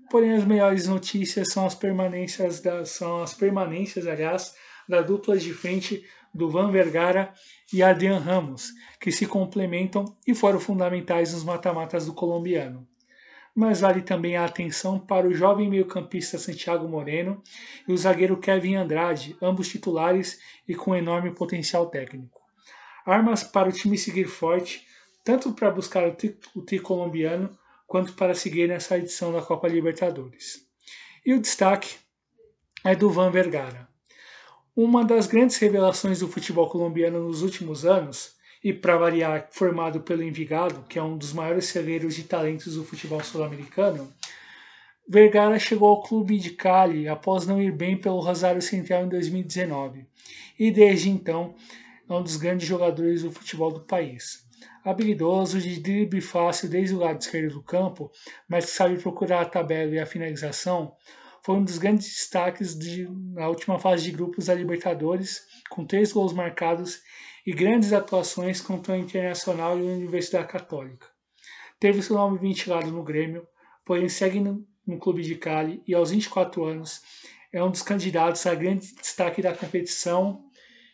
Porém, 0.10 0.34
as 0.34 0.44
melhores 0.44 0.88
notícias 0.88 1.50
são 1.50 1.68
as 1.68 1.76
permanências, 1.76 2.60
da, 2.62 2.84
são 2.84 3.22
as 3.22 3.36
permanências, 3.36 4.08
aliás, 4.08 4.56
da 4.90 5.04
dupla 5.04 5.38
de 5.38 5.54
frente 5.54 6.04
do 6.34 6.50
Van 6.50 6.72
Vergara 6.72 7.32
e 7.72 7.84
Adrian 7.84 8.18
Ramos, 8.18 8.72
que 9.00 9.12
se 9.12 9.28
complementam 9.28 10.18
e 10.26 10.34
foram 10.34 10.60
fundamentais 10.60 11.32
nos 11.32 11.44
mata-matas 11.44 12.08
do 12.08 12.14
colombiano 12.14 12.88
mas 13.56 13.82
vale 13.82 14.02
também 14.02 14.36
a 14.36 14.46
atenção 14.46 15.00
para 15.00 15.28
o 15.28 15.34
jovem 15.34 15.70
meio-campista 15.70 16.38
Santiago 16.38 16.88
Moreno 16.88 17.42
e 17.88 17.94
o 17.94 17.98
zagueiro 17.98 18.38
Kevin 18.38 18.76
Andrade, 18.76 19.38
ambos 19.42 19.68
titulares 19.68 20.40
e 20.68 20.74
com 20.74 20.96
enorme 20.96 21.32
potencial 21.32 21.86
técnico. 21.88 22.42
Armas 23.06 23.44
para 23.44 23.70
o 23.70 23.72
time 23.72 23.98
seguir 23.98 24.26
forte, 24.26 24.88
tanto 25.24 25.54
para 25.54 25.70
buscar 25.70 26.08
o, 26.08 26.16
tri 26.16 26.38
o 26.56 26.62
tricolombiano 26.62 27.56
quanto 27.86 28.14
para 28.14 28.34
seguir 28.34 28.68
nessa 28.68 28.98
edição 28.98 29.32
da 29.32 29.42
Copa 29.42 29.68
Libertadores. 29.68 30.66
E 31.26 31.34
o 31.34 31.40
destaque 31.40 31.98
é 32.84 32.96
do 32.96 33.10
Van 33.10 33.30
Vergara. 33.30 33.88
Uma 34.76 35.06
das 35.06 35.28
grandes 35.28 35.58
revelações 35.58 36.20
do 36.20 36.28
futebol 36.28 36.68
colombiano 36.68 37.24
nos 37.24 37.44
últimos 37.44 37.86
anos 37.86 38.36
e 38.64 38.72
para 38.72 38.98
variar, 38.98 39.48
formado 39.52 40.02
pelo 40.02 40.24
Envigado, 40.24 40.86
que 40.88 40.98
é 40.98 41.04
um 41.04 41.18
dos 41.18 41.34
maiores 41.34 41.66
celeiros 41.66 42.16
de 42.16 42.24
talentos 42.24 42.76
do 42.76 42.86
futebol 42.86 43.22
sul-americano, 43.22 44.12
Vergara 45.08 45.60
chegou 45.60 45.90
ao 45.90 46.02
clube 46.02 46.40
de 46.40 46.52
Cali 46.52 47.10
após 47.10 47.46
não 47.46 47.62
ir 47.62 47.74
bem 47.74 48.00
pelo 48.00 48.22
Rosário 48.22 48.62
Central 48.62 49.04
em 49.04 49.10
2019 49.10 50.08
e 50.58 50.72
desde 50.72 51.10
então 51.10 51.56
é 52.10 52.14
um 52.14 52.24
dos 52.24 52.38
grandes 52.38 52.66
jogadores 52.66 53.24
do 53.24 53.32
futebol 53.32 53.70
do 53.72 53.82
país. 53.82 54.48
Habilidoso, 54.86 55.60
de 55.60 55.80
drible 55.80 56.22
fácil 56.22 56.70
desde 56.70 56.96
o 56.96 57.00
lado 57.00 57.20
esquerdo 57.20 57.54
do 57.54 57.64
campo, 57.64 58.10
mas 58.48 58.66
que 58.66 58.72
sabe 58.72 58.98
procurar 58.98 59.42
a 59.42 59.46
tabela 59.46 59.94
e 59.94 60.00
a 60.00 60.06
finalização, 60.06 60.96
foi 61.42 61.56
um 61.56 61.64
dos 61.64 61.78
grandes 61.78 62.08
destaques 62.08 62.78
de, 62.78 63.08
na 63.34 63.50
última 63.50 63.78
fase 63.78 64.04
de 64.04 64.12
grupos 64.12 64.46
da 64.46 64.54
Libertadores, 64.54 65.42
com 65.70 65.86
três 65.86 66.14
gols 66.14 66.32
marcados 66.32 67.02
e 67.46 67.52
grandes 67.52 67.92
atuações 67.94 68.62
contra 68.62 68.94
o 68.94 68.98
Internacional 68.98 69.78
e 69.78 69.82
a 69.82 69.94
Universidade 69.94 70.48
Católica. 70.48 71.08
Teve 71.80 72.02
seu 72.02 72.16
nome 72.16 72.38
ventilado 72.38 72.90
no 72.90 73.04
Grêmio, 73.04 73.46
porém 73.86 74.08
segue 74.08 74.40
no, 74.40 74.66
no 74.88 74.98
clube 74.98 75.22
de 75.22 75.36
Cali 75.36 75.84
e 75.88 75.94
aos 75.94 76.12
24 76.12 76.64
anos 76.64 77.02
é 77.52 77.64
um 77.64 77.70
dos 77.70 77.84
candidatos 77.84 78.46
a 78.48 78.56
grande 78.56 78.96
destaque 78.96 79.42
da 79.42 79.56
competição 79.56 80.44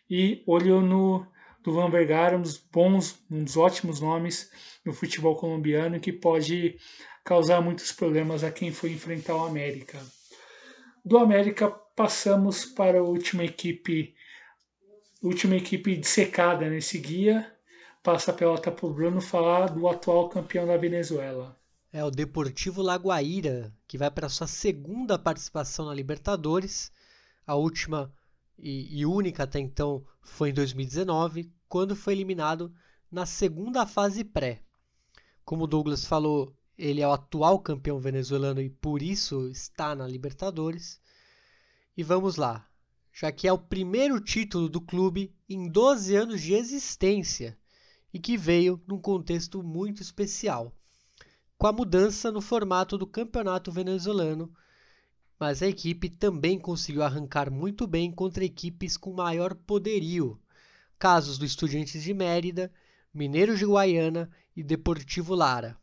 e 0.09 0.43
olho 0.45 0.81
no 0.81 1.25
do 1.61 1.73
Van 1.73 1.89
Vergara, 1.89 2.37
um 2.37 2.41
dos 2.41 2.57
bons, 2.57 3.21
um 3.29 3.43
dos 3.43 3.57
ótimos 3.57 3.99
nomes 3.99 4.49
no 4.85 4.93
futebol 4.93 5.35
colombiano 5.35 5.99
que 5.99 6.11
pode 6.11 6.77
causar 7.23 7.61
muitos 7.61 7.91
problemas 7.91 8.43
a 8.43 8.51
quem 8.51 8.71
for 8.71 8.89
enfrentar 8.89 9.35
o 9.35 9.45
América. 9.45 9.99
Do 11.03 11.17
América 11.17 11.69
passamos 11.69 12.65
para 12.65 12.99
a 12.99 13.03
última 13.03 13.43
equipe 13.43 14.15
última 15.21 15.55
equipe 15.55 15.97
dissecada 15.97 16.69
nesse 16.69 16.97
guia, 16.97 17.51
passa 18.01 18.31
a 18.31 18.33
pelota 18.33 18.71
para 18.71 18.85
o 18.85 18.93
Bruno 18.93 19.21
falar 19.21 19.67
do 19.67 19.87
atual 19.87 20.29
campeão 20.29 20.65
da 20.65 20.77
Venezuela. 20.77 21.57
É 21.91 22.03
o 22.03 22.11
Deportivo 22.11 22.81
Laguaira, 22.81 23.73
que 23.87 23.97
vai 23.97 24.09
para 24.11 24.29
sua 24.29 24.47
segunda 24.47 25.17
participação 25.17 25.87
na 25.87 25.93
Libertadores. 25.93 26.91
A 27.45 27.55
última 27.55 28.13
e, 28.57 28.99
e 28.99 29.05
única 29.05 29.43
até 29.43 29.59
então 29.59 30.05
foi 30.21 30.51
em 30.51 30.53
2019, 30.53 31.51
quando 31.67 31.95
foi 31.95 32.13
eliminado 32.13 32.73
na 33.11 33.25
segunda 33.25 33.85
fase 33.85 34.23
pré. 34.23 34.61
Como 35.43 35.63
o 35.63 35.67
Douglas 35.67 36.05
falou, 36.05 36.55
ele 36.77 37.01
é 37.01 37.07
o 37.07 37.11
atual 37.11 37.59
campeão 37.59 37.99
venezuelano 37.99 38.61
e 38.61 38.69
por 38.69 39.01
isso 39.01 39.47
está 39.49 39.95
na 39.95 40.07
Libertadores. 40.07 41.01
E 41.97 42.03
vamos 42.03 42.35
lá 42.35 42.68
já 43.11 43.31
que 43.31 43.47
é 43.47 43.53
o 43.53 43.57
primeiro 43.57 44.19
título 44.19 44.69
do 44.69 44.79
clube 44.79 45.33
em 45.47 45.67
12 45.67 46.15
anos 46.15 46.41
de 46.41 46.53
existência 46.53 47.57
e 48.13 48.19
que 48.19 48.37
veio 48.37 48.81
num 48.87 48.99
contexto 48.99 49.61
muito 49.61 50.01
especial, 50.01 50.73
com 51.57 51.67
a 51.67 51.73
mudança 51.73 52.31
no 52.31 52.41
formato 52.41 52.97
do 52.97 53.05
campeonato 53.05 53.71
venezuelano, 53.71 54.51
mas 55.39 55.61
a 55.61 55.67
equipe 55.67 56.09
também 56.09 56.59
conseguiu 56.59 57.03
arrancar 57.03 57.49
muito 57.51 57.87
bem 57.87 58.11
contra 58.11 58.43
equipes 58.43 58.97
com 58.97 59.13
maior 59.13 59.53
poderio, 59.53 60.39
casos 60.97 61.37
do 61.37 61.45
Estudiantes 61.45 62.03
de 62.03 62.13
Mérida, 62.13 62.71
Mineiros 63.13 63.59
de 63.59 63.65
Guaiana 63.65 64.29
e 64.55 64.63
Deportivo 64.63 65.33
Lara. 65.33 65.77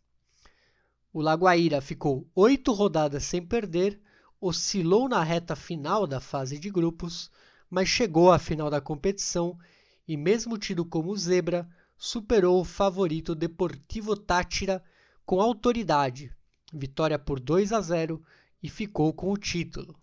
O 1.12 1.22
Laguaira 1.22 1.80
ficou 1.80 2.28
oito 2.34 2.72
rodadas 2.72 3.24
sem 3.24 3.40
perder 3.40 3.98
oscilou 4.40 5.08
na 5.08 5.23
reta 5.23 5.56
final 5.56 6.06
da 6.06 6.20
fase 6.20 6.58
de 6.58 6.70
grupos, 6.70 7.31
mas 7.70 7.89
chegou 7.89 8.31
à 8.31 8.39
final 8.39 8.70
da 8.70 8.81
competição 8.81 9.58
e, 10.06 10.16
mesmo 10.16 10.58
tido 10.58 10.84
como 10.84 11.16
zebra, 11.16 11.68
superou 11.97 12.60
o 12.60 12.65
favorito 12.65 13.34
Deportivo 13.34 14.16
Tátira 14.16 14.82
com 15.24 15.40
autoridade, 15.40 16.32
vitória 16.73 17.18
por 17.18 17.40
2 17.40 17.73
a 17.73 17.81
0 17.81 18.23
e 18.62 18.68
ficou 18.68 19.12
com 19.12 19.32
o 19.32 19.36
título. 19.36 19.98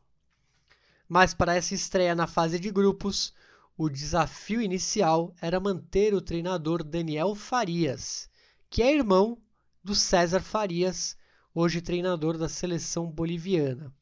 Mas 1.08 1.34
para 1.34 1.56
essa 1.56 1.74
estreia 1.74 2.16
na 2.16 2.28
fase 2.28 2.60
de 2.60 2.72
grupos, 2.72 3.34
o 3.78 3.90
desafio 3.90 4.62
inicial 4.62 5.34
era 5.42 5.60
manter 5.60 6.14
o 6.14 6.22
treinador 6.22 6.84
Daniel 6.84 7.36
Farias, 7.36 8.30
que 8.70 8.82
é 8.82 8.94
irmão 8.94 9.38
do 9.84 9.94
César 9.96 10.42
Farias, 10.42 11.16
hoje 11.54 11.82
treinador 11.82 12.38
da 12.38 12.50
seleção 12.50 13.12
boliviana. 13.12 13.94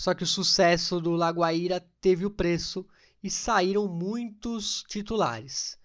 Só 0.00 0.14
que 0.14 0.24
o 0.24 0.26
sucesso 0.26 0.98
do 0.98 1.10
Lagoaíra 1.10 1.78
teve 2.00 2.24
o 2.24 2.30
preço 2.30 2.86
e 3.22 3.30
saíram 3.30 3.86
muitos 3.86 4.82
titulares. 4.88 5.76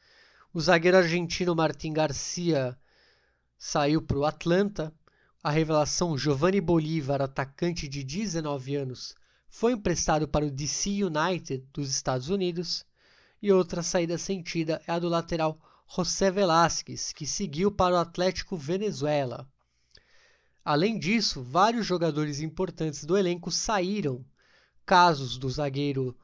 O 0.53 0.61
zagueiro 0.61 0.95
argentino 0.95 1.53
Martin 1.53 1.91
Garcia 1.91 2.79
saiu 3.57 4.01
para 4.01 4.17
o 4.17 4.23
Atlanta. 4.23 4.93
A 5.43 5.51
revelação 5.51 6.17
Giovanni 6.17 6.61
Bolívar, 6.61 7.21
atacante 7.21 7.89
de 7.89 8.05
19 8.05 8.77
anos, 8.77 9.13
foi 9.49 9.73
emprestado 9.73 10.29
para 10.29 10.45
o 10.45 10.49
DC 10.49 11.03
United 11.03 11.67
dos 11.73 11.89
Estados 11.89 12.29
Unidos. 12.29 12.85
E 13.41 13.51
outra 13.51 13.83
saída 13.83 14.17
sentida 14.17 14.81
é 14.87 14.93
a 14.93 14.99
do 14.99 15.09
lateral 15.09 15.59
José 15.93 16.31
Velásquez, 16.31 17.11
que 17.11 17.27
seguiu 17.27 17.69
para 17.69 17.95
o 17.95 17.99
Atlético 17.99 18.55
Venezuela. 18.55 19.45
Além 20.65 20.97
disso, 20.97 21.43
vários 21.43 21.85
jogadores 21.85 22.39
importantes 22.39 23.05
do 23.05 23.15
elenco 23.15 23.51
saíram, 23.51 24.25
casos 24.83 25.37
do 25.37 25.47
zagueiro 25.47 26.17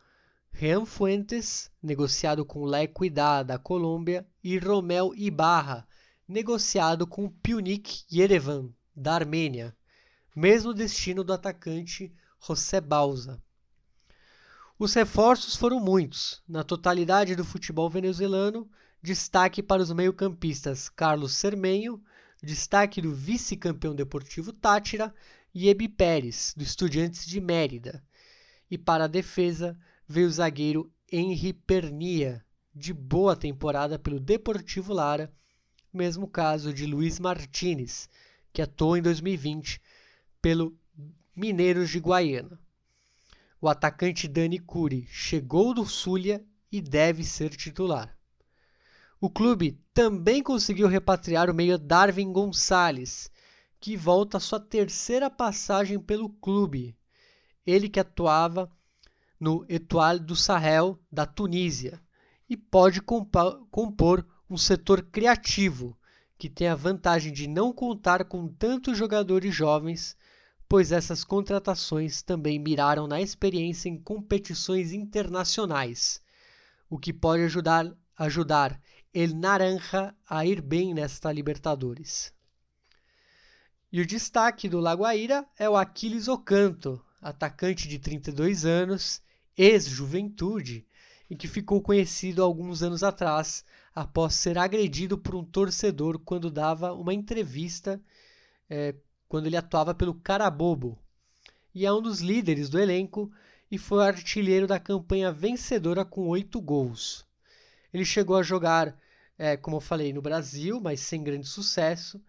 Jean 0.51 0.83
Fuentes, 0.83 1.69
negociado 1.81 2.43
com 2.43 2.65
La 2.65 2.81
Equidad 2.81 3.45
da 3.45 3.59
Colômbia, 3.59 4.27
e 4.43 4.57
Romel 4.57 5.13
Ibarra, 5.15 5.87
negociado 6.27 7.05
com 7.05 7.29
Punic 7.29 8.03
Yerevan 8.11 8.73
da 8.95 9.13
Armênia, 9.13 9.77
mesmo 10.35 10.73
destino 10.73 11.23
do 11.23 11.33
atacante 11.33 12.11
José 12.43 12.81
Bauza. 12.81 13.39
Os 14.79 14.95
reforços 14.95 15.55
foram 15.55 15.79
muitos. 15.79 16.41
Na 16.47 16.63
totalidade 16.63 17.35
do 17.35 17.45
futebol 17.45 17.87
venezuelano, 17.91 18.67
destaque 19.03 19.61
para 19.61 19.83
os 19.83 19.91
meio-campistas 19.91 20.89
Carlos 20.89 21.33
Cermenho, 21.33 22.01
destaque 22.41 23.01
do 23.01 23.13
vice-campeão 23.13 23.93
deportivo 23.93 24.51
Tátira 24.51 25.13
e 25.53 25.69
Ebi 25.69 25.87
Pérez, 25.87 26.53
do 26.57 26.63
Estudiantes 26.63 27.25
de 27.25 27.39
Mérida. 27.39 28.03
E 28.69 28.77
para 28.77 29.03
a 29.03 29.07
defesa 29.07 29.77
veio 30.07 30.27
o 30.27 30.31
zagueiro 30.31 30.91
Henri 31.11 31.53
Pernia, 31.53 32.43
de 32.73 32.93
boa 32.93 33.35
temporada 33.35 33.99
pelo 33.99 34.19
Deportivo 34.19 34.93
Lara, 34.93 35.31
mesmo 35.93 36.27
caso 36.27 36.73
de 36.73 36.85
Luiz 36.85 37.19
Martinez, 37.19 38.09
que 38.53 38.61
atuou 38.61 38.95
em 38.95 39.01
2020 39.01 39.81
pelo 40.41 40.75
Mineiros 41.35 41.89
de 41.89 41.99
Guaiana. 41.99 42.59
O 43.59 43.67
atacante 43.67 44.27
Dani 44.27 44.57
Curi 44.57 45.05
chegou 45.07 45.73
do 45.73 45.83
Zulia 45.83 46.43
e 46.71 46.81
deve 46.81 47.23
ser 47.23 47.49
titular. 47.49 48.17
O 49.21 49.29
clube 49.29 49.79
também 49.93 50.41
conseguiu 50.41 50.87
repatriar 50.87 51.47
o 51.47 51.53
meia 51.53 51.77
Darwin 51.77 52.33
Gonçalves, 52.33 53.29
que 53.79 53.95
volta 53.95 54.37
à 54.37 54.39
sua 54.39 54.59
terceira 54.59 55.29
passagem 55.29 55.99
pelo 55.99 56.27
clube. 56.27 56.97
Ele 57.63 57.87
que 57.87 57.99
atuava 57.99 58.69
no 59.39 59.63
Etoile 59.69 60.19
do 60.19 60.35
Sahel 60.35 60.99
da 61.11 61.27
Tunísia 61.27 62.01
e 62.49 62.57
pode 62.57 62.99
compor 62.99 64.27
um 64.49 64.57
setor 64.57 65.03
criativo 65.03 65.95
que 66.35 66.49
tem 66.49 66.67
a 66.67 66.75
vantagem 66.75 67.31
de 67.31 67.47
não 67.47 67.71
contar 67.71 68.25
com 68.25 68.47
tantos 68.47 68.97
jogadores 68.97 69.53
jovens 69.53 70.17
pois 70.71 70.93
essas 70.93 71.25
contratações 71.25 72.21
também 72.21 72.57
miraram 72.57 73.05
na 73.05 73.19
experiência 73.19 73.89
em 73.89 73.97
competições 73.97 74.93
internacionais, 74.93 76.21
o 76.89 76.97
que 76.97 77.11
pode 77.11 77.43
ajudar, 77.43 77.93
ajudar 78.17 78.81
El 79.13 79.35
Naranja 79.35 80.15
a 80.25 80.45
ir 80.45 80.61
bem 80.61 80.93
nesta 80.93 81.33
Libertadores. 81.33 82.33
E 83.91 83.99
o 83.99 84.05
destaque 84.05 84.69
do 84.69 84.79
Lagoaíra 84.79 85.45
é 85.59 85.69
o 85.69 85.75
Aquiles 85.75 86.29
Ocanto, 86.29 87.03
atacante 87.21 87.89
de 87.89 87.99
32 87.99 88.63
anos, 88.63 89.21
ex-juventude, 89.57 90.87
e 91.29 91.35
que 91.35 91.45
ficou 91.45 91.81
conhecido 91.81 92.41
alguns 92.41 92.81
anos 92.81 93.03
atrás 93.03 93.65
após 93.93 94.33
ser 94.35 94.57
agredido 94.57 95.17
por 95.17 95.35
um 95.35 95.43
torcedor 95.43 96.17
quando 96.19 96.49
dava 96.49 96.93
uma 96.93 97.13
entrevista 97.13 98.01
é, 98.69 98.95
quando 99.27 99.47
ele 99.47 99.57
atuava 99.57 99.93
pelo 99.93 100.15
Carabobo, 100.15 100.97
e 101.75 101.85
é 101.85 101.91
um 101.91 102.01
dos 102.01 102.21
líderes 102.21 102.69
do 102.69 102.79
elenco 102.79 103.29
e 103.69 103.77
foi 103.77 104.05
artilheiro 104.05 104.67
da 104.67 104.79
campanha 104.79 105.33
vencedora 105.33 106.05
com 106.05 106.29
oito 106.29 106.61
gols. 106.61 107.25
Ele 107.93 108.05
chegou 108.05 108.37
a 108.37 108.43
jogar, 108.43 108.97
é, 109.41 109.57
como 109.57 109.77
eu 109.77 109.81
falei, 109.81 110.13
no 110.13 110.21
Brasil, 110.21 110.79
mas 110.79 110.99
sem 110.99 111.23
grande 111.23 111.47
sucesso, 111.47 112.21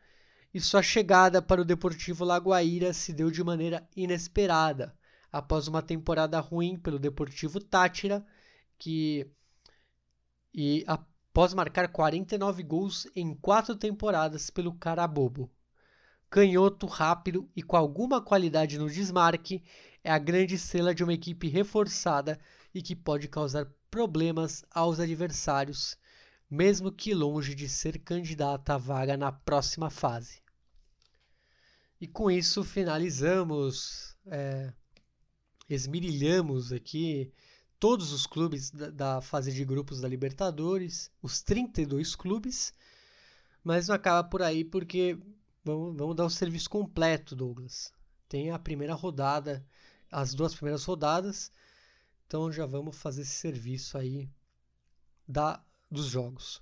e 0.54 0.58
sua 0.58 0.82
chegada 0.82 1.42
para 1.42 1.60
o 1.60 1.64
Deportivo 1.64 2.24
Lagoaíra 2.24 2.94
se 2.94 3.12
deu 3.12 3.30
de 3.30 3.44
maneira 3.44 3.86
inesperada, 3.94 4.96
após 5.30 5.68
uma 5.68 5.82
temporada 5.82 6.40
ruim 6.40 6.74
pelo 6.78 6.98
Deportivo 6.98 7.60
Tátira, 7.60 8.24
que 8.78 9.30
e 10.54 10.84
após 10.86 11.52
marcar 11.52 11.88
49 11.88 12.62
gols 12.62 13.06
em 13.14 13.34
quatro 13.34 13.76
temporadas 13.76 14.48
pelo 14.48 14.72
Carabobo. 14.72 15.50
Canhoto, 16.30 16.86
rápido 16.86 17.46
e 17.54 17.62
com 17.62 17.76
alguma 17.76 18.22
qualidade 18.22 18.78
no 18.78 18.88
desmarque, 18.88 19.62
é 20.02 20.10
a 20.10 20.18
grande 20.18 20.54
estrela 20.54 20.94
de 20.94 21.04
uma 21.04 21.12
equipe 21.12 21.46
reforçada 21.46 22.40
e 22.74 22.80
que 22.80 22.96
pode 22.96 23.28
causar 23.28 23.66
problemas 23.90 24.64
aos 24.70 24.98
adversários, 24.98 25.98
mesmo 26.54 26.92
que 26.92 27.14
longe 27.14 27.54
de 27.54 27.68
ser 27.68 27.98
candidata 27.98 28.74
à 28.74 28.78
vaga 28.78 29.16
na 29.16 29.32
próxima 29.32 29.90
fase. 29.90 30.42
E 32.00 32.06
com 32.06 32.30
isso 32.30 32.62
finalizamos, 32.62 34.16
é, 34.26 34.72
esmirilhamos 35.68 36.72
aqui 36.72 37.32
todos 37.80 38.12
os 38.12 38.26
clubes 38.26 38.70
da, 38.70 38.90
da 38.90 39.20
fase 39.20 39.52
de 39.52 39.64
grupos 39.64 40.00
da 40.00 40.08
Libertadores, 40.08 41.10
os 41.22 41.42
32 41.42 42.14
clubes, 42.14 42.74
mas 43.64 43.88
não 43.88 43.94
acaba 43.94 44.28
por 44.28 44.42
aí 44.42 44.64
porque 44.64 45.18
Vamos, 45.64 45.96
vamos 45.96 46.16
dar 46.16 46.24
o 46.24 46.30
serviço 46.30 46.68
completo, 46.68 47.36
Douglas. 47.36 47.92
Tem 48.28 48.50
a 48.50 48.58
primeira 48.58 48.94
rodada, 48.94 49.64
as 50.10 50.34
duas 50.34 50.54
primeiras 50.54 50.84
rodadas. 50.84 51.52
Então 52.26 52.50
já 52.50 52.66
vamos 52.66 52.96
fazer 52.96 53.22
esse 53.22 53.34
serviço 53.34 53.96
aí 53.96 54.28
da, 55.28 55.64
dos 55.92 56.06
jogos. 56.06 56.60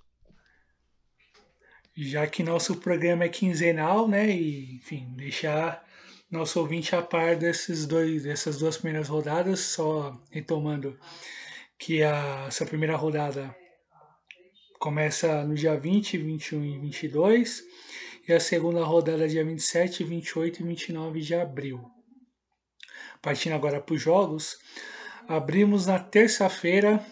Já 1.97 2.27
que 2.27 2.43
nosso 2.43 2.77
programa 2.77 3.25
é 3.25 3.29
quinzenal, 3.29 4.09
né? 4.09 4.31
E, 4.31 4.77
enfim, 4.77 5.13
deixar 5.17 5.85
nosso 6.31 6.61
ouvinte 6.61 6.95
a 6.95 7.03
par 7.03 7.37
desses 7.37 7.87
dois, 7.87 8.23
dessas 8.23 8.59
duas 8.59 8.77
primeiras 8.77 9.09
rodadas, 9.09 9.61
só 9.61 10.21
retomando 10.31 10.99
que 11.79 12.03
a, 12.03 12.47
essa 12.47 12.67
primeira 12.67 12.97
rodada 12.97 13.55
começa 14.79 15.45
no 15.45 15.55
dia 15.55 15.79
20, 15.79 16.19
21 16.19 16.65
e 16.65 16.79
22 16.79 17.63
e 18.29 18.33
a 18.33 18.41
segunda 18.41 18.85
rodada 18.85 19.29
dia 19.29 19.45
27, 19.45 20.05
28 20.05 20.61
e 20.61 20.67
29 20.67 21.21
de 21.21 21.35
abril. 21.35 21.91
Partindo 23.21 23.55
agora 23.55 23.81
para 23.81 23.95
os 23.95 24.01
jogos, 24.01 24.59
abrimos 25.29 25.87
na 25.87 25.99
terça-feira. 25.99 27.05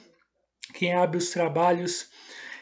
Quem 0.78 0.94
abre 0.94 1.18
os 1.18 1.30
trabalhos 1.30 2.08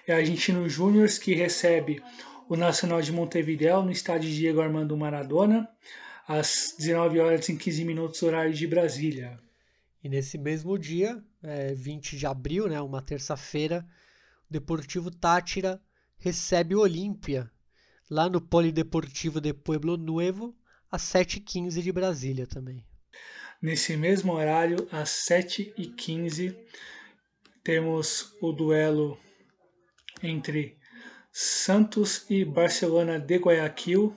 é 0.07 0.15
a 0.15 0.17
Argentino 0.17 0.67
Júnior, 0.70 1.07
que 1.20 1.35
recebe 1.35 2.03
o 2.49 2.57
Nacional 2.57 3.03
de 3.03 3.12
Montevideo 3.12 3.83
no 3.83 3.91
estádio 3.91 4.31
Diego 4.31 4.62
Armando 4.62 4.97
Maradona, 4.97 5.69
às 6.27 6.75
19 6.78 7.20
horas 7.20 7.47
e 7.47 7.55
15 7.55 7.85
minutos, 7.85 8.23
horário 8.23 8.55
de 8.55 8.67
Brasília. 8.67 9.39
E 10.03 10.09
nesse 10.09 10.39
mesmo 10.39 10.78
dia, 10.78 11.23
é, 11.43 11.75
20 11.75 12.17
de 12.17 12.27
abril, 12.27 12.67
né, 12.69 12.81
uma 12.81 13.03
terça-feira, 13.03 13.86
o 14.49 14.53
Deportivo 14.55 15.11
Tátira 15.11 15.78
recebe 16.17 16.75
o 16.75 16.81
Olímpia 16.81 17.51
lá 18.11 18.31
no 18.31 18.41
Polideportivo 18.41 19.43
de 19.43 19.53
Pueblo 19.53 19.99
Nuevo, 19.99 20.57
às 20.91 21.03
7h15 21.03 21.83
de 21.83 21.93
Brasília 21.93 22.47
também. 22.47 22.83
Nesse 23.61 23.95
mesmo 23.95 24.33
horário, 24.33 24.89
às 24.91 25.11
7h15, 25.31 26.57
temos 27.67 28.33
o 28.41 28.53
duelo 28.53 29.19
entre 30.23 30.78
Santos 31.33 32.25
e 32.31 32.45
Barcelona 32.45 33.19
de 33.19 33.39
Guayaquil, 33.39 34.17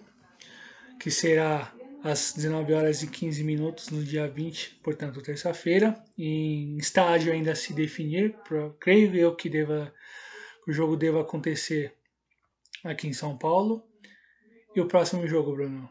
que 1.00 1.10
será 1.10 1.74
às 2.03 2.32
19 2.32 2.74
horas 2.74 3.02
e 3.02 3.08
15 3.08 3.44
minutos 3.44 3.90
no 3.90 4.03
dia 4.03 4.28
20, 4.28 4.82
portanto, 4.84 5.19
terça-feira. 5.24 6.00
Em 6.16 6.78
estádio 6.78 7.34
ainda 7.34 7.53
a 7.53 7.56
se 7.56 7.74
definir, 7.74 8.36
creio 8.80 9.16
eu 9.16 9.36
que 9.36 9.50
deva, 9.50 9.92
o 10.68 10.72
jogo 10.72 10.95
deva 10.95 11.22
acontecer 11.22 11.95
aqui 12.84 13.08
em 13.08 13.14
São 13.14 13.36
Paulo. 13.36 13.84
E 14.76 14.80
o 14.80 14.88
próximo 14.88 15.26
jogo, 15.28 15.53
Bruno? 15.53 15.90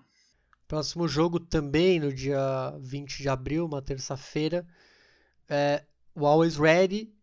Próximo 0.69 1.09
jogo 1.09 1.41
também 1.41 1.99
no 1.99 2.15
dia 2.15 2.71
20 2.79 3.21
de 3.21 3.29
abril, 3.29 3.67
uma 3.67 3.83
terça-feira. 3.83 4.65
É, 5.49 5.83
o 6.15 6.25
Always 6.25 6.57
Ready 6.57 7.18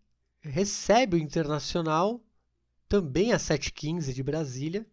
recebe 0.45 1.17
o 1.17 1.19
Internacional 1.19 2.21
também 2.87 3.33
às 3.33 3.43
7h15 3.43 4.13
de 4.13 4.23
Brasília. 4.23 4.85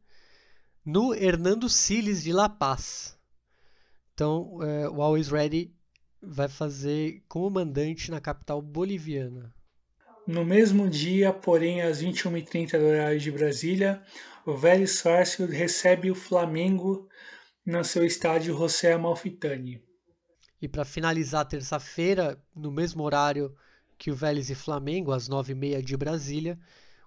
no 0.85 1.15
Hernando 1.15 1.69
Siles 1.69 2.25
de 2.25 2.33
La 2.33 2.49
Paz. 2.49 3.17
Então, 4.13 4.59
é, 4.61 4.89
o 4.89 5.01
Always 5.01 5.29
Ready 5.29 5.73
vai 6.21 6.49
fazer 6.49 7.23
como 7.29 7.49
mandante 7.49 8.11
na 8.11 8.21
capital 8.21 8.61
boliviana. 8.61 9.55
No 10.27 10.45
mesmo 10.45 10.89
dia, 10.89 11.33
porém, 11.33 11.83
às 11.83 12.03
21h30 12.03 12.79
do 12.79 12.85
horário 12.85 13.21
de 13.21 13.31
Brasília, 13.31 14.03
o 14.45 14.57
Vélez 14.57 14.99
Sarsfield 14.99 15.55
recebe 15.55 16.11
o 16.11 16.17
Flamengo 16.17 17.09
no 17.65 17.85
seu 17.85 18.05
estádio 18.05 18.57
José 18.57 18.93
Amalfitani. 18.93 19.81
E 20.61 20.67
para 20.67 20.85
finalizar 20.85 21.45
terça-feira, 21.45 22.43
no 22.55 22.73
mesmo 22.73 23.05
horário 23.05 23.55
que 24.03 24.11
o 24.11 24.17
Vélez 24.17 24.51
e 24.51 24.55
Flamengo, 24.57 25.13
às 25.13 25.29
9h30 25.29 25.81
de 25.81 25.97
Brasília, 25.97 26.59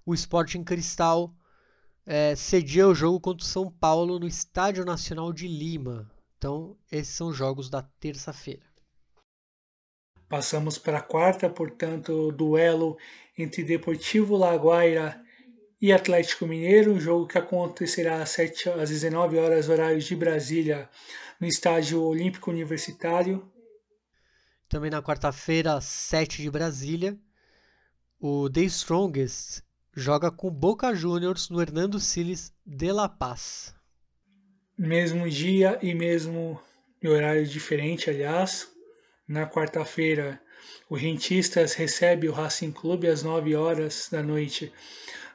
o 0.05 0.13
Sporting 0.13 0.63
Cristal 0.63 1.35
é, 2.05 2.33
cedia 2.37 2.87
o 2.87 2.95
jogo 2.95 3.19
contra 3.19 3.43
o 3.43 3.49
São 3.49 3.69
Paulo 3.69 4.17
no 4.17 4.25
Estádio 4.25 4.85
Nacional 4.85 5.33
de 5.33 5.45
Lima. 5.45 6.09
Então, 6.37 6.77
esses 6.89 7.13
são 7.13 7.27
os 7.27 7.35
jogos 7.35 7.69
da 7.69 7.81
terça-feira. 7.99 8.65
Passamos 10.29 10.77
para 10.77 10.99
a 10.99 11.01
quarta, 11.01 11.49
portanto, 11.49 12.31
duelo 12.31 12.97
entre 13.37 13.61
Deportivo 13.61 14.37
Laguaira 14.37 15.21
e 15.81 15.91
Atlético 15.91 16.47
Mineiro, 16.47 16.93
um 16.93 16.99
jogo 16.99 17.27
que 17.27 17.37
acontecerá 17.37 18.21
às, 18.21 18.29
7, 18.29 18.69
às 18.69 18.89
19 18.89 19.37
horas 19.37 19.67
horários 19.67 20.05
de 20.05 20.15
Brasília, 20.15 20.89
no 21.41 21.45
Estádio 21.45 22.01
Olímpico 22.01 22.49
Universitário. 22.49 23.51
Também 24.75 24.91
na 24.91 25.01
quarta-feira, 25.01 25.75
às 25.75 25.85
7 25.85 26.41
de 26.41 26.51
Brasília, 26.51 27.17
o 28.19 28.49
The 28.49 28.63
Strongest 28.63 29.61
joga 29.95 30.29
com 30.29 30.51
Boca 30.51 30.93
Juniors 30.93 31.49
no 31.49 31.61
Hernando 31.61 31.97
Siles 31.97 32.53
de 32.65 32.91
La 32.91 33.07
Paz. 33.07 33.73
Mesmo 34.77 35.29
dia 35.29 35.79
e 35.81 35.95
mesmo 35.95 36.59
horário 37.01 37.47
diferente, 37.47 38.09
aliás. 38.09 38.69
Na 39.25 39.49
quarta-feira, 39.49 40.41
o 40.89 40.95
Rentistas 40.95 41.73
recebe 41.73 42.27
o 42.27 42.33
Racing 42.33 42.73
Clube 42.73 43.07
às 43.07 43.23
9 43.23 43.55
horas 43.55 44.09
da 44.11 44.21
noite 44.21 44.73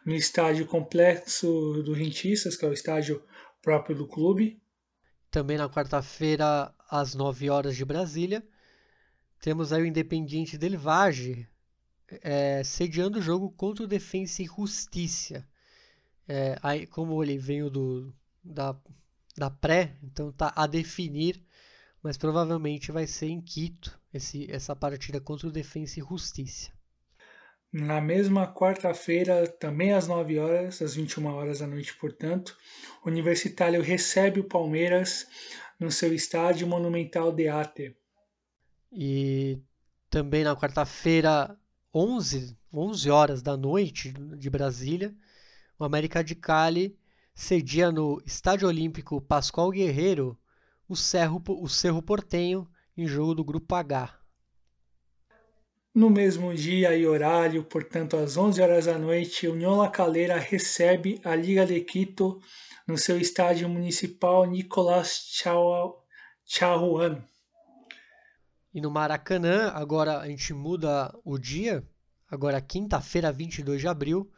no 0.04 0.14
estádio 0.14 0.66
complexo 0.66 1.82
do 1.82 1.94
Rentistas, 1.94 2.58
que 2.58 2.66
é 2.66 2.68
o 2.68 2.74
estádio 2.74 3.22
próprio 3.62 3.96
do 3.96 4.06
clube. 4.06 4.60
Também 5.30 5.56
na 5.56 5.70
quarta-feira, 5.70 6.74
às 6.90 7.14
9 7.14 7.48
horas 7.48 7.74
de 7.74 7.86
Brasília, 7.86 8.44
temos 9.40 9.72
aí 9.72 9.82
o 9.82 9.86
Independiente 9.86 10.58
del 10.58 10.78
Valle 10.78 11.48
é, 12.22 12.62
sediando 12.64 13.18
o 13.18 13.22
jogo 13.22 13.50
contra 13.50 13.84
o 13.84 13.88
Defensa 13.88 14.42
e 14.42 14.46
Justiça. 14.46 15.46
É, 16.28 16.58
aí, 16.62 16.86
como 16.86 17.22
ele 17.22 17.38
veio 17.38 17.70
do, 17.70 18.12
da, 18.42 18.76
da 19.36 19.50
pré, 19.50 19.96
então 20.02 20.30
tá 20.30 20.52
a 20.54 20.66
definir, 20.66 21.42
mas 22.02 22.16
provavelmente 22.16 22.92
vai 22.92 23.06
ser 23.06 23.28
em 23.28 23.40
Quito 23.40 23.98
esse, 24.12 24.50
essa 24.50 24.76
partida 24.76 25.20
contra 25.20 25.48
o 25.48 25.52
Defensa 25.52 25.98
e 25.98 26.02
Justiça. 26.02 26.70
Na 27.72 28.00
mesma 28.00 28.52
quarta-feira, 28.52 29.46
também 29.46 29.92
às 29.92 30.08
9 30.08 30.38
horas, 30.40 30.82
às 30.82 30.96
21 30.96 31.26
horas 31.26 31.60
da 31.60 31.68
noite, 31.68 31.94
portanto, 31.94 32.56
o 33.04 33.08
Universitário 33.08 33.80
recebe 33.80 34.40
o 34.40 34.48
Palmeiras 34.48 35.26
no 35.78 35.90
seu 35.90 36.12
estádio 36.12 36.66
Monumental 36.66 37.32
de 37.32 37.48
Ate. 37.48 37.96
E 38.92 39.60
também 40.08 40.44
na 40.44 40.56
quarta-feira, 40.56 41.56
11, 41.94 42.56
11 42.72 43.10
horas 43.10 43.42
da 43.42 43.56
noite 43.56 44.12
de 44.12 44.50
Brasília, 44.50 45.14
o 45.78 45.84
América 45.84 46.22
de 46.22 46.34
Cali 46.34 46.98
cedia 47.34 47.90
no 47.90 48.20
Estádio 48.26 48.68
Olímpico 48.68 49.20
Pascoal 49.20 49.70
Guerreiro 49.70 50.38
o 50.90 50.96
Cerro, 50.96 51.40
o 51.46 51.68
Cerro 51.68 52.02
Portenho 52.02 52.68
em 52.96 53.06
jogo 53.06 53.32
do 53.32 53.44
Grupo 53.44 53.76
H. 53.76 54.18
No 55.94 56.10
mesmo 56.10 56.52
dia 56.52 56.96
e 56.96 57.06
horário, 57.06 57.62
portanto 57.62 58.16
às 58.16 58.36
11 58.36 58.60
horas 58.60 58.86
da 58.86 58.98
noite, 58.98 59.46
União 59.46 59.76
La 59.76 59.88
Calera 59.88 60.36
recebe 60.36 61.20
a 61.24 61.36
Liga 61.36 61.64
de 61.64 61.80
Quito 61.80 62.40
no 62.86 62.98
seu 62.98 63.18
estádio 63.18 63.68
municipal 63.68 64.44
Nicolás 64.46 65.30
Chahuan. 66.44 67.24
E 68.72 68.80
no 68.80 68.90
Maracanã, 68.90 69.72
agora 69.74 70.18
a 70.18 70.28
gente 70.28 70.54
muda 70.54 71.12
o 71.24 71.36
dia. 71.36 71.82
Agora, 72.30 72.60
quinta-feira, 72.60 73.32
22 73.32 73.80
de 73.80 73.88
abril, 73.88 74.30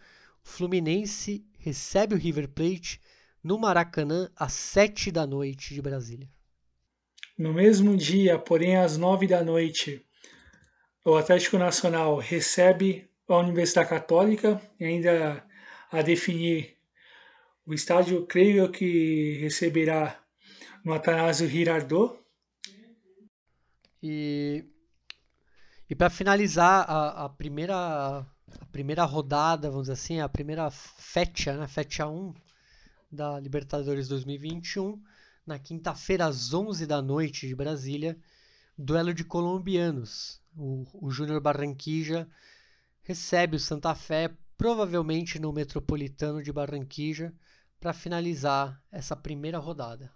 o 0.42 0.48
Fluminense 0.48 1.44
recebe 1.58 2.14
o 2.14 2.18
River 2.18 2.48
Plate 2.48 3.00
no 3.44 3.58
Maracanã 3.58 4.30
às 4.34 4.52
7 4.54 5.10
da 5.10 5.26
noite 5.26 5.74
de 5.74 5.82
Brasília. 5.82 6.28
No 7.36 7.52
mesmo 7.52 7.96
dia, 7.96 8.38
porém 8.38 8.76
às 8.76 8.96
9 8.96 9.26
da 9.26 9.44
noite, 9.44 10.02
o 11.04 11.16
Atlético 11.16 11.58
Nacional 11.58 12.16
recebe 12.16 13.10
a 13.28 13.36
Universidade 13.36 13.88
Católica, 13.88 14.60
ainda 14.80 15.44
a 15.90 16.00
definir 16.00 16.76
o 17.66 17.74
estádio, 17.74 18.26
creio 18.26 18.70
que 18.70 19.38
receberá 19.40 20.18
no 20.84 20.92
Atanásio 20.92 21.48
Girardot, 21.48 22.21
e, 24.02 24.64
e 25.88 25.94
para 25.94 26.10
finalizar 26.10 26.84
a, 26.90 27.24
a, 27.24 27.28
primeira, 27.28 27.76
a 27.76 28.66
primeira 28.72 29.04
rodada, 29.04 29.70
vamos 29.70 29.84
dizer 29.84 29.92
assim, 29.92 30.20
a 30.20 30.28
primeira 30.28 30.70
fecha, 30.70 31.56
né, 31.56 31.68
fecha 31.68 32.06
1 32.06 32.34
da 33.10 33.38
Libertadores 33.38 34.08
2021, 34.08 35.00
na 35.46 35.58
quinta-feira 35.58 36.26
às 36.26 36.52
11 36.52 36.86
da 36.86 37.00
noite 37.00 37.46
de 37.46 37.54
Brasília, 37.54 38.18
duelo 38.76 39.14
de 39.14 39.24
colombianos. 39.24 40.40
O, 40.56 40.84
o 41.06 41.10
Júnior 41.10 41.40
Barranquija 41.40 42.28
recebe 43.02 43.56
o 43.56 43.60
Santa 43.60 43.94
Fé, 43.94 44.30
provavelmente 44.56 45.38
no 45.38 45.52
Metropolitano 45.52 46.42
de 46.42 46.52
Barranquija, 46.52 47.32
para 47.78 47.92
finalizar 47.92 48.80
essa 48.90 49.16
primeira 49.16 49.58
rodada 49.58 50.12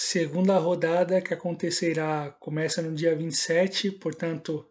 segunda 0.00 0.56
rodada 0.58 1.20
que 1.20 1.34
acontecerá, 1.34 2.30
começa 2.38 2.80
no 2.80 2.94
dia 2.94 3.16
27, 3.16 3.90
portanto, 3.90 4.64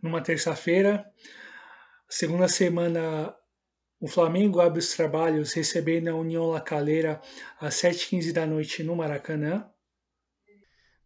numa 0.00 0.20
terça-feira. 0.20 1.10
Segunda 2.06 2.48
semana, 2.48 3.34
o 3.98 4.06
Flamengo 4.06 4.60
abre 4.60 4.80
os 4.80 4.94
trabalhos 4.94 5.54
recebendo 5.54 6.08
a 6.08 6.14
União 6.14 6.50
La 6.50 6.60
Calera 6.60 7.18
às 7.58 7.76
7h15 7.76 8.30
da 8.30 8.46
noite 8.46 8.82
no 8.82 8.94
Maracanã. 8.94 9.66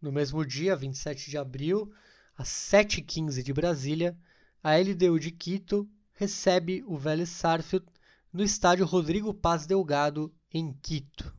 No 0.02 0.10
mesmo 0.10 0.44
dia, 0.44 0.74
27 0.74 1.30
de 1.30 1.38
abril, 1.38 1.88
às 2.36 2.48
7h15 2.48 3.44
de 3.44 3.52
Brasília, 3.52 4.18
a 4.60 4.76
LDU 4.76 5.20
de 5.20 5.30
Quito 5.30 5.88
recebe 6.14 6.82
o 6.84 6.96
Vélez 6.96 7.28
Sarsfield 7.28 7.86
no 8.32 8.42
estádio 8.42 8.84
Rodrigo 8.84 9.32
Paz 9.32 9.66
Delgado, 9.66 10.34
em 10.52 10.72
Quito. 10.82 11.37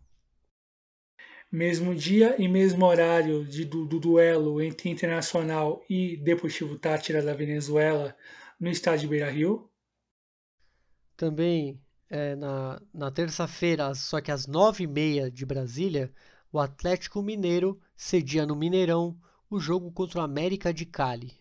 Mesmo 1.52 1.95
dia 1.95 2.36
e 2.38 2.48
mesmo 2.48 2.86
horário 2.86 3.44
de, 3.44 3.66
do, 3.66 3.84
do 3.84 4.00
duelo 4.00 4.61
entre 4.61 4.90
Internacional 4.90 5.84
e 5.90 6.16
Deportivo 6.18 6.78
Tátira 6.78 7.24
da 7.24 7.34
Venezuela 7.34 8.16
no 8.60 8.69
estádio 8.69 9.10
Beira 9.10 9.32
Rio. 9.32 9.68
Também 11.18 11.82
é, 12.08 12.36
na, 12.36 12.80
na 12.94 13.10
terça-feira, 13.10 13.95
só 13.95 14.22
que 14.22 14.32
às 14.32 14.45
nove 14.45 14.84
e 14.84 14.88
meia 14.88 15.32
de 15.32 15.44
Brasília, 15.44 16.11
o 16.52 16.60
Atlético 16.60 17.22
Mineiro 17.22 17.80
cedia 17.95 18.45
no 18.45 18.56
Mineirão 18.56 19.18
o 19.50 19.60
jogo 19.60 19.92
contra 19.92 20.19
o 20.19 20.24
América 20.24 20.72
de 20.72 20.86
Cali. 20.86 21.34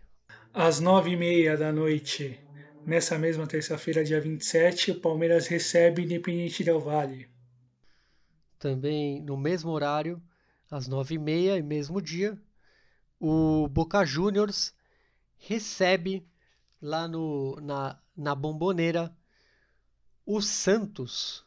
Às 0.55 0.81
nove 0.81 1.11
e 1.11 1.17
meia 1.17 1.55
da 1.55 1.71
noite, 1.71 2.41
nessa 2.87 3.19
mesma 3.19 3.47
terça-feira, 3.47 4.03
dia 4.03 4.21
27, 4.21 4.93
o 4.93 5.01
Palmeiras 5.01 5.47
recebe 5.47 6.03
Independente 6.03 6.65
Del 6.65 6.81
Valle 6.81 7.29
também 8.59 9.23
no 9.23 9.37
mesmo 9.37 9.71
horário, 9.71 10.23
às 10.71 10.87
nove 10.87 11.15
e 11.15 11.19
meia, 11.19 11.63
mesmo 11.63 12.03
dia, 12.03 12.39
o 13.19 13.69
Boca 13.69 14.05
Juniors 14.05 14.75
recebe 15.39 16.27
lá 16.81 17.09
no, 17.09 17.57
na, 17.61 17.99
na 18.17 18.35
Bomboneira 18.35 19.15
o 20.27 20.41
Santos. 20.41 21.45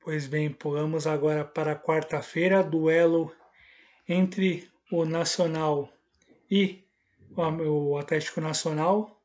Pois 0.00 0.26
bem, 0.26 0.52
pulamos 0.52 1.06
agora 1.06 1.44
para 1.44 1.74
quarta-feira, 1.74 2.62
duelo 2.62 3.34
entre 4.06 4.70
o 4.92 5.04
Nacional 5.06 5.90
e 6.50 6.84
o 7.36 7.96
Atlético 7.96 8.40
Nacional, 8.40 9.18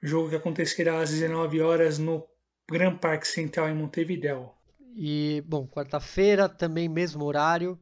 jogo 0.00 0.30
que 0.30 0.36
acontecerá 0.36 1.00
às 1.00 1.10
19 1.10 1.60
horas 1.60 1.98
no 1.98 2.24
Gran 2.70 2.96
Parque 2.96 3.26
Central 3.26 3.68
em 3.68 3.74
Montevideo. 3.74 4.55
E, 4.98 5.44
bom, 5.46 5.66
quarta-feira, 5.66 6.48
também 6.48 6.88
mesmo 6.88 7.22
horário, 7.22 7.78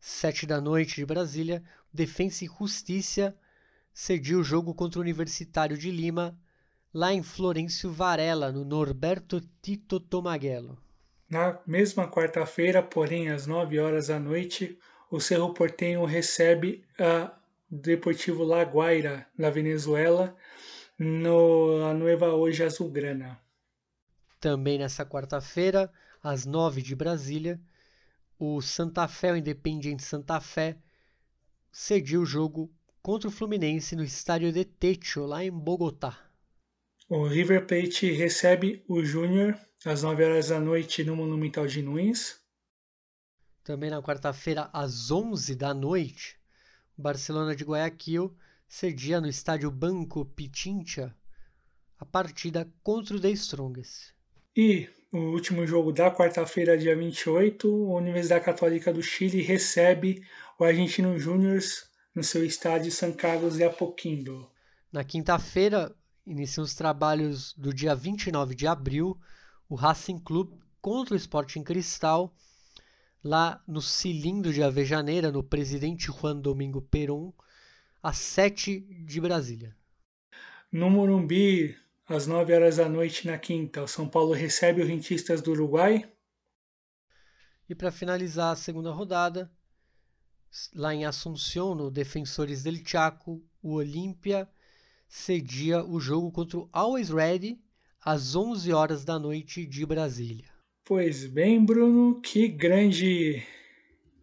sete 0.00 0.46
da 0.46 0.62
noite 0.62 0.96
de 0.96 1.04
Brasília, 1.04 1.62
Defensa 1.92 2.42
e 2.42 2.48
Justiça 2.48 3.36
cediu 3.92 4.40
o 4.40 4.44
jogo 4.44 4.74
contra 4.74 4.98
o 4.98 5.02
Universitário 5.02 5.76
de 5.76 5.90
Lima, 5.90 6.36
lá 6.92 7.12
em 7.12 7.22
Florencio 7.22 7.92
Varela, 7.92 8.50
no 8.50 8.64
Norberto 8.64 9.42
Tito 9.60 10.00
Tomaguelo. 10.00 10.78
Na 11.28 11.60
mesma 11.66 12.10
quarta-feira, 12.10 12.82
porém, 12.82 13.28
às 13.28 13.46
9 13.46 13.78
horas 13.78 14.06
da 14.06 14.18
noite, 14.18 14.78
o 15.10 15.20
Cerro 15.20 15.52
Porteño 15.52 16.02
recebe 16.06 16.82
a 16.98 17.30
Deportivo 17.70 18.42
La 18.42 18.62
Guaira, 18.62 19.26
da 19.38 19.50
Venezuela, 19.50 20.34
no 20.98 21.84
a 21.84 21.92
Nueva 21.92 22.28
Hoje 22.28 22.64
Azulgrana. 22.64 23.38
Também 24.40 24.78
nessa 24.78 25.04
quarta-feira, 25.04 25.92
às 26.24 26.46
9 26.46 26.80
de 26.80 26.96
Brasília, 26.96 27.60
o 28.38 28.62
Santa 28.62 29.06
Fé, 29.06 29.32
o 29.32 29.36
Independiente 29.36 30.02
Santa 30.02 30.40
Fé, 30.40 30.78
cediu 31.70 32.22
o 32.22 32.26
jogo 32.26 32.72
contra 33.02 33.28
o 33.28 33.30
Fluminense 33.30 33.94
no 33.94 34.02
estádio 34.02 34.50
de 34.50 34.64
Techo, 34.64 35.26
lá 35.26 35.44
em 35.44 35.50
Bogotá. 35.50 36.18
O 37.10 37.26
River 37.26 37.66
Plate 37.66 38.10
recebe 38.12 38.82
o 38.88 39.04
Júnior 39.04 39.54
às 39.84 40.02
9 40.02 40.24
horas 40.24 40.48
da 40.48 40.58
noite 40.58 41.04
no 41.04 41.14
Monumental 41.14 41.66
de 41.66 41.82
Nunes. 41.82 42.40
Também 43.62 43.90
na 43.90 44.02
quarta-feira, 44.02 44.70
às 44.72 45.10
11 45.10 45.54
da 45.54 45.74
noite, 45.74 46.40
o 46.96 47.02
Barcelona 47.02 47.54
de 47.54 47.64
Guayaquil 47.64 48.34
cedia 48.66 49.20
no 49.20 49.28
estádio 49.28 49.70
Banco 49.70 50.24
Pichincha 50.24 51.14
a 51.98 52.06
partida 52.06 52.70
contra 52.82 53.16
o 53.16 53.20
The 53.20 53.30
Strongest. 53.30 54.14
E 54.56 54.88
o 55.14 55.30
último 55.30 55.64
jogo 55.64 55.92
da 55.92 56.10
quarta-feira, 56.10 56.76
dia 56.76 56.96
28, 56.96 57.68
a 57.68 57.96
Universidade 57.98 58.44
Católica 58.44 58.92
do 58.92 59.00
Chile 59.00 59.40
recebe 59.42 60.26
o 60.58 60.64
Argentino 60.64 61.16
Júnior 61.16 61.60
no 62.12 62.24
seu 62.24 62.44
estádio 62.44 62.90
San 62.90 63.12
Carlos 63.12 63.56
de 63.56 63.62
Apoquindo. 63.62 64.50
Na 64.92 65.04
quinta-feira, 65.04 65.94
iniciam 66.26 66.64
os 66.64 66.74
trabalhos 66.74 67.54
do 67.56 67.72
dia 67.72 67.94
29 67.94 68.56
de 68.56 68.66
abril, 68.66 69.16
o 69.68 69.76
Racing 69.76 70.18
Clube 70.18 70.58
contra 70.80 71.14
o 71.14 71.16
Sporting 71.16 71.62
Cristal, 71.62 72.34
lá 73.22 73.62
no 73.68 73.80
Cilindro 73.80 74.52
de 74.52 74.64
Avejaneira, 74.64 75.30
no 75.30 75.44
Presidente 75.44 76.10
Juan 76.10 76.40
Domingo 76.40 76.82
Perón, 76.82 77.32
às 78.02 78.16
7 78.16 78.80
de 78.80 79.20
Brasília. 79.20 79.76
No 80.72 80.90
Morumbi, 80.90 81.76
às 82.06 82.26
9 82.26 82.52
horas 82.52 82.76
da 82.76 82.88
noite 82.88 83.26
na 83.26 83.38
quinta, 83.38 83.82
o 83.82 83.88
São 83.88 84.08
Paulo 84.08 84.32
recebe 84.32 84.82
o 84.82 84.86
Rentistas 84.86 85.40
do 85.40 85.52
Uruguai. 85.52 86.10
E 87.68 87.74
para 87.74 87.90
finalizar 87.90 88.52
a 88.52 88.56
segunda 88.56 88.90
rodada, 88.90 89.50
lá 90.74 90.94
em 90.94 91.04
Assunção, 91.04 91.74
no 91.74 91.90
Defensores 91.90 92.62
del 92.62 92.76
Chaco, 92.84 93.42
o 93.62 93.74
Olímpia 93.74 94.48
cedia 95.08 95.84
o 95.84 95.98
jogo 95.98 96.30
contra 96.30 96.58
o 96.58 96.68
Always 96.72 97.08
Ready 97.08 97.58
às 98.00 98.36
11 98.36 98.72
horas 98.72 99.04
da 99.04 99.18
noite 99.18 99.64
de 99.64 99.86
Brasília. 99.86 100.52
Pois 100.84 101.24
bem, 101.26 101.64
Bruno, 101.64 102.20
que 102.20 102.46
grande 102.46 103.42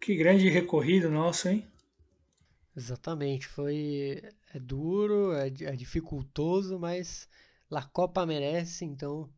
que 0.00 0.14
grande 0.14 0.48
recorrido 0.48 1.10
nosso, 1.10 1.48
hein? 1.48 1.66
Exatamente, 2.76 3.46
foi 3.46 4.22
é 4.54 4.58
duro, 4.58 5.32
é, 5.32 5.46
é 5.46 5.76
dificultoso, 5.76 6.78
mas 6.78 7.28
La 7.72 7.82
Copa 7.82 8.26
merece, 8.26 8.84
então 8.84 9.32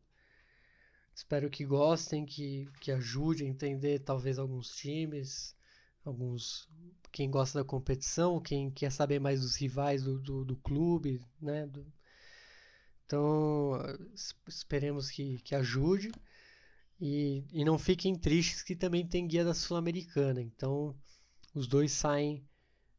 espero 1.14 1.48
que 1.48 1.64
gostem, 1.64 2.26
que, 2.26 2.68
que 2.80 2.90
ajude 2.90 3.44
a 3.44 3.46
entender 3.46 4.00
talvez 4.00 4.40
alguns 4.40 4.74
times, 4.74 5.54
alguns 6.04 6.68
quem 7.12 7.30
gosta 7.30 7.60
da 7.60 7.64
competição, 7.64 8.40
quem 8.40 8.72
quer 8.72 8.90
saber 8.90 9.20
mais 9.20 9.42
dos 9.42 9.54
rivais 9.54 10.02
do, 10.02 10.18
do, 10.18 10.44
do 10.44 10.56
clube, 10.56 11.24
né? 11.40 11.64
Do, 11.64 11.86
então 13.06 13.78
esperemos 14.48 15.08
que, 15.10 15.38
que 15.38 15.54
ajude 15.54 16.10
e, 17.00 17.44
e 17.52 17.64
não 17.64 17.78
fiquem 17.78 18.16
tristes 18.16 18.62
que 18.62 18.74
também 18.74 19.06
tem 19.06 19.28
guia 19.28 19.44
da 19.44 19.54
Sul-Americana. 19.54 20.42
Então 20.42 20.92
os 21.54 21.68
dois 21.68 21.92
saem, 21.92 22.44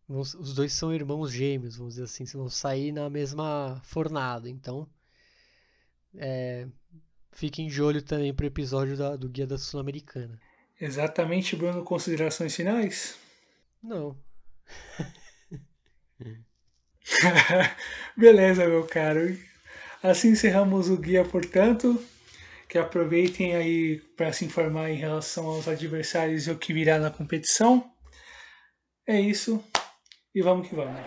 os 0.08 0.54
dois 0.54 0.72
são 0.72 0.94
irmãos 0.94 1.30
gêmeos, 1.30 1.76
vamos 1.76 1.96
dizer 1.96 2.06
assim, 2.06 2.24
vão 2.24 2.48
sair 2.48 2.94
na 2.94 3.10
mesma 3.10 3.82
fornada. 3.84 4.50
Então 4.50 4.90
é, 6.18 6.68
fiquem 7.32 7.68
de 7.68 7.82
olho 7.82 8.02
também 8.02 8.34
para 8.34 8.44
o 8.44 8.48
episódio 8.48 8.98
da, 8.98 9.16
do 9.16 9.30
Guia 9.30 9.48
da 9.48 9.58
Sul-Americana. 9.58 10.40
Exatamente, 10.80 11.56
Bruno. 11.56 11.84
Considerações 11.84 12.56
finais? 12.56 13.18
Não. 13.82 14.18
Beleza, 18.18 18.68
meu 18.68 18.86
caro. 18.86 19.38
Assim 20.02 20.30
encerramos 20.30 20.90
o 20.90 20.98
guia, 20.98 21.24
portanto. 21.24 22.04
Que 22.68 22.78
aproveitem 22.78 23.56
aí 23.56 24.00
para 24.18 24.34
se 24.34 24.44
informar 24.44 24.90
em 24.90 24.98
relação 24.98 25.46
aos 25.46 25.68
adversários 25.68 26.48
e 26.48 26.52
o 26.52 26.58
que 26.58 26.74
virá 26.74 27.00
na 27.00 27.12
competição. 27.12 27.90
É 29.08 29.20
isso. 29.20 29.64
E 30.34 30.42
vamos 30.42 30.68
que 30.68 30.76
vamos. 30.76 31.00